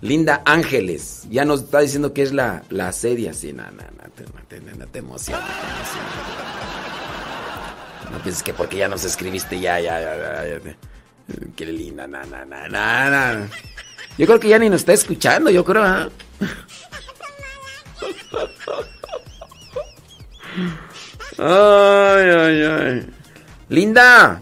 Linda 0.00 0.42
Ángeles. 0.44 1.26
Ya 1.30 1.44
nos 1.44 1.62
está 1.62 1.80
diciendo 1.80 2.12
que 2.12 2.22
es 2.22 2.32
la, 2.32 2.62
la. 2.70 2.92
Sí, 2.92 3.14
no, 3.54 3.62
no, 3.64 3.70
no, 3.72 4.42
te, 4.48 4.60
no, 4.60 4.86
te 4.86 4.98
emociones. 4.98 5.44
No 8.10 8.18
pienses 8.22 8.42
que 8.42 8.52
porque 8.52 8.76
ya 8.76 8.88
nos 8.88 9.04
escribiste, 9.04 9.58
ya, 9.60 9.80
ya, 9.80 10.00
ya, 10.00 10.44
ya. 10.46 10.76
qué 11.56 11.66
linda, 11.66 12.06
no, 12.06 12.24
no, 12.24 12.44
no, 12.44 12.68
no, 12.68 13.48
Yo 14.18 14.26
creo 14.26 14.40
que 14.40 14.48
ya 14.48 14.58
ni 14.58 14.70
nos 14.70 14.80
está 14.80 14.92
escuchando, 14.92 15.50
yo 15.50 15.64
creo, 15.64 15.82
¿ah? 15.84 16.08
Ay, 21.38 22.30
ay, 22.30 22.62
ay. 22.62 23.06
Linda. 23.68 24.40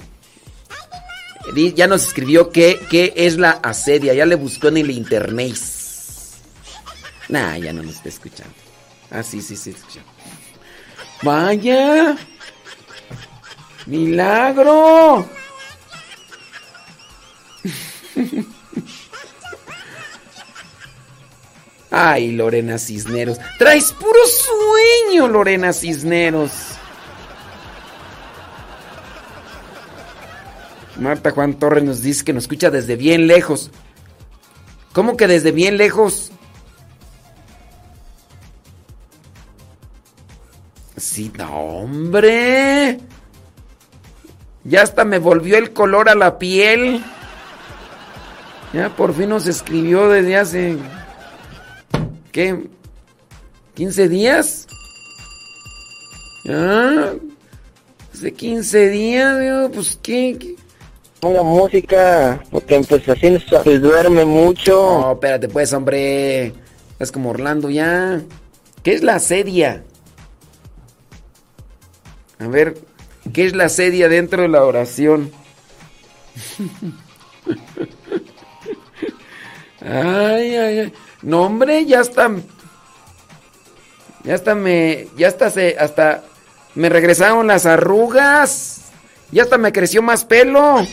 Ya 1.74 1.86
nos 1.86 2.04
escribió 2.04 2.50
que, 2.50 3.12
es 3.16 3.36
la 3.36 3.50
asedia. 3.50 4.14
Ya 4.14 4.26
le 4.26 4.36
buscó 4.36 4.68
en 4.68 4.78
el 4.78 4.90
internet. 4.90 5.56
Nah, 7.28 7.56
ya 7.56 7.72
no 7.72 7.82
nos 7.82 7.96
está 7.96 8.08
escuchando. 8.08 8.54
Ah, 9.10 9.22
sí, 9.22 9.42
sí, 9.42 9.56
sí, 9.56 9.70
escuchando. 9.70 10.10
Vaya. 11.22 12.16
Milagro. 13.86 15.28
Ay, 21.96 22.32
Lorena 22.32 22.76
Cisneros. 22.76 23.38
Traes 23.56 23.92
puro 23.92 24.18
sueño, 24.26 25.28
Lorena 25.28 25.72
Cisneros. 25.72 26.50
Marta 30.98 31.30
Juan 31.30 31.54
Torres 31.54 31.84
nos 31.84 32.02
dice 32.02 32.24
que 32.24 32.32
nos 32.32 32.44
escucha 32.44 32.68
desde 32.70 32.96
bien 32.96 33.28
lejos. 33.28 33.70
¿Cómo 34.92 35.16
que 35.16 35.28
desde 35.28 35.52
bien 35.52 35.76
lejos? 35.76 36.32
Sí, 40.96 41.30
no, 41.38 41.56
hombre. 41.56 42.98
Ya 44.64 44.82
hasta 44.82 45.04
me 45.04 45.20
volvió 45.20 45.58
el 45.58 45.72
color 45.72 46.08
a 46.08 46.16
la 46.16 46.40
piel. 46.40 47.04
Ya 48.72 48.88
por 48.96 49.14
fin 49.14 49.28
nos 49.28 49.46
escribió 49.46 50.08
desde 50.08 50.36
hace... 50.36 50.76
¿Qué? 52.34 52.68
¿15 53.76 54.08
días? 54.08 54.66
Ya. 56.42 57.14
Hace 58.12 58.32
15 58.32 58.90
días, 58.90 59.70
pues 59.72 59.96
¿qué? 60.02 60.36
qué? 60.38 60.56
ponga 61.20 61.44
música, 61.44 62.42
porque 62.50 62.80
pues 62.88 63.08
así 63.08 63.38
se 63.62 63.78
duerme 63.78 64.24
mucho. 64.24 64.72
No, 64.72 65.12
espérate 65.12 65.48
pues, 65.48 65.72
hombre. 65.72 66.52
Es 66.98 67.12
como 67.12 67.30
Orlando 67.30 67.70
ya. 67.70 68.20
¿Qué 68.82 68.94
es 68.94 69.04
la 69.04 69.20
sedia? 69.20 69.84
A 72.40 72.48
ver, 72.48 72.74
¿qué 73.32 73.46
es 73.46 73.54
la 73.54 73.68
sedia 73.68 74.08
dentro 74.08 74.42
de 74.42 74.48
la 74.48 74.64
oración? 74.64 75.30
ay, 79.80 80.56
ay, 80.56 80.78
ay. 80.80 80.92
No, 81.24 81.42
hombre, 81.42 81.86
ya 81.86 82.00
está. 82.00 82.30
Ya 84.22 84.34
está 84.34 84.54
me. 84.54 85.08
Ya 85.16 85.28
está 85.28 85.50
se. 85.50 85.76
Hasta. 85.78 86.22
Me 86.74 86.88
regresaron 86.88 87.46
las 87.46 87.66
arrugas. 87.66 88.82
Ya 89.30 89.42
hasta 89.42 89.58
me 89.58 89.72
creció 89.72 90.02
más 90.02 90.24
pelo. 90.24 90.86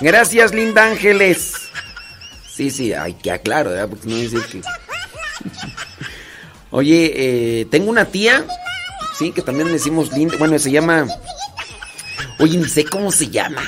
Gracias, 0.00 0.54
Linda 0.54 0.84
Ángeles. 0.84 1.54
Sí, 2.54 2.70
sí, 2.70 2.92
hay 2.92 3.14
que 3.14 3.30
aclaro, 3.30 3.70
¿verdad? 3.70 3.88
Porque 3.88 4.08
no 4.08 4.16
decir 4.16 4.40
que... 4.44 4.62
Oye, 6.70 7.12
eh, 7.14 7.64
tengo 7.66 7.90
una 7.90 8.04
tía, 8.04 8.44
sí, 9.16 9.32
que 9.32 9.42
también 9.42 9.68
le 9.68 9.74
decimos 9.74 10.12
Linda. 10.12 10.36
Bueno, 10.38 10.58
se 10.58 10.70
llama. 10.70 11.06
Oye, 12.38 12.58
ni 12.58 12.68
sé 12.68 12.84
cómo 12.84 13.10
se 13.10 13.28
llama. 13.28 13.62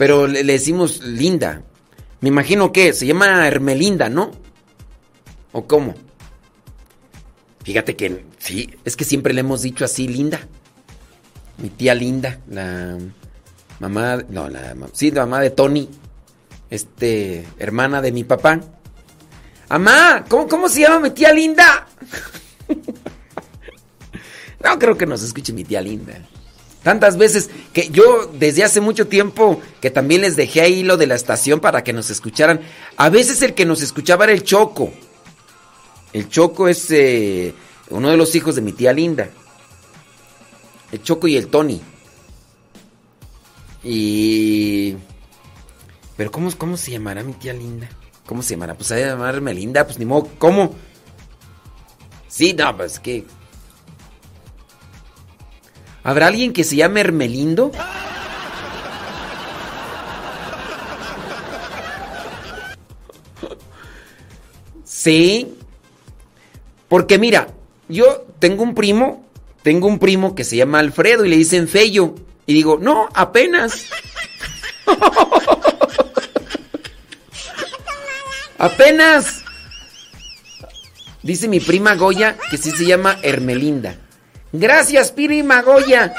Pero 0.00 0.26
le, 0.26 0.42
decimos 0.44 1.02
Linda. 1.02 1.60
Me 2.22 2.30
imagino 2.30 2.72
que 2.72 2.94
se 2.94 3.04
llama 3.04 3.46
Hermelinda, 3.46 4.08
¿no? 4.08 4.30
¿O 5.52 5.66
cómo? 5.66 5.94
Fíjate 7.64 7.96
que 7.96 8.24
sí, 8.38 8.74
es 8.86 8.96
que 8.96 9.04
siempre 9.04 9.34
le 9.34 9.40
hemos 9.40 9.60
dicho 9.60 9.84
así, 9.84 10.08
Linda. 10.08 10.40
Mi 11.58 11.68
tía 11.68 11.94
Linda, 11.94 12.40
la 12.48 12.96
mamá, 13.78 14.24
no, 14.30 14.48
la 14.48 14.74
sí, 14.94 15.10
la 15.10 15.26
mamá 15.26 15.42
de 15.42 15.50
Tony, 15.50 15.90
este, 16.70 17.46
hermana 17.58 18.00
de 18.00 18.10
mi 18.10 18.24
papá. 18.24 18.58
Amá, 19.68 20.24
¿cómo, 20.30 20.48
¿cómo 20.48 20.70
se 20.70 20.80
llama 20.80 21.00
mi 21.00 21.10
tía 21.10 21.30
linda? 21.34 21.86
no 24.64 24.78
creo 24.78 24.96
que 24.96 25.04
nos 25.04 25.22
escuche 25.22 25.52
mi 25.52 25.64
tía 25.64 25.82
linda. 25.82 26.14
Tantas 26.82 27.18
veces 27.18 27.50
que 27.74 27.90
yo 27.90 28.30
desde 28.32 28.64
hace 28.64 28.80
mucho 28.80 29.06
tiempo 29.06 29.60
que 29.80 29.90
también 29.90 30.22
les 30.22 30.36
dejé 30.36 30.62
ahí 30.62 30.82
lo 30.82 30.96
de 30.96 31.06
la 31.06 31.14
estación 31.14 31.60
para 31.60 31.84
que 31.84 31.92
nos 31.92 32.08
escucharan. 32.08 32.60
A 32.96 33.10
veces 33.10 33.42
el 33.42 33.54
que 33.54 33.66
nos 33.66 33.82
escuchaba 33.82 34.24
era 34.24 34.32
el 34.32 34.44
Choco. 34.44 34.90
El 36.12 36.28
Choco 36.28 36.68
es 36.68 36.90
eh, 36.90 37.54
uno 37.90 38.10
de 38.10 38.16
los 38.16 38.34
hijos 38.34 38.54
de 38.54 38.62
mi 38.62 38.72
tía 38.72 38.92
Linda. 38.92 39.28
El 40.90 41.02
Choco 41.02 41.28
y 41.28 41.36
el 41.36 41.48
Tony. 41.48 41.80
Y... 43.84 44.96
Pero 46.16 46.30
¿cómo, 46.30 46.50
cómo 46.56 46.76
se 46.76 46.90
llamará 46.90 47.22
mi 47.22 47.34
tía 47.34 47.52
Linda? 47.52 47.88
¿Cómo 48.26 48.42
se 48.42 48.54
llamará? 48.54 48.74
Pues 48.74 48.90
a 48.92 48.98
llamarme 48.98 49.52
Linda, 49.52 49.84
pues 49.84 49.98
ni 49.98 50.04
modo. 50.04 50.28
¿Cómo? 50.38 50.74
Sí, 52.28 52.54
no, 52.54 52.76
pues 52.76 52.98
que... 53.00 53.26
¿Habrá 56.10 56.26
alguien 56.26 56.52
que 56.52 56.64
se 56.64 56.74
llame 56.74 57.02
Hermelindo? 57.02 57.70
Sí. 64.84 65.54
Porque 66.88 67.16
mira, 67.16 67.46
yo 67.88 68.26
tengo 68.40 68.64
un 68.64 68.74
primo, 68.74 69.24
tengo 69.62 69.86
un 69.86 70.00
primo 70.00 70.34
que 70.34 70.42
se 70.42 70.56
llama 70.56 70.80
Alfredo 70.80 71.24
y 71.24 71.28
le 71.28 71.36
dicen 71.36 71.68
Fello. 71.68 72.16
Y 72.44 72.54
digo, 72.54 72.76
no, 72.82 73.08
apenas. 73.14 73.84
apenas. 78.58 79.44
Dice 81.22 81.46
mi 81.46 81.60
prima 81.60 81.94
Goya 81.94 82.36
que 82.50 82.56
sí 82.56 82.72
se 82.72 82.84
llama 82.84 83.16
Hermelinda. 83.22 84.09
Gracias, 84.52 85.12
prima 85.12 85.62
Goya. 85.62 86.12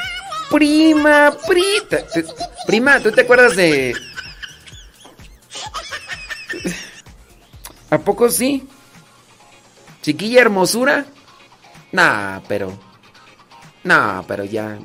Prima. 0.50 1.36
Prima, 2.68 3.00
¿tú 3.00 3.12
te 3.12 3.22
acuerdas 3.22 3.56
de... 3.56 3.96
¿A 7.90 7.98
poco 7.98 8.30
sí? 8.30 8.68
Chiquilla 10.02 10.42
hermosura. 10.42 11.06
Nah, 11.92 12.40
pero... 12.48 12.78
Nah, 13.84 14.22
pero 14.28 14.44
ya... 14.46 14.80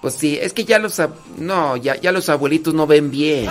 Pues 0.00 0.14
sí, 0.14 0.38
es 0.40 0.52
que 0.52 0.64
ya 0.64 0.78
los... 0.78 1.00
No, 1.38 1.76
ya, 1.76 1.96
ya 1.96 2.12
los 2.12 2.28
abuelitos 2.28 2.74
no 2.74 2.86
ven 2.86 3.10
bien. 3.10 3.48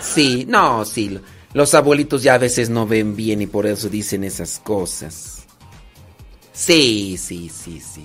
Sí, 0.00 0.46
no, 0.48 0.84
sí. 0.84 1.20
Los 1.54 1.74
abuelitos 1.74 2.22
ya 2.22 2.34
a 2.34 2.38
veces 2.38 2.68
no 2.68 2.86
ven 2.86 3.16
bien 3.16 3.40
y 3.40 3.46
por 3.46 3.66
eso 3.66 3.88
dicen 3.88 4.24
esas 4.24 4.58
cosas. 4.58 5.46
Sí, 6.52 7.16
sí, 7.18 7.48
sí, 7.48 7.80
sí. 7.80 8.04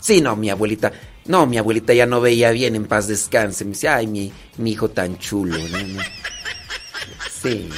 Sí, 0.00 0.20
no, 0.20 0.36
mi 0.36 0.50
abuelita. 0.50 0.92
No, 1.26 1.46
mi 1.46 1.58
abuelita 1.58 1.92
ya 1.92 2.06
no 2.06 2.20
veía 2.20 2.50
bien, 2.52 2.76
en 2.76 2.86
paz 2.86 3.08
descanse. 3.08 3.64
Me 3.64 3.72
dice, 3.72 3.88
ay, 3.88 4.06
mi, 4.06 4.32
hijo 4.64 4.88
tan 4.88 5.18
chulo. 5.18 5.58
¿no? 5.58 6.02
Sí. 7.42 7.68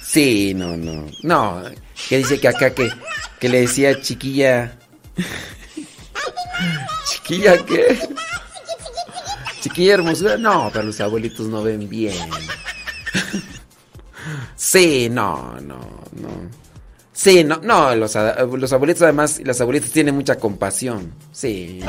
Sí, 0.00 0.54
no, 0.54 0.76
no. 0.76 1.06
No, 1.22 1.62
que 2.08 2.18
dice 2.18 2.38
que 2.38 2.48
acá 2.48 2.74
que, 2.74 2.90
que 3.40 3.48
le 3.48 3.62
decía 3.62 4.00
chiquilla. 4.00 4.78
¿Chiquilla 7.10 7.64
qué? 7.64 7.98
Chiquilla 9.62 9.94
hermosura. 9.94 10.36
No, 10.36 10.70
pero 10.72 10.84
los 10.86 11.00
abuelitos 11.00 11.46
no 11.46 11.62
ven 11.62 11.88
bien. 11.88 12.16
Sí, 14.56 15.08
no, 15.10 15.56
no, 15.60 15.78
no. 16.12 16.28
Sí, 17.12 17.44
no, 17.44 17.60
no, 17.62 17.94
los, 17.94 18.16
los 18.58 18.72
abuelitos 18.72 19.02
además, 19.02 19.40
las 19.44 19.60
abuelitas 19.60 19.90
tienen 19.90 20.14
mucha 20.14 20.36
compasión. 20.36 21.12
Sí, 21.30 21.80
sí. 21.80 21.84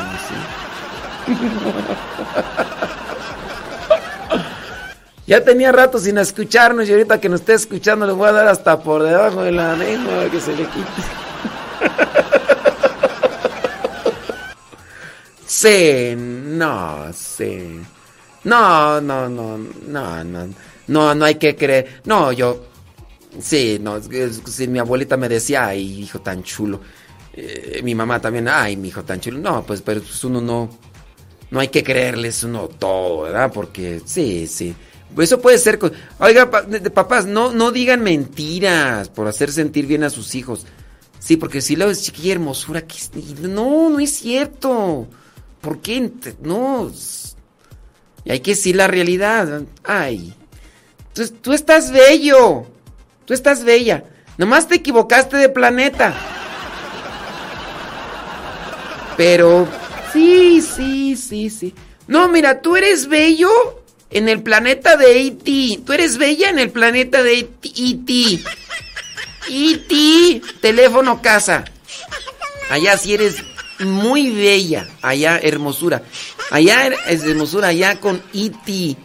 Ya 5.25 5.43
tenía 5.43 5.71
rato 5.71 5.97
sin 5.99 6.17
escucharnos 6.17 6.87
y 6.87 6.91
ahorita 6.91 7.21
que 7.21 7.29
nos 7.29 7.39
esté 7.39 7.53
escuchando 7.53 8.05
le 8.05 8.13
voy 8.13 8.27
a 8.27 8.33
dar 8.33 8.47
hasta 8.47 8.79
por 8.79 9.01
debajo 9.03 9.41
de 9.41 9.53
la 9.53 9.75
lengua 9.75 10.29
que 10.29 10.39
se 10.39 10.51
le 10.51 10.65
quite. 10.67 11.03
Sí, 15.53 16.15
no, 16.17 17.13
sí. 17.13 17.79
No, 18.43 18.99
no, 18.99 19.29
no, 19.29 19.57
no, 19.87 20.23
no. 20.23 20.49
No, 20.87 21.13
no 21.13 21.25
hay 21.25 21.35
que 21.35 21.55
creer. 21.55 22.01
No, 22.05 22.31
yo. 22.31 22.65
Sí, 23.39 23.77
no. 23.79 24.01
Si 24.01 24.67
mi 24.67 24.79
abuelita 24.79 25.15
me 25.15 25.29
decía, 25.29 25.67
ay, 25.67 26.01
hijo 26.01 26.21
tan 26.21 26.41
chulo. 26.41 26.81
Eh, 27.33 27.81
mi 27.83 27.93
mamá 27.93 28.19
también, 28.19 28.47
ay, 28.47 28.75
mi 28.77 28.87
hijo 28.87 29.03
tan 29.03 29.21
chulo. 29.21 29.37
No, 29.37 29.63
pues, 29.63 29.83
pero 29.83 30.01
pues 30.01 30.23
uno 30.23 30.41
no. 30.41 30.69
No 31.51 31.59
hay 31.59 31.67
que 31.67 31.83
creerles 31.83 32.43
uno 32.43 32.67
todo, 32.67 33.21
¿verdad? 33.21 33.51
Porque, 33.53 34.01
sí, 34.05 34.47
sí. 34.47 34.75
Eso 35.15 35.39
puede 35.39 35.59
ser. 35.59 35.79
Oiga, 36.17 36.49
papás, 36.49 37.27
no, 37.27 37.53
no 37.53 37.71
digan 37.71 38.01
mentiras 38.01 39.07
por 39.09 39.27
hacer 39.27 39.51
sentir 39.51 39.85
bien 39.85 40.03
a 40.03 40.09
sus 40.09 40.33
hijos. 40.33 40.65
Sí, 41.19 41.37
porque 41.37 41.61
si 41.61 41.75
lo 41.75 41.91
es 41.91 42.01
chiquilla 42.01 42.33
hermosura, 42.33 42.81
que 42.81 42.97
no, 43.47 43.91
no 43.91 43.99
es 43.99 44.15
cierto. 44.15 45.07
¿Por 45.63 45.79
qué? 45.79 46.11
No. 46.41 46.91
Y 48.25 48.31
hay 48.31 48.41
que 48.41 48.51
decir 48.51 48.75
la 48.75 48.87
realidad. 48.87 49.61
Ay. 49.85 50.33
Tú, 51.13 51.25
tú 51.41 51.53
estás 51.53 51.89
bello. 51.89 52.65
Tú 53.23 53.33
estás 53.33 53.63
bella. 53.63 54.03
Nomás 54.37 54.67
te 54.67 54.75
equivocaste 54.75 55.37
de 55.37 55.47
planeta. 55.47 56.13
Pero. 59.15 59.65
Sí, 60.11 60.61
sí, 60.61 61.15
sí, 61.15 61.49
sí. 61.49 61.73
No, 62.07 62.27
mira, 62.27 62.59
tú 62.59 62.75
eres 62.75 63.07
bello 63.07 63.49
en 64.11 64.27
el 64.27 64.43
planeta 64.43 64.97
de 64.97 65.27
E.T. 65.27 65.83
Tú 65.85 65.93
eres 65.93 66.17
bella 66.17 66.49
en 66.49 66.59
el 66.59 66.71
planeta 66.71 67.23
de 67.23 67.39
E.T. 67.39 68.43
E.T. 69.49 70.41
Teléfono 70.59 71.21
casa. 71.21 71.63
Allá 72.69 72.97
sí 72.97 73.13
eres 73.13 73.37
muy 73.79 74.29
bella. 74.31 74.87
Allá 75.01 75.39
hermosura. 75.41 76.03
Allá 76.51 76.89
es 77.07 77.23
hermosura, 77.23 77.69
allá 77.69 77.99
con 77.99 78.21
E.T. 78.33 78.97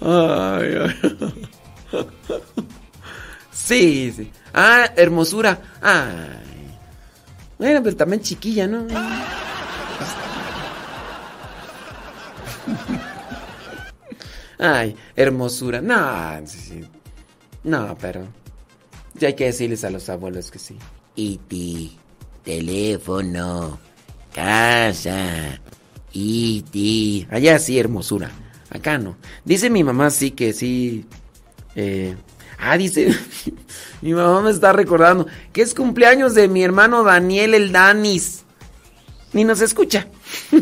Ay, 0.00 0.74
ay. 0.80 0.94
Sí, 3.52 4.12
sí. 4.14 4.30
Ah, 4.54 4.88
hermosura. 4.96 5.60
Ay. 5.82 6.78
Bueno, 7.58 7.82
pero 7.82 7.96
también 7.96 8.22
chiquilla, 8.22 8.68
¿no? 8.68 8.86
Ay, 14.58 14.96
hermosura. 15.16 15.80
No, 15.80 16.46
sí, 16.46 16.58
sí. 16.58 16.84
No, 17.64 17.96
pero. 18.00 18.26
Ya 19.14 19.28
hay 19.28 19.34
que 19.34 19.46
decirles 19.46 19.84
a 19.84 19.90
los 19.90 20.08
abuelos 20.08 20.50
que 20.50 20.58
sí. 20.58 20.76
Y 21.16 21.38
ti, 21.48 21.98
teléfono, 22.44 23.78
casa, 24.32 25.60
y 26.12 26.62
ti. 26.62 27.26
Allá 27.30 27.58
sí, 27.58 27.78
hermosura. 27.78 28.30
Acá 28.70 28.98
no. 28.98 29.16
Dice 29.44 29.70
mi 29.70 29.84
mamá 29.84 30.10
sí 30.10 30.30
que 30.32 30.52
sí. 30.52 31.06
Eh, 31.76 32.16
ah, 32.72 32.78
dice. 32.78 33.14
mi 34.02 34.12
mamá 34.14 34.40
me 34.42 34.50
está 34.50 34.72
recordando 34.72 35.26
que 35.52 35.62
es 35.62 35.74
cumpleaños 35.74 36.34
de 36.34 36.48
mi 36.48 36.62
hermano 36.62 37.02
Daniel 37.04 37.54
el 37.54 37.72
Danis. 37.72 38.44
Ni 39.32 39.44
nos 39.44 39.60
escucha. 39.60 40.06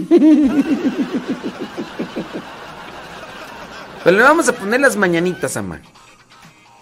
Pero 4.05 4.17
le 4.17 4.23
vamos 4.23 4.49
a 4.49 4.53
poner 4.53 4.81
las 4.81 4.97
mañanitas, 4.97 5.57
a 5.57 5.65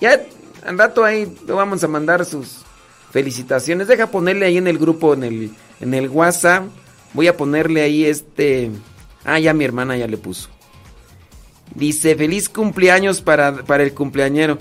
Ya 0.00 0.20
al 0.64 0.78
rato 0.78 1.04
ahí 1.04 1.36
le 1.46 1.52
vamos 1.52 1.82
a 1.84 1.88
mandar 1.88 2.24
sus 2.24 2.62
felicitaciones. 3.10 3.88
Deja 3.88 4.06
ponerle 4.06 4.46
ahí 4.46 4.56
en 4.56 4.68
el 4.68 4.78
grupo, 4.78 5.14
en 5.14 5.24
el, 5.24 5.50
en 5.80 5.94
el 5.94 6.08
WhatsApp. 6.08 6.64
Voy 7.12 7.26
a 7.26 7.36
ponerle 7.36 7.82
ahí 7.82 8.04
este. 8.04 8.70
Ah, 9.24 9.38
ya 9.38 9.52
mi 9.52 9.64
hermana 9.64 9.96
ya 9.96 10.06
le 10.06 10.16
puso. 10.16 10.48
Dice, 11.74 12.16
feliz 12.16 12.48
cumpleaños 12.48 13.20
para, 13.20 13.64
para 13.64 13.82
el 13.82 13.92
cumpleañero. 13.92 14.58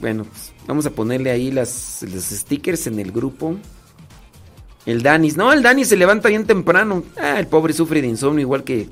Bueno, 0.00 0.24
pues 0.24 0.52
vamos 0.66 0.86
a 0.86 0.90
ponerle 0.90 1.30
ahí 1.30 1.50
las, 1.50 2.02
los 2.02 2.24
stickers 2.24 2.86
en 2.86 2.98
el 2.98 3.12
grupo. 3.12 3.56
El 4.86 5.02
Danis. 5.02 5.36
No, 5.36 5.52
el 5.52 5.62
Danis 5.62 5.88
se 5.88 5.96
levanta 5.96 6.28
bien 6.28 6.46
temprano. 6.46 7.04
Ah, 7.16 7.38
el 7.38 7.46
pobre 7.46 7.72
sufre 7.72 8.02
de 8.02 8.08
insomnio 8.08 8.40
igual 8.40 8.64
que... 8.64 8.88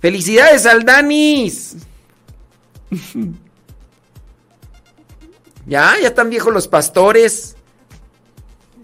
¡Felicidades 0.01 0.65
al 0.65 0.83
Danis! 0.83 1.77
ya, 5.67 5.93
ya 6.01 6.07
están 6.07 6.29
viejos 6.29 6.53
los 6.53 6.67
pastores. 6.67 7.55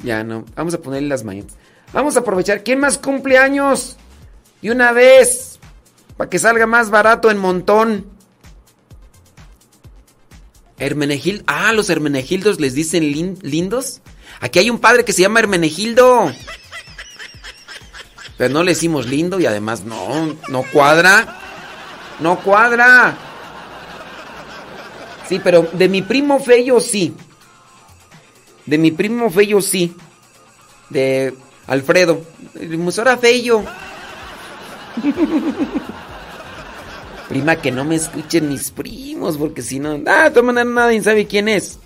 Ya 0.04 0.24
no, 0.24 0.46
vamos 0.56 0.74
a 0.74 0.82
ponerle 0.82 1.10
las 1.10 1.24
mañanas. 1.24 1.54
Vamos 1.94 2.16
a 2.16 2.20
aprovechar. 2.20 2.64
¿Quién 2.64 2.80
más 2.80 2.98
cumple 2.98 3.38
años? 3.38 3.98
Y 4.62 4.70
una 4.70 4.92
vez, 4.92 5.55
para 6.18 6.30
que 6.30 6.40
salga 6.40 6.66
más 6.66 6.90
barato 6.90 7.30
en 7.30 7.38
montón. 7.38 8.06
Hermenegildo. 10.78 11.44
Ah, 11.48 11.74
los 11.74 11.90
Hermenegildos 11.90 12.60
les 12.60 12.74
dicen 12.74 13.12
lindos. 13.42 14.02
Aquí 14.40 14.60
hay 14.60 14.70
un 14.70 14.80
padre 14.80 15.06
que 15.06 15.14
se 15.14 15.22
llama 15.22 15.40
Hermenegildo. 15.40 16.32
Pero 18.38 18.54
no 18.54 18.64
le 18.64 18.72
decimos 18.72 19.08
lindo 19.08 19.40
y 19.40 19.46
además 19.46 19.84
no, 19.86 20.36
no 20.50 20.64
cuadra. 20.72 21.40
No 22.20 22.40
cuadra. 22.40 23.18
Sí, 25.28 25.40
pero 25.44 25.68
de 25.72 25.90
mi 25.90 26.02
primo 26.02 26.40
Fello 26.40 26.80
sí. 26.80 27.16
De 28.66 28.78
mi 28.78 28.92
primo 28.92 29.30
Fello 29.30 29.62
sí. 29.62 29.96
De 30.90 31.34
Alfredo. 31.68 32.22
Musora 32.78 33.18
Fello. 33.18 33.64
Prima, 37.30 37.56
que 37.56 37.72
no 37.72 37.84
me 37.84 37.96
escuchen 37.96 38.50
mis 38.50 38.70
primos, 38.72 39.38
porque 39.38 39.62
si 39.62 39.80
no. 39.80 40.00
Ah, 40.06 40.32
maneras 40.44 40.72
nadie 40.72 41.02
sabe 41.02 41.26
quién 41.26 41.48
es. 41.48 41.80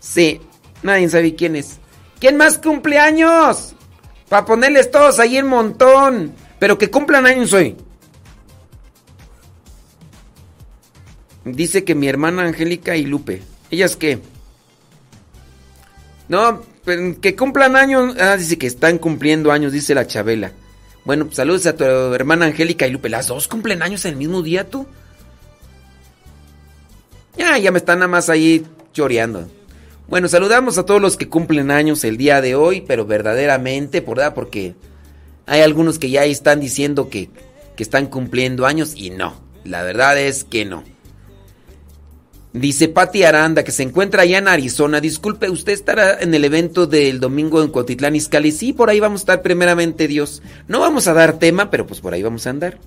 Sí, 0.00 0.40
nadie 0.82 1.08
sabe 1.08 1.34
quién 1.34 1.56
es. 1.56 1.78
¿Quién 2.20 2.36
más 2.36 2.58
cumple 2.58 2.98
años? 2.98 3.74
Para 4.28 4.44
ponerles 4.44 4.90
todos 4.90 5.18
ahí 5.18 5.36
en 5.38 5.46
montón. 5.46 6.34
Pero 6.58 6.78
que 6.78 6.90
cumplan 6.90 7.26
años 7.26 7.52
hoy. 7.52 7.76
Dice 11.44 11.84
que 11.84 11.94
mi 11.94 12.08
hermana 12.08 12.42
Angélica 12.42 12.96
y 12.96 13.04
Lupe. 13.04 13.42
¿Ellas 13.70 13.96
qué? 13.96 14.20
No, 16.28 16.62
que 17.20 17.36
cumplan 17.36 17.76
años. 17.76 18.16
Ah, 18.18 18.36
dice 18.36 18.58
que 18.58 18.66
están 18.66 18.98
cumpliendo 18.98 19.52
años, 19.52 19.72
dice 19.72 19.94
la 19.94 20.06
Chabela. 20.06 20.52
Bueno, 21.06 21.26
pues, 21.26 21.36
saludos 21.36 21.64
a 21.66 21.76
tu 21.76 21.84
hermana 21.84 22.46
Angélica 22.46 22.84
y 22.84 22.90
Lupe. 22.90 23.08
¿Las 23.08 23.28
dos 23.28 23.46
cumplen 23.46 23.80
años 23.80 24.04
el 24.04 24.16
mismo 24.16 24.42
día 24.42 24.68
tú? 24.68 24.86
Ya, 27.38 27.56
ya 27.58 27.70
me 27.70 27.78
están 27.78 28.00
nada 28.00 28.08
más 28.08 28.28
ahí 28.28 28.66
choreando. 28.92 29.48
Bueno, 30.08 30.26
saludamos 30.26 30.78
a 30.78 30.84
todos 30.84 31.00
los 31.00 31.16
que 31.16 31.28
cumplen 31.28 31.70
años 31.70 32.02
el 32.02 32.16
día 32.16 32.40
de 32.40 32.56
hoy, 32.56 32.80
pero 32.80 33.06
verdaderamente, 33.06 34.00
¿verdad? 34.00 34.34
Porque 34.34 34.74
hay 35.46 35.60
algunos 35.60 36.00
que 36.00 36.10
ya 36.10 36.24
están 36.24 36.58
diciendo 36.58 37.08
que, 37.08 37.30
que 37.76 37.84
están 37.84 38.06
cumpliendo 38.06 38.66
años 38.66 38.94
y 38.96 39.10
no. 39.10 39.40
La 39.62 39.84
verdad 39.84 40.18
es 40.18 40.42
que 40.42 40.64
no. 40.64 40.82
Dice 42.56 42.88
Patti 42.88 43.22
Aranda 43.22 43.62
que 43.64 43.70
se 43.70 43.82
encuentra 43.82 44.22
allá 44.22 44.38
en 44.38 44.48
Arizona. 44.48 44.98
Disculpe, 44.98 45.50
¿usted 45.50 45.74
estará 45.74 46.18
en 46.20 46.34
el 46.34 46.42
evento 46.42 46.86
del 46.86 47.20
domingo 47.20 47.62
en 47.62 47.68
Cotitlán 47.68 48.16
Izcalli? 48.16 48.50
Sí, 48.50 48.72
por 48.72 48.88
ahí 48.88 48.98
vamos 48.98 49.20
a 49.20 49.24
estar 49.24 49.42
primeramente 49.42 50.08
Dios. 50.08 50.42
No 50.66 50.80
vamos 50.80 51.06
a 51.06 51.12
dar 51.12 51.38
tema, 51.38 51.68
pero 51.70 51.86
pues 51.86 52.00
por 52.00 52.14
ahí 52.14 52.22
vamos 52.22 52.46
a 52.46 52.50
andar. 52.50 52.78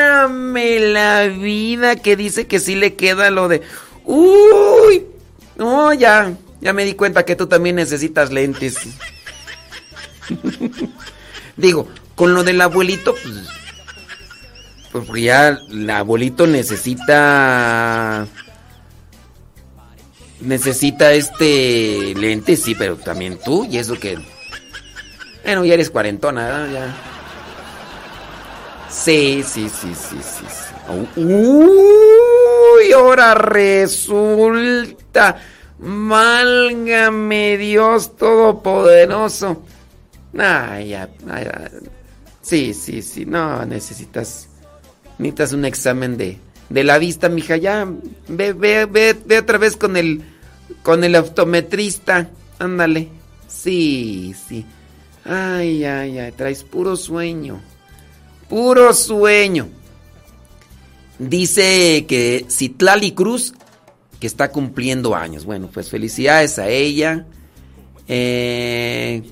la 0.80 1.28
vida 1.28 1.98
que 1.98 2.16
dice 2.16 2.48
que 2.48 2.60
sí 2.60 2.74
le 2.74 2.96
queda 2.96 3.30
lo 3.30 3.48
de, 3.48 3.62
uy, 4.06 5.06
no, 5.56 5.94
ya, 5.94 6.34
ya 6.62 6.74
me 6.74 6.86
di 6.86 6.94
cuenta 6.96 7.26
que 7.26 7.36
tú 7.36 7.46
también 7.46 7.76
necesitas 7.76 8.32
lentes. 8.32 8.78
Digo, 11.58 11.88
con 12.16 12.34
lo 12.34 12.44
del 12.44 12.62
abuelito, 12.62 13.16
pues, 14.92 15.06
pues 15.08 15.24
ya 15.24 15.50
el 15.50 15.90
abuelito 15.90 16.48
necesita 16.48 18.28
necesita 20.44 21.14
este 21.14 22.14
lente, 22.16 22.56
sí, 22.56 22.76
pero 22.76 22.98
también 22.98 23.40
tú, 23.44 23.66
y 23.66 23.78
eso 23.78 24.00
que. 24.00 24.18
Bueno, 25.44 25.66
ya 25.66 25.74
eres 25.74 25.90
cuarentona, 25.90 26.70
Ya. 26.72 26.96
Sí, 28.90 29.44
sí, 29.44 29.70
sí, 29.70 29.94
sí, 29.96 30.18
sí. 30.22 31.20
Uy, 31.20 32.92
ahora 32.94 33.34
resulta. 33.34 35.38
Válgame 35.80 37.58
Dios 37.58 38.16
Todopoderoso. 38.16 39.64
Ay, 40.38 40.90
ya, 40.90 41.10
Sí, 42.42 42.74
sí, 42.74 43.02
sí. 43.02 43.26
No, 43.26 43.66
necesitas. 43.66 44.50
Necesitas 45.18 45.54
un 45.54 45.66
examen 45.66 46.18
de, 46.18 46.38
de 46.70 46.84
la 46.84 46.98
vista, 46.98 47.30
mija. 47.30 47.58
Ya. 47.58 47.88
Ve, 48.28 48.54
ve, 48.54 48.86
ve, 48.86 49.16
ve 49.26 49.40
otra 49.40 49.58
vez 49.58 49.78
con 49.78 49.96
el 49.98 50.22
con 50.82 51.04
el 51.04 51.16
optometrista. 51.16 52.30
Ándale. 52.60 53.10
Sí, 53.48 54.36
sí. 54.48 54.66
Ay, 55.26 55.86
ay, 55.86 56.20
ay. 56.20 56.32
Traes 56.34 56.64
puro 56.64 56.96
sueño. 56.98 57.62
Puro 58.50 58.94
sueño. 58.94 59.70
Dice 61.20 62.06
que 62.08 62.46
Citlali 62.50 63.12
Cruz, 63.14 63.54
que 64.20 64.28
está 64.28 64.52
cumpliendo 64.52 65.16
años. 65.16 65.46
Bueno, 65.46 65.70
pues 65.74 65.90
felicidades 65.90 66.60
a 66.60 66.68
ella. 66.68 67.26
Eh, 68.08 69.24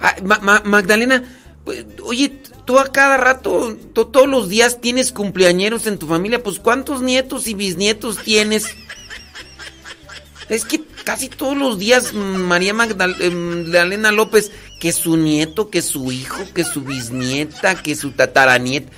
ah, 0.00 0.62
Magdalena, 0.64 1.24
pues, 1.64 1.84
oye, 2.02 2.32
tú 2.64 2.78
a 2.78 2.92
cada 2.92 3.16
rato, 3.16 3.76
todos 3.92 4.28
los 4.28 4.48
días 4.48 4.80
tienes 4.80 5.12
cumpleañeros 5.12 5.86
en 5.86 5.98
tu 5.98 6.06
familia. 6.06 6.42
Pues, 6.42 6.60
¿cuántos 6.60 7.02
nietos 7.02 7.46
y 7.46 7.54
bisnietos 7.54 8.22
tienes? 8.22 8.66
Es 10.48 10.64
que 10.64 10.80
casi 11.04 11.28
todos 11.28 11.56
los 11.56 11.78
días 11.78 12.12
María 12.14 12.72
Magdalena 12.72 14.12
López, 14.12 14.52
que 14.80 14.92
su 14.92 15.16
nieto, 15.16 15.70
que 15.70 15.82
su 15.82 16.12
hijo, 16.12 16.44
que 16.54 16.64
su 16.64 16.82
bisnieta, 16.82 17.82
que 17.82 17.96
su 17.96 18.12
tataranieta. 18.12 18.92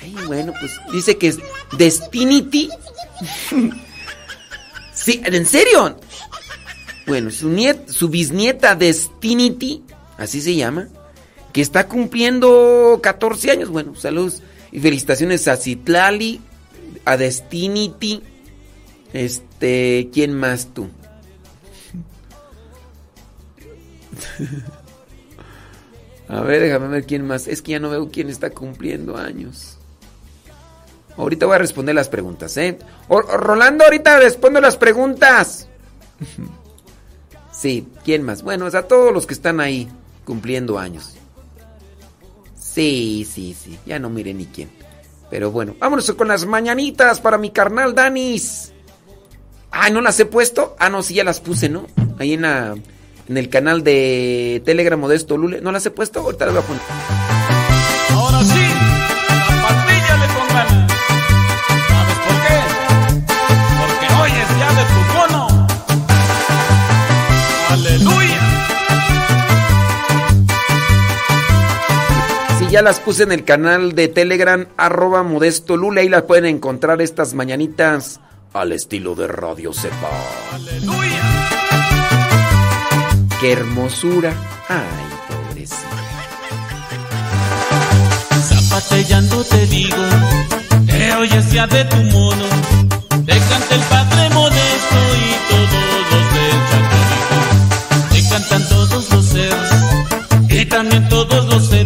Ay, 0.00 0.14
bueno, 0.26 0.52
pues 0.60 0.72
dice 0.92 1.18
que 1.18 1.28
es 1.28 1.38
Destinity. 1.76 2.68
sí, 4.94 5.20
¿en 5.24 5.46
serio? 5.46 5.98
Bueno, 7.08 7.30
su, 7.30 7.50
su 7.88 8.08
bisnieta 8.08 8.74
Destinity, 8.76 9.82
así 10.18 10.40
se 10.40 10.54
llama, 10.54 10.88
que 11.52 11.62
está 11.62 11.88
cumpliendo 11.88 13.00
14 13.02 13.50
años. 13.50 13.70
Bueno, 13.70 13.96
saludos 13.96 14.42
y 14.70 14.78
felicitaciones 14.78 15.48
a 15.48 15.56
Citlali, 15.56 16.40
a 17.04 17.16
Destinity 17.16 18.22
este, 19.12 20.10
¿quién 20.12 20.34
más 20.34 20.68
tú? 20.74 20.88
A 26.28 26.42
ver, 26.42 26.60
déjame 26.60 26.88
ver 26.88 27.06
quién 27.06 27.26
más. 27.26 27.48
Es 27.48 27.62
que 27.62 27.72
ya 27.72 27.80
no 27.80 27.88
veo 27.88 28.10
quién 28.10 28.28
está 28.28 28.50
cumpliendo 28.50 29.16
años. 29.16 29.78
Ahorita 31.16 31.46
voy 31.46 31.54
a 31.54 31.58
responder 31.58 31.94
las 31.94 32.10
preguntas, 32.10 32.54
¿eh? 32.58 32.78
Rolando, 33.08 33.84
ahorita 33.84 34.18
respondo 34.18 34.60
las 34.60 34.76
preguntas. 34.76 35.68
Sí, 37.58 37.88
¿quién 38.04 38.22
más? 38.22 38.42
Bueno, 38.42 38.68
es 38.68 38.74
a 38.76 38.86
todos 38.86 39.12
los 39.12 39.26
que 39.26 39.34
están 39.34 39.58
ahí 39.58 39.88
cumpliendo 40.24 40.78
años. 40.78 41.14
Sí, 42.56 43.26
sí, 43.28 43.56
sí. 43.60 43.76
Ya 43.84 43.98
no 43.98 44.10
mire 44.10 44.32
ni 44.32 44.46
quién. 44.46 44.70
Pero 45.28 45.50
bueno, 45.50 45.74
vámonos 45.78 46.10
con 46.12 46.28
las 46.28 46.46
mañanitas 46.46 47.20
para 47.20 47.36
mi 47.36 47.50
carnal 47.50 47.94
Danis. 47.94 48.72
Ah, 49.72 49.90
¿no 49.90 50.00
las 50.00 50.20
he 50.20 50.24
puesto? 50.24 50.76
Ah, 50.78 50.88
no, 50.88 51.02
sí, 51.02 51.14
ya 51.14 51.24
las 51.24 51.40
puse, 51.40 51.68
¿no? 51.68 51.86
Ahí 52.18 52.34
en, 52.34 52.42
la, 52.42 52.76
en 53.28 53.36
el 53.36 53.48
canal 53.48 53.82
de 53.82 54.62
Telegram 54.64 54.98
Modesto 54.98 55.36
Lule. 55.36 55.60
¿No 55.60 55.72
las 55.72 55.84
he 55.84 55.90
puesto? 55.90 56.20
Ahorita 56.20 56.46
las 56.46 56.54
voy 56.54 56.62
a 56.62 56.66
poner. 56.66 57.37
Ya 72.70 72.82
las 72.82 73.00
puse 73.00 73.22
en 73.22 73.32
el 73.32 73.44
canal 73.44 73.94
de 73.94 74.08
Telegram, 74.08 74.66
arroba 74.76 75.22
Modesto 75.22 75.76
Lule. 75.76 76.02
Ahí 76.02 76.08
las 76.08 76.22
pueden 76.22 76.44
encontrar 76.44 77.00
estas 77.00 77.32
mañanitas 77.32 78.20
al 78.52 78.72
estilo 78.72 79.14
de 79.14 79.26
Radio 79.26 79.72
Cepa. 79.72 80.10
¡Aleluya! 80.52 81.48
qué 83.40 83.52
hermosura. 83.52 84.32
Ay, 84.68 85.08
pobrecita. 85.28 85.78
Zapatellando 88.42 89.44
te 89.44 89.66
digo, 89.66 89.96
que 90.86 91.12
hoy 91.14 91.28
es 91.32 91.50
día 91.50 91.66
de 91.66 91.84
tu 91.84 91.96
mono. 91.96 92.44
Te 93.08 93.38
canta 93.38 93.74
el 93.74 93.82
padre 93.82 94.30
modesto 94.34 94.98
y 95.16 95.32
todos 95.50 95.84
los 96.10 96.24
del 96.34 96.58
Chaco 96.70 97.00
Te 98.10 98.28
cantan 98.28 98.68
todos 98.68 99.10
los 99.10 99.24
seres 99.26 99.70
y 100.50 100.66
también 100.66 101.08
todos 101.08 101.46
los 101.46 101.68
zetas. 101.68 101.77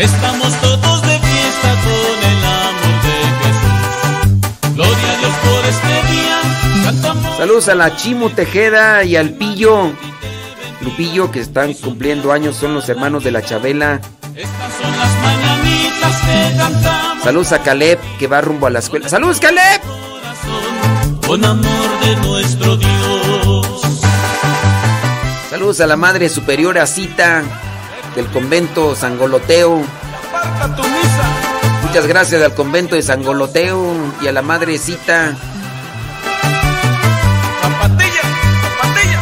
Estamos 0.00 0.58
todos 0.62 1.02
de 1.02 1.18
fiesta 1.18 1.76
con 1.84 2.30
el 2.30 2.44
amor 2.46 2.96
de 3.04 3.16
Jesús. 3.42 4.74
Gloria 4.74 5.12
a 5.12 5.16
Dios 5.18 5.32
por 5.44 5.64
este 5.66 5.94
día. 6.10 6.84
Cantamos. 6.84 7.36
Saludos 7.36 7.68
a 7.68 7.74
la 7.74 7.96
Chimo 7.96 8.30
Tejeda 8.30 9.04
y 9.04 9.16
al 9.16 9.34
Pillo. 9.34 9.92
Lupillo 10.80 11.30
que 11.30 11.40
están 11.40 11.74
cumpliendo 11.74 12.32
años 12.32 12.56
son 12.56 12.72
los 12.72 12.88
hermanos 12.88 13.24
de 13.24 13.30
la 13.30 13.42
Chabela. 13.42 14.00
Estas 14.34 14.72
son 14.80 14.96
las 14.96 15.14
mañanitas 15.20 16.16
que 16.22 16.56
cantamos. 16.56 17.22
Saludos 17.22 17.52
a 17.52 17.58
Caleb 17.62 17.98
que 18.18 18.26
va 18.26 18.40
rumbo 18.40 18.68
a 18.68 18.70
la 18.70 18.78
escuela. 18.78 19.06
¡Saludos, 19.06 19.38
Caleb! 19.38 19.82
Con 21.26 21.44
amor 21.44 22.00
de 22.00 22.16
nuestro 22.26 22.78
Dios. 22.78 23.66
Saludos 25.50 25.82
a 25.82 25.86
la 25.86 25.98
Madre 25.98 26.30
Superiora 26.30 26.86
Cita 26.86 27.44
del 28.14 28.26
convento 28.28 28.94
San 28.94 29.18
Goloteo. 29.18 29.82
Muchas 31.82 32.06
gracias 32.06 32.42
al 32.42 32.54
convento 32.54 32.94
de 32.94 33.02
San 33.02 33.22
Goloteo 33.22 33.94
y 34.22 34.28
a 34.28 34.32
la 34.32 34.42
Madre 34.42 34.78
Cita. 34.78 35.36
Zapatilla, 37.62 38.22
zapatilla. 38.62 39.20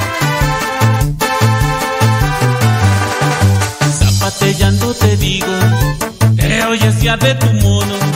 Zapatellando 3.90 4.94
te 4.94 5.16
digo, 5.16 5.46
que 6.36 6.62
hoy 6.64 6.78
es 6.82 7.00
día 7.00 7.16
de 7.16 7.34
tu 7.34 7.46
mono. 7.46 8.07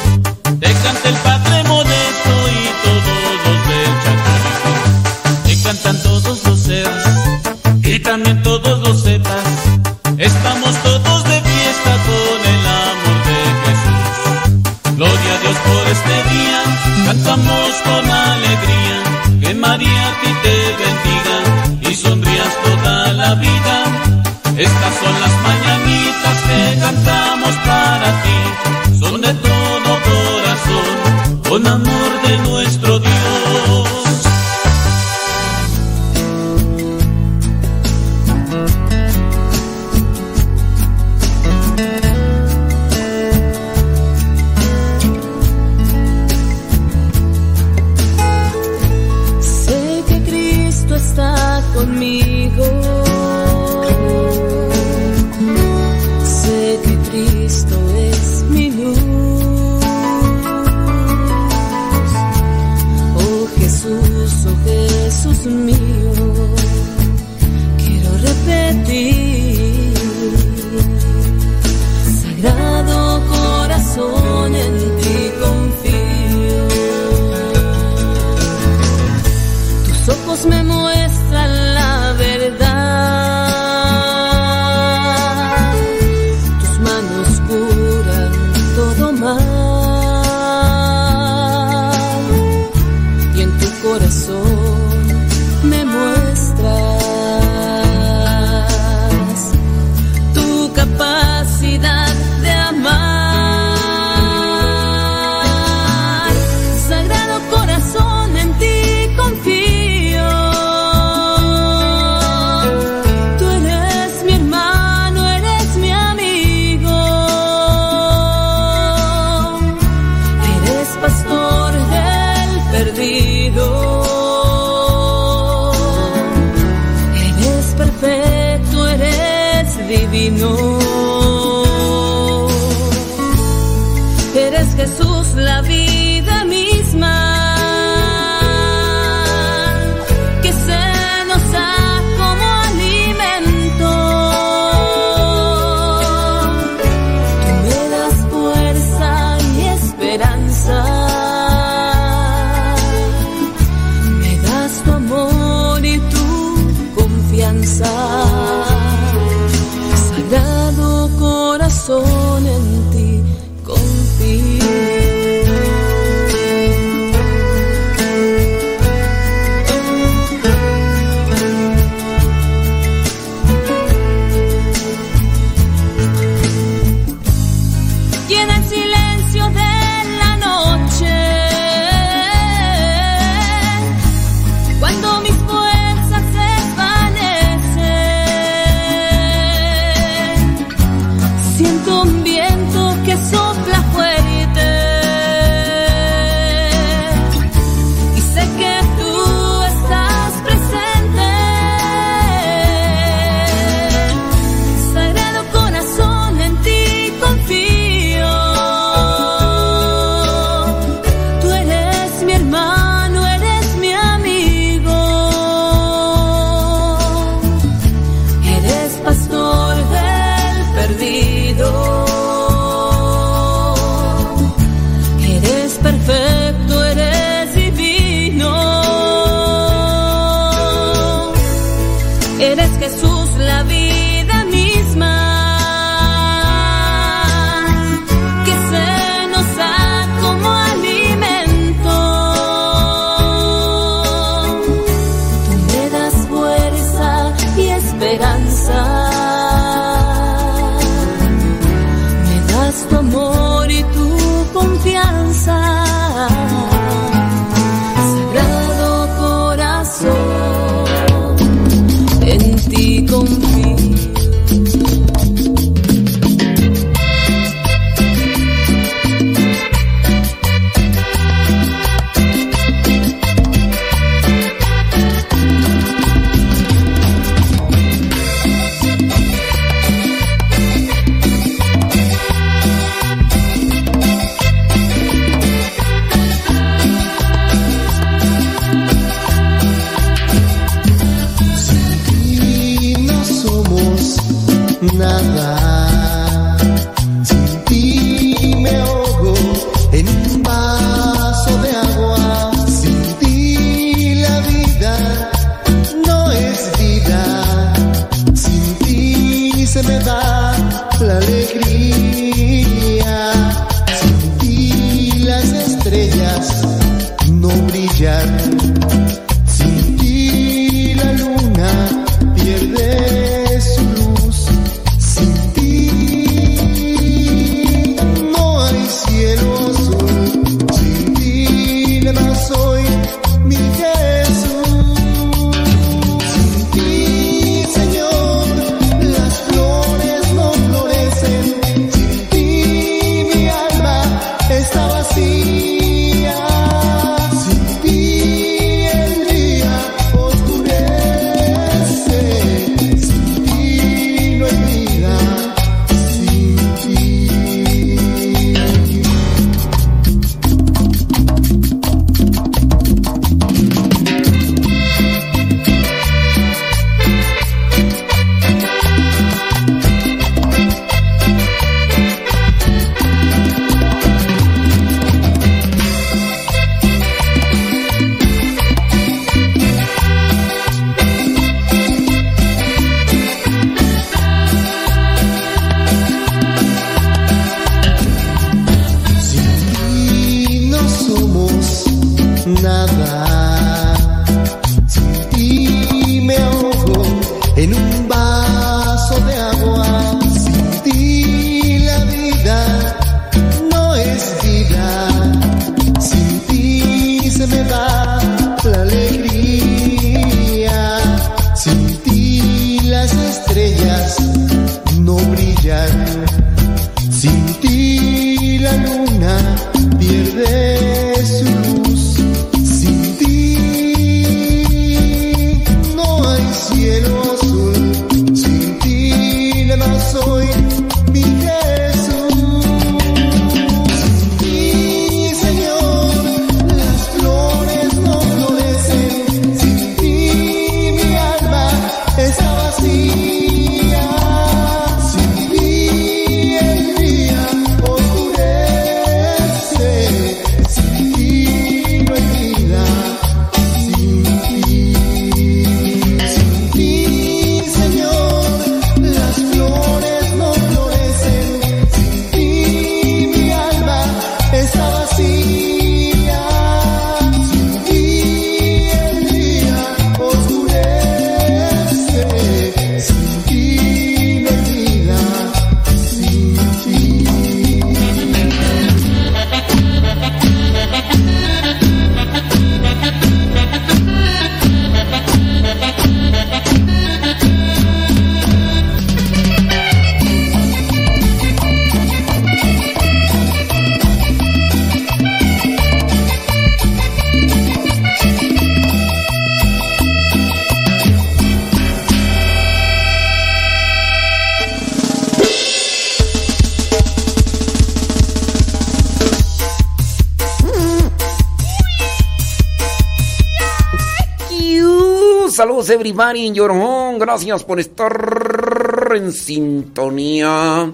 Everybody 516.13 516.47
in 516.47 517.19
Gracias 517.19 517.65
por 517.65 517.81
estar 517.81 519.13
en 519.17 519.33
sintonía. 519.33 520.93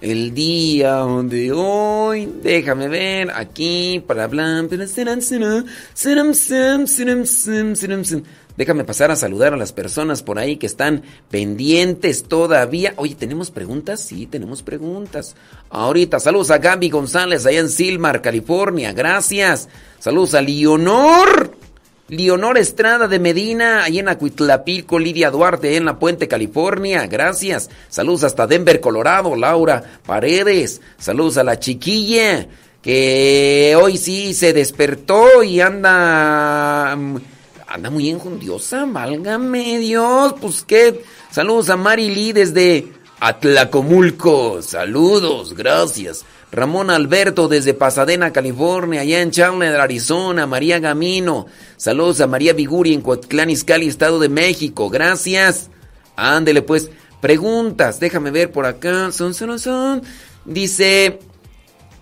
El 0.00 0.32
día 0.34 1.04
de 1.24 1.50
hoy, 1.50 2.32
déjame 2.40 2.86
ver 2.86 3.32
aquí 3.32 4.00
para 4.06 4.22
hablar. 4.22 4.68
Déjame 8.56 8.84
pasar 8.84 9.10
a 9.10 9.16
saludar 9.16 9.52
a 9.52 9.56
las 9.56 9.72
personas 9.72 10.22
por 10.22 10.38
ahí 10.38 10.58
que 10.58 10.66
están 10.66 11.02
pendientes 11.28 12.22
todavía. 12.22 12.94
Oye, 12.98 13.16
¿tenemos 13.16 13.50
preguntas? 13.50 14.00
Sí, 14.00 14.26
tenemos 14.26 14.62
preguntas. 14.62 15.34
Ahorita, 15.70 16.20
saludos 16.20 16.52
a 16.52 16.58
Gaby 16.58 16.88
González 16.88 17.46
allá 17.46 17.58
en 17.58 17.68
Silmar, 17.68 18.22
California. 18.22 18.92
Gracias. 18.92 19.68
Saludos 19.98 20.34
a 20.34 20.40
Leonor. 20.40 21.51
Leonor 22.12 22.58
Estrada 22.58 23.08
de 23.08 23.18
Medina, 23.18 23.84
ahí 23.84 23.98
en 23.98 24.06
Acuitlapilco, 24.06 24.98
Lidia 24.98 25.30
Duarte, 25.30 25.78
en 25.78 25.86
La 25.86 25.98
Puente, 25.98 26.28
California. 26.28 27.06
Gracias. 27.06 27.70
Saludos 27.88 28.24
hasta 28.24 28.46
Denver, 28.46 28.80
Colorado. 28.80 29.34
Laura 29.34 29.82
Paredes. 30.04 30.82
Saludos 30.98 31.38
a 31.38 31.42
la 31.42 31.58
chiquilla 31.58 32.46
que 32.82 33.74
hoy 33.80 33.96
sí 33.96 34.34
se 34.34 34.52
despertó 34.52 35.42
y 35.42 35.62
anda 35.62 36.94
mm, 36.96 37.16
anda 37.66 37.88
muy 37.88 38.10
enjundiosa, 38.10 38.84
válgame 38.86 39.78
Dios, 39.78 40.34
pues 40.38 40.64
qué. 40.66 41.02
Saludos 41.30 41.70
a 41.70 41.78
Mari 41.78 42.14
Lee 42.14 42.34
desde 42.34 42.92
Atlacomulco, 43.20 44.60
saludos, 44.60 45.54
gracias. 45.54 46.26
Ramón 46.52 46.90
Alberto 46.90 47.48
desde 47.48 47.72
Pasadena, 47.72 48.30
California, 48.30 49.00
allá 49.00 49.22
en 49.22 49.30
Chandler, 49.30 49.80
Arizona, 49.80 50.46
María 50.46 50.78
Gamino, 50.80 51.46
saludos 51.82 52.20
a 52.20 52.28
María 52.28 52.52
Viguri 52.52 52.94
en 52.94 53.00
Coatlán, 53.00 53.50
Izcalli, 53.50 53.88
Estado 53.88 54.20
de 54.20 54.28
México, 54.28 54.88
gracias. 54.88 55.68
Ándele 56.14 56.62
pues, 56.62 56.90
preguntas, 57.20 57.98
déjame 57.98 58.30
ver 58.30 58.52
por 58.52 58.66
acá, 58.66 59.10
son, 59.10 59.34
son, 59.34 59.58
son. 59.58 60.00
Dice, 60.44 61.18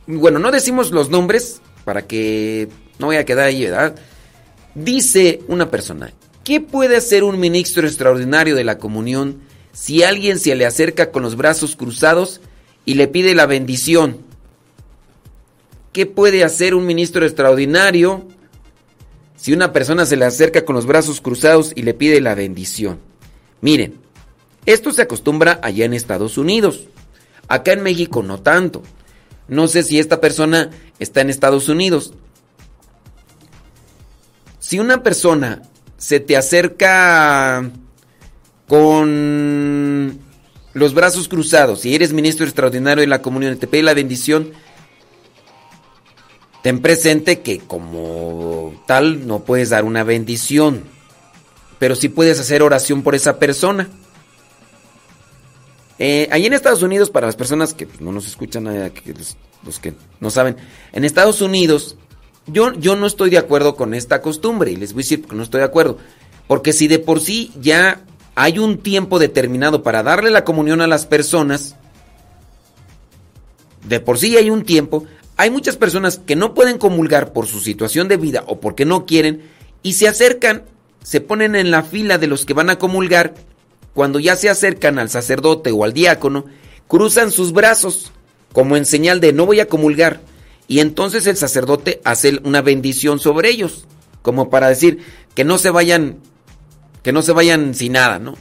bueno, 0.07 0.39
no 0.39 0.51
decimos 0.51 0.91
los 0.91 1.09
nombres 1.09 1.63
para 1.87 2.07
que 2.07 2.69
no 2.99 3.07
vaya 3.07 3.21
a 3.21 3.25
quedar 3.25 3.47
ahí, 3.47 3.65
¿verdad? 3.65 3.95
Dice 4.75 5.41
una 5.49 5.71
persona, 5.71 6.13
¿qué 6.45 6.61
puede 6.61 6.99
hacer 6.99 7.25
un 7.25 7.41
ministro 7.41 7.87
extraordinario 7.87 8.57
de 8.57 8.65
la 8.65 8.77
comunión 8.77 9.41
si 9.73 10.03
alguien 10.03 10.39
se 10.39 10.55
le 10.57 10.67
acerca 10.67 11.11
con 11.11 11.23
los 11.23 11.37
brazos 11.37 11.75
cruzados 11.75 12.43
y 12.85 12.95
le 12.95 13.09
pide 13.09 13.35
la 13.35 13.47
bendición? 13.47 14.19
¿Qué 15.95 16.05
puede 16.05 16.45
hacer 16.45 16.75
un 16.75 16.85
ministro 16.85 17.25
extraordinario 17.25 18.29
si 19.41 19.55
una 19.55 19.73
persona 19.73 20.05
se 20.05 20.17
le 20.17 20.27
acerca 20.27 20.67
con 20.67 20.77
los 20.77 20.85
brazos 20.85 21.23
cruzados 21.23 21.73
y 21.75 21.81
le 21.81 21.95
pide 21.95 22.21
la 22.21 22.35
bendición? 22.35 23.01
Miren, 23.63 23.95
esto 24.67 24.93
se 24.93 25.01
acostumbra 25.01 25.59
allá 25.63 25.87
en 25.87 25.95
Estados 25.95 26.37
Unidos. 26.37 26.89
Acá 27.49 27.73
en 27.73 27.83
México 27.83 28.23
no 28.23 28.41
tanto. 28.41 28.83
No 29.49 29.67
sé 29.67 29.83
si 29.83 29.99
esta 29.99 30.21
persona 30.21 30.69
está 30.99 31.23
en 31.23 31.31
Estados 31.31 31.71
Unidos. 31.71 32.13
Si 34.59 34.79
una 34.79 35.03
persona 35.03 35.63
se 35.97 36.21
te 36.21 36.37
acerca 36.37 37.71
con 38.69 40.19
los 40.75 40.93
brazos 40.93 41.29
cruzados 41.29 41.87
y 41.87 41.95
eres 41.95 42.13
ministro 42.13 42.45
extraordinario 42.45 43.01
de 43.01 43.07
la 43.07 43.23
comunión 43.23 43.55
y 43.55 43.57
te 43.57 43.67
pide 43.67 43.85
la 43.85 43.95
bendición, 43.95 44.53
ten 46.63 46.81
presente 46.81 47.41
que 47.41 47.59
como 47.59 48.75
tal 48.87 49.27
no 49.27 49.41
puedes 49.41 49.71
dar 49.71 49.85
una 49.85 50.05
bendición, 50.05 50.85
pero 51.79 51.95
sí 51.97 52.09
puedes 52.09 52.39
hacer 52.41 52.63
oración 52.63 53.03
por 53.03 53.15
esa 53.15 53.39
persona. 53.39 53.89
Eh, 55.99 56.29
ahí 56.33 56.47
en 56.47 56.55
Estados 56.55 56.83
Unidos, 56.83 57.11
para 57.11 57.27
las 57.27 57.37
personas 57.37 57.75
que 57.75 57.87
no 58.01 58.13
nos 58.13 58.27
escuchan, 58.27 58.67
eh, 58.69 58.93
los, 59.65 59.79
que 59.79 59.95
no 60.19 60.31
saben, 60.31 60.57
en 60.93 61.05
Estados 61.05 61.43
Unidos 61.43 61.97
yo, 62.47 62.73
yo 62.75 62.97
no 62.97 63.07
estoy 63.07 63.31
de 63.31 63.39
acuerdo 63.39 63.77
con 63.77 63.95
esta 63.95 64.23
costumbre 64.23 64.71
y 64.71 64.77
les 64.77 64.93
voy 64.93 65.03
a 65.03 65.05
decir 65.05 65.21
porque 65.21 65.37
no 65.37 65.43
estoy 65.43 65.61
de 65.61 65.67
acuerdo. 65.67 65.99
Porque 66.47 66.73
si 66.73 66.89
de 66.89 66.99
por 66.99 67.21
sí 67.21 67.53
ya 67.61 68.03
hay 68.35 68.59
un 68.59 68.79
tiempo 68.79 69.19
determinado 69.19 69.83
para 69.83 70.03
darle 70.03 70.31
la 70.31 70.45
comunión 70.45 70.81
a 70.81 70.87
las 70.87 71.07
personas, 71.07 71.77
de 73.87 74.01
por 74.01 74.19
sí 74.19 74.37
hay 74.37 74.51
un 74.51 74.65
tiempo, 74.65 75.05
hay 75.41 75.49
muchas 75.49 75.79
personas 75.79 76.19
que 76.19 76.37
no 76.37 76.53
pueden 76.53 76.77
comulgar 76.77 77.33
por 77.33 77.47
su 77.47 77.61
situación 77.61 78.09
de 78.09 78.19
vida 78.19 78.45
o 78.47 78.61
porque 78.61 78.85
no 78.85 79.07
quieren 79.07 79.41
y 79.83 79.95
se 79.95 80.07
acercan, 80.07 80.65
se 81.03 81.23
ponen 81.23 81.57
en 81.57 81.71
la 81.71 81.83
fila 81.83 82.19
de 82.19 82.27
los 82.27 82.45
que 82.45 82.53
van 82.53 82.69
a 82.69 82.79
comulgar 82.79 83.33
cuando 83.95 84.21
ya 84.21 84.37
se 84.37 84.51
acercan 84.51 84.99
al 84.99 85.09
sacerdote 85.09 85.71
o 85.73 85.85
al 85.85 85.95
diácono, 85.95 86.45
cruzan 86.89 87.31
sus 87.31 87.53
brazos 87.53 88.13
como 88.53 88.77
en 88.77 88.85
señal 88.85 89.21
de 89.21 89.33
no 89.33 89.47
voy 89.47 89.61
a 89.61 89.67
comulgar. 89.67 90.21
Y 90.69 90.81
entonces 90.81 91.27
el 91.27 91.39
sacerdote 91.39 92.03
hace 92.05 92.39
una 92.45 92.61
bendición 92.61 93.19
sobre 93.19 93.49
ellos, 93.49 93.87
como 94.21 94.51
para 94.51 94.69
decir 94.69 94.99
que 95.35 95.45
no 95.45 95.57
se 95.57 95.71
vayan, 95.71 96.19
que 97.03 97.13
no 97.13 97.23
se 97.23 97.33
vayan 97.33 97.73
sin 97.75 97.93
nada, 97.93 98.19
¿no? 98.19 98.35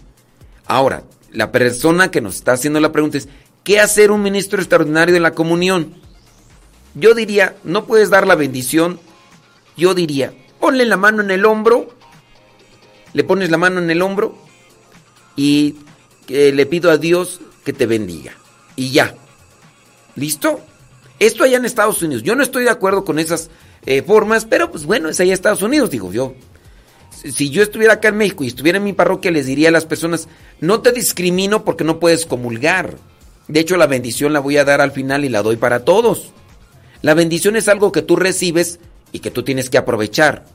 Ahora, 0.65 1.03
la 1.31 1.53
persona 1.53 2.11
que 2.11 2.19
nos 2.19 2.35
está 2.35 2.51
haciendo 2.51 2.81
la 2.81 2.91
pregunta 2.91 3.17
es, 3.17 3.29
¿qué 3.63 3.79
hacer 3.79 4.11
un 4.11 4.21
ministro 4.21 4.59
extraordinario 4.59 5.13
de 5.13 5.21
la 5.21 5.31
comunión? 5.31 5.95
Yo 6.95 7.13
diría, 7.13 7.55
no 7.63 7.85
puedes 7.85 8.09
dar 8.09 8.27
la 8.27 8.35
bendición, 8.35 8.99
yo 9.77 9.93
diría, 9.93 10.33
ponle 10.59 10.85
la 10.85 10.97
mano 10.97 11.21
en 11.21 11.31
el 11.31 11.45
hombro, 11.45 11.89
le 13.13 13.23
pones 13.23 13.49
la 13.51 13.57
mano 13.57 13.79
en 13.79 13.89
el 13.89 14.01
hombro 14.01 14.35
y 15.35 15.75
le 16.27 16.65
pido 16.65 16.91
a 16.91 16.97
Dios 16.97 17.39
que 17.63 17.73
te 17.73 17.85
bendiga. 17.85 18.33
Y 18.75 18.91
ya. 18.91 19.15
¿Listo? 20.15 20.59
Esto 21.19 21.43
allá 21.43 21.57
en 21.57 21.65
Estados 21.65 22.01
Unidos. 22.01 22.23
Yo 22.23 22.35
no 22.35 22.43
estoy 22.43 22.63
de 22.63 22.69
acuerdo 22.69 23.03
con 23.03 23.19
esas 23.19 23.49
eh, 23.85 24.01
formas, 24.01 24.45
pero 24.45 24.71
pues 24.71 24.85
bueno, 24.85 25.09
es 25.09 25.19
allá 25.19 25.29
en 25.29 25.33
Estados 25.33 25.61
Unidos, 25.61 25.89
digo 25.89 26.11
yo. 26.11 26.33
Si 27.11 27.49
yo 27.49 27.61
estuviera 27.61 27.95
acá 27.95 28.09
en 28.09 28.17
México 28.17 28.43
y 28.43 28.47
estuviera 28.47 28.77
en 28.77 28.83
mi 28.83 28.93
parroquia, 28.93 29.31
les 29.31 29.45
diría 29.45 29.69
a 29.69 29.71
las 29.73 29.85
personas, 29.85 30.29
no 30.61 30.81
te 30.81 30.93
discrimino 30.93 31.65
porque 31.65 31.83
no 31.83 31.99
puedes 31.99 32.25
comulgar. 32.25 32.95
De 33.47 33.59
hecho, 33.59 33.77
la 33.77 33.87
bendición 33.87 34.31
la 34.31 34.39
voy 34.39 34.57
a 34.57 34.63
dar 34.63 34.79
al 34.79 34.91
final 34.91 35.25
y 35.25 35.29
la 35.29 35.41
doy 35.41 35.57
para 35.57 35.83
todos. 35.83 36.31
La 37.01 37.13
bendición 37.13 37.55
es 37.55 37.67
algo 37.67 37.91
que 37.91 38.01
tú 38.01 38.15
recibes 38.15 38.79
y 39.11 39.19
que 39.19 39.31
tú 39.31 39.43
tienes 39.43 39.69
que 39.69 39.77
aprovechar. 39.77 40.45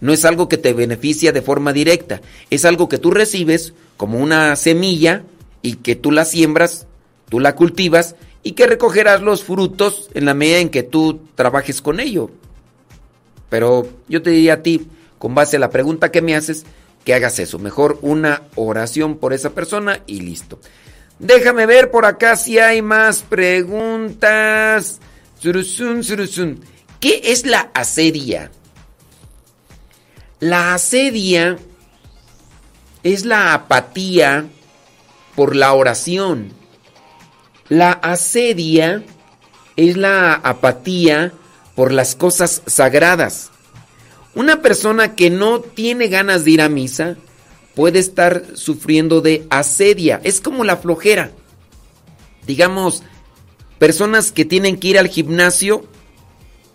No 0.00 0.12
es 0.12 0.24
algo 0.24 0.48
que 0.48 0.58
te 0.58 0.72
beneficia 0.72 1.32
de 1.32 1.42
forma 1.42 1.72
directa. 1.72 2.20
Es 2.48 2.64
algo 2.64 2.88
que 2.88 2.98
tú 2.98 3.10
recibes 3.10 3.74
como 3.96 4.18
una 4.18 4.56
semilla 4.56 5.22
y 5.62 5.76
que 5.76 5.94
tú 5.94 6.10
la 6.10 6.24
siembras, 6.24 6.86
tú 7.28 7.38
la 7.38 7.54
cultivas 7.54 8.16
y 8.42 8.52
que 8.52 8.66
recogerás 8.66 9.20
los 9.20 9.44
frutos 9.44 10.08
en 10.14 10.24
la 10.24 10.34
medida 10.34 10.58
en 10.58 10.70
que 10.70 10.82
tú 10.82 11.20
trabajes 11.34 11.82
con 11.82 12.00
ello. 12.00 12.30
Pero 13.50 13.86
yo 14.08 14.22
te 14.22 14.30
diría 14.30 14.54
a 14.54 14.62
ti, 14.62 14.88
con 15.18 15.34
base 15.34 15.56
a 15.56 15.60
la 15.60 15.70
pregunta 15.70 16.10
que 16.10 16.22
me 16.22 16.34
haces, 16.34 16.64
que 17.04 17.14
hagas 17.14 17.38
eso. 17.38 17.58
Mejor 17.58 17.98
una 18.00 18.42
oración 18.54 19.18
por 19.18 19.32
esa 19.32 19.50
persona 19.50 20.00
y 20.06 20.20
listo. 20.20 20.58
Déjame 21.18 21.66
ver 21.66 21.90
por 21.90 22.06
acá 22.06 22.36
si 22.36 22.58
hay 22.58 22.80
más 22.80 23.22
preguntas. 23.22 25.00
¿Qué 25.42 27.20
es 27.24 27.46
la 27.46 27.70
asedia? 27.72 28.50
La 30.38 30.74
asedia 30.74 31.58
es 33.02 33.24
la 33.24 33.54
apatía 33.54 34.46
por 35.34 35.56
la 35.56 35.72
oración. 35.72 36.52
La 37.70 37.92
asedia 37.92 39.02
es 39.76 39.96
la 39.96 40.34
apatía 40.34 41.32
por 41.74 41.92
las 41.92 42.14
cosas 42.14 42.62
sagradas. 42.66 43.50
Una 44.34 44.60
persona 44.60 45.14
que 45.14 45.30
no 45.30 45.60
tiene 45.60 46.08
ganas 46.08 46.44
de 46.44 46.50
ir 46.50 46.60
a 46.60 46.68
misa 46.68 47.16
puede 47.74 47.98
estar 47.98 48.44
sufriendo 48.54 49.22
de 49.22 49.46
asedia. 49.48 50.20
Es 50.22 50.42
como 50.42 50.64
la 50.64 50.76
flojera. 50.76 51.30
Digamos, 52.46 53.02
personas 53.80 54.30
que 54.30 54.44
tienen 54.44 54.78
que 54.78 54.88
ir 54.88 54.98
al 54.98 55.08
gimnasio 55.08 55.86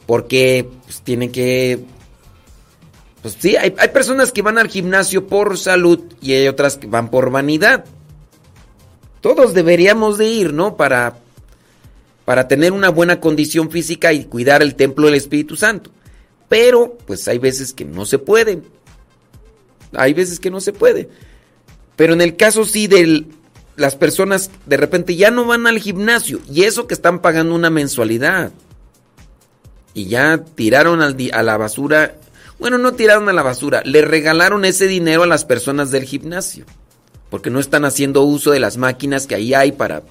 porque 0.08 0.68
pues, 0.86 1.02
tienen 1.02 1.32
que 1.32 1.86
pues 3.22 3.38
sí, 3.40 3.56
hay, 3.56 3.72
personas 3.72 4.32
que 4.32 4.42
van 4.42 4.58
al 4.58 4.68
gimnasio 4.68 5.28
por 5.28 5.58
salud 5.58 6.00
y 6.22 6.34
hay 6.34 6.48
otras 6.48 6.78
que 6.78 6.86
van 6.86 7.10
por 7.10 7.32
vanidad. 7.32 7.86
Todos 9.22 9.56
deberíamos 9.56 10.20
de 10.20 10.28
ir, 10.28 10.54
¿no? 10.54 10.78
Para, 10.78 11.18
para 12.24 12.48
tener 12.48 12.72
una 12.72 12.90
buena 12.90 13.20
condición 13.20 13.72
física 13.72 14.14
y 14.14 14.26
cuidar 14.26 14.62
el 14.62 14.76
templo 14.76 15.08
del 15.08 15.16
Espíritu 15.16 15.56
Santo. 15.56 15.90
Pero, 16.50 17.00
pues 17.08 17.28
hay 17.28 17.40
veces 17.40 17.74
que 17.74 17.84
no 17.84 18.06
se 18.06 18.20
puede. 18.20 18.62
Hay 19.94 20.14
veces 20.14 20.40
que 20.40 20.52
no 20.52 20.62
se 20.62 20.74
puede. 20.74 21.10
Pero 21.96 22.14
en 22.14 22.22
el 22.22 22.36
caso 22.36 22.64
sí 22.64 22.86
de 22.86 23.26
las 23.76 23.96
personas 23.96 24.50
de 24.66 24.78
repente 24.78 25.16
ya 25.16 25.32
no 25.32 25.46
van 25.46 25.68
al 25.68 25.80
gimnasio 25.80 26.40
y 26.52 26.64
eso 26.64 26.88
que 26.88 26.94
están 26.94 27.20
pagando 27.20 27.56
una 27.56 27.70
mensualidad. 27.70 28.52
Y 29.94 30.08
ya 30.08 30.44
tiraron 30.56 31.02
a 31.02 31.44
la 31.44 31.58
basura 31.58 32.16
bueno, 32.58 32.78
no 32.78 32.94
tiraron 32.94 33.28
a 33.28 33.34
la 33.34 33.44
basura, 33.44 33.82
le 33.84 34.02
regalaron 34.02 34.64
ese 34.66 34.88
dinero 34.88 35.24
a 35.24 35.28
las 35.28 35.46
personas 35.46 35.92
del 35.92 36.04
gimnasio. 36.04 36.66
Porque 37.30 37.50
no 37.50 37.60
están 37.60 37.84
haciendo 37.86 38.22
uso 38.22 38.52
de 38.52 38.60
las 38.60 38.78
máquinas 38.78 39.28
que 39.28 39.36
ahí 39.36 39.54
hay 39.54 39.72
para... 39.72 40.04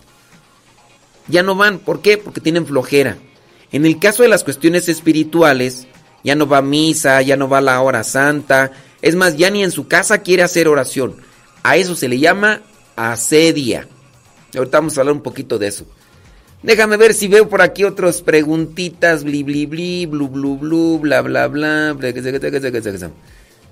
Ya 1.27 1.43
no 1.43 1.55
van, 1.55 1.79
¿por 1.79 2.03
qué? 2.03 2.19
Porque 2.19 2.43
tienen 2.43 2.67
flojera. 2.67 3.17
En 3.73 3.87
el 3.87 3.99
caso 3.99 4.23
de 4.23 4.29
las 4.29 4.45
cuestiones 4.45 4.91
espirituales, 4.91 5.87
ya 6.23 6.35
no 6.35 6.47
va 6.47 6.59
a 6.59 6.63
misa, 6.63 7.23
ya 7.23 7.37
no 7.37 7.49
va 7.49 7.59
a 7.59 7.63
la 7.63 7.81
hora 7.81 8.05
santa. 8.05 8.73
Es 9.01 9.15
más, 9.15 9.39
ya 9.39 9.49
ni 9.49 9.63
en 9.65 9.71
su 9.71 9.89
casa 9.89 10.19
quiere 10.19 10.43
hacer 10.43 10.69
oración. 10.69 11.17
A 11.63 11.79
eso 11.79 11.95
se 11.95 12.09
le 12.09 12.19
llama 12.19 12.61
asedia. 12.97 13.89
Ahorita 14.55 14.79
vamos 14.79 14.97
a 14.97 15.01
hablar 15.01 15.17
un 15.17 15.23
poquito 15.23 15.59
de 15.59 15.69
eso. 15.69 15.87
Déjame 16.63 16.97
ver 16.97 17.13
si 17.13 17.29
veo 17.29 17.49
por 17.49 17.61
aquí 17.61 17.85
otras 17.85 18.23
preguntitas. 18.23 19.23
Bli, 19.23 19.43
bli, 19.43 19.67
bli, 19.67 20.07
blu, 20.07 20.29
blu, 20.29 20.57
blu, 20.57 20.99
bla, 20.99 21.21
bla, 21.21 21.47
bla. 21.49 21.97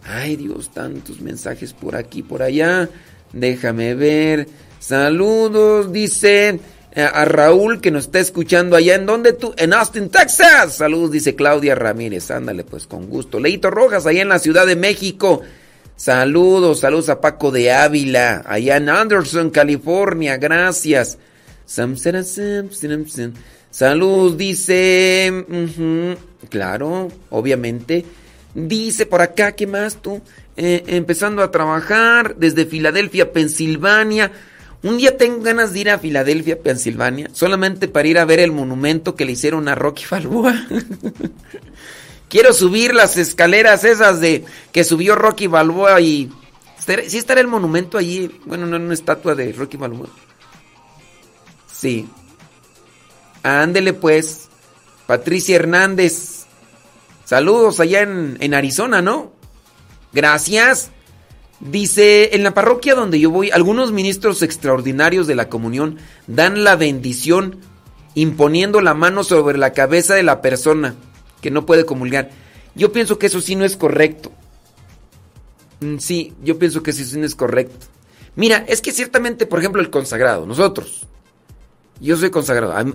Ay, 0.04 0.36
Dios, 0.36 0.70
tantos 0.72 1.20
mensajes 1.20 1.72
por 1.72 1.96
aquí, 1.96 2.22
por 2.22 2.42
allá. 2.42 2.88
Déjame 3.32 3.94
ver. 3.94 4.46
Saludos, 4.78 5.92
dice 5.92 6.60
eh, 6.94 7.02
a 7.02 7.24
Raúl 7.24 7.80
que 7.80 7.90
nos 7.90 8.04
está 8.04 8.18
escuchando 8.18 8.76
allá. 8.76 8.96
¿En 8.96 9.06
dónde 9.06 9.32
tú? 9.32 9.54
En 9.56 9.72
Austin, 9.72 10.10
Texas. 10.10 10.76
Saludos, 10.76 11.12
dice 11.12 11.34
Claudia 11.34 11.74
Ramírez. 11.74 12.30
Ándale, 12.30 12.64
pues 12.64 12.86
con 12.86 13.08
gusto. 13.08 13.40
Leito 13.40 13.70
Rojas, 13.70 14.04
allá 14.04 14.20
en 14.20 14.28
la 14.28 14.38
Ciudad 14.38 14.66
de 14.66 14.76
México. 14.76 15.40
Saludos, 15.96 16.80
saludos 16.80 17.08
a 17.08 17.20
Paco 17.20 17.50
de 17.50 17.70
Ávila, 17.70 18.42
allá 18.46 18.76
en 18.76 18.88
Anderson, 18.88 19.50
California. 19.50 20.36
Gracias. 20.36 21.18
Saludos, 23.70 24.36
dice. 24.36 25.44
Claro, 26.48 27.08
obviamente. 27.30 28.04
Dice 28.54 29.06
por 29.06 29.22
acá, 29.22 29.52
¿qué 29.52 29.66
más 29.66 29.96
tú? 30.02 30.20
Eh, 30.56 30.84
empezando 30.88 31.42
a 31.42 31.50
trabajar 31.50 32.36
desde 32.36 32.66
Filadelfia, 32.66 33.32
Pensilvania. 33.32 34.30
Un 34.82 34.98
día 34.98 35.16
tengo 35.16 35.40
ganas 35.40 35.72
de 35.72 35.80
ir 35.80 35.90
a 35.90 35.98
Filadelfia, 35.98 36.60
Pensilvania, 36.60 37.30
solamente 37.32 37.88
para 37.88 38.08
ir 38.08 38.18
a 38.18 38.24
ver 38.24 38.40
el 38.40 38.52
monumento 38.52 39.14
que 39.14 39.24
le 39.24 39.32
hicieron 39.32 39.68
a 39.68 39.74
Rocky 39.74 40.04
Balboa. 40.10 40.66
Quiero 42.32 42.54
subir 42.54 42.94
las 42.94 43.18
escaleras 43.18 43.84
esas 43.84 44.18
de 44.18 44.46
que 44.72 44.84
subió 44.84 45.16
Rocky 45.16 45.48
Balboa 45.48 46.00
y 46.00 46.32
¿estará- 46.78 47.04
sí 47.06 47.18
estará 47.18 47.42
el 47.42 47.46
monumento 47.46 47.98
allí, 47.98 48.40
bueno, 48.46 48.64
no 48.64 48.78
una 48.78 48.94
estatua 48.94 49.34
de 49.34 49.52
Rocky 49.52 49.76
Balboa. 49.76 50.08
Sí. 51.70 52.08
Ándele 53.42 53.92
pues, 53.92 54.48
Patricia 55.06 55.56
Hernández. 55.56 56.46
Saludos 57.26 57.80
allá 57.80 58.00
en, 58.00 58.38
en 58.40 58.54
Arizona, 58.54 59.02
¿no? 59.02 59.34
Gracias. 60.14 60.90
Dice, 61.60 62.34
en 62.34 62.44
la 62.44 62.54
parroquia 62.54 62.94
donde 62.94 63.20
yo 63.20 63.30
voy, 63.30 63.50
algunos 63.50 63.92
ministros 63.92 64.40
extraordinarios 64.40 65.26
de 65.26 65.34
la 65.34 65.50
comunión 65.50 65.98
dan 66.26 66.64
la 66.64 66.76
bendición 66.76 67.58
imponiendo 68.14 68.80
la 68.80 68.94
mano 68.94 69.22
sobre 69.22 69.58
la 69.58 69.74
cabeza 69.74 70.14
de 70.14 70.22
la 70.22 70.40
persona 70.40 70.94
que 71.42 71.50
no 71.50 71.66
puede 71.66 71.84
comulgar. 71.84 72.30
Yo 72.74 72.92
pienso 72.92 73.18
que 73.18 73.26
eso 73.26 73.42
sí 73.42 73.54
no 73.54 73.66
es 73.66 73.76
correcto. 73.76 74.32
Mm, 75.80 75.98
Sí, 75.98 76.32
yo 76.42 76.58
pienso 76.58 76.82
que 76.82 76.92
eso 76.92 77.04
sí 77.04 77.18
no 77.18 77.26
es 77.26 77.34
correcto. 77.34 77.86
Mira, 78.34 78.64
es 78.66 78.80
que 78.80 78.92
ciertamente, 78.92 79.44
por 79.44 79.58
ejemplo, 79.58 79.82
el 79.82 79.90
consagrado, 79.90 80.46
nosotros, 80.46 81.06
yo 82.00 82.16
soy 82.16 82.30
consagrado, 82.30 82.94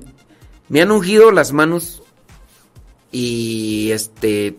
me 0.70 0.82
han 0.82 0.90
ungido 0.90 1.32
las 1.32 1.52
manos 1.52 2.02
y 3.12 3.92
este 3.92 4.58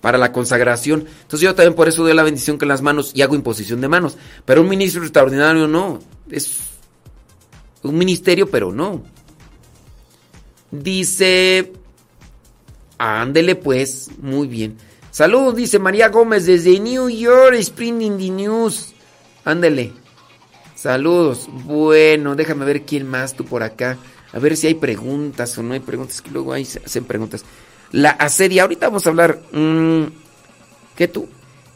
para 0.00 0.18
la 0.18 0.32
consagración. 0.32 1.00
Entonces 1.22 1.40
yo 1.40 1.54
también 1.54 1.74
por 1.74 1.88
eso 1.88 2.02
doy 2.04 2.14
la 2.14 2.22
bendición 2.22 2.58
con 2.58 2.68
las 2.68 2.80
manos 2.80 3.10
y 3.12 3.22
hago 3.22 3.34
imposición 3.34 3.80
de 3.80 3.88
manos. 3.88 4.16
Pero 4.44 4.60
un 4.60 4.68
ministro 4.68 5.02
extraordinario 5.02 5.66
no. 5.66 5.98
Es 6.30 6.58
un 7.82 7.98
ministerio, 7.98 8.48
pero 8.48 8.72
no. 8.72 9.02
Dice... 10.70 11.72
Ándele 12.98 13.56
pues, 13.56 14.10
muy 14.20 14.46
bien. 14.46 14.76
Saludos, 15.10 15.56
dice 15.56 15.78
María 15.78 16.08
Gómez 16.08 16.46
desde 16.46 16.78
New 16.78 17.08
York, 17.08 17.54
Spring 17.54 18.00
in 18.02 18.18
the 18.18 18.30
News. 18.30 18.94
Ándele. 19.44 19.92
Saludos. 20.74 21.48
Bueno, 21.64 22.36
déjame 22.36 22.64
ver 22.64 22.82
quién 22.82 23.08
más 23.08 23.34
tú 23.34 23.44
por 23.44 23.62
acá. 23.62 23.96
A 24.32 24.38
ver 24.38 24.56
si 24.56 24.66
hay 24.66 24.74
preguntas 24.74 25.56
o 25.56 25.62
no 25.62 25.74
hay 25.74 25.80
preguntas, 25.80 26.20
que 26.20 26.30
luego 26.30 26.52
ahí 26.52 26.64
se 26.64 26.80
hacen 26.84 27.04
preguntas. 27.04 27.44
La 27.92 28.10
asedia, 28.10 28.62
ahorita 28.62 28.88
vamos 28.88 29.06
a 29.06 29.10
hablar. 29.10 29.40
mm, 29.52 30.04
¿Qué 30.96 31.08
tú? 31.08 31.28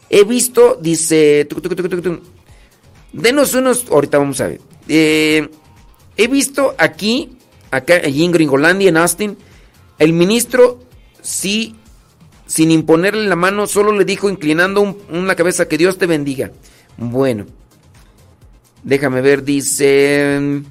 He 0.09 0.23
visto, 0.23 0.77
dice. 0.79 1.45
tuc, 1.49 1.61
tuc. 1.61 2.21
Denos 3.13 3.53
unos. 3.55 3.85
Ahorita 3.89 4.17
vamos 4.17 4.39
a 4.41 4.47
ver. 4.47 4.61
Eh, 4.87 5.49
he 6.17 6.27
visto 6.27 6.75
aquí, 6.77 7.37
acá, 7.71 7.95
allí 8.03 8.23
en 8.23 8.31
Gringolandia, 8.31 8.89
en 8.89 8.97
Austin, 8.97 9.37
el 9.97 10.13
ministro, 10.13 10.79
sí, 11.21 11.75
sin 12.45 12.71
imponerle 12.71 13.27
la 13.27 13.35
mano, 13.35 13.67
solo 13.67 13.91
le 13.91 14.05
dijo, 14.05 14.29
inclinando 14.29 14.81
un- 14.81 14.97
una 15.09 15.35
cabeza, 15.35 15.67
que 15.67 15.77
Dios 15.77 15.97
te 15.97 16.05
bendiga. 16.05 16.51
Bueno, 16.97 17.45
déjame 18.83 19.21
ver, 19.21 19.43
dice. 19.43 20.61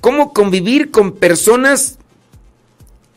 ¿Cómo 0.00 0.32
convivir 0.32 0.90
con 0.90 1.12
personas 1.12 1.98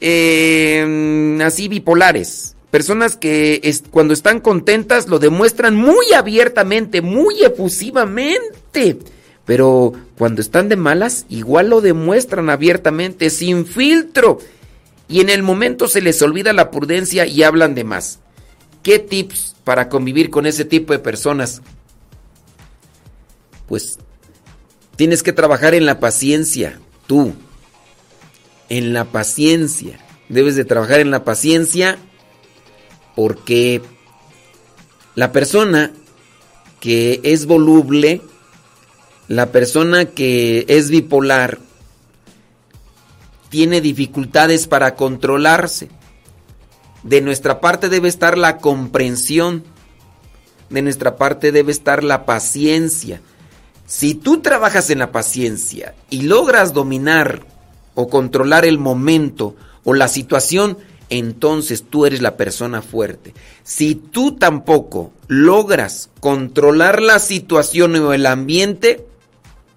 eh, 0.01 1.39
así 1.43 1.67
bipolares? 1.69 2.55
Personas 2.71 3.15
que 3.15 3.61
cuando 3.91 4.13
están 4.13 4.39
contentas 4.39 5.07
lo 5.07 5.19
demuestran 5.19 5.75
muy 5.75 6.11
abiertamente, 6.13 7.01
muy 7.01 7.41
efusivamente. 7.43 8.97
Pero 9.45 9.93
cuando 10.17 10.41
están 10.41 10.69
de 10.69 10.75
malas, 10.75 11.25
igual 11.29 11.69
lo 11.69 11.81
demuestran 11.81 12.49
abiertamente, 12.49 13.29
sin 13.29 13.65
filtro. 13.65 14.39
Y 15.13 15.21
en 15.21 15.29
el 15.29 15.43
momento 15.43 15.87
se 15.87 16.01
les 16.01 16.19
olvida 16.23 16.53
la 16.53 16.71
prudencia 16.71 17.27
y 17.27 17.43
hablan 17.43 17.75
de 17.75 17.83
más. 17.83 18.17
¿Qué 18.81 18.97
tips 18.97 19.55
para 19.63 19.87
convivir 19.87 20.31
con 20.31 20.47
ese 20.47 20.65
tipo 20.65 20.91
de 20.91 20.97
personas? 20.97 21.61
Pues 23.67 23.99
tienes 24.95 25.21
que 25.21 25.31
trabajar 25.31 25.75
en 25.75 25.85
la 25.85 25.99
paciencia, 25.99 26.79
tú. 27.05 27.35
En 28.69 28.91
la 28.91 29.05
paciencia. 29.05 29.99
Debes 30.29 30.55
de 30.55 30.65
trabajar 30.65 30.99
en 30.99 31.11
la 31.11 31.23
paciencia 31.23 31.99
porque 33.15 33.83
la 35.13 35.31
persona 35.31 35.91
que 36.79 37.21
es 37.23 37.45
voluble, 37.45 38.19
la 39.27 39.51
persona 39.51 40.05
que 40.05 40.65
es 40.67 40.89
bipolar, 40.89 41.59
tiene 43.53 43.81
dificultades 43.81 44.65
para 44.65 44.95
controlarse. 44.95 45.89
De 47.03 47.21
nuestra 47.21 47.61
parte 47.61 47.87
debe 47.87 48.07
estar 48.07 48.35
la 48.35 48.57
comprensión, 48.57 49.63
de 50.71 50.81
nuestra 50.81 51.17
parte 51.17 51.51
debe 51.51 51.71
estar 51.71 52.03
la 52.03 52.25
paciencia. 52.25 53.21
Si 53.85 54.15
tú 54.15 54.41
trabajas 54.41 54.89
en 54.89 54.97
la 54.97 55.11
paciencia 55.11 55.93
y 56.09 56.23
logras 56.23 56.73
dominar 56.73 57.45
o 57.93 58.07
controlar 58.07 58.65
el 58.65 58.79
momento 58.79 59.55
o 59.83 59.93
la 59.93 60.07
situación, 60.07 60.79
entonces 61.11 61.83
tú 61.87 62.07
eres 62.07 62.23
la 62.23 62.37
persona 62.37 62.81
fuerte. 62.81 63.35
Si 63.61 63.93
tú 63.93 64.31
tampoco 64.31 65.11
logras 65.27 66.09
controlar 66.21 67.03
la 67.03 67.19
situación 67.19 67.95
o 67.97 68.13
el 68.13 68.25
ambiente, 68.25 69.05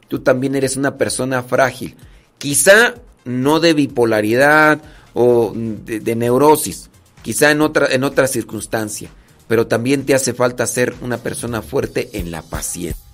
tú 0.09 0.21
también 0.21 0.55
eres 0.55 0.79
una 0.79 0.97
persona 0.97 1.43
frágil. 1.43 1.95
Quizá 2.39 2.95
no 3.27 3.61
de 3.61 3.75
bipolaridad 3.75 4.81
o 5.13 5.53
de, 5.55 6.17
neurosis, 6.17 6.89
quizá 7.23 7.51
en 7.51 7.61
otra, 7.61 7.89
en 7.91 8.05
otra 8.05 8.27
circunstancia, 8.27 9.11
pero 9.49 9.67
también 9.67 10.07
te 10.07 10.15
hace 10.15 10.33
falta 10.33 10.67
ser 10.67 10.95
una 11.03 11.19
persona 11.19 11.61
fuerte 11.61 12.11
en 12.15 12.31
la 12.31 12.43
paciencia. 12.43 13.06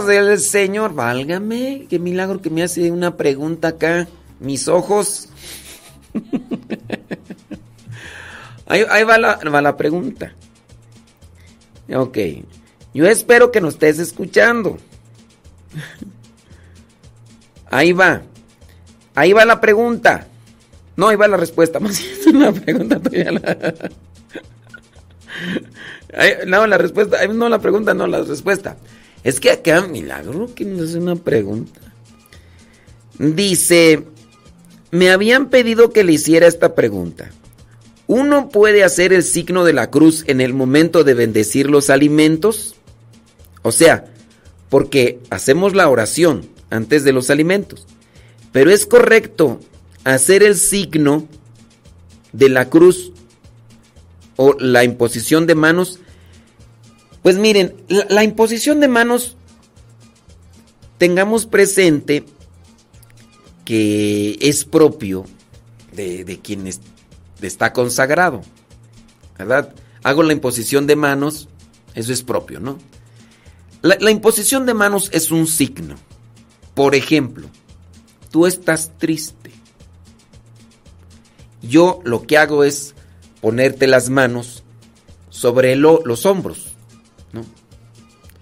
Del 0.00 0.38
Señor. 0.40 0.94
Válgame, 0.94 1.86
qué 1.88 1.98
milagro 1.98 2.40
que 2.40 2.50
me 2.50 2.62
hace 2.62 2.90
una 2.90 3.16
pregunta 3.16 3.68
acá. 3.68 4.08
Mis 4.40 4.68
ojos. 4.68 5.28
ahí, 8.66 9.04
va, 9.04 9.18
la, 9.18 9.76
pregunta. 9.76 10.34
Ok. 11.94 12.18
Yo 12.92 13.06
espero 13.06 13.50
que 13.50 13.60
nos 13.60 13.74
estés 13.74 13.98
escuchando. 13.98 14.78
Ahí 17.70 17.92
va. 17.92 18.22
Ahí 19.16 19.32
va 19.32 19.44
la 19.44 19.60
pregunta. 19.60 20.28
No, 20.96 21.08
ahí 21.08 21.16
va 21.16 21.26
la 21.26 21.36
respuesta. 21.36 21.80
Más 21.80 21.98
es 21.98 22.24
una 22.28 22.52
pregunta 22.52 23.00
todavía. 23.00 23.32
No, 26.46 26.68
la 26.68 26.78
respuesta. 26.78 27.26
No, 27.26 27.48
la 27.48 27.58
pregunta, 27.58 27.94
no, 27.94 28.06
la 28.06 28.22
respuesta. 28.22 28.76
Es 29.24 29.40
que 29.40 29.50
acá, 29.50 29.86
milagro, 29.88 30.54
que 30.54 30.64
nos 30.64 30.90
hace 30.90 30.98
una 30.98 31.16
pregunta. 31.16 31.80
Dice, 33.18 34.04
me 34.90 35.10
habían 35.10 35.48
pedido 35.48 35.90
que 35.90 36.04
le 36.04 36.12
hiciera 36.12 36.46
esta 36.46 36.74
pregunta. 36.74 37.30
¿Uno 38.06 38.50
puede 38.50 38.84
hacer 38.84 39.12
el 39.12 39.22
signo 39.22 39.64
de 39.64 39.72
la 39.72 39.90
cruz 39.90 40.24
en 40.26 40.40
el 40.40 40.52
momento 40.52 41.04
de 41.04 41.14
bendecir 41.14 41.70
los 41.70 41.88
alimentos? 41.88 42.74
O 43.62 43.72
sea, 43.72 44.04
porque 44.68 45.20
hacemos 45.30 45.74
la 45.74 45.88
oración 45.88 46.46
antes 46.68 47.02
de 47.02 47.12
los 47.12 47.30
alimentos. 47.30 47.86
Pero 48.52 48.70
es 48.70 48.84
correcto 48.84 49.58
hacer 50.04 50.42
el 50.42 50.56
signo 50.56 51.26
de 52.32 52.50
la 52.50 52.68
cruz 52.68 53.12
o 54.36 54.54
la 54.58 54.84
imposición 54.84 55.46
de 55.46 55.54
manos. 55.54 56.00
Pues 57.24 57.38
miren, 57.38 57.74
la, 57.88 58.22
imposición 58.22 58.80
de 58.80 58.88
manos, 58.88 59.38
tengamos 60.98 61.46
presente 61.46 62.26
que 63.64 64.36
es 64.42 64.66
propio 64.66 65.24
de, 65.92 66.24
de 66.26 66.38
quien 66.40 66.66
es- 66.66 66.82
está 67.40 67.72
consagrado. 67.72 68.42
¿Verdad? 69.38 69.72
Hago 70.02 70.22
la 70.22 70.34
imposición 70.34 70.86
de 70.86 70.96
manos, 70.96 71.48
eso 71.94 72.12
es 72.12 72.22
propio, 72.22 72.60
¿no? 72.60 72.76
La, 73.80 74.10
imposición 74.10 74.66
de 74.66 74.74
manos 74.74 75.08
es 75.14 75.30
un 75.30 75.46
signo. 75.46 75.94
Por 76.74 76.94
ejemplo, 76.94 77.48
tú 78.30 78.44
estás 78.46 78.92
triste. 78.98 79.50
Yo 81.62 82.00
lo 82.04 82.26
que 82.26 82.36
hago 82.36 82.64
es 82.64 82.94
ponerte 83.40 83.86
las 83.86 84.10
manos 84.10 84.62
sobre 85.30 85.74
lo- 85.74 86.02
los 86.04 86.26
hombros, 86.26 86.73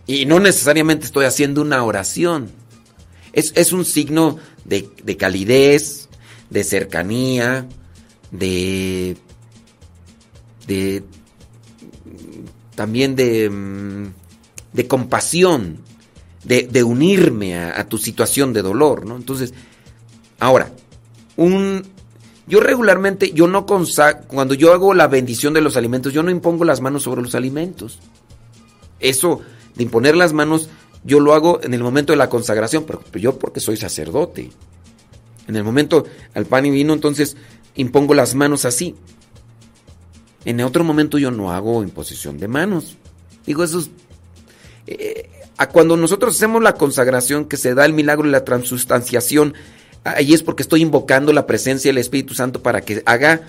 Y 0.07 0.27
no 0.27 0.41
necesariamente 0.41 1.07
estoy 1.07 1.25
haciendo 1.27 1.63
una 1.63 1.83
oración. 1.85 2.51
Es, 3.33 3.53
es 3.57 3.73
un 3.73 3.85
signo 3.85 4.39
de, 4.65 4.89
de 5.05 5.17
calidez, 5.17 6.09
de 6.51 6.65
cercanía, 6.65 7.67
de, 8.31 9.17
de 10.67 11.05
también 12.75 13.17
de, 13.17 13.49
mm, 13.49 14.07
de 14.73 14.89
compasión, 14.89 15.79
de, 16.45 16.67
de 16.67 16.83
unirme 16.83 17.57
a, 17.57 17.87
tu 17.89 17.99
situación 17.99 18.53
de 18.53 18.63
dolor, 18.63 19.07
¿no? 19.07 19.17
Entonces, 19.17 19.55
ahora, 20.41 20.73
un, 21.37 21.85
yo 22.47 22.61
regularmente, 22.61 23.33
yo 23.33 23.47
no 23.47 23.67
cuando 23.67 24.55
yo 24.55 24.73
hago 24.73 24.95
la 24.95 25.07
bendición 25.07 25.55
de 25.55 25.61
los 25.61 25.77
alimentos, 25.77 26.13
yo 26.13 26.23
no 26.23 26.31
impongo 26.31 26.65
las 26.65 26.81
manos 26.81 27.05
sobre 27.05 27.23
los 27.23 27.35
alimentos. 27.35 28.01
Eso 29.03 29.41
de 29.75 29.83
imponer 29.83 30.17
las 30.17 30.33
manos, 30.33 30.71
yo 31.05 31.21
lo 31.21 31.35
hago 31.35 31.61
en 31.63 31.75
el 31.75 31.83
momento 31.83 32.13
de 32.13 32.17
la 32.17 32.29
consagración, 32.29 32.85
pero 32.85 33.03
yo 33.15 33.39
porque 33.39 33.61
soy 33.61 33.77
sacerdote. 33.77 34.51
En 35.49 35.57
el 35.57 35.65
momento 35.65 36.07
al 36.35 36.47
pan 36.47 36.65
y 36.67 36.71
vino, 36.71 36.93
entonces 36.93 37.37
impongo 37.75 38.15
las 38.15 38.35
manos 38.35 38.65
así. 38.65 38.95
En 40.45 40.61
otro 40.61 40.85
momento 40.85 41.19
yo 41.19 41.31
no 41.31 41.53
hago 41.53 41.83
imposición 41.83 42.39
de 42.39 42.49
manos. 42.49 42.97
Digo, 43.47 43.65
eso 43.65 43.81
es... 43.81 43.91
eh, 44.87 45.29
a 45.57 45.69
cuando 45.69 45.97
nosotros 45.97 46.35
hacemos 46.35 46.63
la 46.63 46.75
consagración, 46.75 47.45
que 47.45 47.57
se 47.57 47.75
da 47.75 47.85
el 47.85 47.93
milagro 47.93 48.25
de 48.25 48.33
la 48.33 48.45
transustanciación, 48.45 49.55
ahí 50.05 50.33
es 50.35 50.43
porque 50.43 50.63
estoy 50.63 50.83
invocando 50.83 51.33
la 51.33 51.47
presencia 51.47 51.91
del 51.91 51.99
Espíritu 51.99 52.35
Santo 52.35 52.63
para 52.63 52.81
que 52.81 53.03
haga 53.07 53.43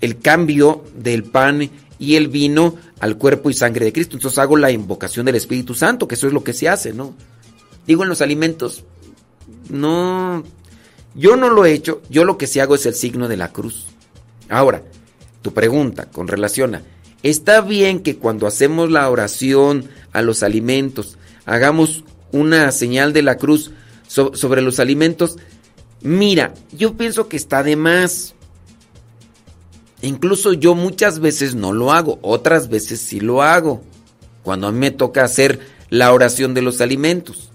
el 0.00 0.18
cambio 0.20 0.84
del 0.94 1.24
pan 1.24 1.70
y 1.98 2.14
el 2.16 2.28
vino 2.28 2.76
al 3.00 3.16
cuerpo 3.16 3.50
y 3.50 3.54
sangre 3.54 3.84
de 3.84 3.92
Cristo. 3.92 4.16
Entonces 4.16 4.38
hago 4.38 4.56
la 4.56 4.70
invocación 4.70 5.26
del 5.26 5.34
Espíritu 5.36 5.74
Santo, 5.74 6.06
que 6.06 6.14
eso 6.14 6.26
es 6.26 6.32
lo 6.32 6.44
que 6.44 6.52
se 6.52 6.68
hace, 6.68 6.92
¿no? 6.92 7.14
Digo, 7.86 8.02
en 8.02 8.08
los 8.08 8.20
alimentos, 8.20 8.84
no, 9.70 10.42
yo 11.14 11.36
no 11.36 11.50
lo 11.50 11.64
he 11.64 11.72
hecho, 11.72 12.02
yo 12.10 12.24
lo 12.24 12.38
que 12.38 12.46
sí 12.46 12.60
hago 12.60 12.74
es 12.74 12.86
el 12.86 12.94
signo 12.94 13.28
de 13.28 13.36
la 13.36 13.52
cruz. 13.52 13.86
Ahora, 14.48 14.82
tu 15.42 15.52
pregunta 15.52 16.06
con 16.06 16.28
relación 16.28 16.74
a, 16.74 16.82
¿está 17.22 17.60
bien 17.60 18.00
que 18.00 18.16
cuando 18.16 18.46
hacemos 18.46 18.90
la 18.90 19.08
oración 19.10 19.88
a 20.12 20.22
los 20.22 20.42
alimentos, 20.42 21.18
hagamos 21.46 22.04
una 22.32 22.70
señal 22.72 23.12
de 23.12 23.22
la 23.22 23.36
cruz 23.36 23.70
so- 24.06 24.34
sobre 24.34 24.62
los 24.62 24.80
alimentos? 24.80 25.36
Mira, 26.00 26.54
yo 26.72 26.96
pienso 26.96 27.28
que 27.28 27.36
está 27.36 27.62
de 27.62 27.76
más. 27.76 28.34
Incluso 30.02 30.52
yo 30.52 30.74
muchas 30.74 31.18
veces 31.18 31.54
no 31.54 31.72
lo 31.72 31.92
hago, 31.92 32.18
otras 32.22 32.68
veces 32.68 33.00
sí 33.00 33.20
lo 33.20 33.42
hago, 33.42 33.82
cuando 34.42 34.68
a 34.68 34.72
mí 34.72 34.78
me 34.78 34.90
toca 34.90 35.24
hacer 35.24 35.60
la 35.90 36.12
oración 36.12 36.54
de 36.54 36.62
los 36.62 36.80
alimentos. 36.80 37.50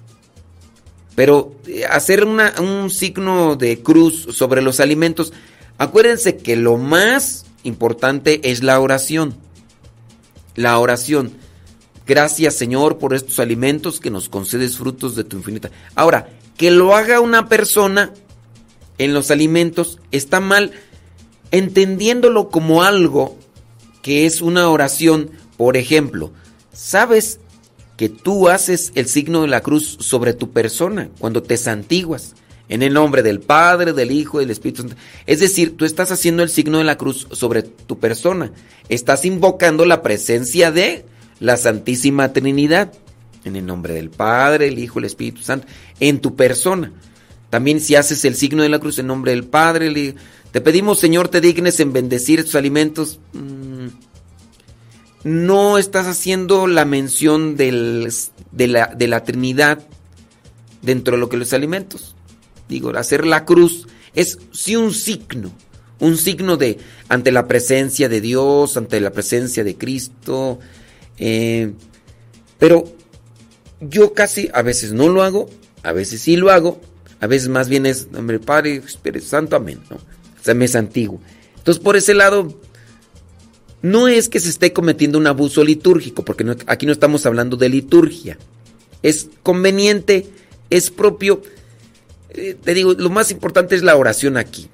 Pero 1.16 1.56
eh, 1.68 1.86
hacer 1.86 2.26
un 2.26 2.90
signo 2.90 3.56
de 3.56 3.82
cruz 3.82 4.28
sobre 4.32 4.62
los 4.62 4.80
alimentos, 4.80 5.32
acuérdense 5.78 6.38
que 6.38 6.56
lo 6.56 6.78
más 6.78 7.46
importante 7.64 8.42
es 8.52 8.64
la 8.64 8.80
oración. 8.80 9.36
La 10.56 10.78
oración. 10.80 11.32
Gracias 12.06 12.56
Señor 12.56 12.98
por 12.98 13.14
estos 13.14 13.40
alimentos 13.40 14.00
que 14.00 14.10
nos 14.10 14.28
concedes 14.28 14.78
frutos 14.78 15.16
de 15.16 15.24
tu 15.24 15.38
infinita. 15.38 15.72
Ahora, 15.96 16.30
que 16.58 16.72
lo 16.72 16.96
haga 16.96 17.22
una 17.22 17.48
persona 17.48 18.12
en 18.98 19.14
los 19.14 19.32
alimentos 19.32 20.00
está 20.12 20.40
mal 20.40 20.72
entendiéndolo 21.54 22.50
como 22.50 22.84
algo 22.84 23.38
que 24.02 24.26
es 24.26 24.42
una 24.42 24.68
oración. 24.70 25.30
Por 25.56 25.78
ejemplo, 25.78 26.32
¿sabes 26.74 27.40
que 27.96 28.10
tú 28.10 28.50
haces 28.50 28.92
el 28.96 29.08
signo 29.08 29.44
de 29.44 29.48
la 29.48 29.62
cruz 29.62 29.98
sobre 30.02 30.34
tu 30.34 30.52
persona 30.52 31.10
cuando 31.20 31.42
te 31.44 31.56
santiguas? 31.56 32.36
En 32.70 32.82
el 32.82 32.94
nombre 32.94 33.22
del 33.22 33.40
Padre, 33.40 33.94
del 33.94 34.12
Hijo 34.12 34.40
del 34.40 34.50
Espíritu 34.50 34.82
Santo. 34.82 34.96
Es 35.28 35.40
decir, 35.42 35.78
tú 35.78 35.86
estás 35.86 36.12
haciendo 36.12 36.42
el 36.42 36.50
signo 36.50 36.80
de 36.80 36.86
la 36.86 36.98
cruz 36.98 37.28
sobre 37.32 37.62
tu 37.62 38.00
persona. 38.00 38.52
Estás 38.90 39.26
invocando 39.26 39.86
la 39.86 40.02
presencia 40.02 40.72
de 40.72 41.06
la 41.40 41.58
Santísima 41.58 42.34
Trinidad. 42.34 42.92
En 43.44 43.58
el 43.58 43.66
nombre 43.66 43.94
del 43.94 44.10
Padre, 44.10 44.70
el 44.70 44.80
Hijo 44.80 45.00
el 45.00 45.06
Espíritu 45.06 45.42
Santo. 45.44 45.68
En 46.00 46.20
tu 46.20 46.36
persona. 46.36 46.92
También 47.52 47.80
si 47.80 47.96
haces 47.96 48.26
el 48.26 48.36
signo 48.36 48.64
de 48.64 48.70
la 48.70 48.80
cruz 48.80 48.98
en 48.98 49.08
nombre 49.08 49.34
del 49.34 49.44
Padre, 49.44 49.88
el 49.88 49.98
Hijo- 49.98 50.18
te 50.54 50.62
pedimos 50.62 51.00
Señor 51.00 51.28
te 51.28 51.42
dignes 51.42 51.82
en 51.82 51.92
bendecir 51.92 52.40
estos 52.40 52.56
alimentos. 52.56 53.20
Mm, 53.34 53.88
No 55.26 55.78
estás 55.78 56.06
haciendo 56.08 56.68
la 56.68 56.84
mención 56.86 57.56
del- 57.56 58.12
de, 58.52 58.68
la, 58.68 58.88
de 58.88 59.08
la 59.08 59.24
Trinidad 59.24 59.80
dentro 60.82 61.16
de 61.16 61.20
lo 61.22 61.30
que 61.30 61.38
los 61.38 61.54
alimentos. 61.54 62.14
Digo, 62.68 62.90
hacer 62.92 63.26
la 63.26 63.46
cruz 63.46 63.88
es 64.16 64.38
sí 64.52 64.76
un 64.76 64.94
signo, 64.94 65.52
un 66.00 66.18
signo 66.18 66.58
de 66.58 66.78
ante 67.08 67.32
la 67.32 67.48
presencia 67.48 68.10
de 68.10 68.20
Dios, 68.20 68.76
ante 68.76 69.00
la 69.00 69.12
presencia 69.12 69.64
de 69.64 69.76
Cristo. 69.78 70.60
eh, 71.18 71.72
pero 72.60 72.84
yo 73.80 74.14
casi 74.14 74.50
a 74.54 74.62
veces 74.62 74.92
no 74.94 75.08
lo 75.10 75.24
hago, 75.24 75.50
a 75.84 75.92
veces 75.94 76.22
sí 76.22 76.36
lo 76.36 76.52
hago, 76.52 76.82
a 77.22 77.28
veces 77.28 77.48
más 77.50 77.70
bien 77.70 77.86
es, 77.86 78.08
hombre, 78.16 78.40
Padre, 78.40 78.76
Espíritu 78.76 79.26
Santo, 79.26 79.56
amén. 79.56 79.80
¿no? 79.90 79.98
Sea, 80.44 80.54
me 80.54 80.66
antiguo. 80.74 81.22
Entonces, 81.58 81.82
por 81.82 81.96
ese 81.96 82.14
lado, 82.14 82.54
no 83.82 84.08
es 84.08 84.28
que 84.28 84.40
se 84.40 84.50
esté 84.50 84.74
cometiendo 84.74 85.18
un 85.18 85.28
abuso 85.28 85.64
litúrgico, 85.64 86.26
porque 86.26 86.46
aquí 86.68 86.86
no 86.86 86.92
estamos 86.92 87.26
hablando 87.26 87.56
de 87.56 87.70
liturgia. 87.70 88.38
Es 89.02 89.30
conveniente, 89.42 90.28
es 90.70 90.92
propio. 90.92 91.42
Eh, 92.30 92.58
te 92.62 92.74
digo, 92.74 92.94
lo 92.94 93.10
más 93.10 93.32
importante 93.32 93.76
es 93.76 93.84
la 93.84 93.96
oración 93.96 94.38
aquí. 94.38 94.70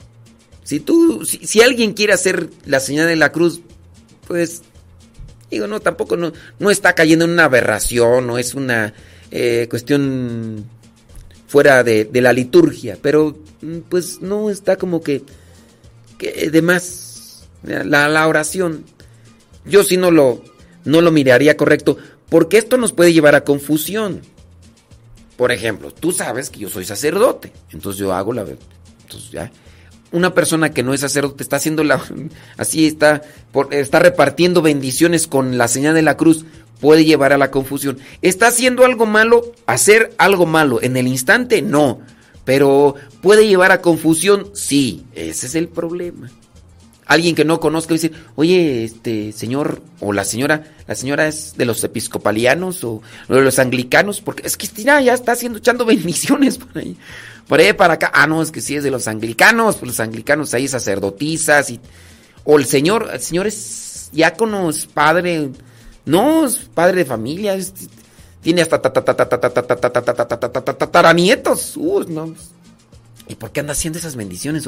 Si 0.63 0.79
tú, 0.79 1.25
si, 1.25 1.61
alguien 1.61 1.93
quiere 1.93 2.13
hacer 2.13 2.49
la 2.65 2.79
señal 2.79 3.07
de 3.07 3.15
la 3.15 3.31
cruz, 3.31 3.61
pues, 4.27 4.61
digo, 5.49 5.67
no, 5.67 5.79
tampoco 5.79 6.17
no, 6.17 6.31
no 6.59 6.69
está 6.69 6.93
cayendo 6.93 7.25
en 7.25 7.31
una 7.31 7.45
aberración, 7.45 8.27
no 8.27 8.37
es 8.37 8.53
una 8.53 8.93
eh, 9.31 9.67
cuestión 9.69 10.65
fuera 11.47 11.83
de, 11.83 12.05
de 12.05 12.21
la 12.21 12.33
liturgia, 12.33 12.97
pero 13.01 13.35
mm, 13.61 13.79
pues 13.89 14.21
no 14.21 14.51
está 14.51 14.77
como 14.77 15.01
que, 15.01 15.23
que 16.19 16.51
de 16.51 16.61
más 16.61 17.47
la, 17.63 18.07
la 18.07 18.27
oración. 18.27 18.85
Yo 19.65 19.83
sí 19.83 19.97
no 19.97 20.11
lo, 20.11 20.43
no 20.85 21.01
lo 21.01 21.11
miraría 21.11 21.57
correcto, 21.57 21.97
porque 22.29 22.59
esto 22.59 22.77
nos 22.77 22.93
puede 22.93 23.11
llevar 23.13 23.33
a 23.33 23.43
confusión. 23.43 24.21
por 25.37 25.51
ejemplo, 25.51 25.91
tú 25.91 26.11
sabes 26.11 26.49
que 26.51 26.59
yo 26.59 26.69
soy 26.69 26.85
sacerdote, 26.85 27.51
entonces 27.71 27.99
yo 27.99 28.13
hago 28.13 28.33
la... 28.33 28.41
Entonces 28.41 29.31
ya, 29.31 29.51
una 30.11 30.33
persona 30.33 30.71
que 30.71 30.83
no 30.83 30.93
es 30.93 31.01
sacerdote 31.01 31.41
está 31.43 31.55
haciendo 31.55 31.83
la... 31.83 32.01
Así 32.57 32.85
está, 32.85 33.21
por- 33.51 33.73
está 33.73 33.99
repartiendo 33.99 34.61
bendiciones 34.61 35.27
con 35.27 35.57
la 35.57 35.67
señal 35.67 35.95
de 35.95 36.01
la 36.01 36.17
cruz, 36.17 36.45
puede 36.81 37.05
llevar 37.05 37.31
a 37.33 37.37
la 37.37 37.51
confusión. 37.51 37.99
¿Está 38.21 38.47
haciendo 38.47 38.85
algo 38.85 39.05
malo? 39.05 39.53
¿Hacer 39.65 40.13
algo 40.17 40.45
malo 40.45 40.81
en 40.81 40.97
el 40.97 41.07
instante? 41.07 41.61
No. 41.61 42.01
Pero 42.49 42.95
puede 43.21 43.45
llevar 43.47 43.71
a 43.71 43.79
confusión, 43.79 44.49
sí. 44.55 45.03
Ese 45.13 45.45
es 45.45 45.53
el 45.53 45.67
problema. 45.67 46.31
Alguien 47.05 47.35
que 47.35 47.45
no 47.45 47.59
conozca 47.59 47.93
dice, 47.93 48.11
oye, 48.35 48.83
este 48.83 49.33
señor 49.33 49.83
o 49.99 50.13
la 50.13 50.23
señora, 50.25 50.63
la 50.87 50.95
señora 50.95 51.27
es 51.27 51.53
de 51.57 51.65
los 51.65 51.83
episcopalianos 51.83 52.83
o, 52.83 53.03
de 53.27 53.41
los 53.41 53.59
anglicanos, 53.59 54.21
porque 54.21 54.47
es 54.47 54.57
que 54.57 54.65
Cristina 54.65 54.99
ya 54.99 55.13
está 55.13 55.33
haciendo, 55.33 55.59
echando 55.59 55.85
bendiciones 55.93 56.57
por 56.57 56.75
ahí, 56.75 56.97
por 57.47 57.59
ahí 57.59 57.71
para 57.73 57.93
acá. 57.93 58.11
Ah, 58.15 58.25
no, 58.25 58.41
es 58.41 58.49
que 58.51 58.61
sí 58.61 58.75
es 58.75 58.83
de 58.83 58.89
los 58.89 59.07
anglicanos, 59.07 59.75
pues 59.75 59.89
los 59.89 59.99
anglicanos 59.99 60.51
ahí 60.55 60.67
sacerdotisas 60.67 61.69
y, 61.69 61.79
o 62.45 62.57
el 62.57 62.65
señor, 62.65 63.11
el 63.13 63.19
señor 63.19 63.45
es 63.45 64.09
diácono, 64.11 64.71
es 64.71 64.87
padre, 64.87 65.49
no, 66.05 66.47
padre 66.73 66.97
de 66.97 67.05
familia, 67.05 67.53
es- 67.53 67.73
tiene 68.41 68.61
hasta 68.61 68.81
tataranietos. 68.81 71.77
No. 72.07 72.33
¿Y 73.27 73.35
por 73.35 73.51
qué 73.51 73.59
anda 73.59 73.73
haciendo 73.73 73.99
esas 73.99 74.15
bendiciones? 74.15 74.67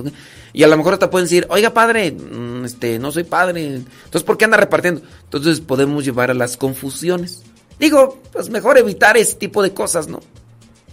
Y 0.54 0.64
a 0.64 0.68
lo 0.68 0.78
mejor 0.78 0.94
hasta 0.94 1.10
pueden 1.10 1.26
decir, 1.26 1.48
oiga 1.50 1.74
padre, 1.74 2.16
este, 2.64 3.00
no 3.00 3.12
soy 3.12 3.24
padre. 3.24 3.78
Entonces, 3.78 4.22
¿por 4.24 4.38
qué 4.38 4.46
anda 4.46 4.58
repartiendo? 4.58 5.02
Entonces 5.24 5.62
podemos 5.62 6.06
llevar 6.06 6.30
a 6.30 6.36
las 6.36 6.58
confusiones. 6.58 7.42
Digo, 7.80 8.22
pues 8.32 8.52
mejor 8.52 8.78
evitar 8.78 9.18
ese 9.18 9.34
tipo 9.36 9.64
de 9.64 9.74
cosas, 9.74 10.08
¿no? 10.08 10.20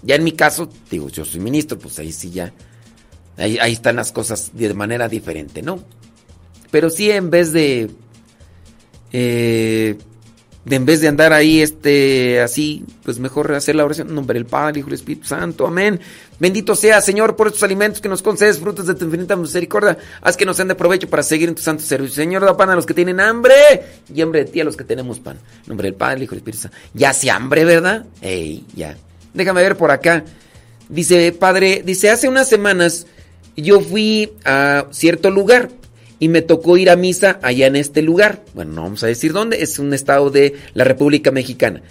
Ya 0.03 0.15
en 0.15 0.25
mi 0.25 0.33
caso, 0.33 0.71
digo, 0.91 1.11
yo 1.11 1.27
soy 1.27 1.41
ministro, 1.41 1.79
pues 1.79 1.99
ahí 1.99 2.13
sí 2.13 2.31
ya. 2.31 2.55
Ahí, 3.37 3.59
ahí 3.59 3.75
están 3.75 3.97
las 3.97 4.13
cosas 4.13 4.53
de 4.55 4.73
manera 4.73 5.07
diferente, 5.07 5.61
¿no? 5.61 5.85
Pero 6.71 6.89
sí 6.89 7.11
en 7.11 7.29
vez 7.29 7.53
de... 7.53 7.91
Eh, 9.13 9.99
de 10.69 10.77
en 10.77 10.85
vez 10.85 11.01
de 11.01 11.09
andar 11.09 11.33
ahí 11.33 11.63
este 11.63 12.41
así, 12.41 12.85
pues 13.03 13.19
mejor 13.19 13.53
hacer 13.55 13.75
la 13.75 13.85
oración 13.85 14.15
nombre 14.15 14.35
del 14.35 14.45
Padre, 14.45 14.81
Hijo 14.81 14.91
y 14.91 14.95
Espíritu 14.95 15.27
Santo. 15.27 15.67
Amén. 15.67 15.99
Bendito 16.39 16.77
sea, 16.77 17.01
Señor, 17.01 17.37
por 17.37 17.47
estos 17.47 17.63
alimentos 17.63 18.03
que 18.03 18.09
nos 18.09 18.21
concedes, 18.21 18.59
frutos 18.59 18.87
de 18.87 18.95
tu 18.95 19.07
infinita 19.07 19.35
misericordia. 19.35 19.97
Haz 20.21 20.37
que 20.37 20.45
nos 20.45 20.57
sean 20.57 20.69
de 20.69 20.75
provecho 20.75 21.09
para 21.09 21.23
seguir 21.23 21.49
en 21.49 21.55
tu 21.55 21.63
santo 21.63 21.83
servicio. 21.83 22.17
Señor, 22.17 22.45
da 22.45 22.57
pan 22.57 22.69
a 22.69 22.77
los 22.77 22.85
que 22.85 22.93
tienen 22.93 23.19
hambre 23.19 23.55
y 24.15 24.21
hambre 24.21 24.45
de 24.45 24.51
ti 24.51 24.61
a 24.61 24.65
los 24.65 24.77
que 24.77 24.85
tenemos 24.85 25.19
pan. 25.21 25.39
Nombre 25.67 25.89
del 25.89 25.95
Padre, 25.95 26.25
Hijo 26.25 26.35
y 26.35 26.39
Espíritu 26.39 26.63
Santo. 26.63 26.77
Ya 26.93 27.15
se 27.15 27.31
hambre, 27.31 27.65
¿verdad? 27.65 28.05
Ey, 28.21 28.65
ya. 28.75 28.95
Déjame 29.33 29.63
ver 29.63 29.77
por 29.77 29.91
acá. 29.91 30.25
Dice, 30.91 31.33
Padre, 31.33 31.83
dice, 31.85 32.11
hace 32.11 32.29
unas 32.29 32.49
semanas 32.49 33.07
yo 33.57 33.81
fui 33.81 34.33
a 34.45 34.87
cierto 34.91 35.31
lugar 35.31 35.71
y 36.19 36.29
me 36.29 36.43
tocó 36.43 36.77
ir 36.77 36.91
a 36.91 36.97
misa 36.97 37.39
allá 37.43 37.67
en 37.67 37.77
este 37.77 38.03
lugar. 38.03 38.45
Bueno, 38.55 38.73
no 38.73 38.83
vamos 38.83 39.03
a 39.03 39.07
decir 39.07 39.33
dónde, 39.33 39.63
es 39.63 39.79
un 39.79 39.95
estado 39.95 40.31
de 40.31 40.57
la 40.75 40.85
República 40.85 41.31
Mexicana. 41.31 41.83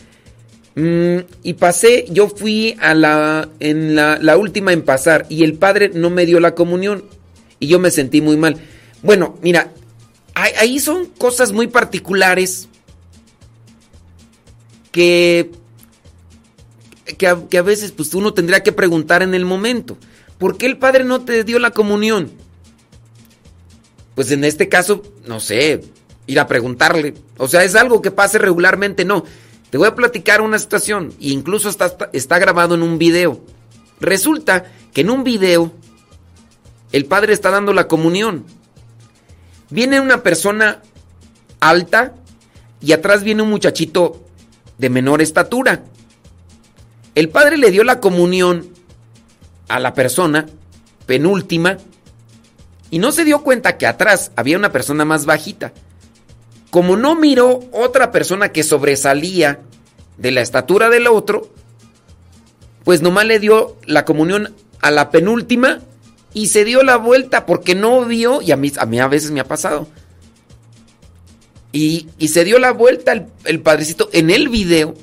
Mm, 0.76 1.20
y 1.44 1.54
pasé, 1.54 2.06
yo 2.10 2.28
fui 2.28 2.78
a 2.80 2.94
la, 2.94 3.49
en 3.60 3.95
la, 3.95 4.38
última 4.38 4.74
en 4.74 4.84
pasar 4.84 5.26
y 5.30 5.44
el 5.44 5.54
padre 5.54 5.90
no 5.94 6.10
me 6.10 6.26
dio 6.26 6.40
la 6.40 6.54
comunión 6.54 7.04
y 7.60 7.68
yo 7.68 7.80
me 7.80 7.90
sentí 7.90 8.22
muy 8.22 8.38
mal. 8.38 8.58
Bueno, 9.02 9.38
mira, 9.41 9.72
ahí, 10.36 10.52
ahí 10.60 10.80
son 10.80 11.08
cosas 11.18 11.52
muy 11.52 11.68
particulares 11.68 12.68
que, 14.91 15.49
que, 17.18 17.28
a, 17.28 17.40
que 17.49 17.58
a 17.58 17.64
veces 17.64 17.91
pues 17.91 18.14
uno 18.14 18.34
tendría 18.34 18.62
que 18.62 18.72
preguntar 18.72 19.24
en 19.24 19.34
el 19.34 19.45
momento. 19.45 19.98
¿Por 20.38 20.58
qué 20.58 20.68
el 20.68 20.78
padre 20.78 21.04
no 21.06 21.22
te 21.22 21.44
dio 21.44 21.58
la 21.58 21.72
comunión? 21.72 22.32
Pues 24.18 24.31
en 24.31 24.44
este 24.44 24.68
caso, 24.68 25.03
no 25.27 25.39
sé, 25.39 25.84
ir 26.26 26.39
a 26.39 26.48
preguntarle. 26.48 27.14
O 27.38 27.48
sea, 27.48 27.64
es 27.64 27.76
algo 27.76 28.02
que 28.02 28.10
pase 28.10 28.39
regularmente, 28.39 29.06
no. 29.06 29.23
Te 29.69 29.77
voy 29.77 29.85
a 29.85 29.94
platicar 29.94 30.41
una 30.41 30.57
situación, 30.57 31.14
e 31.22 31.27
incluso 31.27 31.69
está, 31.69 32.10
está, 32.14 32.39
grabado 32.39 32.73
en 32.73 32.81
un 32.81 32.98
video. 32.98 33.39
Resulta 33.99 34.72
que 34.91 35.02
en 35.02 35.11
un 35.11 35.23
video 35.23 35.72
el 36.91 37.06
padre 37.06 37.31
está 37.31 37.52
dando 37.52 37.73
la 37.73 37.88
comunión. 37.88 38.44
Viene 39.69 39.99
una 39.99 40.23
persona 40.23 40.81
alta 41.60 42.15
y 42.81 42.94
atrás 42.94 43.22
viene 43.22 43.44
un 43.44 43.52
muchachito 43.52 44.26
de 44.80 44.89
menor 44.89 45.22
estatura. 45.22 45.84
El 47.14 47.30
padre 47.30 47.57
le 47.57 47.69
dio 47.69 47.84
la 47.84 47.99
comunión 47.99 48.68
a 49.68 49.80
la 49.80 49.94
persona 49.94 50.48
penúltima 51.06 51.77
y 52.89 52.99
no 52.99 53.11
se 53.11 53.26
dio 53.26 53.43
cuenta 53.43 53.77
que 53.77 53.88
atrás 53.88 54.31
había 54.35 54.57
una 54.57 54.72
persona 54.72 55.05
más 55.05 55.26
bajita. 55.26 55.73
Como 56.69 56.95
no 56.95 57.15
miró 57.15 57.61
otra 57.72 58.11
persona 58.11 58.51
que 58.51 58.64
sobresalía 58.64 59.59
de 60.18 60.31
la 60.31 60.41
estatura 60.41 60.89
del 60.89 61.07
otro, 61.07 61.49
pues 62.84 63.01
nomás 63.01 63.26
le 63.26 63.39
dio 63.39 63.76
la 63.85 64.05
comunión 64.05 64.53
a 64.81 64.91
la 64.91 65.11
penúltima 65.11 65.80
y 66.34 66.47
se 66.47 66.65
dio 66.65 66.84
la 66.84 66.97
vuelta 66.97 67.45
porque 67.45 67.76
no 67.76 68.05
vio, 68.05 68.41
y 68.41 68.51
a 68.51 68.57
mí 68.57 68.72
a, 68.77 68.85
mí 68.85 68.99
a 68.99 69.07
veces 69.07 69.31
me 69.31 69.39
ha 69.39 69.45
pasado, 69.45 69.88
y, 71.72 72.07
y 72.18 72.30
se 72.30 72.43
dio 72.43 72.59
la 72.59 72.72
vuelta 72.72 73.11
el, 73.14 73.27
el, 73.45 73.61
padrecito 73.61 74.09
en 74.14 74.30
el 74.30 74.49
video. 74.49 74.93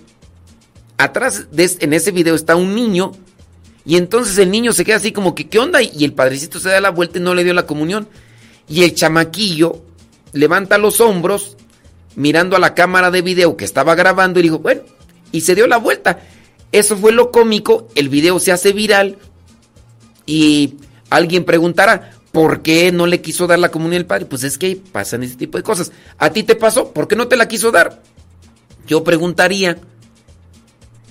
Atrás 0.96 1.48
de, 1.50 1.70
en 1.80 1.92
ese 1.92 2.12
video 2.12 2.34
está 2.34 2.56
un 2.56 2.74
niño 2.74 3.12
y 3.86 3.96
entonces 3.96 4.38
el 4.38 4.50
niño 4.50 4.72
se 4.72 4.84
queda 4.84 4.96
así 4.96 5.12
como 5.12 5.34
que, 5.34 5.48
¿qué 5.48 5.58
onda? 5.58 5.82
Y 5.82 6.04
el 6.04 6.14
padrecito 6.14 6.58
se 6.58 6.70
da 6.70 6.80
la 6.80 6.90
vuelta 6.90 7.18
y 7.18 7.22
no 7.22 7.34
le 7.34 7.44
dio 7.44 7.52
la 7.52 7.66
comunión. 7.66 8.08
Y 8.66 8.82
el 8.82 8.94
chamaquillo 8.94 9.82
levanta 10.32 10.78
los 10.78 11.00
hombros 11.00 11.56
mirando 12.16 12.56
a 12.56 12.60
la 12.60 12.74
cámara 12.74 13.10
de 13.10 13.20
video 13.20 13.56
que 13.56 13.64
estaba 13.64 13.94
grabando 13.94 14.40
y 14.40 14.44
dijo, 14.44 14.58
bueno, 14.58 14.82
y 15.32 15.42
se 15.42 15.54
dio 15.54 15.66
la 15.66 15.76
vuelta. 15.76 16.20
Eso 16.72 16.96
fue 16.96 17.12
lo 17.12 17.30
cómico, 17.30 17.88
el 17.94 18.08
video 18.08 18.40
se 18.40 18.52
hace 18.52 18.72
viral 18.72 19.18
y 20.24 20.74
alguien 21.10 21.44
preguntará, 21.44 22.12
¿por 22.32 22.62
qué 22.62 22.90
no 22.90 23.06
le 23.06 23.20
quiso 23.20 23.46
dar 23.46 23.58
la 23.58 23.70
comunión 23.70 24.00
al 24.00 24.06
padre? 24.06 24.26
Pues 24.26 24.44
es 24.44 24.56
que 24.56 24.76
pasan 24.76 25.22
ese 25.22 25.36
tipo 25.36 25.58
de 25.58 25.62
cosas. 25.62 25.92
¿A 26.18 26.30
ti 26.30 26.42
te 26.42 26.56
pasó? 26.56 26.92
¿Por 26.92 27.06
qué 27.06 27.16
no 27.16 27.28
te 27.28 27.36
la 27.36 27.48
quiso 27.48 27.70
dar? 27.70 28.02
Yo 28.86 29.04
preguntaría, 29.04 29.76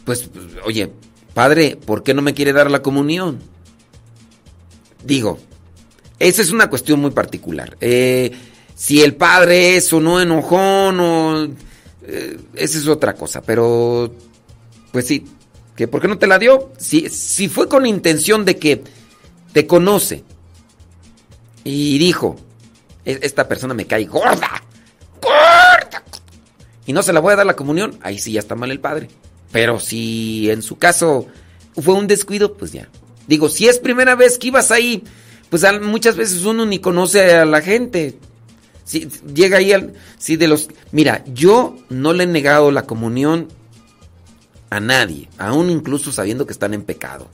pues, 0.05 0.29
oye, 0.65 0.91
Padre, 1.33 1.77
¿por 1.77 2.03
qué 2.03 2.13
no 2.13 2.21
me 2.21 2.33
quiere 2.33 2.53
dar 2.53 2.69
la 2.69 2.81
comunión? 2.81 3.39
Digo, 5.03 5.39
esa 6.19 6.41
es 6.41 6.51
una 6.51 6.69
cuestión 6.69 6.99
muy 6.99 7.11
particular. 7.11 7.75
Eh, 7.81 8.31
si 8.75 9.01
el 9.01 9.15
padre 9.15 9.77
es 9.77 9.91
o 9.93 9.99
no 9.99 10.21
enojón 10.21 10.99
o... 10.99 11.47
Eh, 12.05 12.37
esa 12.55 12.77
es 12.77 12.87
otra 12.87 13.13
cosa, 13.13 13.41
pero... 13.41 14.13
Pues 14.91 15.07
sí, 15.07 15.25
que 15.75 15.87
¿por 15.87 16.01
qué 16.01 16.07
no 16.07 16.19
te 16.19 16.27
la 16.27 16.37
dio? 16.37 16.71
Si, 16.77 17.09
si 17.09 17.49
fue 17.49 17.67
con 17.67 17.85
intención 17.85 18.45
de 18.45 18.57
que 18.57 18.83
te 19.53 19.65
conoce 19.65 20.23
y 21.63 21.97
dijo, 21.97 22.35
esta 23.05 23.47
persona 23.47 23.73
me 23.73 23.85
cae 23.87 24.05
gorda, 24.05 24.63
gorda, 25.21 26.03
y 26.85 26.93
no 26.93 27.01
se 27.01 27.13
la 27.13 27.21
voy 27.21 27.33
a 27.33 27.37
dar 27.37 27.45
la 27.45 27.55
comunión, 27.55 27.97
ahí 28.01 28.19
sí 28.19 28.33
ya 28.33 28.39
está 28.39 28.55
mal 28.55 28.71
el 28.71 28.79
padre. 28.79 29.09
Pero 29.53 29.79
si 29.79 30.49
en 30.49 30.61
su 30.63 30.77
caso 30.77 31.27
fue 31.81 31.93
un 31.93 32.07
descuido, 32.07 32.57
pues 32.57 32.73
ya. 32.73 32.89
Digo, 33.27 33.47
si 33.47 33.67
es 33.67 33.79
primera 33.79 34.15
vez 34.15 34.37
que 34.37 34.47
ibas 34.47 34.71
ahí, 34.71 35.03
pues 35.49 35.63
muchas 35.81 36.17
veces 36.17 36.43
uno 36.43 36.65
ni 36.65 36.79
conoce 36.79 37.35
a 37.35 37.45
la 37.45 37.61
gente. 37.61 38.17
Si 38.83 39.07
llega 39.33 39.59
ahí 39.59 39.71
al. 39.71 39.93
Si 40.17 40.35
de 40.35 40.47
los. 40.47 40.69
Mira, 40.91 41.23
yo 41.27 41.77
no 41.89 42.13
le 42.13 42.23
he 42.23 42.27
negado 42.27 42.71
la 42.71 42.87
comunión 42.87 43.47
a 44.71 44.79
nadie, 44.79 45.29
aún 45.37 45.69
incluso 45.69 46.11
sabiendo 46.11 46.47
que 46.47 46.53
están 46.53 46.73
en 46.73 46.81
pecado. 46.81 47.29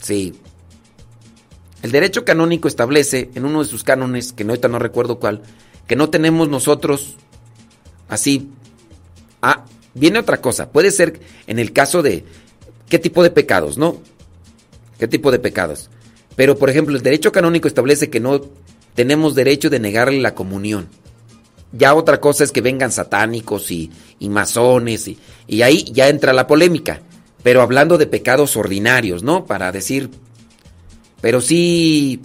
Sí. 0.00 0.34
El 1.82 1.92
derecho 1.92 2.24
canónico 2.24 2.66
establece 2.66 3.30
en 3.36 3.44
uno 3.44 3.62
de 3.62 3.68
sus 3.68 3.84
cánones, 3.84 4.32
que 4.32 4.42
ahorita 4.42 4.66
no 4.66 4.80
recuerdo 4.80 5.20
cuál, 5.20 5.42
que 5.86 5.94
no 5.94 6.10
tenemos 6.10 6.48
nosotros 6.48 7.14
así 8.08 8.50
Ah, 9.46 9.66
viene 9.92 10.18
otra 10.18 10.40
cosa. 10.40 10.70
Puede 10.70 10.90
ser 10.90 11.20
en 11.46 11.58
el 11.58 11.74
caso 11.74 12.00
de 12.00 12.24
qué 12.88 12.98
tipo 12.98 13.22
de 13.22 13.30
pecados, 13.30 13.76
¿no? 13.76 14.00
¿Qué 14.98 15.06
tipo 15.06 15.30
de 15.30 15.38
pecados? 15.38 15.90
Pero, 16.34 16.56
por 16.56 16.70
ejemplo, 16.70 16.96
el 16.96 17.02
derecho 17.02 17.30
canónico 17.30 17.68
establece 17.68 18.08
que 18.08 18.20
no 18.20 18.40
tenemos 18.94 19.34
derecho 19.34 19.68
de 19.68 19.80
negarle 19.80 20.20
la 20.20 20.34
comunión. 20.34 20.88
Ya 21.72 21.94
otra 21.94 22.20
cosa 22.20 22.42
es 22.42 22.52
que 22.52 22.62
vengan 22.62 22.90
satánicos 22.90 23.70
y, 23.70 23.90
y 24.18 24.30
masones 24.30 25.08
y, 25.08 25.18
y 25.46 25.60
ahí 25.60 25.84
ya 25.92 26.08
entra 26.08 26.32
la 26.32 26.46
polémica. 26.46 27.02
Pero 27.42 27.60
hablando 27.60 27.98
de 27.98 28.06
pecados 28.06 28.56
ordinarios, 28.56 29.22
¿no? 29.22 29.44
Para 29.44 29.72
decir... 29.72 30.08
Pero 31.20 31.42
sí... 31.42 32.22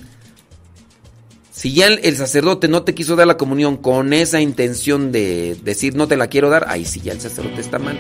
Si 1.60 1.74
ya 1.74 1.88
el, 1.88 2.16
sacerdote 2.16 2.70
no 2.70 2.84
te 2.84 2.96
quiso 2.96 3.18
dar 3.18 3.28
la 3.28 3.36
comunión 3.36 3.76
con 3.76 4.14
esa 4.14 4.40
intención 4.40 5.12
de 5.12 5.58
decir 5.62 5.94
no 5.94 6.08
te 6.08 6.16
la 6.16 6.28
quiero 6.28 6.50
dar, 6.50 6.64
ahí 6.70 6.86
sí 6.86 7.02
ya 7.02 7.12
el 7.12 7.20
sacerdote 7.20 7.60
está 7.60 7.78
mal. 7.78 7.98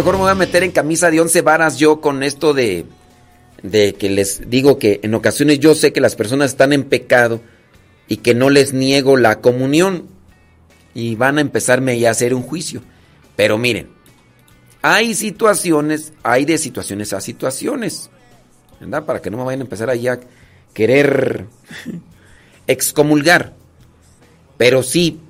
Mejor 0.00 0.14
me 0.14 0.22
voy 0.22 0.30
a 0.30 0.34
meter 0.34 0.62
en 0.62 0.70
camisa 0.70 1.10
de 1.10 1.20
once 1.20 1.42
varas 1.42 1.76
yo 1.76 2.00
con 2.00 2.22
esto 2.22 2.54
de, 2.54 2.86
de 3.62 3.94
que 3.96 4.08
les 4.08 4.48
digo 4.48 4.78
que 4.78 4.98
en 5.02 5.12
ocasiones 5.14 5.58
yo 5.58 5.74
sé 5.74 5.92
que 5.92 6.00
las 6.00 6.16
personas 6.16 6.52
están 6.52 6.72
en 6.72 6.84
pecado 6.84 7.42
y 8.08 8.16
que 8.16 8.34
no 8.34 8.48
les 8.48 8.72
niego 8.72 9.18
la 9.18 9.42
comunión 9.42 10.08
y 10.94 11.16
van 11.16 11.36
a 11.36 11.42
empezarme 11.42 11.98
ya 11.98 12.08
a 12.08 12.12
hacer 12.12 12.32
un 12.32 12.42
juicio. 12.42 12.80
Pero 13.36 13.58
miren, 13.58 13.90
hay 14.80 15.14
situaciones, 15.14 16.14
hay 16.22 16.46
de 16.46 16.56
situaciones 16.56 17.12
a 17.12 17.20
situaciones, 17.20 18.08
¿verdad? 18.80 19.04
Para 19.04 19.20
que 19.20 19.30
no 19.30 19.36
me 19.36 19.44
vayan 19.44 19.60
a 19.60 19.64
empezar 19.64 19.90
ahí 19.90 20.08
a 20.08 20.18
querer 20.72 21.44
excomulgar. 22.66 23.54
Pero 24.56 24.82
sí, 24.82 25.20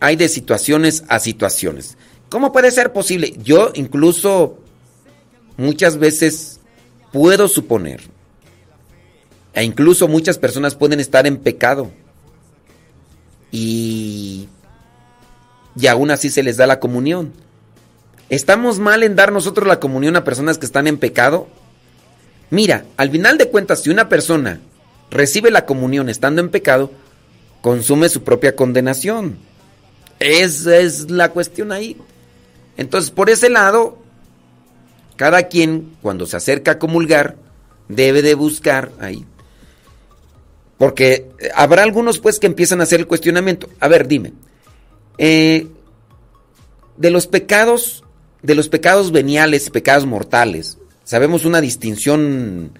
hay 0.00 0.16
de 0.16 0.28
situaciones 0.28 1.04
a 1.06 1.20
situaciones. 1.20 1.96
¿Cómo 2.30 2.52
puede 2.52 2.70
ser 2.70 2.92
posible? 2.92 3.34
Yo 3.42 3.72
incluso 3.74 4.56
muchas 5.56 5.98
veces 5.98 6.60
puedo 7.12 7.48
suponer, 7.48 8.00
e 9.52 9.64
incluso 9.64 10.06
muchas 10.06 10.38
personas 10.38 10.76
pueden 10.76 11.00
estar 11.00 11.26
en 11.26 11.38
pecado 11.38 11.90
y, 13.50 14.48
y 15.74 15.86
aún 15.88 16.12
así 16.12 16.30
se 16.30 16.44
les 16.44 16.56
da 16.56 16.68
la 16.68 16.78
comunión. 16.78 17.32
¿Estamos 18.28 18.78
mal 18.78 19.02
en 19.02 19.16
dar 19.16 19.32
nosotros 19.32 19.66
la 19.66 19.80
comunión 19.80 20.14
a 20.14 20.22
personas 20.22 20.56
que 20.56 20.66
están 20.66 20.86
en 20.86 20.98
pecado? 20.98 21.48
Mira, 22.50 22.84
al 22.96 23.10
final 23.10 23.38
de 23.38 23.48
cuentas, 23.48 23.82
si 23.82 23.90
una 23.90 24.08
persona 24.08 24.60
recibe 25.10 25.50
la 25.50 25.66
comunión 25.66 26.08
estando 26.08 26.40
en 26.40 26.50
pecado, 26.50 26.92
consume 27.60 28.08
su 28.08 28.22
propia 28.22 28.54
condenación. 28.54 29.36
Esa 30.20 30.76
es 30.76 31.10
la 31.10 31.30
cuestión 31.30 31.72
ahí. 31.72 31.96
Entonces, 32.80 33.10
por 33.10 33.28
ese 33.28 33.50
lado, 33.50 33.98
cada 35.16 35.48
quien, 35.48 35.96
cuando 36.00 36.24
se 36.24 36.38
acerca 36.38 36.72
a 36.72 36.78
comulgar, 36.78 37.36
debe 37.88 38.22
de 38.22 38.34
buscar 38.34 38.90
ahí. 38.98 39.26
Porque 40.78 41.28
habrá 41.54 41.82
algunos, 41.82 42.20
pues, 42.20 42.38
que 42.38 42.46
empiezan 42.46 42.80
a 42.80 42.84
hacer 42.84 43.00
el 43.00 43.06
cuestionamiento. 43.06 43.68
A 43.80 43.88
ver, 43.88 44.08
dime. 44.08 44.32
eh, 45.18 45.66
de 46.96 47.10
los 47.10 47.26
pecados, 47.26 48.02
de 48.42 48.54
los 48.54 48.70
pecados 48.70 49.12
veniales, 49.12 49.68
pecados 49.68 50.06
mortales, 50.06 50.78
sabemos 51.04 51.44
una 51.44 51.60
distinción 51.60 52.72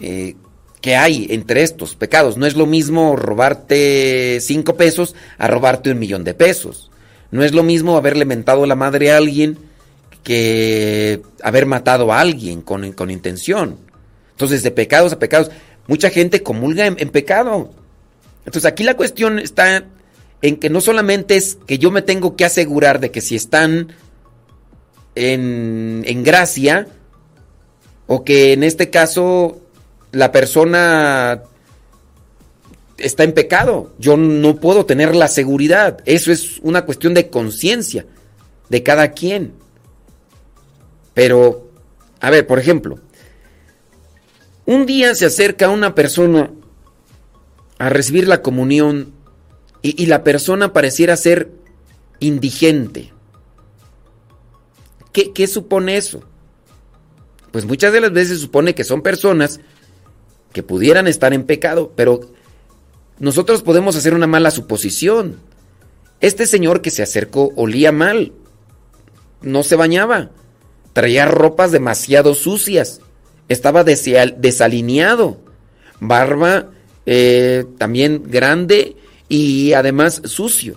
eh, 0.00 0.34
que 0.80 0.96
hay 0.96 1.28
entre 1.30 1.62
estos 1.62 1.94
pecados. 1.94 2.36
No 2.36 2.46
es 2.46 2.56
lo 2.56 2.66
mismo 2.66 3.14
robarte 3.14 4.40
cinco 4.40 4.74
pesos 4.74 5.14
a 5.38 5.46
robarte 5.46 5.92
un 5.92 6.00
millón 6.00 6.24
de 6.24 6.34
pesos. 6.34 6.90
No 7.30 7.42
es 7.42 7.52
lo 7.52 7.62
mismo 7.62 7.96
haberle 7.96 8.24
mentado 8.24 8.66
la 8.66 8.74
madre 8.74 9.12
a 9.12 9.16
alguien 9.16 9.58
que 10.22 11.22
haber 11.42 11.66
matado 11.66 12.12
a 12.12 12.20
alguien 12.20 12.62
con, 12.62 12.92
con 12.92 13.10
intención. 13.10 13.78
Entonces, 14.32 14.62
de 14.62 14.70
pecados 14.70 15.12
a 15.12 15.18
pecados, 15.18 15.50
mucha 15.86 16.10
gente 16.10 16.42
comulga 16.42 16.86
en, 16.86 16.96
en 16.98 17.10
pecado. 17.10 17.70
Entonces, 18.44 18.64
aquí 18.64 18.84
la 18.84 18.94
cuestión 18.94 19.38
está 19.38 19.84
en 20.42 20.56
que 20.56 20.70
no 20.70 20.80
solamente 20.80 21.36
es 21.36 21.56
que 21.66 21.78
yo 21.78 21.90
me 21.90 22.02
tengo 22.02 22.36
que 22.36 22.44
asegurar 22.44 23.00
de 23.00 23.10
que 23.10 23.20
si 23.20 23.36
están 23.36 23.92
en, 25.14 26.02
en 26.06 26.24
gracia, 26.24 26.88
o 28.06 28.24
que 28.24 28.52
en 28.52 28.62
este 28.62 28.90
caso 28.90 29.60
la 30.12 30.32
persona 30.32 31.42
está 32.98 33.24
en 33.24 33.32
pecado. 33.32 33.92
Yo 33.98 34.16
no 34.16 34.56
puedo 34.56 34.86
tener 34.86 35.14
la 35.14 35.28
seguridad. 35.28 35.98
Eso 36.04 36.32
es 36.32 36.58
una 36.62 36.84
cuestión 36.84 37.14
de 37.14 37.28
conciencia 37.28 38.06
de 38.68 38.82
cada 38.82 39.12
quien. 39.12 39.52
Pero, 41.14 41.70
a 42.20 42.30
ver, 42.30 42.46
por 42.46 42.58
ejemplo, 42.58 42.98
un 44.66 44.86
día 44.86 45.14
se 45.14 45.26
acerca 45.26 45.70
una 45.70 45.94
persona 45.94 46.50
a 47.78 47.88
recibir 47.88 48.26
la 48.26 48.42
comunión 48.42 49.12
y, 49.82 50.06
la 50.06 50.24
persona 50.24 50.72
pareciera 50.72 51.16
ser 51.16 51.52
indigente. 52.18 53.12
¿Qué, 55.12 55.32
¿Qué 55.32 55.46
supone 55.46 55.96
eso? 55.96 56.24
Pues 57.52 57.64
muchas 57.64 57.92
de 57.92 58.00
las 58.00 58.12
veces 58.12 58.40
supone 58.40 58.74
que 58.74 58.82
son 58.82 59.02
personas 59.02 59.60
que 60.52 60.64
pudieran 60.64 61.06
estar 61.06 61.32
en 61.32 61.44
pecado, 61.44 61.92
pero 61.94 62.20
nosotros 63.18 63.62
podemos 63.62 63.96
hacer 63.96 64.14
una 64.14 64.26
mala 64.26 64.50
suposición. 64.50 65.36
Este 66.20 66.46
señor 66.46 66.82
que 66.82 66.90
se 66.90 67.02
acercó 67.02 67.52
olía 67.56 67.92
mal, 67.92 68.32
no 69.42 69.62
se 69.62 69.76
bañaba, 69.76 70.30
traía 70.92 71.26
ropas 71.26 71.72
demasiado 71.72 72.34
sucias, 72.34 73.00
estaba 73.48 73.84
desalineado, 73.84 75.38
barba 76.00 76.70
eh, 77.04 77.64
también 77.78 78.22
grande 78.26 78.96
y 79.28 79.72
además 79.72 80.22
sucio. 80.24 80.76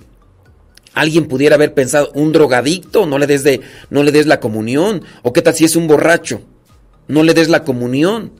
Alguien 0.94 1.28
pudiera 1.28 1.56
haber 1.56 1.74
pensado, 1.74 2.11
un 2.14 2.32
drogadicto, 2.32 3.06
no 3.06 3.18
le 3.18 3.28
des 3.28 3.44
de, 3.44 3.61
no 3.90 4.03
le 4.03 4.11
des 4.11 4.28
la 4.28 4.40
comunión, 4.40 5.03
o 5.24 5.34
qué 5.34 5.41
tal 5.41 5.56
si 5.56 5.66
es 5.66 5.76
un 5.76 5.88
borracho, 5.88 6.41
no 7.07 7.24
le 7.24 7.34
des 7.34 7.48
la 7.48 7.64
comunión. 7.64 8.34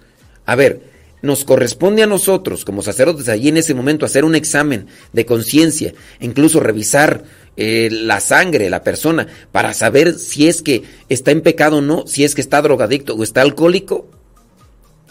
A 0.46 0.56
ver, 0.56 0.89
nos 1.22 1.44
corresponde 1.44 2.04
a 2.04 2.08
nosotros 2.08 2.64
como 2.64 2.82
sacerdotes 2.82 3.28
allí 3.30 3.50
en 3.50 3.58
ese 3.58 3.74
momento 3.74 4.06
hacer 4.06 4.24
un 4.26 4.36
examen 4.36 4.88
de 5.12 5.26
conciencia, 5.26 5.94
incluso 6.20 6.60
revisar 6.60 7.24
eh, 7.58 7.90
la 7.92 8.20
sangre 8.22 8.66
de 8.66 8.70
la 8.70 8.84
persona 8.84 9.28
para 9.52 9.74
saber 9.74 10.14
si 10.18 10.48
es 10.48 10.62
que 10.62 10.84
está 11.10 11.32
en 11.32 11.42
pecado 11.42 11.78
o 11.78 11.82
no, 11.82 12.08
si 12.08 12.24
es 12.24 12.36
que 12.36 12.42
está 12.42 12.62
drogadicto 12.62 13.16
o 13.16 13.24
está 13.24 13.42
alcohólico. 13.42 14.08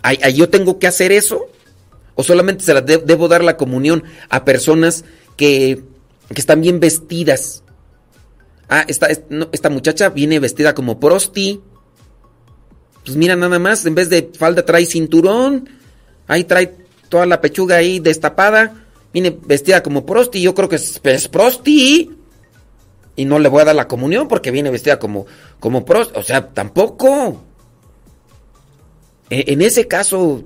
¿Ay, 0.03 0.19
yo 0.35 0.49
tengo 0.49 0.79
que 0.79 0.87
hacer 0.87 1.13
eso? 1.13 1.47
¿O 2.15 2.23
solamente 2.25 2.65
se 2.65 2.73
la 2.73 2.81
de- 2.81 2.99
debo 2.99 3.29
dar 3.29 3.45
la 3.45 3.57
comunión 3.57 4.05
a 4.31 4.45
personas 4.45 5.05
que, 5.37 5.83
están 6.35 6.61
bien 6.63 6.81
vestidas? 6.81 7.63
Ah, 8.69 8.85
esta, 8.89 9.09
esta 9.53 9.71
muchacha 9.71 10.09
viene 10.09 10.41
vestida 10.41 10.75
como 10.75 10.99
prosti. 11.01 11.61
Pues 13.05 13.17
mira, 13.17 13.37
nada 13.37 13.59
más, 13.59 13.85
en 13.87 13.95
vez 13.95 14.09
de 14.11 14.31
falda 14.39 14.65
trae 14.65 14.87
cinturón. 14.87 15.69
Ahí 16.29 16.45
trae 16.45 16.77
toda 17.09 17.27
la 17.27 17.41
pechuga 17.41 17.77
ahí 17.77 17.99
destapada. 17.99 18.85
Viene 19.13 19.37
vestida 19.45 19.83
como 19.83 20.07
prosti. 20.07 20.41
Yo 20.41 20.55
creo 20.55 20.69
que 20.69 20.77
es, 20.77 21.29
prosti. 21.29 22.11
Y 23.17 23.25
no 23.25 23.39
le 23.39 23.49
voy 23.49 23.63
a 23.63 23.65
dar 23.65 23.75
la 23.75 23.89
comunión 23.89 24.29
porque 24.29 24.51
viene 24.53 24.71
vestida 24.71 24.99
como, 24.99 25.27
como 25.59 25.85
prosti. 25.85 26.19
O 26.19 26.23
sea, 26.23 26.51
tampoco. 26.51 27.43
E- 29.31 29.53
En 29.53 29.63
ese 29.63 29.89
caso, 29.89 30.45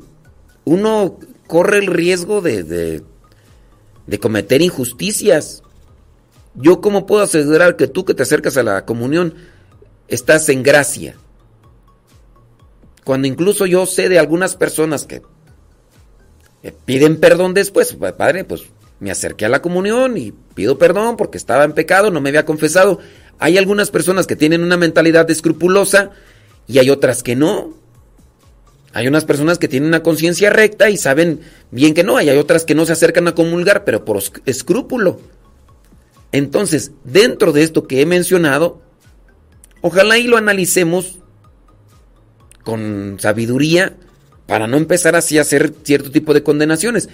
uno 0.64 1.18
corre 1.46 1.78
el 1.78 1.86
riesgo 1.88 2.40
de, 2.40 2.62
de, 2.62 4.18
cometer 4.18 4.62
injusticias. 4.62 5.62
Yo 6.54 6.80
cómo 6.80 7.06
puedo 7.06 7.22
asegurar 7.22 7.76
que 7.76 7.88
tú 7.88 8.04
que 8.04 8.14
te 8.14 8.22
acercas 8.22 8.56
a 8.56 8.62
la 8.62 8.84
comunión 8.84 9.34
estás 10.09 10.48
en 10.48 10.62
gracia. 10.62 11.16
Cuando 13.04 13.26
incluso 13.26 13.66
yo 13.66 13.84
sé 13.86 14.09
de 14.09 14.18
algunas 14.18 14.54
personas 14.54 15.04
que 15.04 15.22
piden 16.84 17.18
perdón 17.18 17.55
después, 17.55 17.94
"Pa- 17.94 18.16
padre, 18.16 18.44
pues 18.44 18.62
me 19.01 19.10
acerqué 19.10 19.47
a 19.47 19.48
la 19.48 19.62
comunión 19.62 20.16
y 20.16 20.32
pido 20.55 20.78
perdón 20.78 21.16
porque 21.16 21.39
estaba 21.39 21.64
en 21.64 21.72
pecado, 21.72 22.10
no 22.10 22.20
me 22.20 22.28
había 22.28 22.44
confesado. 22.44 23.01
Hay 23.39 23.59
algunas 23.59 23.90
personas 23.90 24.26
que 24.28 24.36
tienen 24.36 24.62
una 24.62 24.76
mentalidad 24.76 25.28
escrupulosa 25.30 26.10
y 26.68 26.78
hay 26.78 26.90
otras 26.90 27.22
que 27.24 27.34
no. 27.34 27.74
Hay 28.93 29.09
unas 29.09 29.24
personas 29.24 29.59
que 29.59 29.68
tienen 29.68 29.89
una 29.89 30.02
conciencia 30.02 30.51
recta 30.51 30.90
y 30.90 30.97
saben 30.98 31.40
bien 31.70 31.94
que 31.94 32.05
no, 32.05 32.20
y 32.20 32.28
hay 32.28 32.36
otras 32.39 32.64
que 32.64 32.74
no 32.74 32.84
se 32.86 32.93
acercan 32.93 33.26
a 33.26 33.34
comulgar, 33.34 33.84
pero 33.84 34.05
por 34.05 34.18
esc- 34.18 34.43
escrúpulo. 34.44 35.18
Entonces, 36.30 36.93
dentro 37.02 37.52
de 37.52 37.62
esto 37.62 37.86
que 37.89 38.01
he 38.01 38.06
mencionado, 38.06 38.80
Ojalá 39.84 40.16
y 40.16 40.28
lo 40.28 40.36
analicemos 40.36 41.18
con 42.62 43.16
sabiduría 43.18 43.97
para 44.52 44.66
no 44.66 44.76
empezar 44.76 45.16
así 45.16 45.38
a 45.38 45.40
hacer 45.40 45.72
cierto 45.82 46.10
tipo 46.10 46.34
de 46.34 46.42
condenaciones. 46.42 47.08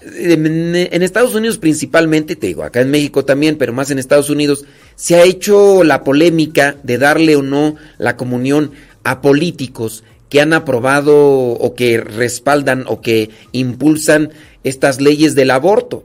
En, 0.00 1.02
Estados 1.02 1.34
Unidos 1.34 1.58
principalmente, 1.58 2.36
te 2.36 2.46
digo, 2.46 2.62
acá 2.62 2.80
en 2.80 2.92
México 2.92 3.24
también, 3.24 3.58
pero 3.58 3.72
más 3.72 3.90
en 3.90 3.98
Estados 3.98 4.30
Unidos, 4.30 4.64
se 4.94 5.16
ha 5.16 5.24
hecho 5.24 5.82
la 5.82 6.04
polémica 6.04 6.76
de 6.84 6.98
darle 6.98 7.34
o 7.34 7.42
no 7.42 7.74
la 7.98 8.16
comunión 8.16 8.70
a 9.02 9.20
políticos 9.20 10.04
que 10.28 10.40
han 10.40 10.52
aprobado 10.52 11.16
o 11.16 11.74
que 11.74 11.98
respaldan 11.98 12.84
o 12.86 13.00
que 13.00 13.30
impulsan 13.50 14.30
estas 14.62 15.00
leyes 15.00 15.34
del 15.34 15.50
aborto. 15.50 16.04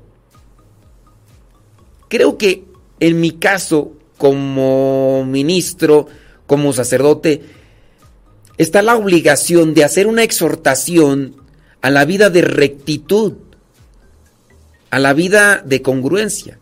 Creo 2.07 2.39
que 2.39 2.63
en 2.99 3.21
mi 3.21 3.33
caso, 3.33 3.91
como 4.17 5.25
ministro, 5.25 6.07
como 6.47 6.73
sacerdote, 6.73 7.60
está 8.57 8.81
la 8.81 8.95
obligación 8.95 9.73
de 9.73 9.83
hacer 9.83 10.07
una 10.07 10.23
exhortación 10.23 11.35
a 11.81 11.89
la 11.89 12.05
vida 12.05 12.29
de 12.29 12.41
rectitud, 12.41 13.33
a 14.89 14.99
la 14.99 15.13
vida 15.13 15.63
de 15.65 15.81
congruencia. 15.81 16.59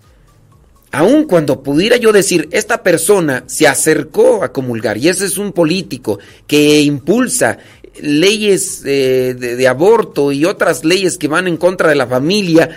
Aun 0.91 1.25
cuando 1.25 1.61
pudiera 1.61 1.97
yo 1.97 2.11
decir, 2.11 2.49
esta 2.51 2.81
persona 2.81 3.43
se 3.47 3.67
acercó 3.67 4.43
a 4.43 4.51
comulgar 4.51 4.97
y 4.97 5.07
ese 5.07 5.25
es 5.25 5.37
un 5.37 5.51
político 5.51 6.19
que 6.47 6.81
impulsa 6.81 7.59
leyes 8.01 8.81
eh, 8.85 9.35
de, 9.37 9.55
de 9.55 9.67
aborto 9.67 10.31
y 10.31 10.45
otras 10.45 10.83
leyes 10.83 11.17
que 11.17 11.27
van 11.27 11.47
en 11.47 11.57
contra 11.57 11.89
de 11.89 11.95
la 11.95 12.07
familia, 12.07 12.69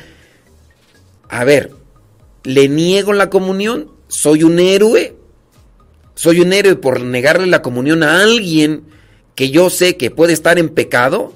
a 1.28 1.44
ver, 1.44 1.72
¿le 2.44 2.68
niego 2.68 3.12
la 3.12 3.30
comunión? 3.30 3.90
¿Soy 4.09 4.43
un 4.43 4.59
héroe? 4.59 5.16
¿Soy 6.14 6.40
un 6.40 6.52
héroe 6.52 6.76
por 6.76 7.01
negarle 7.01 7.47
la 7.47 7.62
comunión 7.62 8.02
a 8.02 8.22
alguien 8.22 8.84
que 9.35 9.51
yo 9.51 9.71
sé 9.71 9.97
que 9.97 10.11
puede 10.11 10.33
estar 10.33 10.59
en 10.59 10.69
pecado? 10.69 11.33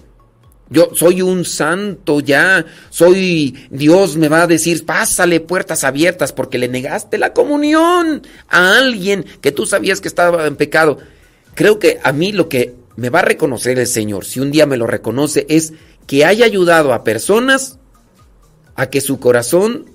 Yo 0.69 0.91
soy 0.95 1.23
un 1.23 1.45
santo 1.45 2.19
ya, 2.21 2.67
soy 2.91 3.69
Dios 3.71 4.17
me 4.17 4.29
va 4.29 4.43
a 4.43 4.47
decir, 4.49 4.85
pásale 4.85 5.39
puertas 5.39 5.85
abiertas 5.85 6.33
porque 6.33 6.59
le 6.59 6.67
negaste 6.67 7.19
la 7.19 7.33
comunión 7.33 8.23
a 8.49 8.79
alguien 8.79 9.25
que 9.41 9.53
tú 9.53 9.65
sabías 9.65 10.01
que 10.01 10.09
estaba 10.09 10.47
en 10.47 10.57
pecado. 10.57 10.99
Creo 11.55 11.79
que 11.79 12.01
a 12.03 12.13
mí 12.13 12.33
lo 12.33 12.49
que 12.49 12.75
me 12.97 13.11
va 13.11 13.21
a 13.21 13.23
reconocer 13.23 13.79
el 13.79 13.87
Señor, 13.87 14.25
si 14.25 14.41
un 14.41 14.51
día 14.51 14.67
me 14.67 14.77
lo 14.77 14.89
reconoce, 14.89 15.47
es 15.49 15.73
que 16.09 16.25
haya 16.25 16.45
ayudado 16.45 16.93
a 16.93 17.05
personas 17.05 17.79
a 18.75 18.91
que 18.91 19.01
su 19.01 19.21
corazón 19.21 19.87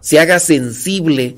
se 0.00 0.18
haga 0.18 0.38
sensible 0.38 1.36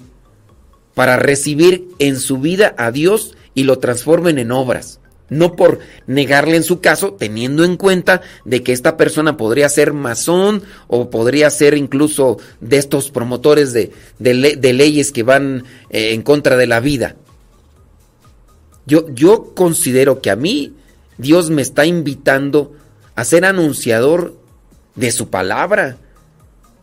para 0.94 1.16
recibir 1.16 1.88
en 1.98 2.18
su 2.18 2.38
vida 2.38 2.74
a 2.78 2.92
Dios 2.92 3.34
y 3.54 3.64
lo 3.64 3.78
transformen 3.78 4.38
en 4.38 4.52
obras 4.52 5.00
no 5.32 5.56
por 5.56 5.80
negarle 6.06 6.56
en 6.56 6.62
su 6.62 6.80
caso, 6.80 7.14
teniendo 7.14 7.64
en 7.64 7.76
cuenta 7.76 8.20
de 8.44 8.62
que 8.62 8.72
esta 8.72 8.96
persona 8.96 9.36
podría 9.36 9.68
ser 9.68 9.92
masón 9.92 10.62
o 10.88 11.10
podría 11.10 11.50
ser 11.50 11.74
incluso 11.74 12.38
de 12.60 12.76
estos 12.76 13.10
promotores 13.10 13.72
de, 13.72 13.92
de, 14.18 14.72
leyes 14.72 15.10
que 15.10 15.22
van 15.22 15.64
eh, 15.90 16.12
en 16.12 16.22
contra 16.22 16.56
de 16.56 16.66
la 16.66 16.80
vida. 16.80 17.16
Yo, 18.86 19.08
yo 19.08 19.54
considero 19.54 20.20
que 20.20 20.30
a 20.30 20.36
mí 20.36 20.74
Dios 21.16 21.50
me 21.50 21.62
está 21.62 21.86
invitando 21.86 22.74
a 23.14 23.24
ser 23.24 23.44
anunciador 23.44 24.36
de 24.94 25.12
su 25.12 25.30
palabra, 25.30 25.96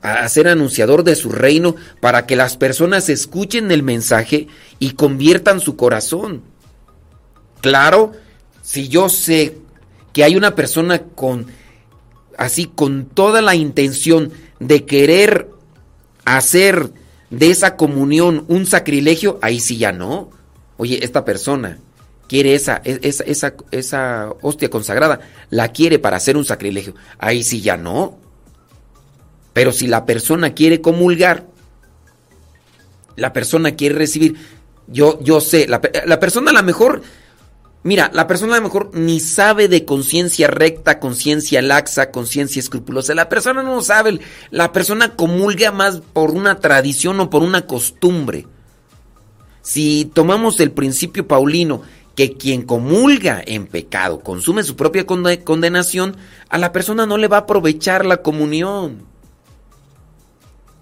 a 0.01 0.27
ser 0.30 0.47
anunciador 0.47 1.03
de 1.03 1.15
su 1.15 1.30
reino, 1.30 1.76
para 1.99 2.26
que 2.26 2.35
las 2.35 2.57
personas 2.57 3.09
escuchen 3.09 3.69
el 3.71 3.84
mensaje 3.84 4.47
y 4.80 4.91
conviertan 4.91 5.59
su 5.59 5.76
corazón. 5.76 6.41
Claro, 7.61 8.13
si 8.71 8.87
yo 8.87 9.09
sé 9.09 9.57
que 10.13 10.23
hay 10.23 10.35
una 10.35 10.53
persona 10.53 11.01
con 11.01 11.47
así 12.37 12.65
con 12.67 13.05
toda 13.05 13.41
la 13.41 13.55
intención 13.55 14.31
de 14.59 14.85
querer 14.85 15.49
hacer 16.23 16.91
de 17.31 17.49
esa 17.49 17.75
comunión 17.75 18.45
un 18.47 18.67
sacrilegio, 18.67 19.39
ahí 19.41 19.59
sí 19.59 19.77
ya 19.77 19.91
no. 19.91 20.29
Oye, 20.77 21.03
esta 21.03 21.25
persona 21.25 21.79
quiere 22.27 22.53
esa, 22.53 22.79
esa, 22.85 23.23
esa, 23.23 23.53
esa 23.71 24.33
hostia 24.43 24.69
consagrada, 24.69 25.19
la 25.49 25.69
quiere 25.69 25.97
para 25.97 26.17
hacer 26.17 26.37
un 26.37 26.45
sacrilegio, 26.45 26.93
ahí 27.17 27.43
sí 27.43 27.61
ya 27.61 27.75
no. 27.75 28.19
Pero 29.51 29.71
si 29.71 29.87
la 29.87 30.05
persona 30.05 30.53
quiere 30.53 30.79
comulgar, 30.79 31.47
la 33.15 33.33
persona 33.33 33.71
quiere 33.71 33.95
recibir, 33.95 34.35
yo, 34.85 35.19
yo 35.23 35.41
sé, 35.41 35.67
la, 35.67 35.81
la 36.05 36.19
persona 36.19 36.51
a 36.51 36.53
lo 36.53 36.61
mejor 36.61 37.01
Mira, 37.81 38.11
la 38.14 38.27
persona 38.27 38.56
a 38.56 38.57
lo 38.57 38.64
mejor 38.64 38.91
ni 38.93 39.22
sabe 39.22 39.69
de 39.69 39.85
conciencia 39.85 40.47
recta, 40.47 40.99
conciencia 40.99 41.61
laxa, 41.61 42.11
conciencia 42.11 42.60
escrupulosa. 42.60 43.15
La 43.15 43.30
persona 43.30 43.64
no 43.64 43.81
sabe. 43.81 44.19
La 44.51 44.73
persona 44.73 45.15
comulga 45.15 45.72
más 45.72 46.01
por 46.14 46.31
una 46.31 46.60
tradición 46.60 47.19
o 47.22 47.30
por 47.30 47.41
una 47.41 47.65
costumbre. 47.65 48.47
Si 49.61 50.11
tomamos 50.14 50.60
el 50.60 50.72
principio 50.72 51.26
paulino, 51.27 51.81
que 52.15 52.34
quien 52.34 52.64
comulga 52.64 53.41
en 53.45 53.65
pecado 53.65 54.19
consume 54.19 54.64
su 54.64 54.76
propia 54.76 55.06
condenación, 55.06 56.18
a 56.49 56.57
la 56.57 56.73
persona 56.73 57.06
no 57.06 57.18
le 57.18 57.30
va 57.30 57.38
a 57.38 57.41
aprovechar 57.41 58.06
la 58.06 58.18
comunión. 58.18 59.09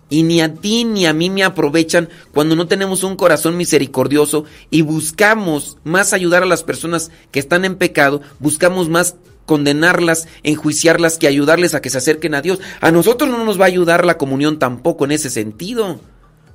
Y 0.09 0.23
ni 0.23 0.41
a 0.41 0.53
ti 0.53 0.85
ni 0.85 1.05
a 1.05 1.13
mí 1.13 1.29
me 1.29 1.43
aprovechan 1.43 2.09
cuando 2.33 2.55
no 2.55 2.67
tenemos 2.67 3.03
un 3.03 3.17
corazón 3.17 3.57
misericordioso 3.57 4.45
y 4.69 4.81
buscamos 4.81 5.77
más 5.83 6.13
ayudar 6.13 6.43
a 6.43 6.47
las 6.47 6.63
personas 6.63 7.11
que 7.31 7.39
están 7.39 7.65
en 7.65 7.75
pecado, 7.75 8.21
buscamos 8.39 8.87
más 8.87 9.15
condenarlas, 9.45 10.27
enjuiciarlas 10.43 11.17
que 11.17 11.27
ayudarles 11.27 11.73
a 11.73 11.81
que 11.81 11.89
se 11.89 11.97
acerquen 11.97 12.35
a 12.35 12.41
Dios. 12.41 12.59
A 12.79 12.91
nosotros 12.91 13.29
no 13.29 13.43
nos 13.43 13.59
va 13.59 13.65
a 13.65 13.67
ayudar 13.67 14.05
la 14.05 14.17
comunión 14.17 14.59
tampoco 14.59 15.05
en 15.05 15.11
ese 15.11 15.29
sentido, 15.29 15.99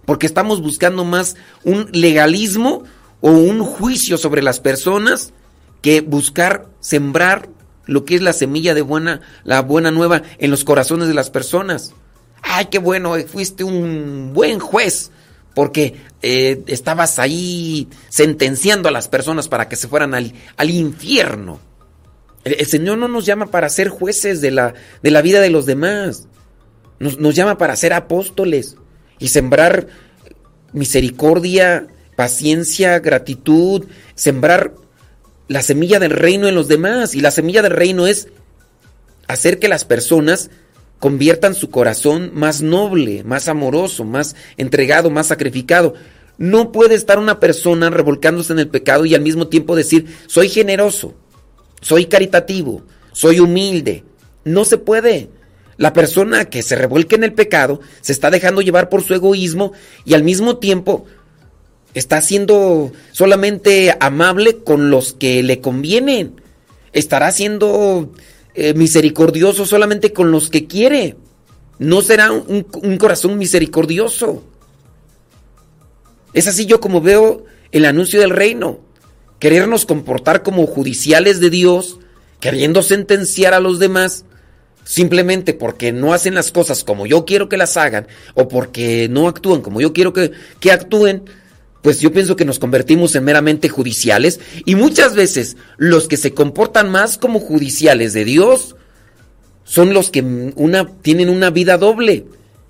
porque 0.05 0.27
estamos 0.27 0.63
buscando 0.63 1.05
más 1.05 1.37
un 1.65 1.89
legalismo 1.93 2.85
o 3.21 3.31
un 3.31 3.65
juicio 3.65 4.19
sobre 4.19 4.43
las 4.43 4.61
personas 4.61 5.33
que 5.81 6.01
buscar 6.01 6.69
sembrar 6.81 7.49
lo 7.87 8.05
que 8.05 8.15
es 8.15 8.23
la 8.23 8.33
semilla 8.33 8.75
de 8.75 8.83
buena, 8.83 9.21
la 9.45 9.61
buena 9.61 9.91
nueva 9.91 10.23
en 10.39 10.51
los 10.51 10.65
corazones 10.65 11.09
de 11.09 11.15
las 11.15 11.31
personas 11.31 11.95
ay, 12.43 12.67
qué 12.67 12.79
bueno, 12.79 13.15
fuiste 13.27 13.65
un 13.65 14.33
buen 14.35 14.59
juez, 14.59 15.11
porque 15.55 15.97
eh, 16.23 16.63
estabas 16.67 17.19
ahí 17.19 17.89
sentenciando 18.09 18.89
a 18.89 18.93
las 18.93 19.09
personas 19.09 19.49
para 19.49 19.69
que 19.69 19.77
se 19.77 19.89
fueran 19.89 20.15
al, 20.15 20.33
al 20.57 20.71
infierno. 20.71 21.61
El, 22.45 22.57
el, 22.59 22.67
Señor 22.67 22.99
no 22.99 23.09
nos 23.09 23.25
llama 23.25 23.47
para 23.47 23.69
ser 23.69 23.89
jueces 23.89 24.41
de 24.41 24.51
la, 24.51 24.75
de 25.03 25.11
la 25.11 25.23
vida 25.23 25.41
de 25.41 25.51
los 25.51 25.67
demás, 25.67 26.27
nos, 26.99 27.19
nos 27.19 27.35
llama 27.35 27.59
para 27.59 27.77
ser 27.77 27.93
apóstoles 27.93 28.77
y 29.19 29.29
sembrar 29.29 29.87
misericordia, 30.73 31.87
paciencia, 32.17 32.99
gratitud, 32.99 33.87
sembrar 34.15 34.75
la 35.49 35.63
semilla 35.63 35.99
del 35.99 36.11
reino 36.11 36.49
en 36.49 36.55
los 36.55 36.69
demás. 36.69 37.15
Y 37.15 37.21
la 37.21 37.31
semilla 37.31 37.63
del 37.63 37.73
reino 37.73 38.07
es 38.07 38.29
hacer 39.27 39.59
que 39.59 39.69
las 39.69 39.85
personas 39.85 40.51
conviertan 41.03 41.57
su 41.57 41.69
corazón 41.69 42.31
más 42.33 42.63
noble, 42.63 43.25
más 43.25 43.49
amoroso, 43.49 44.05
más 44.05 44.37
entregado, 44.57 45.11
más 45.11 45.27
sacrificado. 45.27 45.95
No 46.39 46.71
puede 46.71 46.95
estar 46.95 47.19
una 47.19 47.41
persona 47.41 47.91
revolcándose 47.91 48.53
en 48.53 48.61
el 48.61 48.69
pecado 48.69 49.05
y 49.05 49.17
al 49.17 49.21
mismo 49.21 49.49
tiempo 49.49 49.75
decir, 49.75 50.07
soy 50.29 50.49
generoso, 50.49 51.15
soy 51.81 52.07
caritativo, 52.07 52.85
soy 53.11 53.41
humilde. 53.41 54.05
No 54.45 54.65
se 54.65 54.79
puede. 54.79 55.29
La 55.77 55.93
persona 55.93 56.45
que 56.45 56.63
se 56.63 56.77
revuelque 56.77 57.17
en 57.17 57.25
el 57.25 57.33
pecado 57.33 57.81
se 58.01 58.13
está 58.13 58.31
dejando 58.31 58.63
llevar 58.63 58.89
por 58.89 59.03
su 59.03 59.13
egoísmo 59.13 59.73
y 60.05 60.15
al 60.15 60.23
mismo 60.23 60.59
tiempo 60.59 61.07
está 61.95 62.23
siendo 62.23 62.93
solamente 63.11 63.93
amable 63.99 64.59
con 64.59 64.91
los 64.93 65.15
que 65.15 65.43
le 65.43 65.61
convienen. 65.61 66.41
Estará 66.93 67.33
siendo 67.33 68.13
eh, 68.55 68.75
misericordioso 68.75 69.65
solamente 69.65 70.13
con 70.13 70.31
los 70.31 70.51
que 70.51 70.67
quiere. 70.67 71.17
No 71.79 72.03
será 72.03 72.31
un, 72.31 72.63
corazón 72.99 73.39
misericordioso. 73.39 74.45
Es 76.35 76.47
así 76.47 76.67
yo 76.67 76.81
como 76.81 77.01
veo 77.01 77.45
el 77.73 77.85
anuncio 77.85 78.21
del 78.21 78.31
reino. 78.31 78.81
Querernos 79.39 79.87
comportar 79.87 80.43
como 80.43 80.67
judiciales 80.67 81.41
de 81.41 81.51
Dios, 81.51 81.99
queriendo 82.41 82.83
sentenciar 82.83 83.55
a 83.55 83.61
los 83.61 83.79
demás, 83.79 84.25
simplemente 84.85 85.55
porque 85.55 85.93
no 85.93 86.13
hacen 86.13 86.35
las 86.35 86.53
cosas 86.53 86.85
como 86.85 87.07
yo 87.07 87.25
quiero 87.25 87.49
que 87.49 87.57
las 87.57 87.77
hagan, 87.77 88.07
o 88.35 88.49
porque 88.49 89.09
no 89.11 89.27
actúan 89.27 89.63
como 89.63 89.81
yo 89.81 89.93
quiero 89.93 90.13
que, 90.13 90.31
que 90.61 90.71
actúen, 90.71 91.25
pues 91.83 92.01
yo 92.01 92.13
pienso 92.13 92.37
que 92.37 92.45
nos 92.45 92.59
convertimos 92.59 93.15
en 93.15 93.25
meramente 93.25 93.69
judiciales 93.69 94.41
y 94.65 94.75
muchas 94.77 95.15
veces 95.15 95.57
los 95.77 96.09
que 96.09 96.17
se 96.17 96.33
comportan 96.33 96.91
más 96.91 97.19
como 97.19 97.41
judiciales 97.41 98.13
de 98.13 98.25
Dios 98.25 98.77
son 99.65 99.93
los 99.93 100.11
que 100.11 100.23
una, 100.57 100.87
tienen 101.03 101.29
una 101.29 101.51
vida 101.51 101.79
doble 101.79 102.27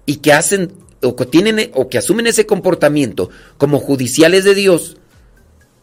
y 0.07 0.17
que 0.17 0.33
hacen 0.33 0.73
o 1.03 1.15
que 1.17 1.27
tienen 1.27 1.71
o 1.75 1.89
que 1.89 1.99
asumen 1.99 2.27
ese 2.27 2.47
comportamiento 2.47 3.29
como 3.59 3.79
judiciales 3.81 4.45
de 4.45 4.55
Dios 4.55 4.97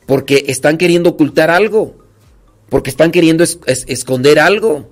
porque 0.06 0.46
están 0.48 0.78
queriendo 0.78 1.12
ocultar 1.12 1.52
algo, 1.52 1.96
porque 2.70 2.90
están 2.90 3.12
queriendo 3.12 3.44
es- 3.44 3.60
es- 3.68 3.86
esconder 3.88 4.40
algo. 4.40 4.90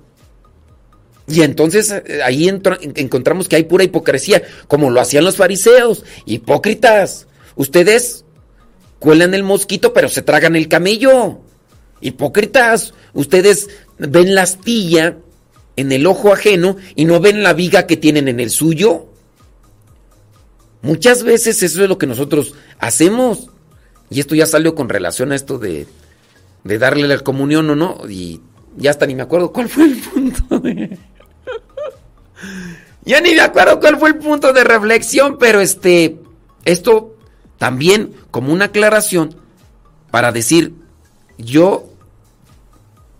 Y 1.26 1.42
entonces 1.42 1.90
eh, 1.90 2.20
ahí 2.24 2.46
entro- 2.48 2.78
encontramos 2.94 3.48
que 3.48 3.56
hay 3.56 3.64
pura 3.64 3.82
hipocresía, 3.84 4.42
como 4.68 4.90
lo 4.90 5.00
hacían 5.00 5.24
los 5.24 5.36
fariseos, 5.36 6.04
hipócritas. 6.24 7.26
Ustedes 7.56 8.24
cuelan 8.98 9.34
el 9.34 9.42
mosquito, 9.42 9.92
pero 9.92 10.08
se 10.08 10.22
tragan 10.22 10.56
el 10.56 10.68
camello. 10.68 11.40
Hipócritas, 12.00 12.94
ustedes 13.12 13.68
ven 13.98 14.34
la 14.34 14.42
astilla 14.42 15.16
en 15.76 15.92
el 15.92 16.06
ojo 16.06 16.32
ajeno 16.32 16.76
y 16.94 17.04
no 17.04 17.20
ven 17.20 17.42
la 17.42 17.52
viga 17.52 17.86
que 17.86 17.96
tienen 17.96 18.28
en 18.28 18.40
el 18.40 18.50
suyo. 18.50 19.06
Muchas 20.82 21.24
veces 21.24 21.62
eso 21.62 21.82
es 21.82 21.88
lo 21.88 21.98
que 21.98 22.06
nosotros 22.06 22.54
hacemos. 22.78 23.50
Y 24.10 24.20
esto 24.20 24.34
ya 24.34 24.46
salió 24.46 24.74
con 24.74 24.88
relación 24.88 25.32
a 25.32 25.36
esto 25.36 25.58
de, 25.58 25.86
de 26.64 26.78
darle 26.78 27.06
la 27.06 27.18
comunión 27.18 27.68
o 27.70 27.76
no. 27.76 28.00
Y 28.08 28.40
ya 28.76 28.90
hasta 28.90 29.06
ni 29.06 29.14
me 29.14 29.22
acuerdo 29.22 29.52
cuál 29.52 29.68
fue 29.68 29.84
el 29.84 29.96
punto 29.96 30.60
de... 30.60 30.98
Ya 33.04 33.20
ni 33.22 33.32
me 33.32 33.40
acuerdo 33.40 33.80
cuál 33.80 33.98
fue 33.98 34.10
el 34.10 34.16
punto 34.16 34.52
de 34.52 34.64
reflexión, 34.64 35.38
pero 35.38 35.62
este, 35.62 36.18
esto 36.64 37.17
también 37.58 38.12
como 38.30 38.52
una 38.52 38.66
aclaración 38.66 39.34
para 40.10 40.32
decir, 40.32 40.74
yo 41.36 41.84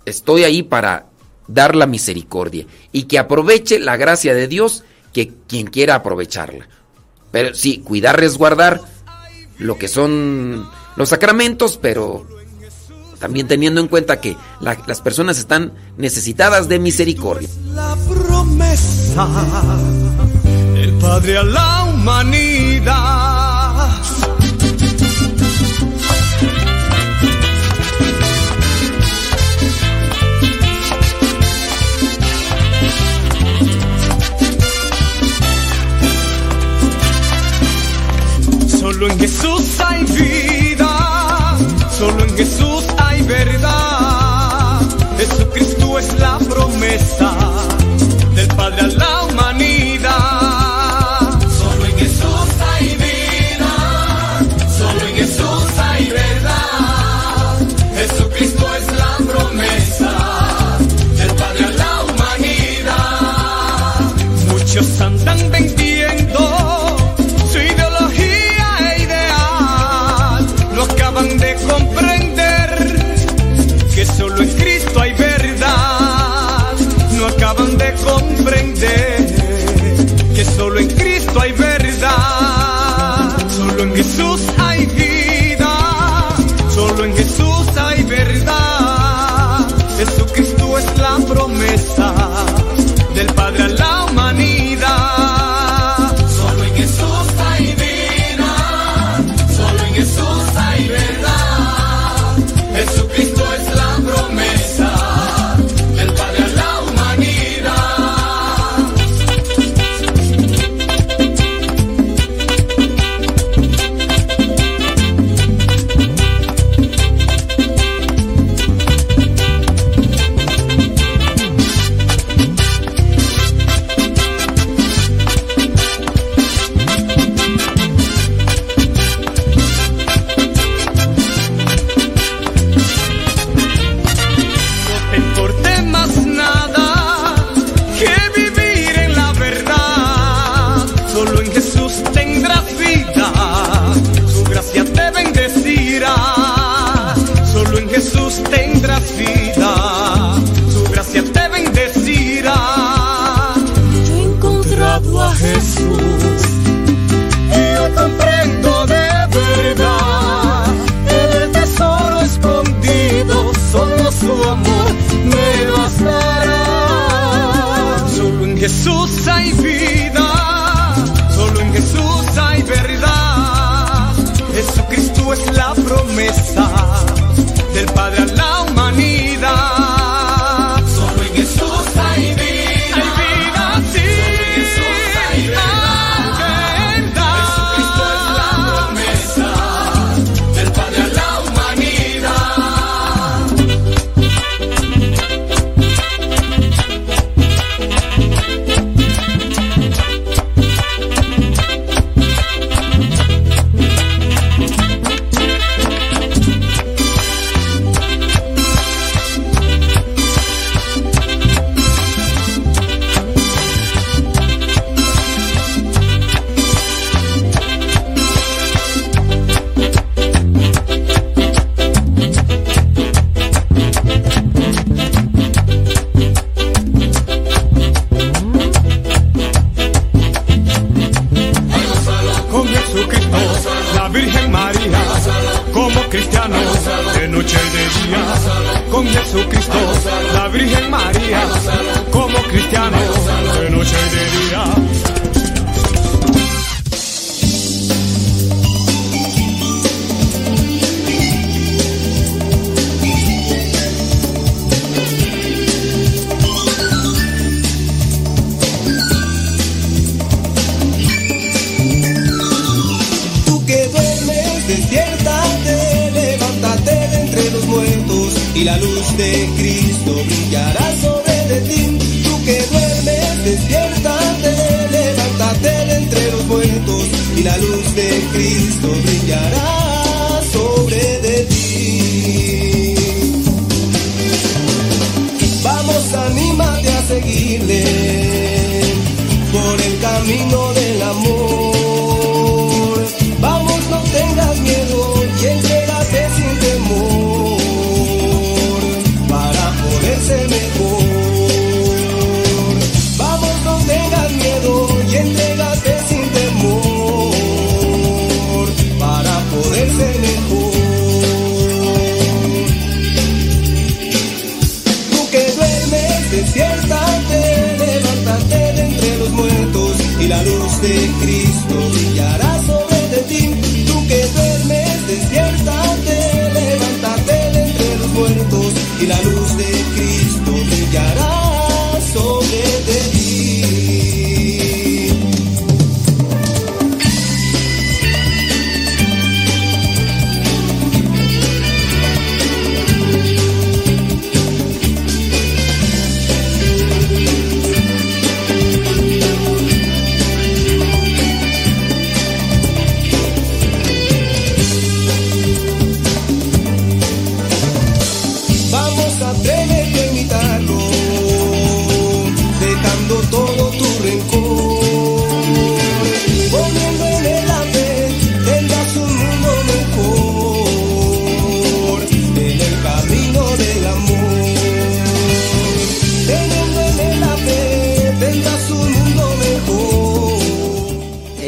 estoy 0.04 0.44
ahí 0.44 0.62
para 0.62 1.06
dar 1.46 1.74
la 1.76 1.86
misericordia 1.86 2.66
y 2.92 3.04
que 3.04 3.18
aproveche 3.18 3.78
la 3.78 3.96
gracia 3.96 4.34
de 4.34 4.48
Dios 4.48 4.84
que 5.12 5.32
quien 5.46 5.66
quiera 5.66 5.96
aprovecharla. 5.96 6.68
Pero 7.30 7.54
sí, 7.54 7.78
cuidar, 7.78 8.18
resguardar 8.18 8.80
lo 9.58 9.76
que 9.76 9.88
son 9.88 10.68
los 10.96 11.08
sacramentos, 11.08 11.78
pero 11.80 12.26
también 13.18 13.48
teniendo 13.48 13.80
en 13.80 13.88
cuenta 13.88 14.20
que 14.20 14.36
la- 14.60 14.78
las 14.86 15.00
personas 15.00 15.38
están 15.38 15.72
necesitadas 15.96 16.68
de 16.68 16.78
misericordia. 16.78 17.48
La 17.74 17.96
promesa 18.08 19.26
del 20.74 20.92
Padre 20.98 21.38
a 21.38 21.42
la 21.42 21.84
humanidad. 21.84 22.37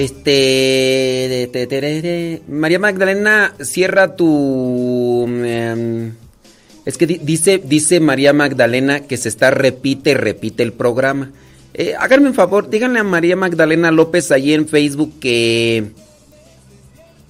Este. 0.00 1.50
María 2.48 2.78
Magdalena, 2.78 3.54
cierra 3.60 4.16
tu. 4.16 5.26
em, 5.44 6.12
es 6.86 6.96
que 6.96 7.06
di- 7.06 7.20
dice, 7.22 7.60
dice 7.62 8.00
María 8.00 8.32
Magdalena 8.32 9.00
que 9.00 9.16
se 9.16 9.28
está 9.28 9.50
repite 9.50 10.14
repite 10.14 10.62
el 10.62 10.72
programa. 10.72 11.30
Eh, 11.74 11.94
háganme 11.98 12.28
un 12.28 12.34
favor, 12.34 12.70
díganle 12.70 13.00
a 13.00 13.04
María 13.04 13.36
Magdalena 13.36 13.90
López 13.90 14.30
ahí 14.32 14.54
en 14.54 14.66
Facebook 14.68 15.12
que. 15.20 15.90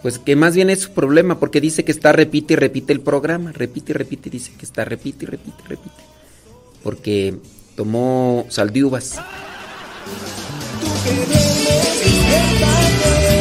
Pues 0.02 0.18
que 0.18 0.34
más 0.36 0.55
bien 0.55 0.70
es 0.70 0.80
su 0.80 0.92
problema, 0.92 1.38
porque 1.38 1.60
dice 1.60 1.84
que 1.84 1.92
está 1.92 2.12
repite 2.12 2.55
y 2.55 2.56
repite 2.56 2.92
el 2.92 3.01
programa. 3.01 3.52
Repite 3.52 3.92
y 3.92 3.97
repite, 3.97 4.30
dice 4.30 4.52
que 4.56 4.64
está 4.64 4.84
repite 4.84 5.24
y 5.24 5.28
repite 5.28 5.62
repite. 5.68 6.02
Porque 6.82 7.34
tomó 7.76 8.47
sal 8.48 8.72
de 8.72 8.84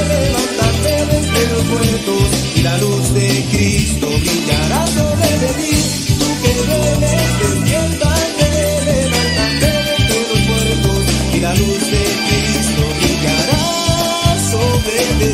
Levántate 0.10 0.94
de 1.06 1.44
los 1.54 1.66
muertos 1.66 2.28
y 2.56 2.62
la 2.62 2.78
luz 2.78 3.14
de 3.14 3.28
Cristo 3.52 4.08
brillará 4.08 4.86
sobre 4.88 5.30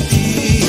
ti. 0.09 0.61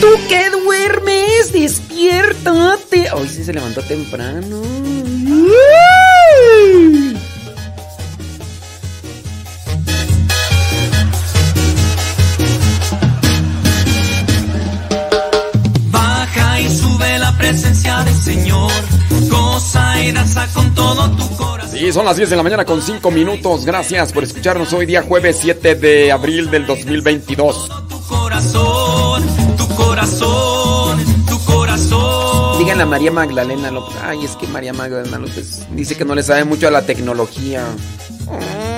Tú 0.00 0.10
que 0.28 0.50
duermes, 0.50 1.52
despiértate. 1.52 3.10
Hoy 3.12 3.28
sí 3.28 3.44
se 3.44 3.52
levantó 3.52 3.82
temprano. 3.82 4.62
Sube 16.98 17.18
la 17.18 17.36
presencia 17.36 18.02
del 18.04 18.14
Señor. 18.14 18.70
Goza 19.30 20.02
y 20.02 20.12
danza 20.12 20.46
con 20.52 20.74
todo 20.74 21.10
tu 21.10 21.36
corazón. 21.36 21.78
Sí, 21.78 21.92
son 21.92 22.04
las 22.04 22.16
10 22.16 22.30
de 22.30 22.36
la 22.36 22.42
mañana 22.42 22.64
con 22.64 22.82
5 22.82 23.10
minutos. 23.10 23.64
Gracias 23.64 24.12
por 24.12 24.24
escucharnos 24.24 24.72
hoy 24.72 24.86
día 24.86 25.02
jueves 25.02 25.38
7 25.40 25.74
de 25.74 26.12
abril 26.12 26.50
del 26.50 26.66
2022. 26.66 27.68
Tu 27.88 28.00
corazón, 28.02 29.22
tu 29.56 29.68
corazón, 29.74 31.04
tu 31.26 31.38
corazón. 31.44 32.58
Díganle 32.58 32.82
a 32.82 32.86
María 32.86 33.12
Magdalena 33.12 33.70
López. 33.70 33.96
Ay, 34.02 34.24
es 34.24 34.36
que 34.36 34.46
María 34.46 34.72
Magdalena 34.72 35.18
López 35.18 35.66
dice 35.72 35.96
que 35.96 36.04
no 36.04 36.14
le 36.14 36.22
sabe 36.22 36.44
mucho 36.44 36.68
a 36.68 36.70
la 36.70 36.82
tecnología. 36.82 37.64
Ay. 38.30 38.77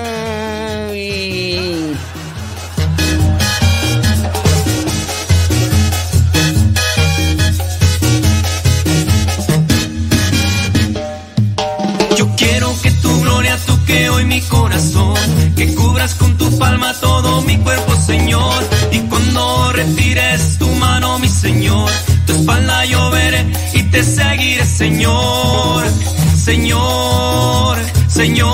Yo 12.21 12.29
quiero 12.37 12.71
que 12.83 12.91
tu 12.91 13.21
gloria 13.23 13.57
toque 13.65 14.11
hoy 14.11 14.27
mi 14.27 14.43
corazón, 14.43 15.17
que 15.57 15.75
cubras 15.75 16.15
con 16.17 16.37
tu 16.37 16.59
palma 16.59 16.93
todo 17.01 17.41
mi 17.41 17.57
cuerpo, 17.57 17.97
Señor. 17.97 18.63
Y 18.93 18.99
cuando 19.09 19.73
retires 19.73 20.59
tu 20.59 20.69
mano, 20.73 21.19
mi 21.19 21.29
Señor, 21.29 21.91
tu 22.27 22.35
espalda 22.35 22.85
yo 22.85 23.11
veré 23.11 23.47
y 23.73 23.85
te 23.85 24.05
seguiré, 24.05 24.67
Señor. 24.67 25.87
Señor, 26.45 27.79
Señor. 28.07 28.51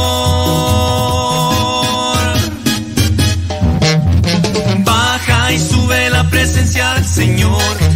Baja 4.84 5.52
y 5.52 5.58
sube 5.58 6.10
la 6.10 6.22
presencia 6.30 6.94
del 6.94 7.04
Señor. 7.04 7.95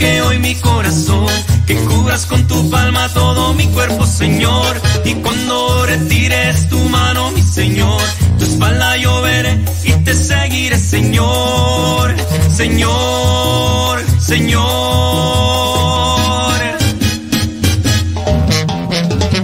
Toque 0.00 0.22
hoy 0.22 0.38
mi 0.38 0.54
corazón, 0.56 1.26
que 1.66 1.74
cubras 1.76 2.26
con 2.26 2.46
tu 2.46 2.70
palma 2.70 3.08
todo 3.10 3.52
mi 3.54 3.66
cuerpo, 3.68 4.06
Señor. 4.06 4.80
Y 5.04 5.14
cuando 5.14 5.86
retires 5.86 6.68
tu 6.68 6.78
mano, 6.88 7.30
mi 7.32 7.42
Señor, 7.42 8.00
tu 8.38 8.44
espalda 8.44 8.96
yo 8.96 9.20
veré 9.22 9.58
y 9.84 9.92
te 10.04 10.14
seguiré, 10.14 10.78
Señor. 10.78 12.14
Señor, 12.54 14.02
Señor. 14.18 14.60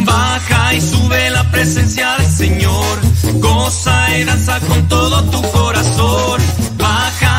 Baja 0.05 0.75
y 0.75 0.81
sube 0.81 1.31
la 1.31 1.51
presencia 1.51 2.17
del 2.19 2.31
Señor. 2.31 3.01
Goza 3.35 4.19
y 4.19 4.25
danza 4.25 4.61
con 4.61 4.89
todo 4.89 5.23
tu 5.25 5.43
corazón 5.51 6.41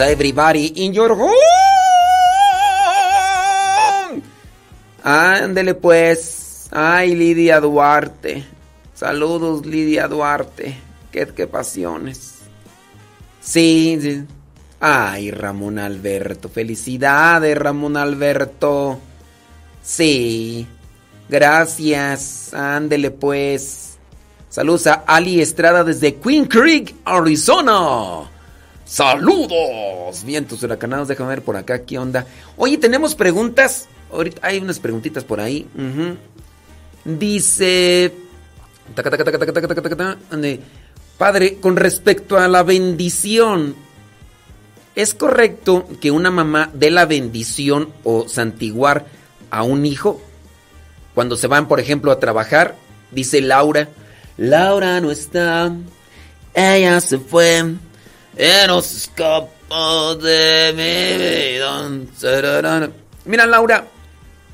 A 0.00 0.10
everybody 0.12 0.66
in 0.84 0.92
your 0.92 1.12
home. 1.12 1.32
Ándele 5.02 5.74
pues. 5.74 6.68
Ay, 6.70 7.16
Lidia 7.16 7.58
Duarte. 7.58 8.44
Saludos, 8.94 9.66
Lidia 9.66 10.06
Duarte. 10.06 10.76
Qué, 11.10 11.26
qué 11.26 11.48
pasiones. 11.48 12.34
Sí. 13.40 14.24
Ay, 14.78 15.32
Ramón 15.32 15.80
Alberto. 15.80 16.48
Felicidades, 16.48 17.58
Ramón 17.58 17.96
Alberto. 17.96 19.00
Sí. 19.82 20.64
Gracias. 21.28 22.54
Ándele 22.54 23.10
pues. 23.10 23.98
Saludos 24.48 24.86
a 24.86 25.02
Ali 25.06 25.40
Estrada 25.40 25.82
desde 25.82 26.14
Queen 26.14 26.44
Creek, 26.44 26.94
Arizona. 27.04 28.37
Saludos, 28.88 30.24
vientos 30.24 30.62
huracanados, 30.62 31.08
déjame 31.08 31.28
ver 31.28 31.42
por 31.42 31.56
acá 31.56 31.82
qué 31.82 31.98
onda. 31.98 32.26
Oye, 32.56 32.78
tenemos 32.78 33.14
preguntas. 33.14 33.86
Ahorita 34.10 34.40
hay 34.42 34.58
unas 34.60 34.78
preguntitas 34.78 35.24
por 35.24 35.40
ahí. 35.40 35.66
Dice... 37.04 38.14
Padre, 41.18 41.56
con 41.56 41.76
respecto 41.76 42.38
a 42.38 42.48
la 42.48 42.62
bendición, 42.62 43.76
¿es 44.94 45.12
correcto 45.12 45.86
que 46.00 46.10
una 46.10 46.30
mamá 46.30 46.70
dé 46.72 46.90
la 46.90 47.04
bendición 47.04 47.92
o 48.04 48.26
santiguar 48.26 49.04
a 49.50 49.64
un 49.64 49.84
hijo? 49.84 50.22
Cuando 51.14 51.36
se 51.36 51.46
van, 51.46 51.68
por 51.68 51.78
ejemplo, 51.78 52.10
a 52.10 52.20
trabajar, 52.20 52.76
dice 53.10 53.42
Laura, 53.42 53.90
Laura 54.38 54.98
no 55.02 55.10
está, 55.10 55.74
ella 56.54 57.00
se 57.02 57.18
fue 57.18 57.74
escapó 58.38 60.14
de 60.16 60.72
mi. 60.76 61.58
Mira, 63.24 63.46
Laura, 63.46 63.88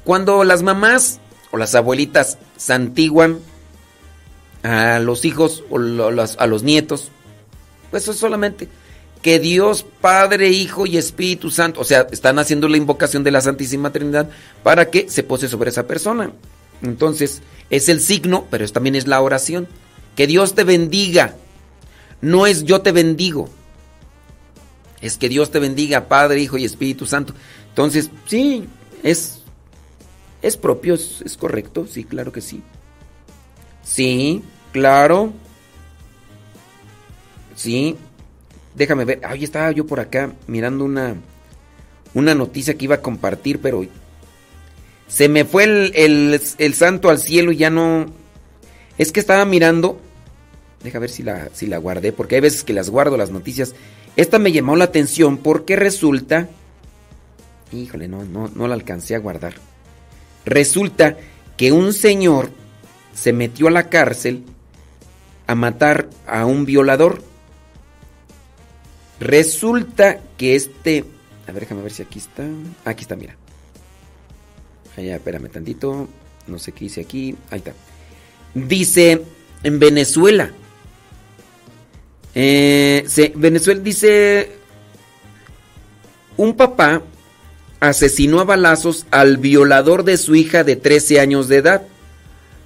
cuando 0.05 0.43
las 0.43 0.62
mamás 0.62 1.20
o 1.51 1.59
las 1.59 1.74
abuelitas 1.74 2.39
santiguan 2.56 3.39
a 4.62 4.98
los 4.98 5.24
hijos 5.24 5.62
o 5.70 5.78
a 5.78 6.47
los 6.47 6.62
nietos, 6.62 7.11
pues 7.90 8.05
eso 8.05 8.12
es 8.12 8.19
solamente 8.19 8.69
que 9.24 9.39
Dios, 9.39 9.86
Padre, 10.02 10.51
Hijo 10.51 10.85
y 10.85 10.98
Espíritu 10.98 11.51
Santo, 11.51 11.81
o 11.81 11.85
sea, 11.85 12.06
están 12.11 12.39
haciendo 12.39 12.69
la 12.69 12.77
invocación 12.77 13.24
de 13.24 13.31
la 13.31 13.40
Santísima 13.40 13.90
Trinidad 13.90 14.28
para 14.62 14.90
que 14.90 15.09
se 15.09 15.23
pose 15.23 15.48
sobre 15.48 15.70
esa 15.70 15.86
persona. 15.86 16.31
Entonces, 16.82 17.40
es 17.70 17.89
el 17.89 18.02
signo, 18.02 18.47
pero 18.51 18.69
también 18.69 18.97
es 18.97 19.06
la 19.06 19.23
oración. 19.23 19.66
Que 20.15 20.27
Dios 20.27 20.55
te 20.55 20.65
bendiga. 20.65 21.36
No 22.20 22.47
es 22.47 22.65
yo 22.65 22.83
te 22.83 22.92
bendigo. 22.92 23.49
Es 25.05 25.18
que 25.18 25.28
Dios 25.28 25.50
te 25.50 25.58
bendiga, 25.58 26.08
Padre, 26.08 26.41
Hijo 26.41 26.57
y 26.57 26.65
Espíritu 26.65 27.05
Santo. 27.05 27.34
Entonces, 27.68 28.10
sí, 28.26 28.65
es, 29.02 29.41
es 30.41 30.57
propio, 30.57 30.94
es, 30.94 31.36
correcto, 31.39 31.86
sí, 31.86 32.05
claro 32.05 32.33
que 32.33 32.41
sí. 32.41 32.62
Sí, 33.83 34.42
claro. 34.73 35.33
Sí. 37.55 37.97
Déjame 38.74 39.05
ver. 39.05 39.20
Ay, 39.24 39.44
estaba 39.44 39.70
yo 39.73 39.86
por 39.86 40.00
acá 40.00 40.33
mirando 40.47 40.86
una, 40.86 41.16
una 42.15 42.34
noticia 42.34 42.74
que 42.78 42.86
iba 42.86 42.94
a 42.97 43.02
compartir, 43.02 43.60
pero 43.60 43.84
se 45.07 45.28
me 45.28 45.44
fue 45.44 45.65
el- 45.65 46.41
el 46.58 46.74
santo 46.74 47.10
al 47.10 47.18
cielo 47.18 47.52
y 47.52 47.58
ya 47.58 47.68
no... 47.68 48.07
Es 48.97 49.12
que 49.12 49.20
estaba 49.20 49.44
mirando... 49.44 50.00
Deja 50.84 50.98
ver 50.98 51.08
si 51.08 51.22
la, 51.22 51.48
si 51.54 51.66
la 51.66 51.78
guardé, 51.78 52.12
porque 52.12 52.34
hay 52.34 52.42
veces 52.42 52.62
que 52.62 52.74
las 52.74 52.90
guardo 52.90 53.16
las 53.16 53.30
noticias. 53.30 53.74
Esta 54.16 54.38
me 54.38 54.52
llamó 54.52 54.76
la 54.76 54.84
atención 54.84 55.38
porque 55.38 55.76
resulta... 55.76 56.48
Híjole, 57.72 58.06
no, 58.06 58.22
no, 58.22 58.50
no 58.54 58.68
la 58.68 58.74
alcancé 58.74 59.14
a 59.14 59.18
guardar. 59.18 59.54
Resulta 60.44 61.16
que 61.56 61.72
un 61.72 61.94
señor 61.94 62.50
se 63.14 63.32
metió 63.32 63.68
a 63.68 63.70
la 63.70 63.88
cárcel 63.88 64.44
a 65.46 65.54
matar 65.54 66.10
a 66.26 66.44
un 66.44 66.66
violador. 66.66 67.22
Resulta 69.20 70.20
que 70.36 70.54
este... 70.54 71.06
A 71.46 71.52
ver, 71.52 71.60
déjame 71.60 71.80
ver 71.80 71.92
si 71.92 72.02
aquí 72.02 72.18
está. 72.18 72.44
Aquí 72.84 73.02
está, 73.02 73.16
mira. 73.16 73.36
Allá, 74.98 75.16
espérame 75.16 75.48
tantito. 75.48 76.08
No 76.46 76.58
sé 76.58 76.72
qué 76.72 76.84
dice 76.84 77.00
aquí. 77.00 77.34
Ahí 77.50 77.58
está. 77.60 77.72
Dice 78.54 79.22
en 79.62 79.78
Venezuela. 79.78 80.52
Eh, 82.34 83.04
se- 83.06 83.32
Venezuela 83.34 83.80
dice... 83.80 84.52
Un 86.36 86.54
papá 86.56 87.02
asesinó 87.78 88.40
a 88.40 88.44
balazos 88.44 89.06
al 89.12 89.36
violador 89.36 90.02
de 90.04 90.16
su 90.16 90.34
hija 90.34 90.64
de 90.64 90.74
13 90.74 91.20
años 91.20 91.46
de 91.48 91.58
edad. 91.58 91.82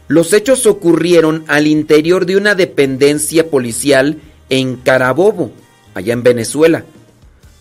Los 0.07 0.33
hechos 0.33 0.65
ocurrieron 0.65 1.45
al 1.49 1.67
interior 1.67 2.25
de 2.25 2.39
una 2.39 2.55
dependencia 2.55 3.51
policial 3.51 4.21
en 4.49 4.77
Carabobo, 4.77 5.53
allá 5.93 6.15
en 6.15 6.23
Venezuela, 6.23 6.85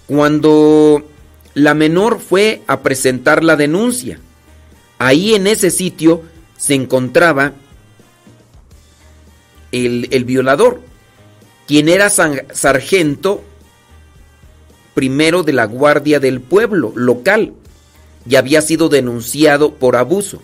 cuando 0.05 1.05
la 1.55 1.73
menor 1.73 2.21
fue 2.21 2.61
a 2.67 2.79
presentar 2.83 3.43
la 3.43 3.57
denuncia. 3.57 4.17
Ahí 4.97 5.35
en 5.35 5.45
ese 5.47 5.71
sitio 5.71 6.21
se 6.55 6.73
encontraba 6.75 7.51
el, 9.73 10.07
el 10.11 10.23
violador, 10.23 10.81
quien 11.67 11.89
era 11.89 12.09
sargento 12.09 13.43
primero 14.93 15.43
de 15.43 15.53
la 15.53 15.65
guardia 15.65 16.19
del 16.19 16.41
pueblo 16.41 16.91
local. 16.95 17.53
y 18.29 18.35
había 18.35 18.61
sido 18.61 18.89
denunciado 18.89 19.75
por 19.75 19.95
abuso. 19.95 20.41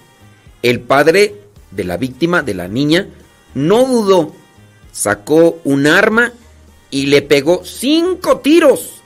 El 0.61 0.79
padre 0.79 1.35
de 1.71 1.83
la 1.83 1.97
víctima, 1.97 2.41
de 2.41 2.53
la 2.53 2.69
niña, 2.69 3.09
no 3.55 3.83
dudó, 3.85 4.31
sacó 4.93 5.59
un 5.65 5.85
arma 5.87 6.31
y 6.89 7.07
le 7.07 7.21
pegó 7.21 7.65
cinco 7.65 8.37
tiros. 8.37 9.01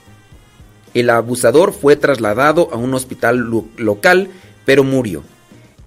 El 0.94 1.10
abusador 1.10 1.72
fue 1.72 1.96
trasladado 1.96 2.68
a 2.72 2.76
un 2.76 2.94
hospital 2.94 3.38
lo- 3.38 3.64
local, 3.76 4.30
pero 4.64 4.84
murió. 4.84 5.24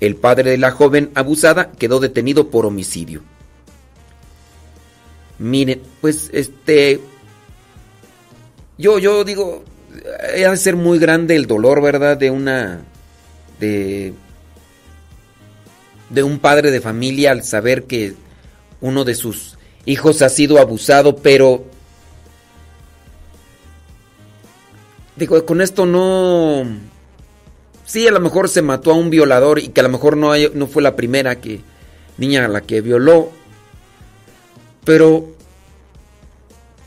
El 0.02 0.16
padre 0.18 0.52
de 0.52 0.58
la 0.58 0.72
joven 0.72 1.12
abusada 1.16 1.72
quedó 1.72 2.00
detenido 2.02 2.50
por 2.50 2.66
homicidio. 2.66 3.22
Miren, 5.42 5.82
pues 6.02 6.30
este. 6.34 7.00
Yo, 8.78 9.00
yo 9.00 9.24
digo, 9.24 9.64
eh, 10.36 10.46
ha 10.46 10.52
de 10.52 10.58
ser 10.58 10.76
muy 10.76 11.00
grande 11.00 11.36
el 11.36 11.48
dolor, 11.48 11.82
¿verdad? 11.82 12.16
De 12.16 12.30
una. 12.30 12.82
de. 13.60 14.14
de 16.12 16.22
un 16.24 16.38
padre 16.38 16.70
de 16.70 16.80
familia 16.80 17.32
al 17.32 17.44
saber 17.44 17.86
que 17.86 18.14
uno 18.82 19.04
de 19.04 19.16
sus 19.16 19.58
hijos 19.86 20.22
ha 20.22 20.30
sido 20.30 20.60
abusado, 20.60 21.16
pero. 21.16 21.66
Digo, 25.16 25.44
con 25.44 25.62
esto 25.62 25.88
no. 25.88 26.66
Sí, 27.86 28.08
a 28.08 28.12
lo 28.12 28.20
mejor 28.20 28.48
se 28.48 28.62
mató 28.62 28.92
a 28.92 28.96
un 28.96 29.10
violador 29.10 29.58
y 29.58 29.70
que 29.70 29.80
a 29.82 29.84
lo 29.84 29.90
mejor 29.90 30.16
no, 30.18 30.32
hay- 30.32 30.52
no 30.54 30.68
fue 30.68 30.84
la 30.84 30.96
primera 30.96 31.42
que, 31.42 31.62
niña 32.20 32.46
a 32.46 32.48
la 32.48 32.62
que 32.62 32.82
violó. 32.82 33.32
Pero 34.84 35.28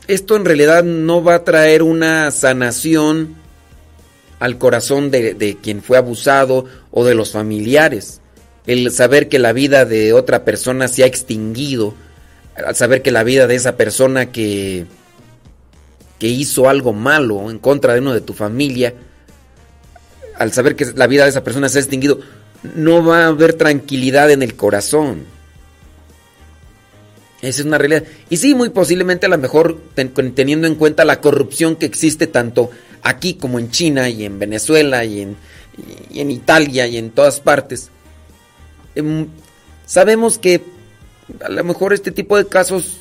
esto 0.07 0.35
en 0.35 0.45
realidad 0.45 0.83
no 0.83 1.23
va 1.23 1.35
a 1.35 1.43
traer 1.43 1.81
una 1.81 2.29
sanación 2.31 3.35
al 4.39 4.57
corazón 4.57 5.11
de, 5.11 5.57
quien 5.61 5.81
fue 5.81 5.97
abusado 5.97 6.65
o 6.91 7.05
de 7.05 7.15
los 7.15 7.31
familiares. 7.31 8.21
El 8.67 8.91
saber 8.91 9.29
que 9.29 9.39
la 9.39 9.53
vida 9.53 9.85
de 9.85 10.13
otra 10.13 10.43
persona 10.43 10.87
se 10.87 11.03
ha 11.03 11.07
extinguido, 11.07 11.93
al 12.55 12.75
saber 12.75 13.01
que 13.01 13.11
la 13.11 13.23
vida 13.23 13.47
de 13.47 13.55
esa 13.55 13.77
persona 13.77 14.31
que, 14.31 14.85
que 16.19 16.27
hizo 16.27 16.69
algo 16.69 16.93
malo 16.93 17.49
en 17.49 17.59
contra 17.59 17.93
de 17.93 17.99
uno 17.99 18.13
de 18.13 18.21
tu 18.21 18.33
familia, 18.33 18.93
al 20.37 20.51
saber 20.51 20.75
que 20.75 20.85
la 20.95 21.07
vida 21.07 21.23
de 21.23 21.29
esa 21.29 21.43
persona 21.43 21.69
se 21.69 21.77
ha 21.77 21.81
extinguido, 21.81 22.19
no 22.75 23.05
va 23.05 23.23
a 23.23 23.27
haber 23.27 23.53
tranquilidad 23.53 24.31
en 24.31 24.43
el 24.43 24.55
corazón. 24.55 25.25
Esa 27.45 27.61
es 27.61 27.67
una 27.67 27.77
realidad. 27.77 28.03
Y 28.29 28.37
sí, 28.37 28.55
muy 28.55 28.69
posiblemente 28.69 29.27
a 29.27 29.29
lo 29.29 29.37
mejor 29.37 29.79
teniendo 29.93 30.65
en 30.65 30.73
cuenta 30.73 31.05
la 31.05 31.21
corrupción 31.21 31.75
que 31.75 31.85
existe 31.85 32.25
tanto 32.25 32.71
aquí 33.03 33.35
como 33.35 33.59
en 33.59 33.69
China 33.69 34.09
y 34.09 34.25
en 34.25 34.39
Venezuela 34.39 35.05
y 35.05 35.21
en, 35.21 35.37
y 36.09 36.21
en 36.21 36.31
Italia 36.31 36.87
y 36.87 36.97
en 36.97 37.11
todas 37.11 37.39
partes. 37.39 37.91
em, 38.95 39.27
sabemos 39.85 40.39
que 40.39 40.63
a 41.39 41.49
lo 41.49 41.63
mejor 41.63 41.93
este 41.93 42.11
tipo 42.11 42.35
de 42.35 42.47
casos 42.47 42.97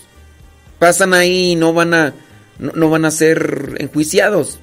pasan 0.78 1.14
ahí 1.14 1.52
y 1.52 1.56
no 1.56 1.72
van 1.72 1.94
a 1.94 2.14
no, 2.58 2.72
no 2.72 2.90
van 2.90 3.06
a 3.06 3.10
ser 3.10 3.76
enjuiciados, 3.78 4.58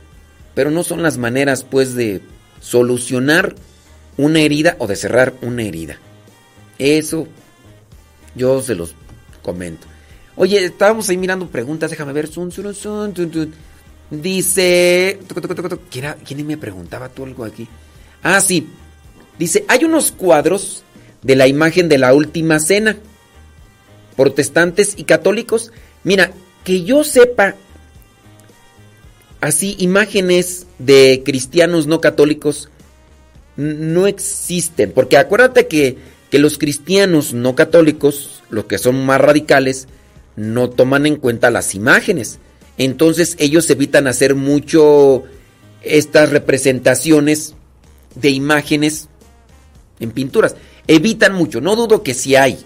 pero 0.53 0.69
no 0.69 0.83
son 0.83 1.01
las 1.01 1.17
maneras 1.17 1.63
pues 1.63 1.95
de 1.95 2.21
solucionar 2.59 3.55
una 4.17 4.41
herida 4.41 4.75
o 4.77 4.85
de 4.85 4.95
cerrar 4.95 5.33
una 5.41 5.63
herida. 5.63 5.97
Eso 6.77 7.27
yo 8.35 8.61
se 8.61 8.75
los 8.75 8.95
comento. 9.41 9.87
Oye, 10.35 10.63
estábamos 10.63 11.09
ahí 11.09 11.17
mirando 11.17 11.47
preguntas, 11.47 11.89
déjame 11.91 12.13
ver. 12.13 12.29
Dice. 14.09 15.19
¿Quién, 15.89 16.05
era- 16.05 16.15
quién 16.15 16.45
me 16.45 16.57
preguntaba 16.57 17.09
tú 17.09 17.23
algo 17.23 17.45
aquí? 17.45 17.67
Ah, 18.23 18.41
sí. 18.41 18.67
Dice: 19.39 19.63
hay 19.67 19.85
unos 19.85 20.11
cuadros 20.11 20.83
de 21.21 21.35
la 21.35 21.47
imagen 21.47 21.87
de 21.89 21.97
la 21.97 22.13
última 22.13 22.59
cena. 22.59 22.97
Protestantes 24.17 24.95
y 24.97 25.05
católicos. 25.05 25.71
Mira, 26.03 26.31
que 26.63 26.83
yo 26.83 27.03
sepa. 27.03 27.55
Así, 29.39 29.75
imágenes 29.79 30.67
de 30.77 31.23
cristianos 31.25 31.87
no 31.87 32.01
católicos 32.01 32.69
no 33.55 34.05
existen. 34.07 34.91
Porque 34.91 35.17
acuérdate 35.17 35.67
que, 35.67 35.97
que 36.31 36.39
los 36.39 36.57
cristianos 36.57 37.33
no 37.33 37.55
católicos, 37.55 38.41
los 38.49 38.65
que 38.65 38.77
son 38.77 39.05
más 39.05 39.19
radicales, 39.21 39.87
no 40.37 40.69
toman 40.69 41.05
en 41.05 41.17
cuenta 41.17 41.51
las 41.51 41.75
imágenes. 41.75 42.39
Entonces 42.77 43.35
ellos 43.37 43.69
evitan 43.69 44.07
hacer 44.07 44.33
mucho 44.33 45.23
estas 45.83 46.29
representaciones 46.29 47.53
de 48.15 48.29
imágenes 48.29 49.09
en 49.99 50.11
pinturas. 50.11 50.55
Evitan 50.87 51.35
mucho. 51.35 51.59
No 51.59 51.75
dudo 51.75 52.01
que 52.01 52.13
sí 52.13 52.35
hay. 52.35 52.57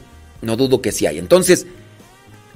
No 0.44 0.56
dudo 0.58 0.80
que 0.80 0.92
sí 0.92 1.08
hay. 1.08 1.18
Entonces, 1.18 1.66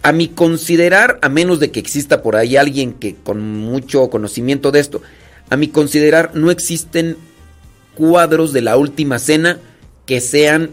a 0.04 0.12
mi 0.12 0.28
considerar, 0.28 1.18
a 1.24 1.30
menos 1.30 1.60
de 1.60 1.72
que 1.72 1.80
exista 1.80 2.22
por 2.22 2.36
ahí 2.36 2.56
alguien 2.56 2.94
que 2.94 3.16
con 3.16 3.42
mucho 3.42 4.12
conocimiento 4.12 4.72
de 4.72 4.80
esto, 4.80 5.02
a 5.50 5.58
mi 5.58 5.70
considerar 5.70 6.36
no 6.36 6.52
existen 6.52 7.18
cuadros 7.96 8.54
de 8.54 8.62
la 8.62 8.78
última 8.78 9.18
cena 9.18 9.60
que 10.06 10.22
sean 10.22 10.70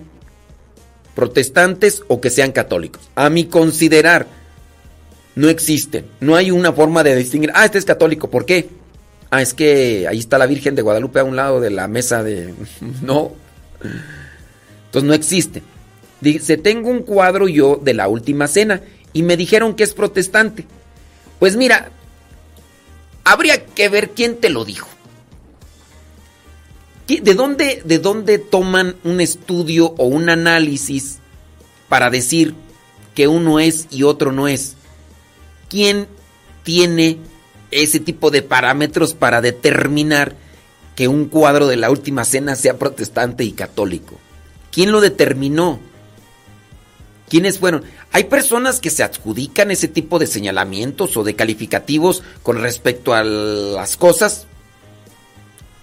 protestantes 1.17 2.05
o 2.07 2.21
que 2.21 2.31
sean 2.31 2.53
católicos. 2.53 3.11
A 3.17 3.29
mi 3.31 3.47
considerar 3.47 4.29
no 5.35 5.49
existen. 5.49 6.07
No 6.21 6.37
hay 6.37 6.53
una 6.53 6.73
forma 6.73 7.03
de 7.03 7.17
distinguir, 7.17 7.51
ah, 7.55 7.65
este 7.65 7.79
es 7.79 7.85
católico, 7.85 8.31
¿por 8.31 8.45
qué? 8.45 8.69
Ah, 9.31 9.43
es 9.43 9.55
que 9.55 10.07
ahí 10.09 10.19
está 10.19 10.39
la 10.39 10.47
Virgen 10.47 10.77
de 10.77 10.83
Guadalupe 10.83 11.19
a 11.19 11.25
un 11.25 11.35
lado 11.35 11.61
de 11.61 11.71
la 11.71 11.89
mesa 11.89 12.23
de... 12.23 12.55
No. 13.03 13.33
Entonces 14.87 15.09
no 15.09 15.15
existe. 15.15 15.63
Dice, 16.21 16.59
tengo 16.59 16.91
un 16.91 17.03
cuadro 17.03 17.49
yo 17.49 17.81
de 17.83 17.95
la 17.95 18.09
última 18.09 18.47
cena 18.47 18.83
y 19.13 19.23
me 19.23 19.37
dijeron 19.37 19.75
que 19.75 19.85
es 19.85 19.95
protestante. 19.95 20.67
Pues 21.39 21.57
mira, 21.57 21.91
habría 23.25 23.65
que 23.65 23.89
ver 23.89 24.11
quién 24.11 24.37
te 24.37 24.51
lo 24.51 24.65
dijo. 24.65 24.89
¿Qué- 27.07 27.21
¿De 27.21 27.35
dónde, 27.35 27.83
¿De 27.85 27.99
dónde 27.99 28.39
toman 28.39 28.97
un 29.05 29.21
estudio 29.21 29.95
o 29.97 30.07
un 30.07 30.29
análisis 30.29 31.19
para 31.89 32.11
decir 32.11 32.55
que 33.15 33.29
uno 33.29 33.61
es 33.61 33.87
y 33.91 34.03
otro 34.03 34.33
no 34.33 34.49
es? 34.49 34.75
¿Quién 35.69 36.09
tiene 36.65 37.19
ese 37.71 38.01
tipo 38.01 38.31
de 38.31 38.43
parámetros 38.43 39.15
para 39.15 39.41
determinar 39.41 40.35
que 40.97 41.09
un 41.09 41.27
cuadro 41.27 41.67
de 41.67 41.77
la 41.77 41.91
última 41.91 42.25
cena 42.25 42.57
sea 42.57 42.79
protestante 42.79 43.45
y 43.45 43.53
católico? 43.53 44.19
¿Quién 44.73 44.91
lo 44.93 45.01
determinó? 45.01 45.79
¿Quiénes 47.29 47.59
fueron? 47.59 47.85
Hay 48.13 48.25
personas 48.25 48.81
que 48.81 48.91
se 48.91 49.03
adjudican 49.03 49.71
ese 49.71 49.89
tipo 49.89 50.19
de 50.19 50.27
señalamientos 50.27 51.17
o 51.17 51.25
de 51.25 51.35
calificativos 51.35 52.23
con 52.43 52.61
respecto 52.61 53.15
a 53.15 53.25
las 53.25 53.97
cosas 53.97 54.47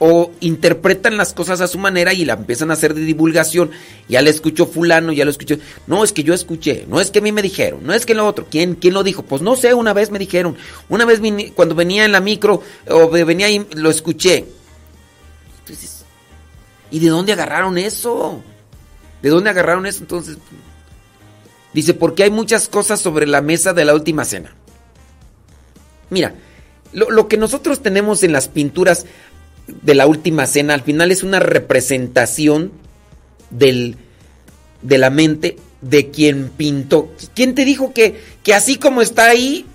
o 0.06 0.32
interpretan 0.42 1.16
las 1.16 1.32
cosas 1.32 1.62
a 1.62 1.68
su 1.68 1.78
manera 1.78 2.12
y 2.12 2.26
la 2.26 2.34
empiezan 2.34 2.72
a 2.72 2.74
hacer 2.74 2.94
de 2.94 3.00
divulgación. 3.06 3.72
Ya 4.10 4.22
le 4.22 4.32
escuchó 4.32 4.66
fulano, 4.66 5.14
ya 5.14 5.24
lo 5.24 5.32
escuchó. 5.32 5.56
No, 5.88 6.04
es 6.04 6.12
que 6.12 6.24
yo 6.24 6.34
escuché, 6.34 6.86
no 6.90 7.00
es 7.00 7.10
que 7.10 7.20
a 7.20 7.22
mí 7.22 7.32
me 7.32 7.42
dijeron, 7.42 7.86
no 7.86 7.94
es 7.94 8.06
que 8.06 8.14
lo 8.14 8.28
otro. 8.28 8.46
¿Quién, 8.52 8.76
quién 8.76 8.96
lo 8.96 9.04
dijo? 9.04 9.24
Pues 9.24 9.42
no 9.42 9.56
sé, 9.56 9.74
una 9.74 9.94
vez 9.94 10.12
me 10.12 10.20
dijeron. 10.20 10.58
Una 10.90 11.06
vez 11.06 11.22
cuando 11.56 11.74
venía 11.74 12.04
en 12.04 12.12
la 12.12 12.20
micro 12.20 12.62
o 12.90 13.10
ve- 13.10 13.24
venía 13.24 13.46
ahí, 13.46 13.66
lo 13.76 13.90
escuché. 13.90 14.44
Entonces, 15.60 16.04
¿y 16.92 17.00
de 17.00 17.08
dónde 17.08 17.32
agarraron 17.32 17.78
eso? 17.78 18.42
¿De 19.22 19.30
dónde 19.30 19.52
agarraron 19.52 19.86
eso? 19.86 20.00
Entonces, 20.02 20.38
dice, 21.74 21.94
porque 21.94 22.24
hay 22.24 22.30
muchas 22.30 22.68
cosas 22.68 23.00
sobre 23.00 23.26
la 23.26 23.40
mesa 23.40 23.72
de 23.72 23.86
la 23.86 23.94
última 23.94 24.26
cena. 24.26 24.54
Mira, 26.10 26.36
lo, 26.92 27.10
lo 27.10 27.30
que 27.30 27.38
nosotros 27.38 27.82
tenemos 27.82 28.22
en 28.24 28.34
las 28.34 28.50
pinturas 28.50 29.06
de 29.68 29.96
la 29.96 30.08
última 30.08 30.46
cena 30.46 30.74
al 30.74 30.82
final 30.82 31.12
es 31.12 31.24
una 31.24 31.40
representación 31.40 32.72
del, 33.50 33.98
de 34.82 34.98
la 34.98 35.10
mente 35.10 35.58
de 35.82 36.12
quien 36.12 36.50
pintó. 36.50 37.12
¿Quién 37.36 37.56
te 37.56 37.66
dijo 37.66 37.94
que, 37.94 38.20
que 38.44 38.54
así 38.54 38.78
como 38.78 39.02
está 39.02 39.26
ahí 39.26 39.66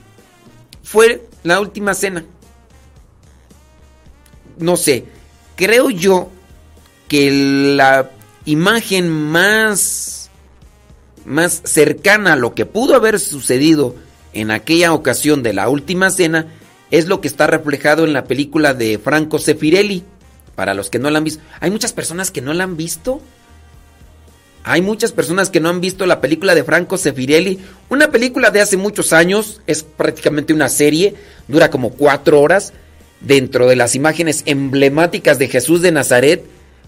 fue 0.82 1.26
la 1.42 1.60
última 1.60 1.94
cena? 1.94 2.24
No 4.58 4.76
sé, 4.76 5.04
creo 5.56 5.90
yo 5.90 6.30
que 7.08 7.30
la 7.30 8.10
imagen 8.44 9.08
más 9.10 10.18
más 11.24 11.60
cercana 11.64 12.32
a 12.32 12.36
lo 12.36 12.54
que 12.54 12.64
pudo 12.64 12.94
haber 12.94 13.20
sucedido 13.20 13.94
en 14.32 14.50
aquella 14.50 14.94
ocasión 14.94 15.42
de 15.42 15.52
la 15.52 15.68
última 15.68 16.10
cena 16.10 16.46
es 16.90 17.06
lo 17.06 17.20
que 17.20 17.28
está 17.28 17.46
reflejado 17.46 18.04
en 18.04 18.12
la 18.12 18.24
película 18.24 18.74
de 18.74 18.98
Franco 18.98 19.38
Sefirelli. 19.38 20.04
Para 20.54 20.74
los 20.74 20.90
que 20.90 20.98
no 20.98 21.10
la 21.10 21.18
han 21.18 21.24
visto, 21.24 21.42
hay 21.60 21.70
muchas 21.70 21.92
personas 21.92 22.30
que 22.30 22.40
no 22.40 22.52
la 22.52 22.64
han 22.64 22.76
visto. 22.76 23.20
Hay 24.64 24.82
muchas 24.82 25.12
personas 25.12 25.50
que 25.50 25.60
no 25.60 25.68
han 25.68 25.80
visto 25.80 26.04
la 26.04 26.20
película 26.20 26.54
de 26.54 26.64
Franco 26.64 26.98
Sefirelli. 26.98 27.58
Una 27.88 28.10
película 28.10 28.50
de 28.50 28.60
hace 28.60 28.76
muchos 28.76 29.12
años, 29.12 29.60
es 29.66 29.82
prácticamente 29.82 30.52
una 30.52 30.68
serie, 30.68 31.14
dura 31.46 31.70
como 31.70 31.90
cuatro 31.90 32.40
horas. 32.40 32.72
Dentro 33.20 33.66
de 33.66 33.76
las 33.76 33.94
imágenes 33.94 34.42
emblemáticas 34.46 35.38
de 35.38 35.48
Jesús 35.48 35.82
de 35.82 35.90
Nazaret, 35.90 36.44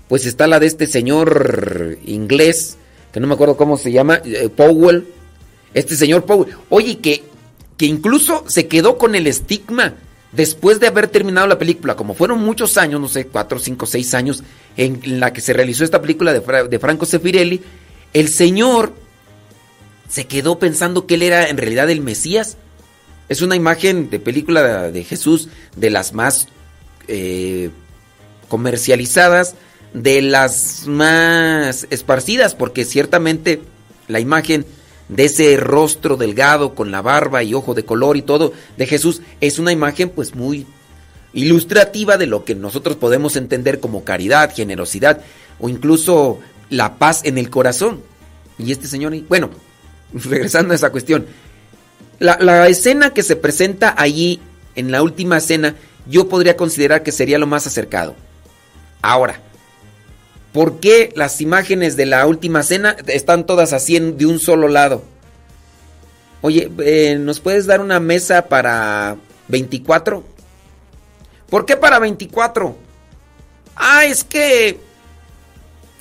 pues 0.08 0.26
está 0.26 0.46
la 0.46 0.60
de 0.60 0.66
este 0.66 0.86
señor 0.86 1.98
inglés, 2.04 2.76
que 3.12 3.20
no 3.20 3.26
me 3.26 3.34
acuerdo 3.34 3.56
cómo 3.56 3.76
se 3.76 3.92
llama, 3.92 4.20
eh, 4.24 4.48
Powell. 4.48 5.06
Este 5.74 5.96
señor 5.96 6.24
Powell. 6.24 6.52
Oye, 6.68 6.98
que, 6.98 7.22
que 7.80 7.86
incluso 7.86 8.44
se 8.46 8.68
quedó 8.68 8.98
con 8.98 9.14
el 9.14 9.26
estigma 9.26 9.94
después 10.32 10.80
de 10.80 10.86
haber 10.86 11.08
terminado 11.08 11.46
la 11.46 11.58
película, 11.58 11.96
como 11.96 12.12
fueron 12.12 12.38
muchos 12.38 12.76
años, 12.76 13.00
no 13.00 13.08
sé, 13.08 13.26
cuatro, 13.26 13.58
cinco, 13.58 13.86
seis 13.86 14.12
años, 14.12 14.42
en 14.76 15.18
la 15.18 15.32
que 15.32 15.40
se 15.40 15.54
realizó 15.54 15.82
esta 15.82 16.02
película 16.02 16.34
de, 16.34 16.68
de 16.68 16.78
Franco 16.78 17.06
Sefirelli, 17.06 17.62
el 18.12 18.28
señor 18.28 18.92
se 20.10 20.26
quedó 20.26 20.58
pensando 20.58 21.06
que 21.06 21.14
él 21.14 21.22
era 21.22 21.48
en 21.48 21.56
realidad 21.56 21.88
el 21.88 22.02
Mesías. 22.02 22.58
Es 23.30 23.40
una 23.40 23.56
imagen 23.56 24.10
de 24.10 24.20
película 24.20 24.90
de 24.90 25.02
Jesús 25.02 25.48
de 25.74 25.88
las 25.88 26.12
más 26.12 26.48
eh, 27.08 27.70
comercializadas, 28.50 29.54
de 29.94 30.20
las 30.20 30.86
más 30.86 31.86
esparcidas, 31.88 32.54
porque 32.54 32.84
ciertamente 32.84 33.62
la 34.06 34.20
imagen 34.20 34.66
de 35.10 35.24
ese 35.24 35.56
rostro 35.56 36.16
delgado 36.16 36.74
con 36.74 36.90
la 36.90 37.02
barba 37.02 37.42
y 37.42 37.52
ojo 37.52 37.74
de 37.74 37.84
color 37.84 38.16
y 38.16 38.22
todo 38.22 38.52
de 38.76 38.86
Jesús 38.86 39.22
es 39.40 39.58
una 39.58 39.72
imagen 39.72 40.08
pues 40.08 40.34
muy 40.34 40.66
ilustrativa 41.32 42.16
de 42.16 42.26
lo 42.26 42.44
que 42.44 42.54
nosotros 42.54 42.96
podemos 42.96 43.36
entender 43.36 43.80
como 43.80 44.04
caridad, 44.04 44.54
generosidad 44.54 45.20
o 45.58 45.68
incluso 45.68 46.38
la 46.70 46.98
paz 46.98 47.22
en 47.24 47.38
el 47.38 47.50
corazón. 47.50 48.02
Y 48.58 48.72
este 48.72 48.86
señor, 48.86 49.14
bueno, 49.28 49.50
regresando 50.14 50.72
a 50.72 50.76
esa 50.76 50.90
cuestión, 50.90 51.26
la, 52.18 52.38
la 52.40 52.68
escena 52.68 53.10
que 53.10 53.22
se 53.22 53.36
presenta 53.36 53.94
allí 53.96 54.40
en 54.76 54.92
la 54.92 55.02
última 55.02 55.38
escena, 55.38 55.74
yo 56.06 56.28
podría 56.28 56.56
considerar 56.56 57.02
que 57.02 57.12
sería 57.12 57.38
lo 57.38 57.46
más 57.46 57.66
acercado. 57.66 58.14
Ahora, 59.02 59.40
¿por 60.52 60.80
qué 60.80 61.12
las 61.16 61.40
imágenes 61.40 61.96
de 61.96 62.06
la 62.06 62.26
última 62.26 62.62
cena 62.62 62.96
están 63.06 63.46
todas 63.46 63.72
así 63.72 63.98
de 63.98 64.26
un 64.26 64.38
solo 64.38 64.68
lado? 64.68 65.02
Oye, 66.42 66.70
eh, 66.78 67.16
¿nos 67.18 67.40
puedes 67.40 67.66
dar 67.66 67.80
una 67.80 68.00
mesa 68.00 68.46
para 68.48 69.16
24? 69.48 70.24
¿Por 71.50 71.66
qué 71.66 71.76
para 71.76 71.98
24? 71.98 72.76
Ah, 73.76 74.04
es 74.04 74.24
que... 74.24 74.78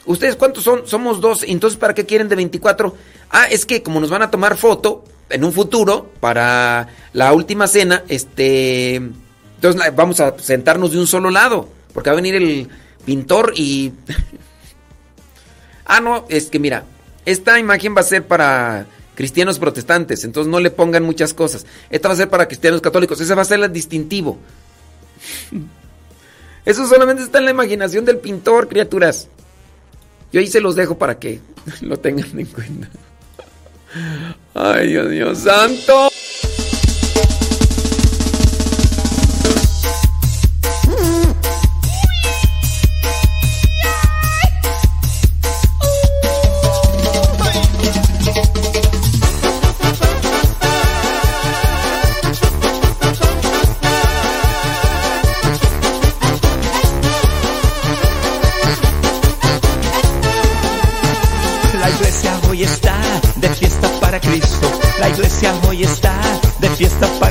¿Ustedes 0.05 0.35
cuántos 0.35 0.63
son? 0.63 0.87
Somos 0.87 1.19
dos. 1.19 1.43
Entonces, 1.43 1.77
¿para 1.77 1.93
qué 1.93 2.05
quieren 2.05 2.29
de 2.29 2.35
24? 2.35 2.95
Ah, 3.31 3.47
es 3.49 3.65
que 3.65 3.83
como 3.83 3.99
nos 3.99 4.09
van 4.09 4.21
a 4.21 4.31
tomar 4.31 4.57
foto 4.57 5.03
en 5.29 5.43
un 5.43 5.53
futuro 5.53 6.09
para 6.19 6.87
la 7.13 7.33
última 7.33 7.67
cena, 7.67 8.03
este... 8.07 8.95
Entonces 8.95 9.93
vamos 9.95 10.19
a 10.21 10.37
sentarnos 10.39 10.91
de 10.91 10.99
un 10.99 11.07
solo 11.07 11.29
lado. 11.29 11.67
Porque 11.93 12.09
va 12.09 12.13
a 12.13 12.15
venir 12.21 12.35
el 12.35 12.69
pintor 13.05 13.53
y... 13.55 13.93
ah, 15.85 15.99
no, 15.99 16.25
es 16.29 16.47
que 16.47 16.59
mira, 16.59 16.85
esta 17.25 17.59
imagen 17.59 17.95
va 17.95 18.01
a 18.01 18.03
ser 18.03 18.25
para 18.25 18.87
cristianos 19.15 19.59
protestantes, 19.59 20.23
entonces 20.23 20.49
no 20.49 20.59
le 20.59 20.71
pongan 20.71 21.03
muchas 21.03 21.33
cosas. 21.33 21.65
Esta 21.89 22.07
va 22.07 22.13
a 22.13 22.17
ser 22.17 22.29
para 22.29 22.47
cristianos 22.47 22.81
católicos, 22.81 23.19
ese 23.19 23.35
va 23.35 23.41
a 23.41 23.45
ser 23.45 23.61
el 23.61 23.71
distintivo. 23.71 24.37
Eso 26.65 26.87
solamente 26.87 27.23
está 27.23 27.39
en 27.39 27.45
la 27.45 27.51
imaginación 27.51 28.05
del 28.05 28.17
pintor, 28.17 28.67
criaturas. 28.67 29.27
Yo 30.31 30.39
ahí 30.39 30.47
se 30.47 30.61
los 30.61 30.75
dejo 30.75 30.97
para 30.97 31.17
que 31.17 31.39
lo 31.81 31.97
tengan 31.97 32.39
en 32.39 32.45
cuenta. 32.45 32.89
Ay, 34.53 34.89
Dios 34.89 35.07
mío, 35.09 35.35
santo. 35.35 36.09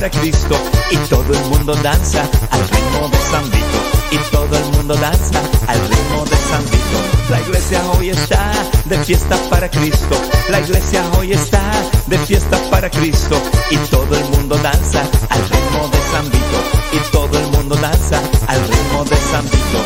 Cristo. 0.09 0.55
Y 0.91 0.97
todo 1.09 1.33
el 1.33 1.45
mundo 1.49 1.73
danza 1.75 2.21
al 2.51 2.61
ritmo 2.69 3.09
de 3.09 3.17
San 3.31 3.43
Vito. 3.51 3.79
Y 4.11 4.17
todo 4.31 4.57
el 4.57 4.65
mundo 4.75 4.95
danza 4.95 5.39
al 5.67 5.79
ritmo 5.87 6.25
de 6.25 6.37
San 6.49 6.63
Vito. 6.65 6.99
La 7.29 7.39
iglesia 7.41 7.81
hoy 7.91 8.09
está 8.09 8.51
de 8.85 8.97
fiesta 9.03 9.37
para 9.49 9.69
Cristo. 9.69 10.15
La 10.49 10.59
iglesia 10.59 11.03
hoy 11.17 11.33
está 11.33 11.61
de 12.07 12.17
fiesta 12.19 12.57
para 12.69 12.89
Cristo. 12.89 13.41
Y 13.69 13.77
todo 13.89 14.15
el 14.15 14.25
mundo 14.29 14.57
danza 14.57 15.01
al 15.29 15.43
ritmo 15.49 15.87
de 15.89 15.99
San 16.11 16.25
Vito. 16.31 16.59
Y 16.91 17.11
todo 17.11 17.37
el 17.37 17.47
mundo 17.51 17.75
danza 17.75 18.19
al 18.47 18.61
ritmo 18.67 19.03
de 19.05 19.17
San 19.31 19.45
Vito. 19.45 19.79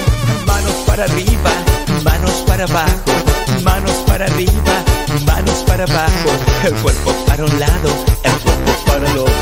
Manos 0.45 0.75
para 0.85 1.03
arriba, 1.05 1.51
manos 2.03 2.43
para 2.47 2.63
abajo, 2.63 3.11
manos 3.63 3.95
para 4.05 4.25
arriba, 4.25 4.83
manos 5.25 5.63
para 5.65 5.85
abajo, 5.85 6.29
el 6.63 6.73
cuerpo 6.75 7.13
para 7.25 7.45
un 7.45 7.59
lado, 7.59 7.89
el 8.23 8.31
cuerpo 8.39 8.71
para 8.85 9.09
el 9.09 9.17
otro, 9.17 9.33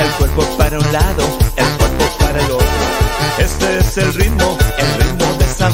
el 0.00 0.10
cuerpo 0.12 0.42
para 0.56 0.78
un 0.78 0.92
lado, 0.92 1.24
el 1.56 1.66
cuerpo 1.78 2.04
para 2.18 2.40
el 2.40 2.50
otro. 2.50 2.66
Este 3.38 3.78
es 3.78 3.98
el 3.98 4.14
ritmo, 4.14 4.56
el 4.78 5.02
ritmo 5.02 5.32
de 5.38 5.46
San. 5.46 5.72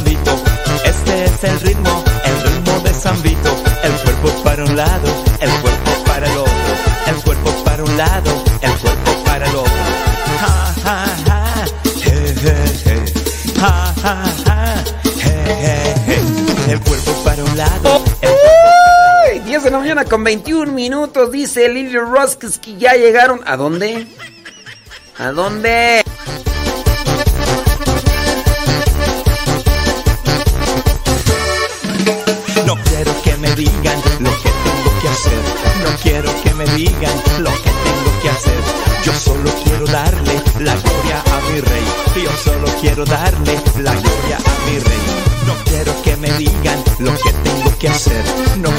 Este 0.84 1.24
es 1.24 1.44
el 1.44 1.60
ritmo, 1.60 2.04
el 2.24 2.42
ritmo 2.42 2.78
de 2.80 2.94
San. 2.94 3.16
El 3.24 3.92
cuerpo 4.02 4.42
para 4.42 4.64
un 4.64 4.76
lado, 4.76 5.08
el 5.40 5.50
cuerpo 5.60 5.90
para 6.04 6.26
el 6.26 6.38
otro, 6.38 6.52
el 7.06 7.16
cuerpo 7.22 7.50
para 7.64 7.84
un 7.84 7.96
lado, 7.96 8.44
el 8.60 8.72
cuerpo 8.78 9.24
para 9.24 9.46
el 9.46 9.56
otro. 9.56 9.72
El 16.68 16.80
cuerpo 16.80 17.12
para 17.24 17.44
un 17.44 17.56
lado, 17.56 17.88
el 17.88 17.91
Ay, 17.91 17.91
10 17.91 17.91
de 17.91 17.91
mañana 19.78 20.04
con 20.04 20.22
21 20.22 20.70
minutos, 20.72 21.32
dice 21.32 21.68
Lily 21.68 21.98
Roskis 21.98 22.58
que 22.58 22.76
ya 22.76 22.94
llegaron. 22.94 23.40
¿A 23.46 23.56
dónde? 23.56 24.06
¿A 25.18 25.30
dónde? 25.32 26.02
No 32.66 32.76
quiero 32.84 33.22
que 33.22 33.36
me 33.36 33.54
digan 33.54 33.98
lo 34.20 34.30
que 34.42 34.50
tengo 34.50 35.00
que 35.00 35.08
hacer. 35.08 35.40
No 35.84 35.96
quiero 36.02 36.42
que 36.42 36.54
me 36.54 36.64
digan 36.76 37.16
lo 37.38 37.50
que 37.50 37.70
tengo 37.70 38.22
que 38.22 38.28
hacer. 38.28 38.58
Yo 39.04 39.12
solo 39.14 39.50
quiero 39.64 39.86
darle 39.86 40.42
la 40.60 40.76
gloria 40.76 41.22
a 41.32 41.50
mi 41.50 41.60
rey. 41.60 41.84
Yo 42.22 42.30
solo 42.44 42.66
quiero 42.80 43.04
darle 43.04 43.60
la 43.78 43.92
gloria 43.94 44.36
a 44.36 44.70
mi 44.70 44.78
rey. 44.78 45.02
No 45.46 45.54
quiero 45.64 46.02
que 46.02 46.16
me 46.16 46.30
digan 46.38 46.82
lo 46.98 47.12
que 47.16 47.32
tengo 47.32 47.78
que 47.78 47.88
hacer. 47.88 48.24
No 48.58 48.70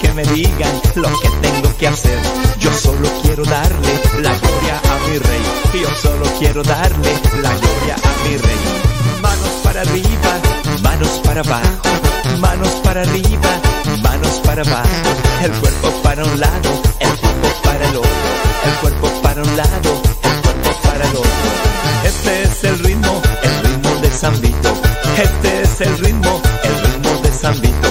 que 0.00 0.12
me 0.14 0.22
digan 0.24 0.80
lo 0.94 1.08
que 1.20 1.28
tengo 1.42 1.76
que 1.76 1.86
hacer. 1.88 2.18
Yo 2.58 2.72
solo 2.72 3.08
quiero 3.22 3.44
darle 3.44 3.92
la 4.20 4.34
gloria 4.38 4.80
a 4.90 5.08
mi 5.08 5.18
rey. 5.18 5.42
Yo 5.82 5.88
solo 6.00 6.24
quiero 6.38 6.62
darle 6.62 7.12
la 7.42 7.50
gloria 7.50 7.96
a 7.96 8.28
mi 8.28 8.36
rey. 8.36 8.60
Manos 9.20 9.50
para 9.62 9.80
arriba, 9.82 10.32
manos 10.82 11.20
para 11.24 11.40
abajo, 11.40 11.82
manos 12.38 12.68
para 12.82 13.02
arriba, 13.02 13.60
manos 14.02 14.40
para 14.44 14.62
abajo, 14.62 15.10
el 15.42 15.52
cuerpo 15.52 15.92
para 16.02 16.24
un 16.24 16.40
lado, 16.40 16.82
el 16.98 17.16
cuerpo 17.18 17.48
para 17.62 17.84
el 17.88 17.96
otro, 17.96 18.10
el 18.66 18.74
cuerpo 18.80 19.22
para 19.22 19.42
un 19.42 19.56
lado, 19.56 20.02
el 20.22 20.42
cuerpo 20.42 20.70
para 20.82 21.04
el 21.04 21.16
otro. 21.16 21.50
Este 22.04 22.42
es 22.42 22.64
el 22.64 22.78
ritmo, 22.80 23.22
el 23.42 23.62
ritmo 23.68 23.94
de 24.00 24.10
San 24.10 24.40
Vito. 24.40 24.74
Este 25.22 25.62
es 25.62 25.80
el 25.80 25.98
ritmo, 25.98 26.40
el 26.64 26.80
ritmo 26.80 27.20
de 27.22 27.32
San 27.32 27.60
Vito. 27.60 27.89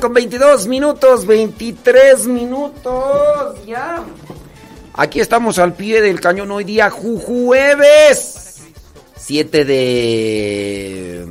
Con 0.00 0.12
22 0.14 0.66
minutos, 0.68 1.26
23 1.26 2.26
minutos, 2.26 3.64
ya. 3.66 4.02
Aquí 4.94 5.20
estamos 5.20 5.58
al 5.58 5.74
pie 5.74 6.00
del 6.02 6.20
cañón 6.20 6.50
hoy 6.50 6.64
día, 6.64 6.90
ju- 6.90 7.20
jueves 7.20 8.60
7 9.16 9.64
de... 9.64 11.26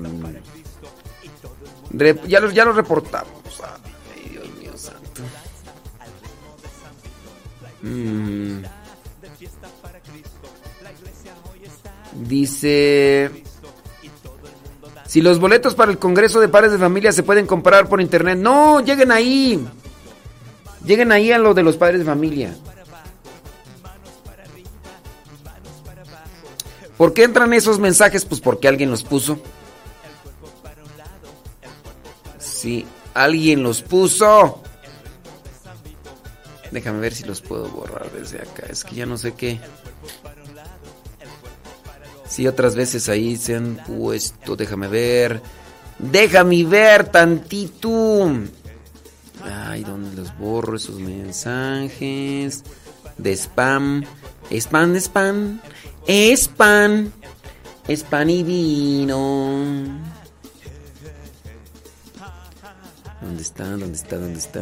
Ya, 2.28 2.40
lo, 2.40 2.50
ya 2.52 2.66
lo 2.66 2.74
reportamos. 2.74 3.32
Ay, 4.16 4.30
Dios 4.32 4.48
mío 4.58 4.72
santo. 4.78 5.22
Mm. 7.82 8.64
Dice... 12.14 13.44
Si 15.12 15.20
los 15.20 15.40
boletos 15.40 15.76
para 15.76 15.92
el 15.92 16.00
Congreso 16.00 16.40
de 16.40 16.48
Padres 16.48 16.72
de 16.72 16.78
Familia 16.78 17.12
se 17.12 17.22
pueden 17.22 17.46
comprar 17.46 17.90
por 17.90 18.00
internet. 18.00 18.38
No, 18.40 18.80
lleguen 18.80 19.12
ahí. 19.12 19.62
Lleguen 20.86 21.12
ahí 21.12 21.34
a 21.34 21.38
lo 21.38 21.54
de 21.54 21.64
los 21.64 21.76
padres 21.76 22.00
de 22.00 22.06
familia. 22.06 22.56
¿Por 26.96 27.12
qué 27.12 27.26
entran 27.26 27.52
esos 27.52 27.78
mensajes? 27.78 28.24
Pues 28.24 28.40
porque 28.40 28.70
alguien 28.70 28.90
los 28.90 29.04
puso. 29.04 29.42
Sí, 32.40 32.86
alguien 33.14 33.64
los 33.64 33.82
puso. 33.82 34.64
Déjame 36.72 37.02
ver 37.02 37.14
si 37.14 37.26
los 37.26 37.42
puedo 37.42 37.68
borrar 37.68 38.10
desde 38.14 38.38
acá. 38.38 38.66
Es 38.70 38.86
que 38.86 38.96
ya 38.96 39.06
no 39.06 39.18
sé 39.18 39.34
qué. 39.34 39.60
Sí, 42.32 42.48
otras 42.48 42.76
veces 42.76 43.10
ahí 43.10 43.36
se 43.36 43.58
han 43.58 43.76
puesto. 43.86 44.56
Déjame 44.56 44.88
ver. 44.88 45.42
Déjame 46.00 46.64
ver 46.64 47.10
tantito. 47.10 48.32
Ay, 49.44 49.84
¿dónde 49.84 50.16
los 50.16 50.38
borro 50.38 50.78
esos 50.78 50.98
mensajes? 50.98 52.64
De 53.18 53.34
spam. 53.36 54.06
Spam, 54.50 54.96
spam. 54.96 55.60
Spam. 56.08 57.12
Spam 57.90 58.30
y 58.30 58.44
vino. 58.44 60.00
¿Dónde 63.20 63.42
está? 63.42 63.66
¿Dónde 63.66 63.98
está? 63.98 64.18
¿Dónde 64.18 64.40
está? 64.40 64.62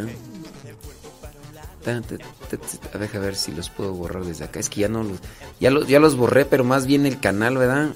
Deja 1.85 3.19
ver 3.19 3.35
si 3.35 3.51
los 3.51 3.69
puedo 3.69 3.93
borrar 3.93 4.25
desde 4.25 4.45
acá. 4.45 4.59
Es 4.59 4.69
que 4.69 4.81
ya 4.81 4.89
no 4.89 5.03
los, 5.03 5.19
ya 5.59 5.71
los, 5.71 5.87
ya 5.87 5.99
los 5.99 6.15
borré, 6.17 6.45
pero 6.45 6.63
más 6.63 6.85
bien 6.85 7.05
el 7.05 7.19
canal, 7.19 7.57
¿verdad? 7.57 7.89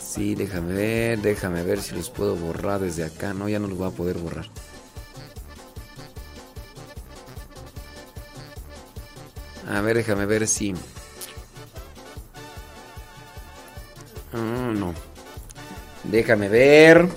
Sí, 0.00 0.34
déjame 0.34 0.74
ver, 0.74 1.20
déjame 1.20 1.62
ver 1.62 1.80
si 1.80 1.94
los 1.94 2.10
puedo 2.10 2.36
borrar 2.36 2.80
desde 2.80 3.04
acá. 3.04 3.32
No, 3.32 3.48
ya 3.48 3.58
no 3.58 3.68
los 3.68 3.78
voy 3.78 3.88
a 3.88 3.90
poder 3.90 4.18
borrar. 4.18 4.46
A 9.70 9.80
ver, 9.80 9.96
déjame 9.96 10.26
ver 10.26 10.46
si. 10.46 10.74
Ah, 14.34 14.72
no. 14.74 14.92
Déjame 16.04 16.48
ver. 16.48 17.08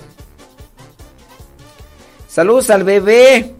Saludos 2.29 2.69
al 2.69 2.83
bebé. 2.83 3.55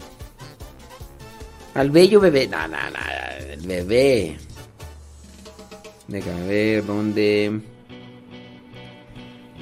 Al 1.76 1.90
bello 1.90 2.20
bebé. 2.20 2.48
No, 2.48 2.66
no, 2.66 2.76
no. 2.76 3.52
El 3.52 3.60
bebé. 3.66 4.36
Déjame 6.08 6.46
ver 6.46 6.86
dónde. 6.86 7.60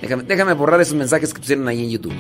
Déjame, 0.01 0.23
déjame 0.23 0.53
borrar 0.53 0.81
esos 0.81 0.95
mensajes 0.95 1.35
que 1.35 1.41
pusieron 1.41 1.67
ahí 1.67 1.83
en 1.85 1.91
YouTube. 1.91 2.15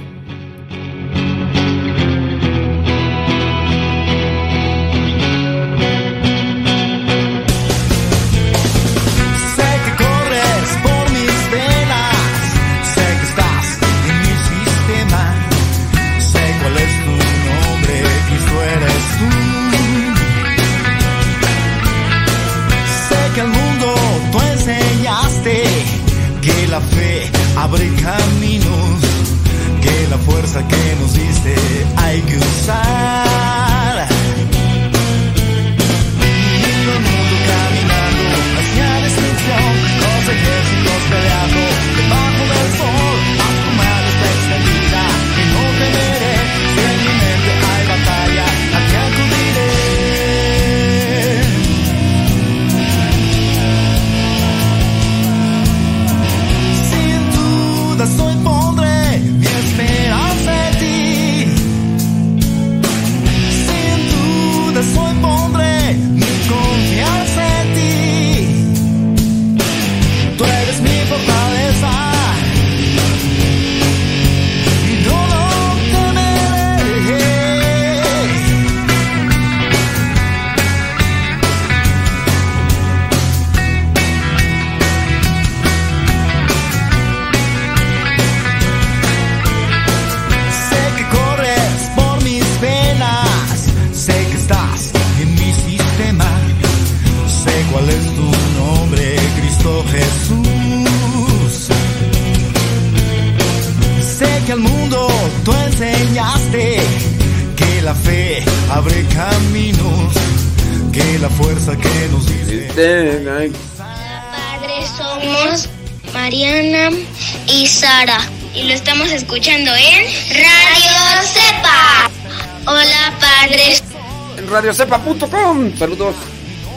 Saludos 125.79 126.15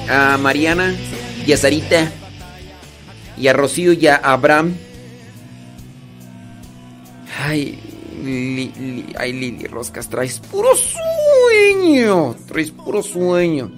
a 0.09 0.37
Mariana 0.37 0.95
y 1.45 1.51
a 1.51 1.57
Sarita 1.57 2.11
y 3.37 3.47
a 3.47 3.53
Rocío 3.53 3.93
y 3.93 4.07
a 4.07 4.15
Abraham. 4.15 4.75
Ay, 7.39 7.79
ay, 9.17 9.33
Lili 9.33 9.67
Roscas, 9.67 10.09
traes 10.09 10.39
puro 10.39 10.69
sueño. 10.75 12.35
Traes 12.47 12.71
puro 12.71 13.03
sueño. 13.03 13.71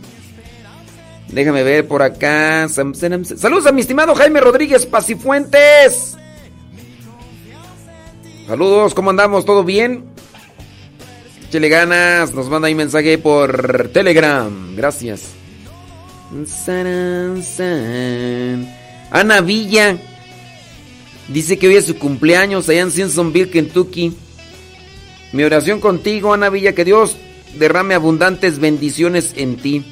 Déjame 1.27 1.63
ver 1.63 1.87
por 1.87 2.01
acá. 2.01 2.67
Saludos 2.69 3.65
a 3.67 3.71
mi 3.71 3.81
estimado 3.81 4.15
Jaime 4.15 4.41
Rodríguez 4.41 4.85
Pacifuentes. 4.85 6.17
Saludos, 8.47 8.93
¿cómo 8.95 9.11
andamos? 9.11 9.45
¿Todo 9.45 9.63
bien? 9.63 10.05
Échele 11.49 11.67
ganas, 11.67 12.31
nos 12.35 12.47
manda 12.47 12.67
ahí 12.67 12.75
mensaje 12.75 13.17
por 13.17 13.89
Telegram. 13.91 14.75
Gracias. 14.75 15.31
Ana 19.09 19.41
Villa 19.41 19.97
dice 21.27 21.57
que 21.57 21.67
hoy 21.67 21.77
es 21.77 21.87
su 21.87 21.97
cumpleaños 21.97 22.69
allá 22.69 22.81
en 22.81 22.91
Simpsonville, 22.91 23.49
Kentucky. 23.49 24.13
Mi 25.33 25.41
oración 25.41 25.79
contigo, 25.79 26.35
Ana 26.35 26.51
Villa, 26.51 26.75
que 26.75 26.85
Dios 26.85 27.17
derrame 27.57 27.95
abundantes 27.95 28.59
bendiciones 28.59 29.33
en 29.35 29.57
ti. 29.57 29.83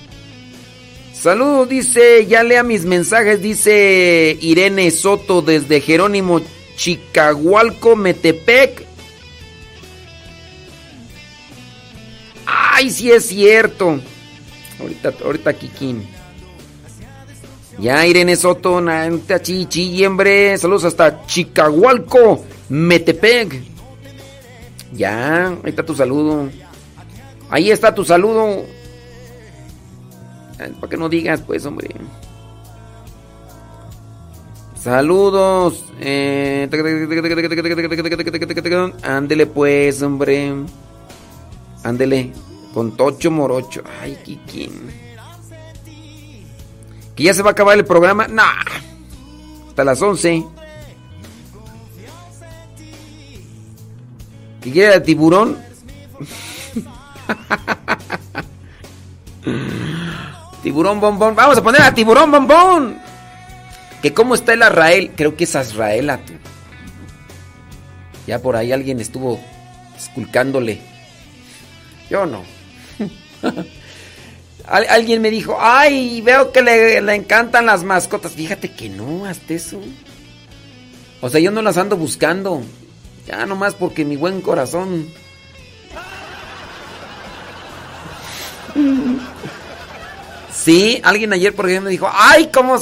Saludos, 1.11 1.69
dice, 1.69 2.27
ya 2.27 2.43
lea 2.43 2.61
mis 2.61 2.85
mensajes, 2.85 3.41
dice 3.41 4.37
Irene 4.41 4.91
Soto 4.91 5.41
desde 5.41 5.81
Jerónimo, 5.81 6.39
Chicahualco, 6.75 7.95
Metepec. 7.95 8.86
Ay, 12.47 12.89
sí 12.89 13.11
es 13.11 13.25
cierto. 13.27 13.99
Ahorita, 14.79 15.13
ahorita 15.23 15.53
Kikín. 15.53 16.07
Ya 17.79 18.07
Irene 18.07 18.35
Soto, 18.35 18.79
Nanta 18.79 19.41
Chichi, 19.41 20.03
hombre. 20.05 20.57
Saludos 20.57 20.85
hasta 20.85 21.25
Chicahualco, 21.25 22.45
Metepec. 22.69 23.61
Ya, 24.93 25.47
ahí 25.49 25.59
está 25.65 25.83
tu 25.83 25.93
saludo. 25.93 26.49
Ahí 27.49 27.69
está 27.69 27.93
tu 27.93 28.05
saludo. 28.05 28.65
Para 30.57 30.89
que 30.89 30.97
no 30.97 31.09
digas, 31.09 31.41
pues, 31.41 31.65
hombre. 31.65 31.89
Saludos. 34.79 35.85
Eh, 35.99 36.69
ándele, 39.03 39.45
pues, 39.45 40.01
hombre. 40.01 40.53
Ándele. 41.87 42.31
Con 42.73 42.97
Tocho 42.97 43.31
Morocho. 43.31 43.81
Ay, 44.01 44.17
Kikín. 44.23 44.91
¿Que 47.15 47.23
ya 47.23 47.33
se 47.33 47.41
va 47.41 47.51
a 47.51 47.53
acabar 47.53 47.77
el 47.77 47.85
programa? 47.85 48.27
Nah. 48.27 48.65
Hasta 49.69 49.85
las 49.85 50.01
11. 50.01 50.43
¿Que 54.61 54.71
quiere 54.71 54.95
el 54.95 55.03
tiburón? 55.03 55.57
tiburón 60.63 60.99
bombón. 60.99 61.35
Vamos 61.35 61.57
a 61.57 61.63
poner 61.63 61.81
a 61.83 61.93
tiburón 61.93 62.31
bombón. 62.31 62.97
Que 64.01 64.13
cómo 64.13 64.35
está 64.35 64.51
el 64.51 64.63
Azrael. 64.63 65.13
Creo 65.15 65.37
que 65.37 65.45
es 65.45 65.55
Azraela, 65.55 66.17
tú. 66.17 66.33
Ya 68.27 68.41
por 68.41 68.57
ahí 68.57 68.73
alguien 68.73 68.99
estuvo 68.99 69.39
esculcándole. 69.97 70.96
Yo 72.09 72.25
no. 72.25 72.43
alguien 74.65 75.21
me 75.21 75.29
dijo, 75.29 75.57
ay, 75.59 76.21
veo 76.21 76.51
que 76.51 76.61
le, 76.61 77.01
le, 77.01 77.15
encantan 77.15 77.65
las 77.65 77.83
mascotas. 77.83 78.33
Fíjate 78.33 78.71
que 78.71 78.89
no, 78.89 79.25
hasta 79.25 79.53
eso. 79.53 79.79
O 81.21 81.29
sea, 81.29 81.39
yo 81.39 81.51
no 81.51 81.61
las 81.61 81.77
ando 81.77 81.97
buscando. 81.97 82.61
Ya 83.25 83.45
nomás 83.45 83.73
porque 83.75 84.05
mi 84.05 84.15
buen 84.15 84.41
corazón. 84.41 85.07
Sí, 90.67 90.99
alguien 91.05 91.31
ayer 91.31 91.55
por 91.55 91.69
ejemplo 91.69 91.85
me 91.85 91.91
dijo, 91.91 92.09
ay, 92.11 92.49
cómo... 92.53 92.75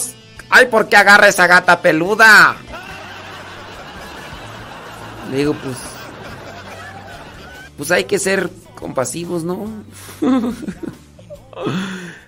Ay, 0.50 0.66
¿por 0.68 0.88
qué 0.88 0.98
agarra 0.98 1.28
esa 1.28 1.46
gata 1.46 1.82
peluda? 1.82 2.56
Le 5.30 5.38
digo, 5.38 5.54
pues... 5.54 5.78
Pues 7.78 7.92
hay 7.92 8.06
que 8.06 8.18
ser 8.18 8.50
compasivos, 8.76 9.44
¿no? 9.44 9.68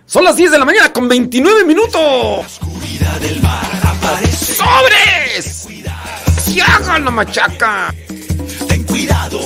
Son 0.06 0.24
las 0.24 0.36
10 0.38 0.52
de 0.52 0.60
la 0.60 0.66
mañana 0.66 0.92
con 0.94 1.08
29 1.08 1.66
minutos. 1.66 2.60
del 3.22 3.42
mar 3.42 3.82
aparece. 3.84 4.54
¡Sobres! 4.54 5.68
¡Y 6.48 6.60
hagan 6.62 7.04
la 7.06 7.12
machaca! 7.12 7.94
Ten 8.68 8.84
cuidado. 8.84 9.40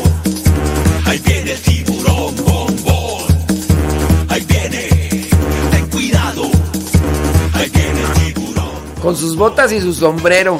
Ahí 1.05 1.19
viene 1.25 1.53
el 1.53 1.61
tiburón 1.61 2.35
bombón. 2.37 3.23
Ahí 4.29 4.45
viene. 4.45 4.87
Ten 5.71 5.87
cuidado. 5.89 6.43
Ahí 7.53 7.69
viene 7.69 8.01
el 8.01 8.33
tiburón. 8.33 8.69
Con 9.01 9.17
sus 9.17 9.35
botas 9.35 9.71
y 9.71 9.81
su 9.81 9.93
sombrero. 9.93 10.59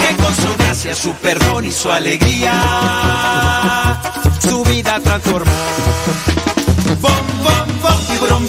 con 0.15 0.35
su 0.35 0.55
gracia, 0.57 0.95
su 0.95 1.13
perdón 1.15 1.65
y 1.65 1.71
su 1.71 1.91
alegría, 1.91 2.53
su 4.39 4.63
vida 4.63 4.99
transformó. 4.99 5.51
Bom, 7.01 7.11
bom, 7.43 7.81
bom, 7.81 7.99
tiburón, 8.09 8.47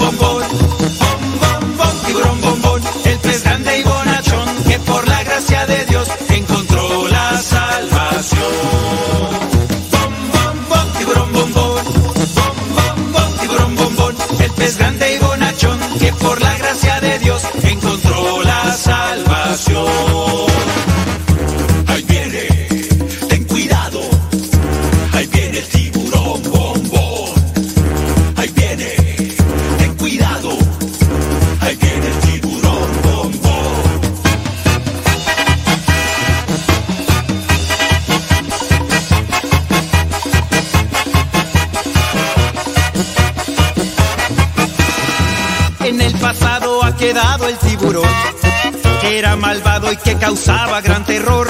causaba 50.32 50.80
gran 50.80 51.04
terror. 51.04 51.46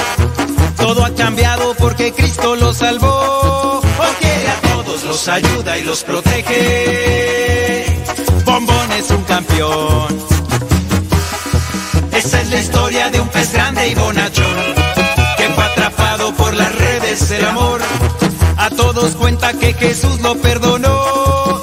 Todo 0.76 1.04
ha 1.04 1.14
cambiado 1.14 1.72
porque 1.74 2.12
Cristo 2.12 2.56
lo 2.56 2.74
salvó, 2.74 3.80
porque 3.96 4.48
a 4.48 4.60
todos 4.74 5.04
los 5.04 5.28
ayuda 5.28 5.78
y 5.78 5.84
los 5.84 6.02
protege. 6.02 7.86
Bombón 8.44 8.90
es 8.98 9.08
un 9.10 9.22
campeón. 9.22 10.08
Esa 12.10 12.40
es 12.40 12.50
la 12.50 12.58
historia 12.58 13.08
de 13.10 13.20
un 13.20 13.28
pez 13.28 13.52
grande 13.52 13.86
y 13.86 13.94
bonachón, 13.94 14.56
que 15.36 15.48
fue 15.50 15.64
atrapado 15.64 16.34
por 16.34 16.52
las 16.54 16.74
redes 16.74 17.28
del 17.28 17.44
amor. 17.44 17.80
A 18.56 18.68
todos 18.70 19.14
cuenta 19.14 19.52
que 19.52 19.74
Jesús 19.74 20.20
lo 20.22 20.34
perdonó 20.38 21.62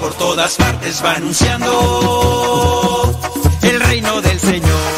por 0.00 0.12
todas 0.14 0.54
partes 0.56 1.02
va 1.02 1.14
anunciando 1.14 1.70
el 3.62 3.80
reino 3.80 4.20
del 4.20 4.38
Señor. 4.38 4.93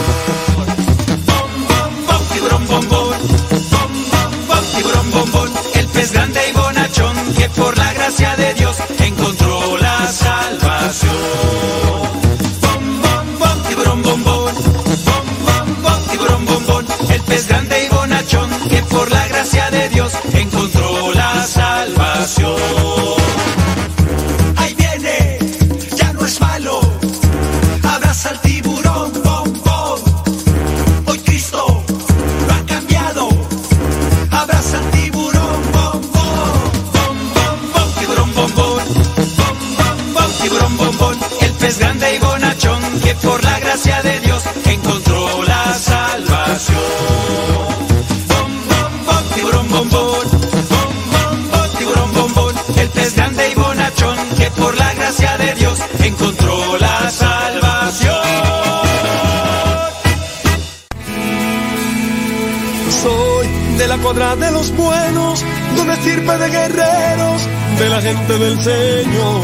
De 66.35 66.51
guerreros, 66.51 67.49
de 67.79 67.89
la 67.89 68.03
gente 68.03 68.39
del 68.39 68.61
Señor. 68.61 69.43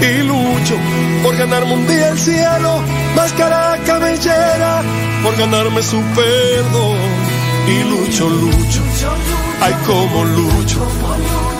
Y 0.00 0.22
lucho 0.22 0.74
por 1.22 1.36
ganarme 1.36 1.74
un 1.74 1.86
día 1.86 2.10
el 2.10 2.18
cielo, 2.18 2.80
máscara 3.16 3.78
cabellera, 3.84 4.82
por 5.22 5.36
ganarme 5.36 5.82
su 5.82 6.00
perdón. 6.14 6.98
Y 7.66 7.82
lucho, 7.90 8.28
lucho, 8.28 8.82
ay 9.60 9.74
como 9.86 10.24
lucho, 10.24 10.86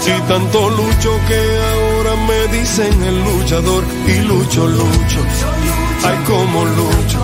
y 0.07 0.21
tanto 0.29 0.71
lucho 0.71 1.11
que 1.27 1.41
ahora 1.73 2.17
me 2.29 2.59
dicen 2.59 3.03
el 3.03 3.25
luchador. 3.25 3.85
Y 4.07 4.19
lucho, 4.21 4.67
lucho, 4.67 5.21
ay 6.05 6.19
como 6.27 6.65
lucho, 6.67 7.24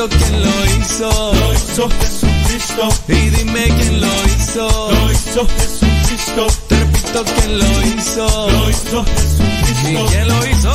Te 0.00 0.06
repito 0.06 0.24
quién 0.24 0.42
lo 0.42 0.64
hizo. 0.64 1.10
Lo 1.34 1.52
hizo 1.52 1.86
Jesucristo. 1.90 2.88
Y 3.08 3.28
dime 3.36 3.64
quién 3.64 4.00
lo 4.00 4.06
hizo. 4.24 4.90
Lo 4.92 5.12
hizo 5.12 5.46
Jesucristo. 5.46 6.46
Te 6.68 6.78
repito 6.78 7.22
quién 7.24 7.58
lo 7.58 7.82
hizo. 7.82 8.50
Lo 8.50 8.70
hizo 8.70 9.04
¿Y 9.04 9.66
Jesucristo. 9.66 10.06
quién 10.08 10.28
lo 10.28 10.46
hizo? 10.46 10.72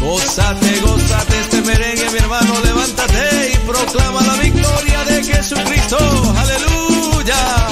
Gózate, 0.00 0.80
gózate 0.80 1.40
este 1.40 1.62
merengue, 1.62 2.10
mi 2.10 2.18
hermano, 2.18 2.60
levántate 2.62 3.52
y 3.54 3.56
proclama 3.66 4.20
la 4.20 4.34
victoria 4.34 5.02
de 5.04 5.24
Jesucristo. 5.24 5.96
Aleluya. 6.36 7.68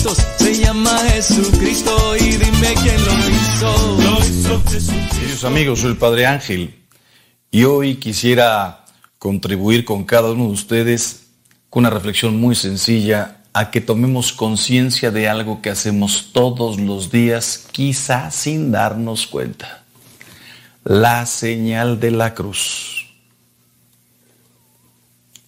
Se 0.00 0.54
llama 0.54 0.96
Jesucristo 1.10 2.16
y 2.16 2.30
dime 2.30 2.74
quién 2.82 3.04
lo 3.04 3.12
hizo. 3.28 3.98
Lo 4.02 4.18
hizo 4.24 4.62
Jesucristo. 4.62 5.16
Queridos 5.20 5.44
amigos, 5.44 5.80
soy 5.80 5.90
el 5.90 5.98
Padre 5.98 6.24
Ángel 6.24 6.74
y 7.50 7.64
hoy 7.64 7.96
quisiera 7.96 8.86
contribuir 9.18 9.84
con 9.84 10.04
cada 10.04 10.32
uno 10.32 10.46
de 10.46 10.52
ustedes 10.52 11.26
con 11.68 11.82
una 11.82 11.90
reflexión 11.90 12.40
muy 12.40 12.54
sencilla 12.54 13.42
a 13.52 13.70
que 13.70 13.82
tomemos 13.82 14.32
conciencia 14.32 15.10
de 15.10 15.28
algo 15.28 15.60
que 15.60 15.68
hacemos 15.68 16.30
todos 16.32 16.80
los 16.80 17.10
días, 17.10 17.66
quizá 17.70 18.30
sin 18.30 18.72
darnos 18.72 19.26
cuenta. 19.26 19.84
La 20.82 21.26
señal 21.26 22.00
de 22.00 22.10
la 22.12 22.32
cruz. 22.32 23.06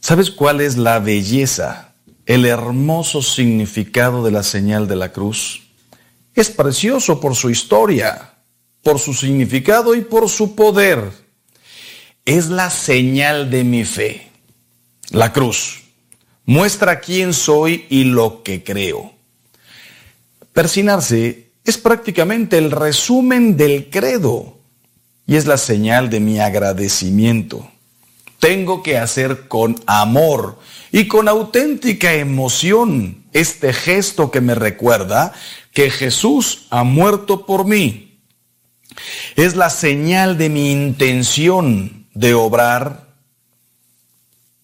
¿Sabes 0.00 0.30
cuál 0.30 0.60
es 0.60 0.76
la 0.76 0.98
belleza, 0.98 1.91
el 2.32 2.46
hermoso 2.46 3.20
significado 3.20 4.24
de 4.24 4.30
la 4.30 4.42
señal 4.42 4.88
de 4.88 4.96
la 4.96 5.12
cruz? 5.12 5.64
Es 6.34 6.48
precioso 6.48 7.20
por 7.20 7.36
su 7.36 7.50
historia, 7.50 8.36
por 8.82 8.98
su 8.98 9.12
significado 9.12 9.94
y 9.94 10.00
por 10.00 10.30
su 10.30 10.54
poder. 10.54 11.10
Es 12.24 12.46
la 12.46 12.70
señal 12.70 13.50
de 13.50 13.64
mi 13.64 13.84
fe. 13.84 14.30
La 15.10 15.30
cruz 15.34 15.82
muestra 16.46 17.00
quién 17.00 17.34
soy 17.34 17.84
y 17.90 18.04
lo 18.04 18.42
que 18.42 18.64
creo. 18.64 19.12
Persinarse 20.54 21.50
es 21.66 21.76
prácticamente 21.76 22.56
el 22.56 22.70
resumen 22.70 23.58
del 23.58 23.90
credo 23.90 24.58
y 25.26 25.36
es 25.36 25.44
la 25.44 25.58
señal 25.58 26.08
de 26.08 26.20
mi 26.20 26.40
agradecimiento. 26.40 27.70
Tengo 28.42 28.82
que 28.82 28.98
hacer 28.98 29.46
con 29.46 29.80
amor 29.86 30.58
y 30.90 31.06
con 31.06 31.28
auténtica 31.28 32.14
emoción 32.14 33.22
este 33.32 33.72
gesto 33.72 34.32
que 34.32 34.40
me 34.40 34.56
recuerda 34.56 35.32
que 35.72 35.90
Jesús 35.90 36.66
ha 36.70 36.82
muerto 36.82 37.46
por 37.46 37.64
mí. 37.64 38.20
Es 39.36 39.54
la 39.54 39.70
señal 39.70 40.38
de 40.38 40.48
mi 40.48 40.72
intención 40.72 42.08
de 42.14 42.34
obrar 42.34 43.14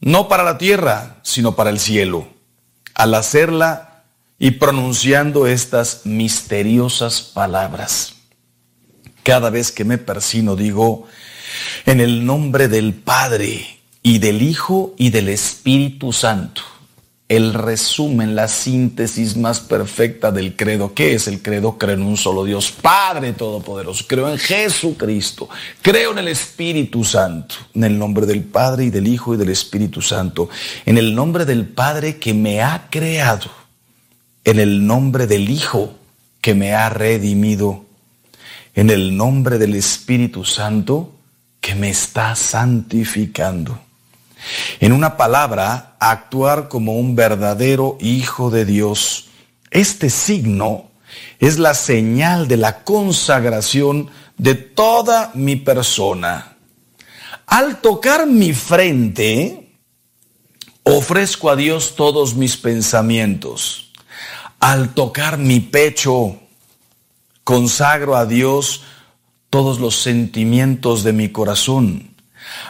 no 0.00 0.26
para 0.26 0.42
la 0.42 0.58
tierra, 0.58 1.20
sino 1.22 1.54
para 1.54 1.70
el 1.70 1.78
cielo. 1.78 2.26
Al 2.94 3.14
hacerla 3.14 4.02
y 4.40 4.50
pronunciando 4.50 5.46
estas 5.46 6.04
misteriosas 6.04 7.20
palabras. 7.22 8.16
Cada 9.22 9.50
vez 9.50 9.70
que 9.70 9.84
me 9.84 9.98
persino 9.98 10.56
digo, 10.56 11.06
en 11.86 12.00
el 12.00 12.24
nombre 12.24 12.68
del 12.68 12.94
Padre 12.94 13.78
y 14.02 14.18
del 14.18 14.42
Hijo 14.42 14.94
y 14.96 15.10
del 15.10 15.28
Espíritu 15.28 16.12
Santo. 16.12 16.62
El 17.28 17.52
resumen, 17.52 18.34
la 18.34 18.48
síntesis 18.48 19.36
más 19.36 19.60
perfecta 19.60 20.32
del 20.32 20.56
credo. 20.56 20.94
¿Qué 20.94 21.12
es 21.14 21.28
el 21.28 21.42
credo? 21.42 21.76
Creo 21.76 21.94
en 21.94 22.02
un 22.02 22.16
solo 22.16 22.42
Dios, 22.42 22.72
Padre 22.72 23.34
Todopoderoso. 23.34 24.06
Creo 24.08 24.30
en 24.30 24.38
Jesucristo. 24.38 25.46
Creo 25.82 26.12
en 26.12 26.18
el 26.18 26.28
Espíritu 26.28 27.04
Santo. 27.04 27.56
En 27.74 27.84
el 27.84 27.98
nombre 27.98 28.24
del 28.24 28.44
Padre 28.44 28.86
y 28.86 28.90
del 28.90 29.06
Hijo 29.06 29.34
y 29.34 29.36
del 29.36 29.50
Espíritu 29.50 30.00
Santo. 30.00 30.48
En 30.86 30.96
el 30.96 31.14
nombre 31.14 31.44
del 31.44 31.66
Padre 31.66 32.16
que 32.16 32.32
me 32.32 32.62
ha 32.62 32.88
creado. 32.88 33.50
En 34.44 34.58
el 34.58 34.86
nombre 34.86 35.26
del 35.26 35.50
Hijo 35.50 35.92
que 36.40 36.54
me 36.54 36.72
ha 36.72 36.88
redimido. 36.88 37.84
En 38.74 38.88
el 38.88 39.14
nombre 39.14 39.58
del 39.58 39.74
Espíritu 39.74 40.46
Santo 40.46 41.17
que 41.68 41.74
me 41.74 41.90
está 41.90 42.34
santificando. 42.34 43.78
En 44.80 44.92
una 44.92 45.18
palabra, 45.18 45.96
actuar 46.00 46.68
como 46.68 46.94
un 46.94 47.14
verdadero 47.14 47.98
hijo 48.00 48.48
de 48.48 48.64
Dios. 48.64 49.26
Este 49.70 50.08
signo 50.08 50.88
es 51.38 51.58
la 51.58 51.74
señal 51.74 52.48
de 52.48 52.56
la 52.56 52.84
consagración 52.84 54.08
de 54.38 54.54
toda 54.54 55.30
mi 55.34 55.56
persona. 55.56 56.56
Al 57.46 57.82
tocar 57.82 58.26
mi 58.26 58.54
frente, 58.54 59.70
ofrezco 60.84 61.50
a 61.50 61.56
Dios 61.56 61.96
todos 61.96 62.34
mis 62.34 62.56
pensamientos. 62.56 63.92
Al 64.58 64.94
tocar 64.94 65.36
mi 65.36 65.60
pecho, 65.60 66.34
consagro 67.44 68.16
a 68.16 68.24
Dios 68.24 68.84
todos 69.50 69.80
los 69.80 70.02
sentimientos 70.02 71.04
de 71.04 71.12
mi 71.12 71.30
corazón. 71.30 72.14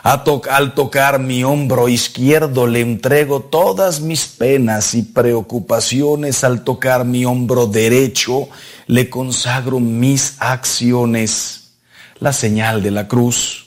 Al 0.03 0.75
tocar 0.75 1.21
mi 1.21 1.45
hombro 1.45 1.89
izquierdo 1.89 2.67
le 2.67 2.81
entrego 2.81 3.41
todas 3.41 4.01
mis 4.01 4.27
penas 4.27 4.95
y 4.95 5.03
preocupaciones. 5.03 6.45
Al 6.45 6.65
tocar 6.65 7.05
mi 7.05 7.25
hombro 7.25 7.67
derecho 7.67 8.49
le 8.87 9.09
consagro 9.09 9.81
mis 9.81 10.37
acciones. 10.39 11.73
La 12.19 12.33
señal 12.33 12.83
de 12.83 12.91
la 12.91 13.07
cruz 13.07 13.67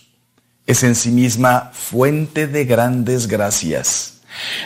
es 0.65 0.83
en 0.83 0.95
sí 0.95 1.11
misma 1.11 1.71
fuente 1.73 2.47
de 2.47 2.65
grandes 2.65 3.27
gracias. 3.27 4.21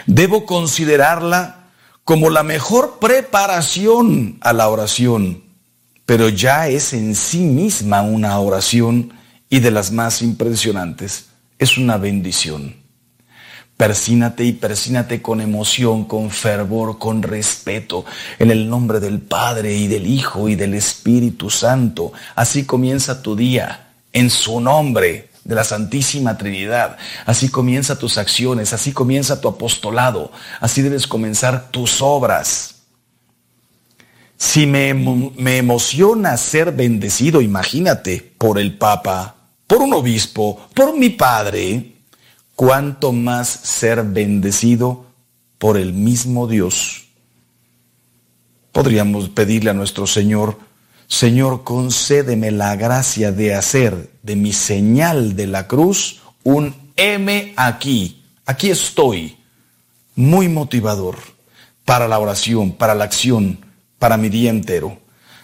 Debo 0.06 0.46
considerarla 0.46 1.66
como 2.04 2.30
la 2.30 2.44
mejor 2.44 3.00
preparación 3.00 4.38
a 4.42 4.54
la 4.54 4.70
oración, 4.70 5.44
pero 6.06 6.30
ya 6.30 6.68
es 6.68 6.94
en 6.94 7.16
sí 7.16 7.40
misma 7.40 8.02
una 8.02 8.40
oración 8.40 9.14
y 9.50 9.60
de 9.60 9.72
las 9.72 9.92
más 9.92 10.22
impresionantes. 10.22 11.28
Es 11.58 11.78
una 11.78 11.98
bendición. 11.98 12.76
Persínate 13.78 14.46
y 14.46 14.54
persínate 14.54 15.22
con 15.22 15.42
emoción, 15.42 16.06
con 16.06 16.30
fervor, 16.30 16.98
con 16.98 17.22
respeto, 17.22 18.06
en 18.40 18.52
el 18.52 18.70
nombre 18.70 19.00
del 19.00 19.20
Padre 19.20 19.76
y 19.76 19.88
del 19.88 20.08
Hijo 20.08 20.48
y 20.48 20.56
del 20.56 20.76
Espíritu 20.76 21.50
Santo. 21.50 22.14
Así 22.36 22.66
comienza 22.66 23.22
tu 23.22 23.36
día, 23.36 23.90
en 24.14 24.30
su 24.30 24.62
nombre, 24.62 25.30
de 25.44 25.56
la 25.56 25.64
Santísima 25.64 26.38
Trinidad. 26.38 26.98
Así 27.26 27.50
comienza 27.50 27.98
tus 27.98 28.18
acciones, 28.18 28.74
así 28.74 28.94
comienza 28.94 29.42
tu 29.42 29.48
apostolado, 29.48 30.32
así 30.60 30.82
debes 30.82 31.08
comenzar 31.08 31.70
tus 31.72 32.02
obras. 32.02 32.75
Si 34.38 34.68
me, 34.68 34.94
me 34.94 35.58
emociona 35.58 36.38
ser 36.38 36.72
bendecido, 36.72 37.42
imagínate, 37.42 38.34
por 38.38 38.60
el 38.60 38.78
Papa, 38.78 39.36
por 39.68 39.82
un 39.82 39.94
obispo, 39.94 40.68
por 40.74 40.98
mi 40.98 41.10
padre, 41.10 41.96
cuánto 42.56 43.12
más 43.12 43.48
ser 43.48 44.04
bendecido 44.04 45.06
por 45.58 45.78
el 45.78 45.94
mismo 45.94 46.48
Dios. 46.48 47.06
Podríamos 48.72 49.30
pedirle 49.30 49.72
a 49.72 49.74
nuestro 49.74 50.06
Señor, 50.06 50.60
Señor, 51.08 51.64
concédeme 51.64 52.52
la 52.52 52.76
gracia 52.76 53.32
de 53.32 53.54
hacer 53.54 54.10
de 54.24 54.36
mi 54.36 54.54
señal 54.54 55.36
de 55.36 55.48
la 55.48 55.68
cruz 55.68 56.22
un 56.44 56.76
M 56.96 57.54
aquí. 57.58 58.24
Aquí 58.46 58.70
estoy, 58.70 59.38
muy 60.16 60.50
motivador 60.50 61.18
para 61.84 62.08
la 62.08 62.20
oración, 62.20 62.72
para 62.74 62.96
la 62.96 63.04
acción, 63.04 63.65
para 64.06 64.18
mi 64.18 64.30
día 64.30 64.52
entero, 64.52 65.00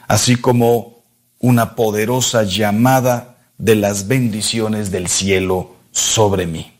así 0.07 0.35
como 0.35 1.03
una 1.39 1.73
poderosa 1.73 2.43
llamada 2.43 3.39
de 3.57 3.73
las 3.73 4.07
bendiciones 4.07 4.91
del 4.91 5.07
cielo 5.07 5.77
sobre 5.91 6.45
mí. 6.45 6.71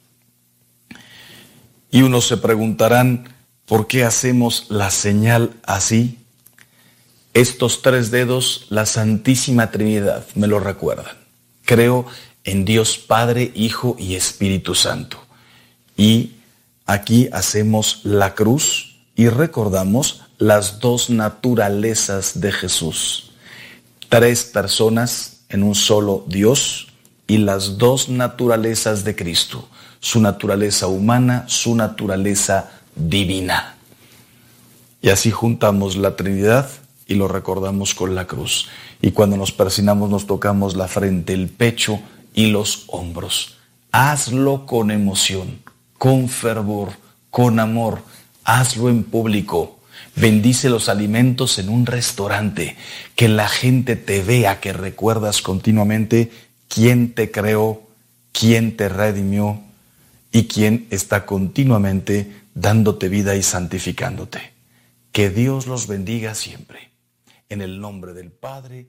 Y 1.90 2.04
unos 2.04 2.28
se 2.28 2.38
preguntarán, 2.38 3.34
¿por 3.66 3.88
qué 3.88 4.04
hacemos 4.04 4.68
la 4.70 4.92
señal 4.92 5.56
así? 5.64 6.20
Estos 7.34 7.82
tres 7.82 8.12
dedos, 8.12 8.68
la 8.70 8.86
Santísima 8.86 9.72
Trinidad, 9.72 10.24
me 10.36 10.46
lo 10.46 10.60
recuerdan. 10.60 11.18
Creo 11.66 12.06
en 12.44 12.64
Dios 12.64 13.00
Padre, 13.00 13.52
Hijo 13.56 13.96
y 13.98 14.14
Espíritu 14.14 14.76
Santo. 14.76 15.18
Y 15.98 16.34
aquí 16.86 17.28
hacemos 17.34 18.02
la 18.04 18.36
cruz 18.36 18.98
y 19.16 19.30
recordamos 19.30 20.22
las 20.42 20.80
dos 20.80 21.12
naturalezas 21.12 22.42
de 22.42 22.52
Jesús. 22.52 23.32
Tres 24.10 24.44
personas 24.44 25.44
en 25.50 25.62
un 25.62 25.76
solo 25.76 26.26
Dios 26.28 26.88
y 27.28 27.38
las 27.38 27.78
dos 27.78 28.10
naturalezas 28.10 29.04
de 29.04 29.16
Cristo. 29.16 29.70
Su 30.00 30.20
naturaleza 30.20 30.88
humana, 30.88 31.46
su 31.48 31.76
naturaleza 31.76 32.72
divina. 32.96 33.76
Y 35.04 35.10
así 35.10 35.30
juntamos 35.30 35.96
la 35.96 36.16
Trinidad 36.16 36.68
y 37.06 37.14
lo 37.14 37.28
recordamos 37.28 37.94
con 37.94 38.16
la 38.16 38.26
cruz. 38.26 38.68
Y 39.00 39.12
cuando 39.12 39.38
nos 39.38 39.52
persinamos 39.52 40.10
nos 40.10 40.26
tocamos 40.26 40.76
la 40.76 40.88
frente, 40.88 41.34
el 41.34 41.50
pecho 41.50 42.00
y 42.34 42.48
los 42.48 42.86
hombros. 42.88 43.58
Hazlo 43.92 44.66
con 44.66 44.90
emoción, 44.90 45.60
con 46.00 46.30
fervor, 46.30 46.94
con 47.30 47.60
amor. 47.60 48.00
Hazlo 48.44 48.90
en 48.90 49.04
público. 49.04 49.78
Bendice 50.16 50.70
los 50.70 50.90
alimentos 50.90 51.58
en 51.60 51.70
un 51.70 51.86
restaurante. 51.86 52.76
Que 53.16 53.28
la 53.28 53.48
gente 53.48 53.96
te 53.96 54.22
vea 54.22 54.60
que 54.60 54.74
recuerdas 54.74 55.42
continuamente 55.42 56.32
quién 56.68 57.14
te 57.14 57.32
creó, 57.32 57.82
quién 58.32 58.76
te 58.76 58.90
redimió 58.90 59.62
y 60.32 60.46
quién 60.46 60.88
está 60.90 61.26
continuamente 61.26 62.32
dándote 62.54 63.10
vida 63.10 63.36
y 63.36 63.44
santificándote. 63.44 64.54
Que 65.12 65.30
Dios 65.30 65.68
los 65.68 65.88
bendiga 65.88 66.36
siempre. 66.36 66.92
En 67.50 67.62
el 67.62 67.80
nombre 67.80 68.14
del 68.14 68.32
Padre. 68.32 68.88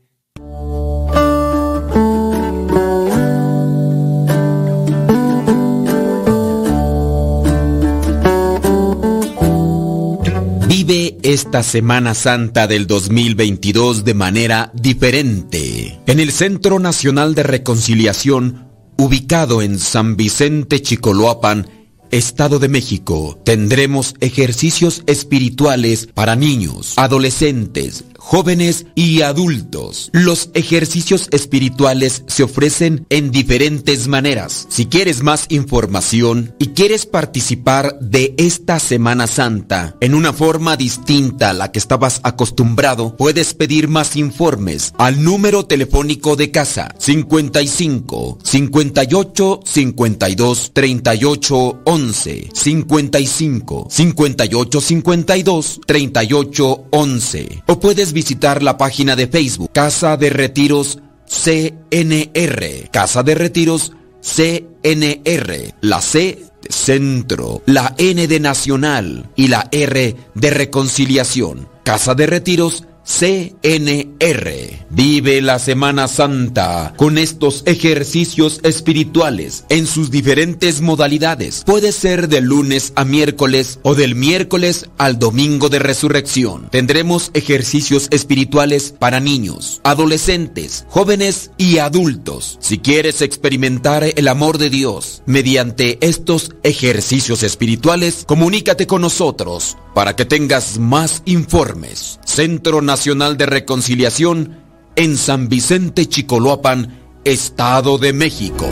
Esta 11.23 11.62
Semana 11.62 12.15
Santa 12.15 12.67
del 12.67 12.86
2022 12.86 14.05
de 14.05 14.15
manera 14.15 14.70
diferente. 14.75 16.01
En 16.07 16.20
el 16.20 16.33
Centro 16.33 16.78
Nacional 16.78 17.34
de 17.34 17.42
Reconciliación, 17.42 18.68
ubicado 18.97 19.62
en 19.62 19.78
San 19.78 20.17
Vicente 20.17 20.83
Chicoloapan, 20.83 21.68
Estado 22.10 22.59
de 22.59 22.68
México, 22.68 23.41
tendremos 23.44 24.15
ejercicios 24.20 25.02
espirituales 25.07 26.09
para 26.12 26.36
niños, 26.36 26.94
adolescentes, 26.99 28.05
jóvenes 28.23 28.86
y 28.94 29.23
adultos. 29.23 30.09
Los 30.12 30.51
ejercicios 30.55 31.28
espirituales 31.33 32.23
se 32.28 32.44
ofrecen 32.44 33.05
en 33.10 33.31
diferentes 33.33 34.07
maneras. 34.07 34.67
Si 34.70 34.86
quieres 34.86 35.23
más 35.23 35.47
información 35.49 36.55
y 36.59 36.68
quieres 36.68 37.05
participar 37.05 37.99
de 38.01 38.34
esta 38.39 38.78
Semana 38.78 39.26
Santa 39.26 39.97
en 40.01 40.15
una 40.15 40.33
forma 40.33 40.76
distinta 40.76 41.51
a 41.51 41.52
la 41.52 41.73
que 41.73 41.81
estabas 41.81 42.20
acostumbrado, 42.23 43.17
puedes 43.17 43.55
pedir 43.55 43.89
más 43.89 44.17
informes 44.17 44.94
al 44.99 45.23
número 45.23 45.67
telefónico 45.67 46.36
de 46.36 46.52
casa 46.52 46.94
55 46.99 48.39
58 48.42 49.60
52 49.65 50.70
38 50.73 51.81
11 51.84 52.51
55 52.55 53.86
58 53.91 54.81
52 54.81 55.81
38 55.84 56.84
11 56.92 57.62
o 57.67 57.81
puedes 57.81 58.11
visitar 58.12 58.62
la 58.62 58.76
página 58.76 59.16
de 59.16 59.26
Facebook 59.26 59.70
Casa 59.73 60.16
de 60.16 60.31
Retiros 60.31 60.99
CNR. 61.26 62.91
Casa 62.91 63.23
de 63.23 63.34
Retiros 63.34 63.92
CNR. 64.20 65.74
La 65.81 66.00
C 66.00 66.39
de 66.62 66.73
Centro, 66.73 67.62
la 67.66 67.94
N 67.99 68.26
de 68.26 68.41
Nacional 68.41 69.31
y 69.36 69.49
la 69.49 69.68
R 69.70 70.16
de 70.34 70.50
Reconciliación. 70.50 71.68
Casa 71.84 72.15
de 72.15 72.26
Retiros 72.26 72.84
CNR. 73.05 74.86
Vive 74.90 75.42
la 75.42 75.58
Semana 75.58 76.06
Santa 76.06 76.94
con 76.97 77.18
estos 77.18 77.62
ejercicios 77.66 78.60
espirituales 78.62 79.64
en 79.68 79.86
sus 79.86 80.10
diferentes 80.10 80.81
modalidades. 80.81 81.64
Puede 81.64 81.92
ser 81.92 82.28
de 82.28 82.40
lunes 82.40 82.92
a 82.94 83.05
miércoles 83.05 83.81
o 83.82 83.94
del 83.94 84.14
miércoles 84.14 84.89
al 84.98 85.18
domingo 85.18 85.68
de 85.68 85.78
resurrección. 85.78 86.68
Tendremos 86.70 87.31
ejercicios 87.34 88.08
espirituales 88.10 88.94
para 88.98 89.20
niños, 89.20 89.81
adolescentes, 89.84 90.86
jóvenes 90.89 91.50
y 91.58 91.78
adultos. 91.78 92.58
Si 92.60 92.78
quieres 92.78 93.22
experimentar 93.22 94.05
el 94.05 94.28
amor 94.28 94.58
de 94.58 94.70
Dios 94.70 95.22
mediante 95.26 95.98
estos 96.00 96.52
ejercicios 96.62 97.42
espirituales, 97.42 98.24
comunícate 98.26 98.86
con 98.86 99.02
nosotros 99.02 99.76
para 99.94 100.16
que 100.16 100.24
tengas 100.24 100.78
más 100.78 101.22
informes. 101.24 102.18
Centro 102.24 102.82
Nacional 102.82 103.36
de 103.36 103.46
Reconciliación 103.46 104.58
en 104.96 105.16
San 105.16 105.48
Vicente 105.48 106.06
Chicoloapan, 106.06 107.00
Estado 107.24 107.98
de 107.98 108.12
México. 108.12 108.66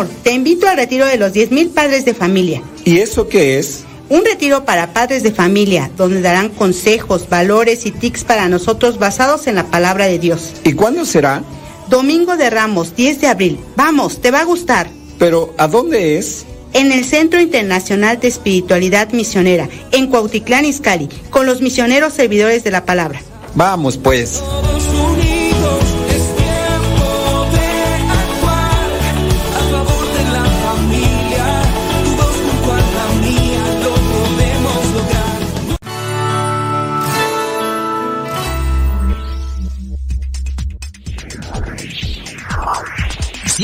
Amor, 0.00 0.14
te 0.22 0.32
invito 0.32 0.66
al 0.66 0.78
retiro 0.78 1.04
de 1.04 1.18
los 1.18 1.32
10.000 1.32 1.74
padres 1.74 2.06
de 2.06 2.14
familia. 2.14 2.62
¿Y 2.86 3.00
eso 3.00 3.28
qué 3.28 3.58
es? 3.58 3.84
Un 4.08 4.24
retiro 4.24 4.64
para 4.64 4.94
padres 4.94 5.22
de 5.22 5.30
familia, 5.30 5.90
donde 5.98 6.22
darán 6.22 6.48
consejos, 6.48 7.28
valores 7.28 7.84
y 7.84 7.90
tics 7.90 8.24
para 8.24 8.48
nosotros 8.48 8.98
basados 8.98 9.46
en 9.46 9.56
la 9.56 9.66
palabra 9.66 10.06
de 10.06 10.18
Dios. 10.18 10.54
¿Y 10.64 10.72
cuándo 10.72 11.04
será? 11.04 11.42
Domingo 11.90 12.38
de 12.38 12.48
Ramos, 12.48 12.96
10 12.96 13.20
de 13.20 13.26
abril. 13.26 13.60
Vamos, 13.76 14.22
te 14.22 14.30
va 14.30 14.40
a 14.40 14.44
gustar. 14.44 14.88
Pero, 15.18 15.52
¿a 15.58 15.68
dónde 15.68 16.16
es? 16.16 16.46
En 16.72 16.92
el 16.92 17.04
Centro 17.04 17.38
Internacional 17.38 18.18
de 18.20 18.28
Espiritualidad 18.28 19.10
Misionera, 19.12 19.68
en 19.92 20.06
Cuautitlán, 20.06 20.64
Izcalli, 20.64 21.10
con 21.28 21.44
los 21.44 21.60
misioneros 21.60 22.14
servidores 22.14 22.64
de 22.64 22.70
la 22.70 22.86
palabra. 22.86 23.20
Vamos, 23.54 23.98
pues. 23.98 24.42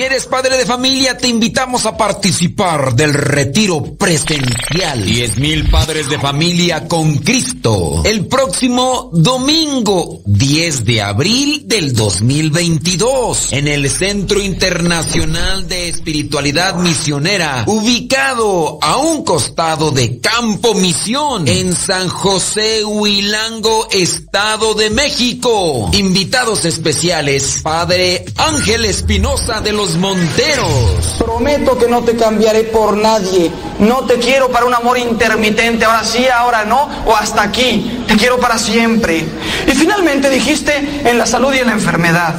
Eres 0.02 0.26
padre 0.26 0.56
de 0.56 0.66
familia, 0.66 1.16
te 1.16 1.28
invitamos 1.28 1.86
a 1.86 1.96
participar 1.96 2.94
del 2.94 3.14
retiro 3.14 3.96
presencial. 3.96 5.04
10 5.04 5.38
mil 5.38 5.70
padres 5.70 6.08
de 6.10 6.18
familia 6.18 6.86
con 6.86 7.16
Cristo. 7.18 8.02
El 8.04 8.26
próximo 8.26 9.10
domingo, 9.12 10.20
10 10.26 10.84
de 10.84 11.02
abril 11.02 11.62
del 11.66 11.94
2022, 11.94 13.52
en 13.52 13.68
el 13.68 13.88
Centro 13.88 14.40
Internacional 14.42 15.68
de 15.68 15.88
Espiritualidad 15.88 16.76
Misionera, 16.76 17.64
ubicado 17.66 18.78
a 18.82 18.98
un 18.98 19.24
costado 19.24 19.92
de 19.92 20.20
Campo 20.20 20.74
Misión, 20.74 21.48
en 21.48 21.74
San 21.74 22.08
José 22.08 22.84
Huilango, 22.84 23.88
Estado 23.90 24.74
de 24.74 24.90
México. 24.90 25.90
Invitados 25.92 26.64
especiales, 26.64 27.60
Padre 27.62 28.24
Ángel 28.36 28.84
Espinosa 28.84 29.60
de 29.60 29.72
los 29.72 29.85
Monteros. 29.94 31.16
Prometo 31.18 31.78
que 31.78 31.86
no 31.86 32.02
te 32.02 32.16
cambiaré 32.16 32.64
por 32.64 32.96
nadie. 32.96 33.52
No 33.78 34.04
te 34.04 34.18
quiero 34.18 34.50
para 34.50 34.66
un 34.66 34.74
amor 34.74 34.98
intermitente, 34.98 35.84
ahora 35.84 36.02
sí, 36.04 36.26
ahora 36.26 36.64
no, 36.64 36.88
o 37.06 37.14
hasta 37.14 37.42
aquí. 37.42 38.02
Te 38.08 38.16
quiero 38.16 38.38
para 38.38 38.58
siempre. 38.58 39.24
Y 39.66 39.70
finalmente 39.70 40.28
dijiste 40.28 41.02
en 41.04 41.18
la 41.18 41.26
salud 41.26 41.54
y 41.54 41.58
en 41.58 41.68
la 41.68 41.74
enfermedad. 41.74 42.34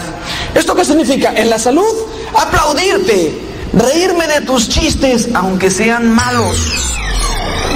¿Esto 0.53 0.75
qué 0.75 0.83
significa? 0.83 1.33
En 1.35 1.49
la 1.49 1.59
salud, 1.59 1.93
aplaudirte, 2.35 3.39
reírme 3.73 4.27
de 4.27 4.41
tus 4.41 4.67
chistes, 4.67 5.29
aunque 5.33 5.71
sean 5.71 6.11
malos. 6.11 6.97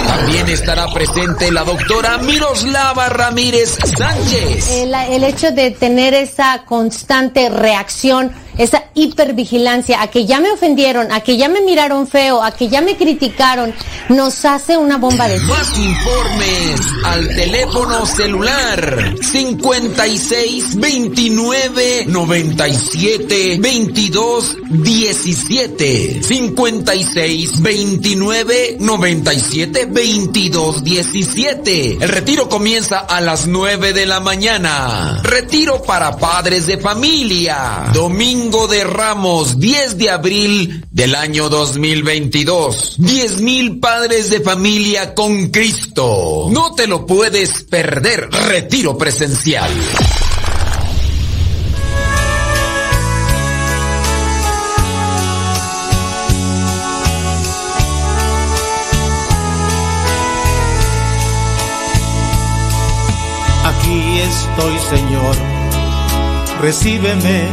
También 0.07 0.49
estará 0.49 0.87
presente 0.87 1.51
la 1.51 1.63
doctora 1.63 2.17
Miroslava 2.17 3.09
Ramírez 3.09 3.77
Sánchez. 3.97 4.69
El, 4.71 4.93
el 4.93 5.23
hecho 5.23 5.51
de 5.51 5.71
tener 5.71 6.13
esa 6.13 6.63
constante 6.65 7.49
reacción, 7.49 8.31
esa 8.61 8.83
hipervigilancia 8.93 10.03
a 10.03 10.07
que 10.07 10.27
ya 10.27 10.39
me 10.39 10.51
ofendieron, 10.51 11.11
a 11.11 11.21
que 11.21 11.35
ya 11.35 11.49
me 11.49 11.61
miraron 11.61 12.07
feo, 12.07 12.43
a 12.43 12.51
que 12.51 12.69
ya 12.69 12.81
me 12.81 12.95
criticaron, 12.95 13.73
nos 14.09 14.45
hace 14.45 14.77
una 14.77 14.97
bomba 14.97 15.27
de 15.27 15.39
Más 15.39 15.77
informes 15.77 16.81
al 17.03 17.27
teléfono 17.29 18.05
celular 18.05 19.15
56 19.19 20.75
29 20.75 22.05
97 22.07 23.57
22 23.59 24.57
17 24.69 26.21
56 26.21 27.61
29 27.61 28.77
97 28.79 29.85
22 29.85 30.83
17 30.83 31.97
El 31.99 32.09
retiro 32.09 32.47
comienza 32.47 32.99
a 32.99 33.21
las 33.21 33.47
9 33.47 33.93
de 33.93 34.05
la 34.05 34.19
mañana. 34.19 35.19
Retiro 35.23 35.81
para 35.81 36.17
padres 36.17 36.67
de 36.67 36.77
familia. 36.77 37.85
Domingo 37.93 38.50
de 38.51 38.83
Ramos, 38.83 39.59
10 39.59 39.97
de 39.97 40.09
abril 40.09 40.85
del 40.91 41.15
año 41.15 41.47
2022. 41.47 42.95
10 42.97 43.39
mil 43.39 43.79
padres 43.79 44.29
de 44.29 44.41
familia 44.41 45.13
con 45.15 45.47
Cristo. 45.51 46.47
No 46.51 46.75
te 46.75 46.85
lo 46.85 47.05
puedes 47.05 47.63
perder. 47.63 48.29
Retiro 48.29 48.97
presencial. 48.97 49.71
Aquí 63.63 64.19
estoy, 64.19 64.77
Señor, 64.89 65.35
recíbeme 66.59 67.47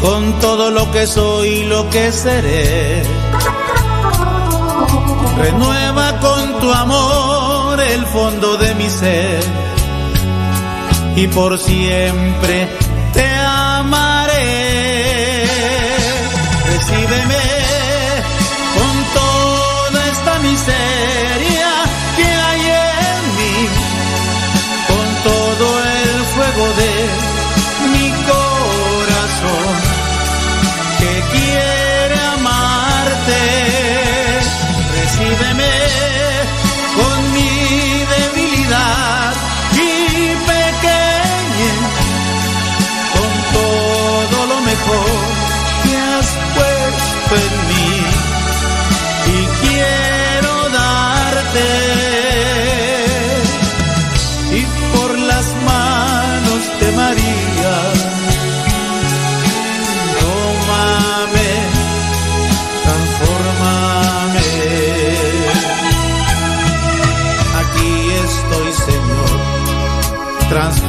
con 0.00 0.32
todo 0.40 0.70
lo 0.70 0.90
que 0.90 1.06
soy 1.06 1.48
y 1.48 1.64
lo 1.64 1.88
que 1.90 2.12
seré. 2.12 3.02
Renueva 5.38 6.20
con 6.20 6.60
tu 6.60 6.72
amor 6.72 7.80
el 7.80 8.06
fondo 8.06 8.56
de 8.56 8.74
mi 8.74 8.88
ser 8.88 9.42
y 11.16 11.26
por 11.28 11.58
siempre 11.58 12.68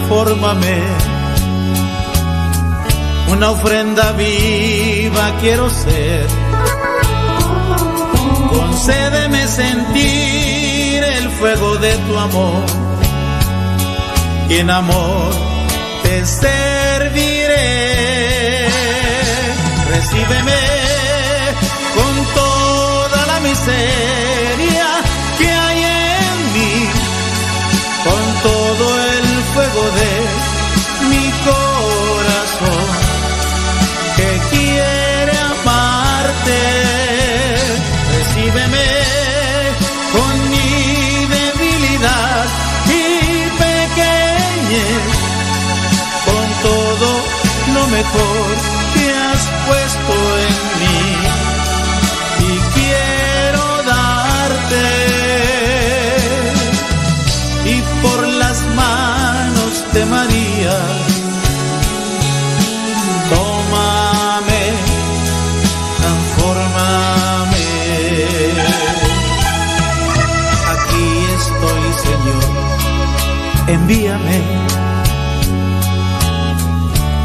transfórmame. 0.05 0.81
Una 3.29 3.51
ofrenda 3.51 4.11
viva 4.13 5.35
quiero 5.41 5.69
ser. 5.69 6.27
Concédeme 8.49 9.47
sentir 9.47 11.03
el 11.03 11.29
fuego 11.31 11.75
de 11.77 11.97
tu 11.97 12.17
amor. 12.17 12.63
Y 14.49 14.57
en 14.59 14.69
amor 14.69 15.31
te 16.03 16.25
serviré. 16.25 17.65
Recíbeme 19.89 20.61
con 21.95 22.25
toda 22.35 23.25
la 23.25 23.39
miseria 23.39 24.14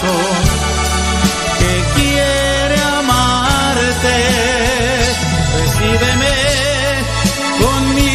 que 0.00 1.74
quiere 1.96 2.78
amarte. 2.98 4.16
Recíbeme 5.58 6.36
con 7.60 7.94
mi 7.96 8.14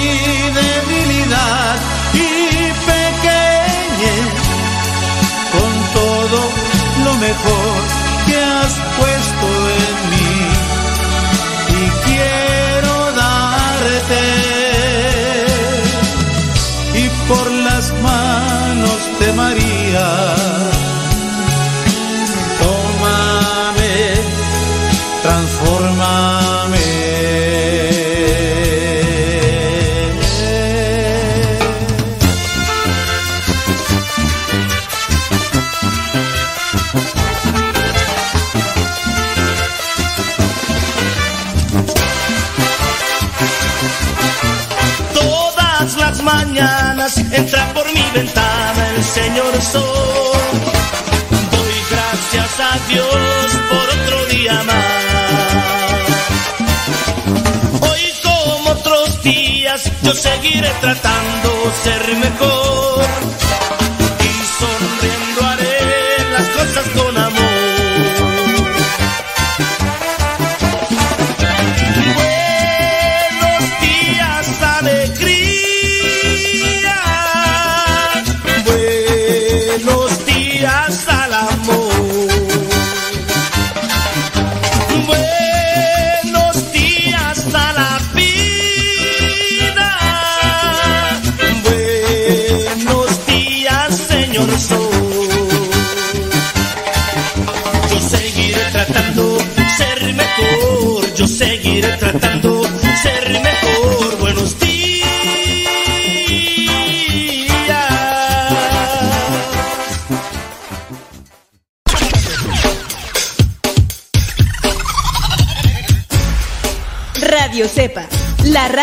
debilidad 0.62 1.76
y 2.14 2.72
pequeñez, 2.92 4.34
con 5.52 5.72
todo 6.00 6.40
lo 7.04 7.14
mejor 7.16 7.76
que 8.28 8.38
has 8.38 8.74
puesto 8.98 9.48
en 9.84 9.96
mí. 10.12 10.36
Y 11.80 11.84
quiero 12.06 12.94
darte 13.12 14.26
y 16.96 17.10
por 17.28 17.52
las 17.52 17.92
manos 18.02 19.00
de 19.20 19.34
María. 19.34 20.53
Entra 47.18 47.74
por 47.74 47.86
mi 47.94 48.04
ventana 48.14 48.90
el 48.96 49.04
señor 49.04 49.62
sol. 49.62 50.38
Doy 51.52 51.76
gracias 51.92 52.60
a 52.60 52.80
Dios 52.88 53.08
por 53.70 53.86
otro 53.98 54.26
día 54.28 54.64
más. 54.64 54.86
Hoy 57.82 58.14
como 58.24 58.70
otros 58.72 59.22
días 59.24 59.92
yo 60.02 60.14
seguiré 60.14 60.72
tratando 60.82 61.74
ser 61.84 62.16
mejor. 62.18 63.33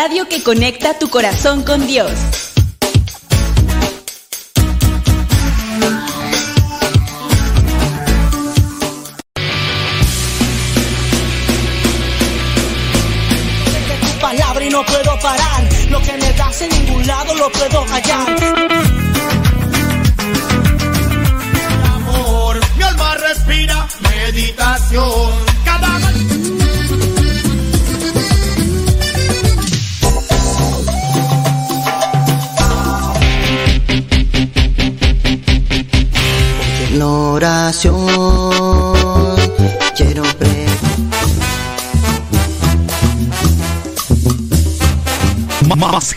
Radio 0.01 0.27
que 0.27 0.41
conecta 0.41 0.97
tu 0.97 1.09
corazón 1.11 1.61
con 1.61 1.85
Dios. 1.85 2.50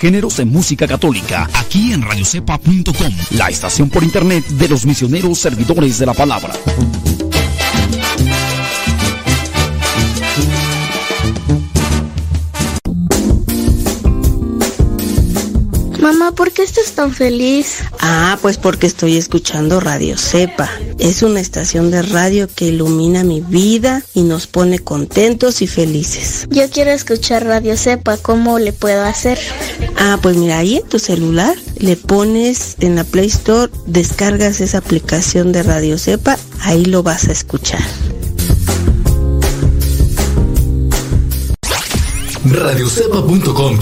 Géneros 0.04 0.38
en 0.38 0.50
música 0.50 0.86
católica, 0.86 1.48
aquí 1.54 1.94
en 1.94 2.02
radiocepa.com, 2.02 3.14
la 3.38 3.48
estación 3.48 3.88
por 3.88 4.04
internet 4.04 4.44
de 4.48 4.68
los 4.68 4.84
misioneros 4.84 5.38
servidores 5.38 5.98
de 5.98 6.04
la 6.04 6.12
palabra. 6.12 6.52
Mamá, 16.04 16.32
¿por 16.32 16.52
qué 16.52 16.64
estás 16.64 16.92
tan 16.92 17.14
feliz? 17.14 17.78
Ah, 17.98 18.38
pues 18.42 18.58
porque 18.58 18.86
estoy 18.86 19.16
escuchando 19.16 19.80
Radio 19.80 20.18
Cepa. 20.18 20.70
Es 20.98 21.22
una 21.22 21.40
estación 21.40 21.90
de 21.90 22.02
radio 22.02 22.46
que 22.54 22.66
ilumina 22.66 23.24
mi 23.24 23.40
vida 23.40 24.02
y 24.12 24.20
nos 24.20 24.46
pone 24.46 24.80
contentos 24.80 25.62
y 25.62 25.66
felices. 25.66 26.46
Yo 26.50 26.68
quiero 26.68 26.90
escuchar 26.90 27.46
Radio 27.46 27.78
Cepa, 27.78 28.18
¿cómo 28.18 28.58
le 28.58 28.74
puedo 28.74 29.02
hacer? 29.02 29.38
Ah, 29.96 30.18
pues 30.20 30.36
mira, 30.36 30.58
ahí 30.58 30.76
en 30.76 30.88
tu 30.88 30.98
celular 30.98 31.56
le 31.78 31.96
pones 31.96 32.76
en 32.80 32.96
la 32.96 33.04
Play 33.04 33.26
Store, 33.26 33.72
descargas 33.86 34.60
esa 34.60 34.78
aplicación 34.78 35.52
de 35.52 35.62
Radio 35.62 35.98
Cepa, 35.98 36.38
ahí 36.60 36.84
lo 36.84 37.02
vas 37.02 37.28
a 37.28 37.32
escuchar. 37.32 37.82
Radiocepa.com 42.44 43.78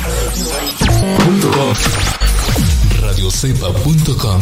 Radiocepa.com 3.01 4.41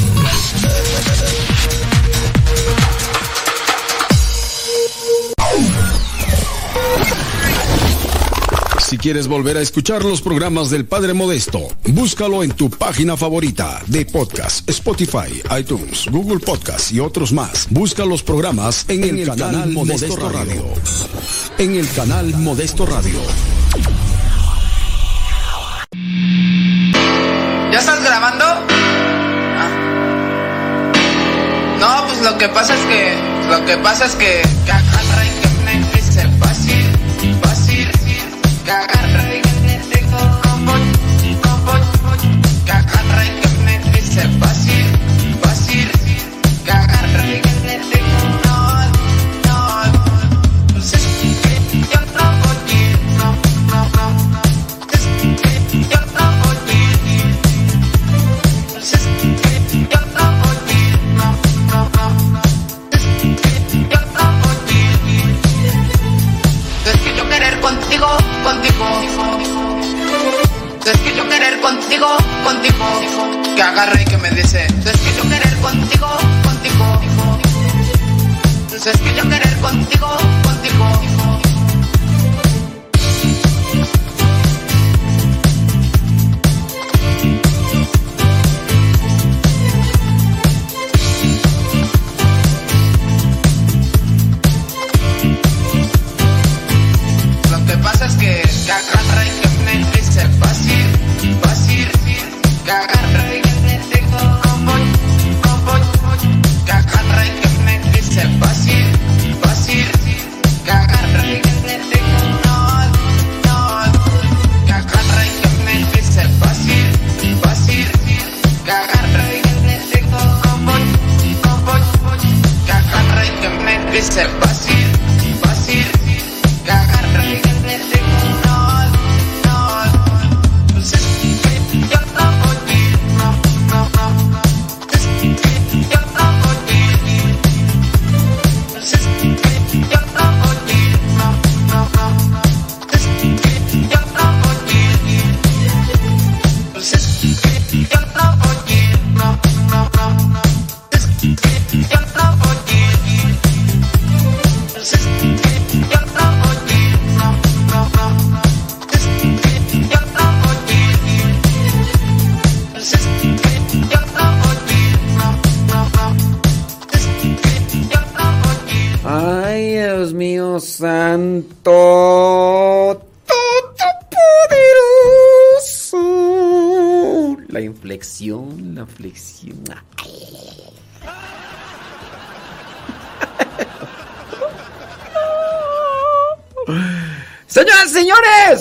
quieres 9.00 9.28
volver 9.28 9.56
a 9.56 9.62
escuchar 9.62 10.04
los 10.04 10.20
programas 10.20 10.68
del 10.68 10.84
Padre 10.84 11.14
Modesto, 11.14 11.60
búscalo 11.88 12.42
en 12.42 12.52
tu 12.52 12.68
página 12.68 13.16
favorita 13.16 13.80
de 13.86 14.04
podcast, 14.04 14.68
Spotify, 14.68 15.42
iTunes, 15.58 16.06
Google 16.10 16.38
Podcast 16.38 16.92
y 16.92 17.00
otros 17.00 17.32
más. 17.32 17.66
Busca 17.70 18.04
los 18.04 18.22
programas 18.22 18.84
en, 18.88 19.04
el, 19.04 19.26
canal, 19.26 19.70
Modesto, 19.70 20.28
Radio. 20.28 20.64
En 21.56 21.76
el 21.76 21.90
canal 21.92 22.26
Modesto 22.36 22.84
Radio. 22.84 23.20
¿Ya 27.72 27.78
estás 27.78 28.04
grabando? 28.04 28.44
Ah. 29.56 29.70
No, 31.80 32.06
pues 32.06 32.20
lo 32.20 32.36
que 32.36 32.48
pasa 32.50 32.74
es 32.74 32.80
que. 32.84 33.14
Lo 33.48 33.64
que 33.64 33.78
pasa 33.78 34.04
es 34.04 34.14
que. 34.16 34.42
que 34.66 34.72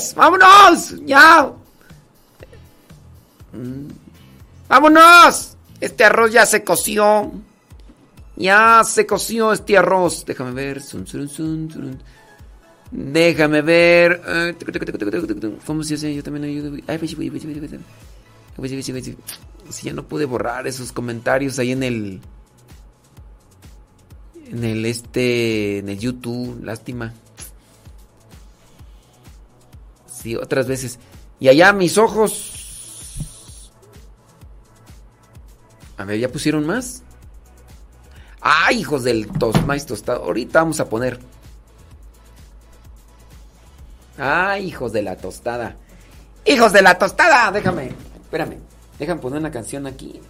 señores, 0.09 0.15
vámonos, 0.15 0.95
ya. 1.05 1.51
Vámonos. 4.67 5.57
Este 5.79 6.03
arroz 6.03 6.31
ya 6.31 6.45
se 6.45 6.63
coció. 6.63 7.31
Ya 8.35 8.83
se 8.83 9.05
coció 9.05 9.51
este 9.51 9.77
arroz. 9.77 10.25
Déjame 10.25 10.51
ver. 10.51 10.81
Déjame 12.91 13.61
ver. 13.61 14.21
Yo 16.15 16.23
también 16.23 16.43
ayudo. 16.45 16.77
Si 19.69 19.85
ya 19.85 19.93
no 19.93 20.03
pude 20.03 20.25
borrar 20.25 20.67
esos 20.67 20.91
comentarios 20.91 21.59
ahí 21.59 21.71
en 21.71 21.83
el. 21.83 22.21
En 24.51 24.63
el 24.63 24.85
este. 24.85 25.79
En 25.79 25.89
el 25.89 25.99
YouTube. 25.99 26.63
Lástima. 26.63 27.13
Sí, 30.22 30.35
otras 30.35 30.67
veces. 30.67 30.99
Y 31.39 31.48
allá 31.48 31.72
mis 31.73 31.98
ojos. 31.98 33.72
A 35.98 36.06
ver, 36.06 36.19
¿ya 36.19 36.30
pusieron 36.30 36.65
más? 36.65 37.03
¡Ay, 38.41 38.80
hijos 38.80 39.03
del 39.03 39.27
tos, 39.27 39.56
tostado! 39.85 40.23
Ahorita 40.23 40.59
vamos 40.59 40.80
a 40.80 40.89
poner. 40.89 41.19
¡Ay, 44.17 44.67
hijos 44.67 44.91
de 44.91 45.01
la 45.01 45.15
tostada! 45.17 45.75
¡Hijos 46.45 46.73
de 46.73 46.81
la 46.81 46.98
tostada! 46.98 47.51
Déjame, 47.51 47.91
espérame. 48.22 48.57
Déjame 48.98 49.22
poner 49.22 49.39
una 49.39 49.51
canción 49.51 49.88
aquí. 49.88 50.22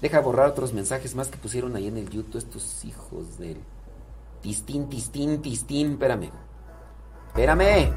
Deja 0.00 0.20
borrar 0.20 0.48
otros 0.48 0.72
mensajes 0.72 1.14
más 1.14 1.28
que 1.28 1.38
pusieron 1.38 1.74
ahí 1.74 1.88
en 1.88 1.96
el 1.96 2.08
YouTube 2.08 2.38
estos 2.38 2.84
hijos 2.84 3.38
del... 3.38 3.56
Tistín, 4.42 4.88
tistín, 4.88 5.42
tistín. 5.42 5.92
Espérame. 5.92 6.30
Espérame. 7.36 7.92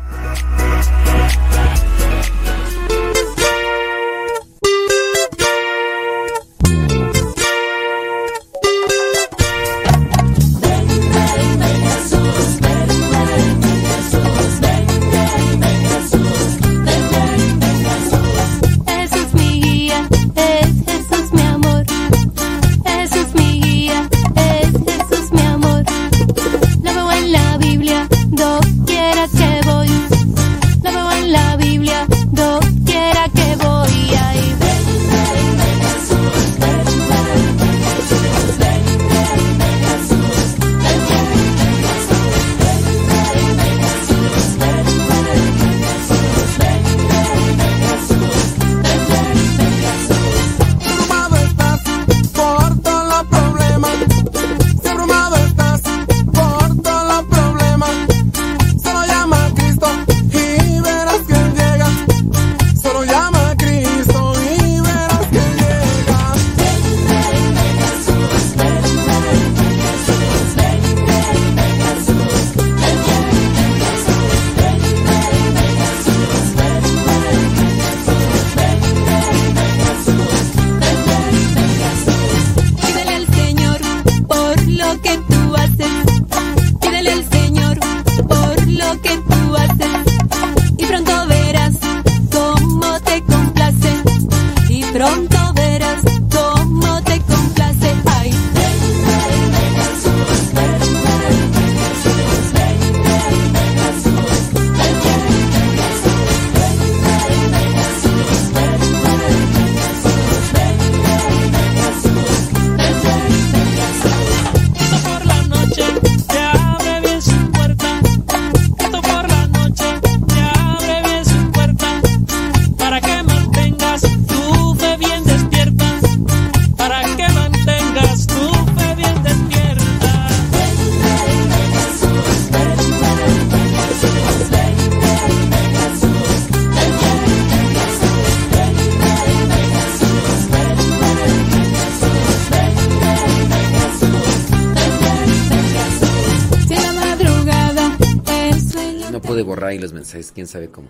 Quién 150.33 150.47
sabe 150.47 150.69
cómo. 150.69 150.87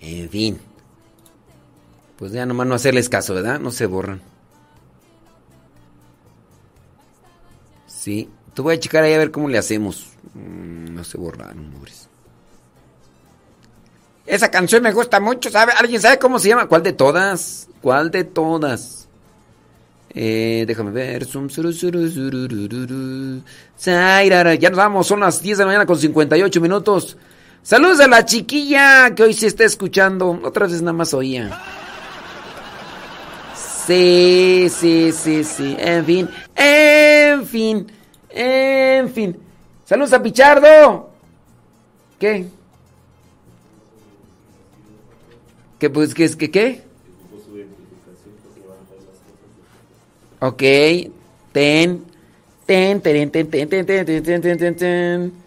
En 0.00 0.28
fin. 0.30 0.58
Pues 2.16 2.32
ya 2.32 2.46
nomás 2.46 2.66
no 2.66 2.74
hacerles 2.74 3.08
caso, 3.08 3.34
¿verdad? 3.34 3.58
No 3.58 3.70
se 3.70 3.86
borran. 3.86 4.20
Sí. 7.86 8.28
Te 8.54 8.62
voy 8.62 8.74
a 8.76 8.80
checar 8.80 9.02
ahí 9.02 9.14
a 9.14 9.18
ver 9.18 9.30
cómo 9.30 9.48
le 9.48 9.58
hacemos. 9.58 10.06
Mm, 10.34 10.94
No 10.94 11.04
se 11.04 11.18
borraron, 11.18 11.70
pobres. 11.72 12.08
Esa 14.26 14.50
canción 14.50 14.82
me 14.82 14.92
gusta 14.92 15.20
mucho, 15.20 15.50
¿sabe? 15.50 15.72
¿Alguien 15.72 16.00
sabe 16.00 16.18
cómo 16.18 16.38
se 16.38 16.48
llama? 16.48 16.66
¿Cuál 16.66 16.82
de 16.82 16.92
todas? 16.92 17.68
¿Cuál 17.82 18.10
de 18.10 18.24
todas? 18.24 19.08
Eh, 20.10 20.64
déjame 20.66 20.92
ver. 20.92 21.26
Ya 24.58 24.70
nos 24.70 24.76
vamos, 24.78 25.06
son 25.06 25.20
las 25.20 25.42
10 25.42 25.58
de 25.58 25.64
la 25.64 25.66
mañana 25.66 25.86
con 25.86 25.98
58 25.98 26.60
minutos. 26.60 27.16
Saludos 27.64 27.98
a 28.00 28.08
la 28.08 28.26
chiquilla 28.26 29.14
que 29.14 29.22
hoy 29.22 29.32
se 29.32 29.46
está 29.46 29.64
escuchando. 29.64 30.38
Otras 30.44 30.68
veces 30.68 30.82
nada 30.82 30.92
más 30.92 31.14
oía. 31.14 31.58
Sí, 33.86 34.68
sí, 34.70 35.10
sí, 35.12 35.42
sí. 35.42 35.74
En 35.78 36.04
fin, 36.04 36.28
en 36.54 37.46
fin, 37.46 37.86
en 38.28 39.08
fin. 39.08 39.38
Saludos 39.86 40.12
a 40.12 40.22
Pichardo. 40.22 41.08
¿Qué? 42.18 42.48
¿Qué 45.78 45.88
pues 45.88 46.12
qué 46.12 46.24
es 46.24 46.36
que 46.36 46.50
qué? 46.50 46.82
Ok. 50.40 50.62
Ten. 51.52 52.04
Ten, 52.66 53.00
ten, 53.00 53.30
ten, 53.30 53.30
ten, 53.30 53.68
ten, 53.70 53.86
ten, 53.86 54.04
ten, 54.04 54.22
ten, 54.22 54.42
ten, 54.42 54.58
ten, 54.58 54.76
ten. 54.76 55.43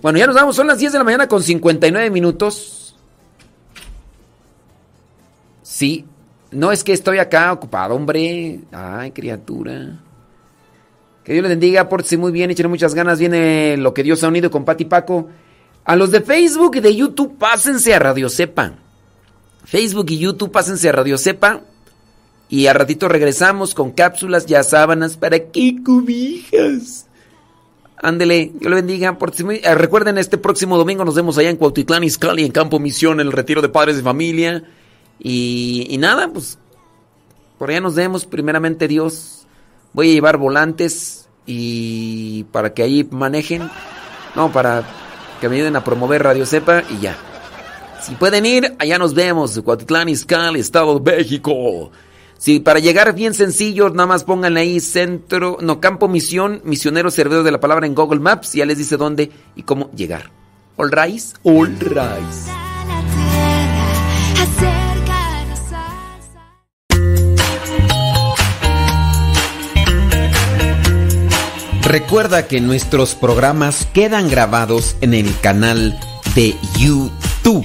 Bueno, 0.00 0.18
ya 0.18 0.26
nos 0.26 0.34
vamos, 0.34 0.56
son 0.56 0.66
las 0.66 0.78
10 0.78 0.92
de 0.92 0.98
la 0.98 1.04
mañana 1.04 1.28
con 1.28 1.42
59 1.42 2.10
minutos. 2.10 2.96
Sí, 5.62 6.04
No 6.50 6.70
es 6.70 6.84
que 6.84 6.92
estoy 6.92 7.18
acá 7.18 7.50
ocupado, 7.52 7.94
hombre. 7.94 8.60
Ay, 8.72 9.10
criatura. 9.12 10.00
Que 11.24 11.32
Dios 11.32 11.42
les 11.44 11.50
bendiga, 11.50 11.88
pórtese 11.88 12.18
muy 12.18 12.30
bien, 12.32 12.50
échenle 12.50 12.68
muchas 12.68 12.94
ganas. 12.94 13.18
Viene 13.18 13.76
lo 13.78 13.94
que 13.94 14.02
Dios 14.02 14.22
ha 14.22 14.28
unido 14.28 14.50
con 14.50 14.64
Pati 14.64 14.84
Paco. 14.84 15.28
A 15.84 15.96
los 15.96 16.10
de 16.10 16.20
Facebook 16.20 16.76
y 16.76 16.80
de 16.80 16.94
YouTube, 16.94 17.38
pásense 17.38 17.94
a 17.94 17.98
Radio 17.98 18.28
Sepa. 18.28 18.74
Facebook 19.64 20.06
y 20.10 20.18
YouTube, 20.18 20.50
pásense 20.52 20.88
a 20.88 20.92
Radio 20.92 21.16
Sepa. 21.16 21.62
Y 22.52 22.66
a 22.66 22.74
ratito 22.74 23.08
regresamos 23.08 23.74
con 23.74 23.92
cápsulas, 23.92 24.44
ya 24.44 24.62
sábanas, 24.62 25.16
para 25.16 25.38
qué 25.38 25.76
cubijas. 25.82 27.06
Ándele, 27.96 28.52
Dios 28.52 28.68
le 28.68 28.76
bendiga. 28.76 29.16
eh, 29.62 29.74
recuerden, 29.74 30.18
este 30.18 30.36
próximo 30.36 30.76
domingo 30.76 31.02
nos 31.02 31.14
vemos 31.14 31.38
allá 31.38 31.48
en 31.48 31.56
Cuautitlán, 31.56 32.04
Izcalli, 32.04 32.44
en 32.44 32.52
Campo 32.52 32.78
Misión, 32.78 33.20
el 33.20 33.32
retiro 33.32 33.62
de 33.62 33.70
padres 33.70 33.96
de 33.96 34.02
familia. 34.02 34.64
Y, 35.18 35.96
nada, 35.98 36.28
pues 36.28 36.58
por 37.56 37.70
allá 37.70 37.80
nos 37.80 37.94
vemos, 37.94 38.26
primeramente 38.26 38.86
Dios. 38.86 39.46
Voy 39.94 40.10
a 40.10 40.12
llevar 40.12 40.36
volantes 40.36 41.30
y 41.46 42.44
para 42.52 42.74
que 42.74 42.82
ahí 42.82 43.08
manejen. 43.10 43.70
No, 44.36 44.52
para 44.52 44.84
que 45.40 45.48
me 45.48 45.56
ayuden 45.56 45.76
a 45.76 45.84
promover 45.84 46.22
Radio 46.22 46.44
Cepa 46.44 46.82
y 46.90 47.00
ya. 47.00 47.16
Si 48.02 48.14
pueden 48.14 48.44
ir, 48.44 48.74
allá 48.78 48.98
nos 48.98 49.14
vemos. 49.14 49.58
Cuatitlán, 49.64 50.10
Izcalli, 50.10 50.60
Estado 50.60 50.98
de 50.98 51.16
México. 51.16 51.90
Si 52.42 52.58
para 52.58 52.80
llegar 52.80 53.14
bien 53.14 53.34
sencillo, 53.34 53.90
nada 53.90 54.08
más 54.08 54.24
pónganle 54.24 54.62
ahí 54.62 54.80
centro, 54.80 55.58
no, 55.60 55.78
Campo 55.78 56.08
Misión, 56.08 56.60
Misioneros 56.64 57.14
Servidores 57.14 57.44
de 57.44 57.52
la 57.52 57.60
Palabra 57.60 57.86
en 57.86 57.94
Google 57.94 58.18
Maps 58.18 58.56
y 58.56 58.58
ya 58.58 58.66
les 58.66 58.78
dice 58.78 58.96
dónde 58.96 59.30
y 59.54 59.62
cómo 59.62 59.92
llegar. 59.92 60.32
All 60.76 60.90
rise, 60.90 61.36
all 61.44 61.78
rise. 61.78 62.50
Recuerda 71.84 72.48
que 72.48 72.60
nuestros 72.60 73.14
programas 73.14 73.86
quedan 73.94 74.28
grabados 74.28 74.96
en 75.00 75.14
el 75.14 75.32
canal 75.42 75.96
de 76.34 76.56
YouTube. 76.76 77.64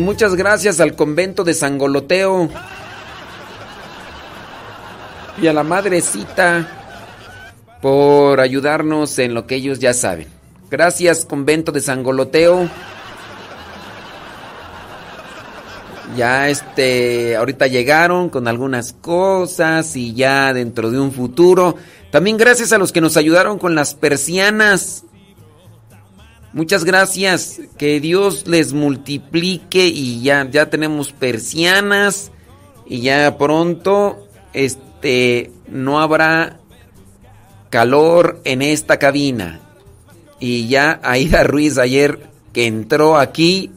Muchas 0.00 0.34
gracias 0.34 0.80
al 0.80 0.94
convento 0.94 1.44
de 1.44 1.52
San 1.52 1.76
Goloteo 1.76 2.48
y 5.40 5.46
a 5.46 5.52
la 5.52 5.62
madrecita 5.62 6.66
por 7.82 8.40
ayudarnos 8.40 9.18
en 9.18 9.34
lo 9.34 9.46
que 9.46 9.56
ellos 9.56 9.78
ya 9.78 9.92
saben. 9.92 10.28
Gracias 10.70 11.26
convento 11.26 11.70
de 11.70 11.82
San 11.82 12.02
Goloteo. 12.02 12.66
Ya 16.16 16.48
este, 16.48 17.36
ahorita 17.36 17.66
llegaron 17.66 18.30
con 18.30 18.48
algunas 18.48 18.94
cosas 18.94 19.96
y 19.96 20.14
ya 20.14 20.54
dentro 20.54 20.90
de 20.90 20.98
un 20.98 21.12
futuro. 21.12 21.76
También 22.10 22.38
gracias 22.38 22.72
a 22.72 22.78
los 22.78 22.90
que 22.90 23.02
nos 23.02 23.18
ayudaron 23.18 23.58
con 23.58 23.74
las 23.74 23.94
persianas. 23.94 25.04
Muchas 26.52 26.84
gracias. 26.84 27.60
Que 27.78 28.00
Dios 28.00 28.46
les 28.46 28.72
multiplique 28.72 29.86
y 29.86 30.20
ya, 30.22 30.48
ya 30.50 30.68
tenemos 30.68 31.12
persianas 31.12 32.32
y 32.86 33.02
ya 33.02 33.38
pronto 33.38 34.26
este 34.52 35.52
no 35.68 36.00
habrá 36.00 36.58
calor 37.70 38.40
en 38.44 38.62
esta 38.62 38.98
cabina. 38.98 39.60
Y 40.40 40.68
ya 40.68 41.00
Aida 41.04 41.44
Ruiz 41.44 41.78
ayer 41.78 42.18
que 42.52 42.66
entró 42.66 43.16
aquí 43.16 43.70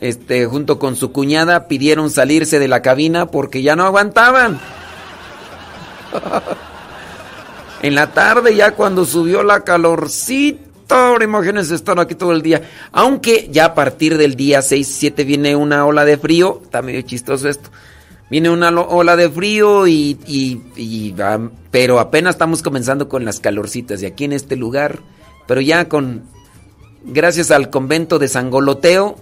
este 0.00 0.46
junto 0.46 0.78
con 0.78 0.94
su 0.96 1.10
cuñada 1.12 1.66
pidieron 1.66 2.10
salirse 2.10 2.58
de 2.60 2.68
la 2.68 2.82
cabina 2.82 3.26
porque 3.26 3.62
ya 3.62 3.74
no 3.74 3.84
aguantaban. 3.84 4.60
en 7.82 7.94
la 7.96 8.12
tarde 8.12 8.54
ya 8.54 8.72
cuando 8.72 9.04
subió 9.04 9.42
la 9.42 9.64
calorcita 9.64 10.63
Ahora 10.94 11.24
imagínense 11.24 11.74
estar 11.74 11.98
aquí 11.98 12.14
todo 12.14 12.30
el 12.32 12.40
día. 12.42 12.62
Aunque 12.92 13.48
ya 13.50 13.64
a 13.64 13.74
partir 13.74 14.16
del 14.16 14.36
día 14.36 14.62
6, 14.62 14.86
7 14.96 15.24
viene 15.24 15.56
una 15.56 15.84
ola 15.86 16.04
de 16.04 16.16
frío. 16.18 16.60
Está 16.62 16.82
medio 16.82 17.02
chistoso 17.02 17.48
esto. 17.48 17.68
Viene 18.30 18.48
una 18.48 18.70
ola 18.80 19.16
de 19.16 19.28
frío 19.28 19.88
y, 19.88 20.16
y- 20.26 21.14
pero 21.72 21.98
apenas 21.98 22.36
estamos 22.36 22.62
comenzando 22.62 23.08
con 23.08 23.24
las 23.24 23.40
calorcitas 23.40 24.02
y 24.02 24.06
aquí 24.06 24.22
en 24.24 24.32
este 24.34 24.54
lugar. 24.54 25.00
Pero 25.48 25.60
ya 25.60 25.88
con 25.88 26.22
gracias 27.04 27.50
al 27.50 27.70
convento 27.70 28.20
de 28.20 28.28
San 28.28 28.48
Goloteo 28.50 29.16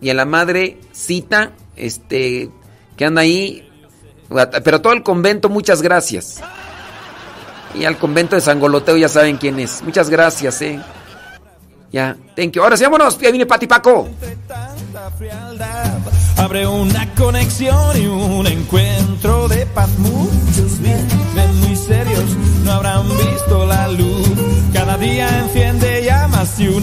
y 0.00 0.10
a 0.10 0.14
la 0.14 0.24
madre 0.24 0.78
Cita, 0.92 1.52
este 1.76 2.50
que 2.96 3.04
anda 3.04 3.22
ahí, 3.22 3.68
pero 4.64 4.80
todo 4.82 4.92
el 4.92 5.02
convento 5.04 5.48
muchas 5.48 5.82
gracias. 5.82 6.42
Y 7.74 7.84
al 7.84 7.98
convento 7.98 8.36
de 8.36 8.40
San 8.40 8.60
Goloteo 8.60 8.96
ya 8.96 9.08
saben 9.08 9.36
quién 9.36 9.58
es. 9.58 9.82
Muchas 9.82 10.08
gracias, 10.08 10.62
eh. 10.62 10.80
Ya, 11.92 12.16
thank 12.34 12.52
you. 12.52 12.62
Ahora 12.62 12.76
sí, 12.76 12.84
vámonos. 12.84 13.18
Ya 13.18 13.30
viene 13.30 13.46
Pati 13.46 13.66
Paco. 13.66 14.08
Abre 16.36 16.66
una 16.66 17.14
conexión 17.14 18.02
y 18.02 18.06
un 18.06 18.46
encuentro 18.46 19.48
de 19.48 19.64
paz. 19.66 19.88
Muchos 19.98 20.78
viven 20.78 21.60
muy 21.60 21.76
serios, 21.76 22.24
no 22.64 22.72
habrán 22.72 23.08
visto 23.08 23.66
la 23.66 23.88
luz. 23.88 24.28
Cada 24.72 24.96
día 24.96 25.28
enciende 25.38 26.04
llamas 26.04 26.58
y 26.58 26.68
una 26.68 26.72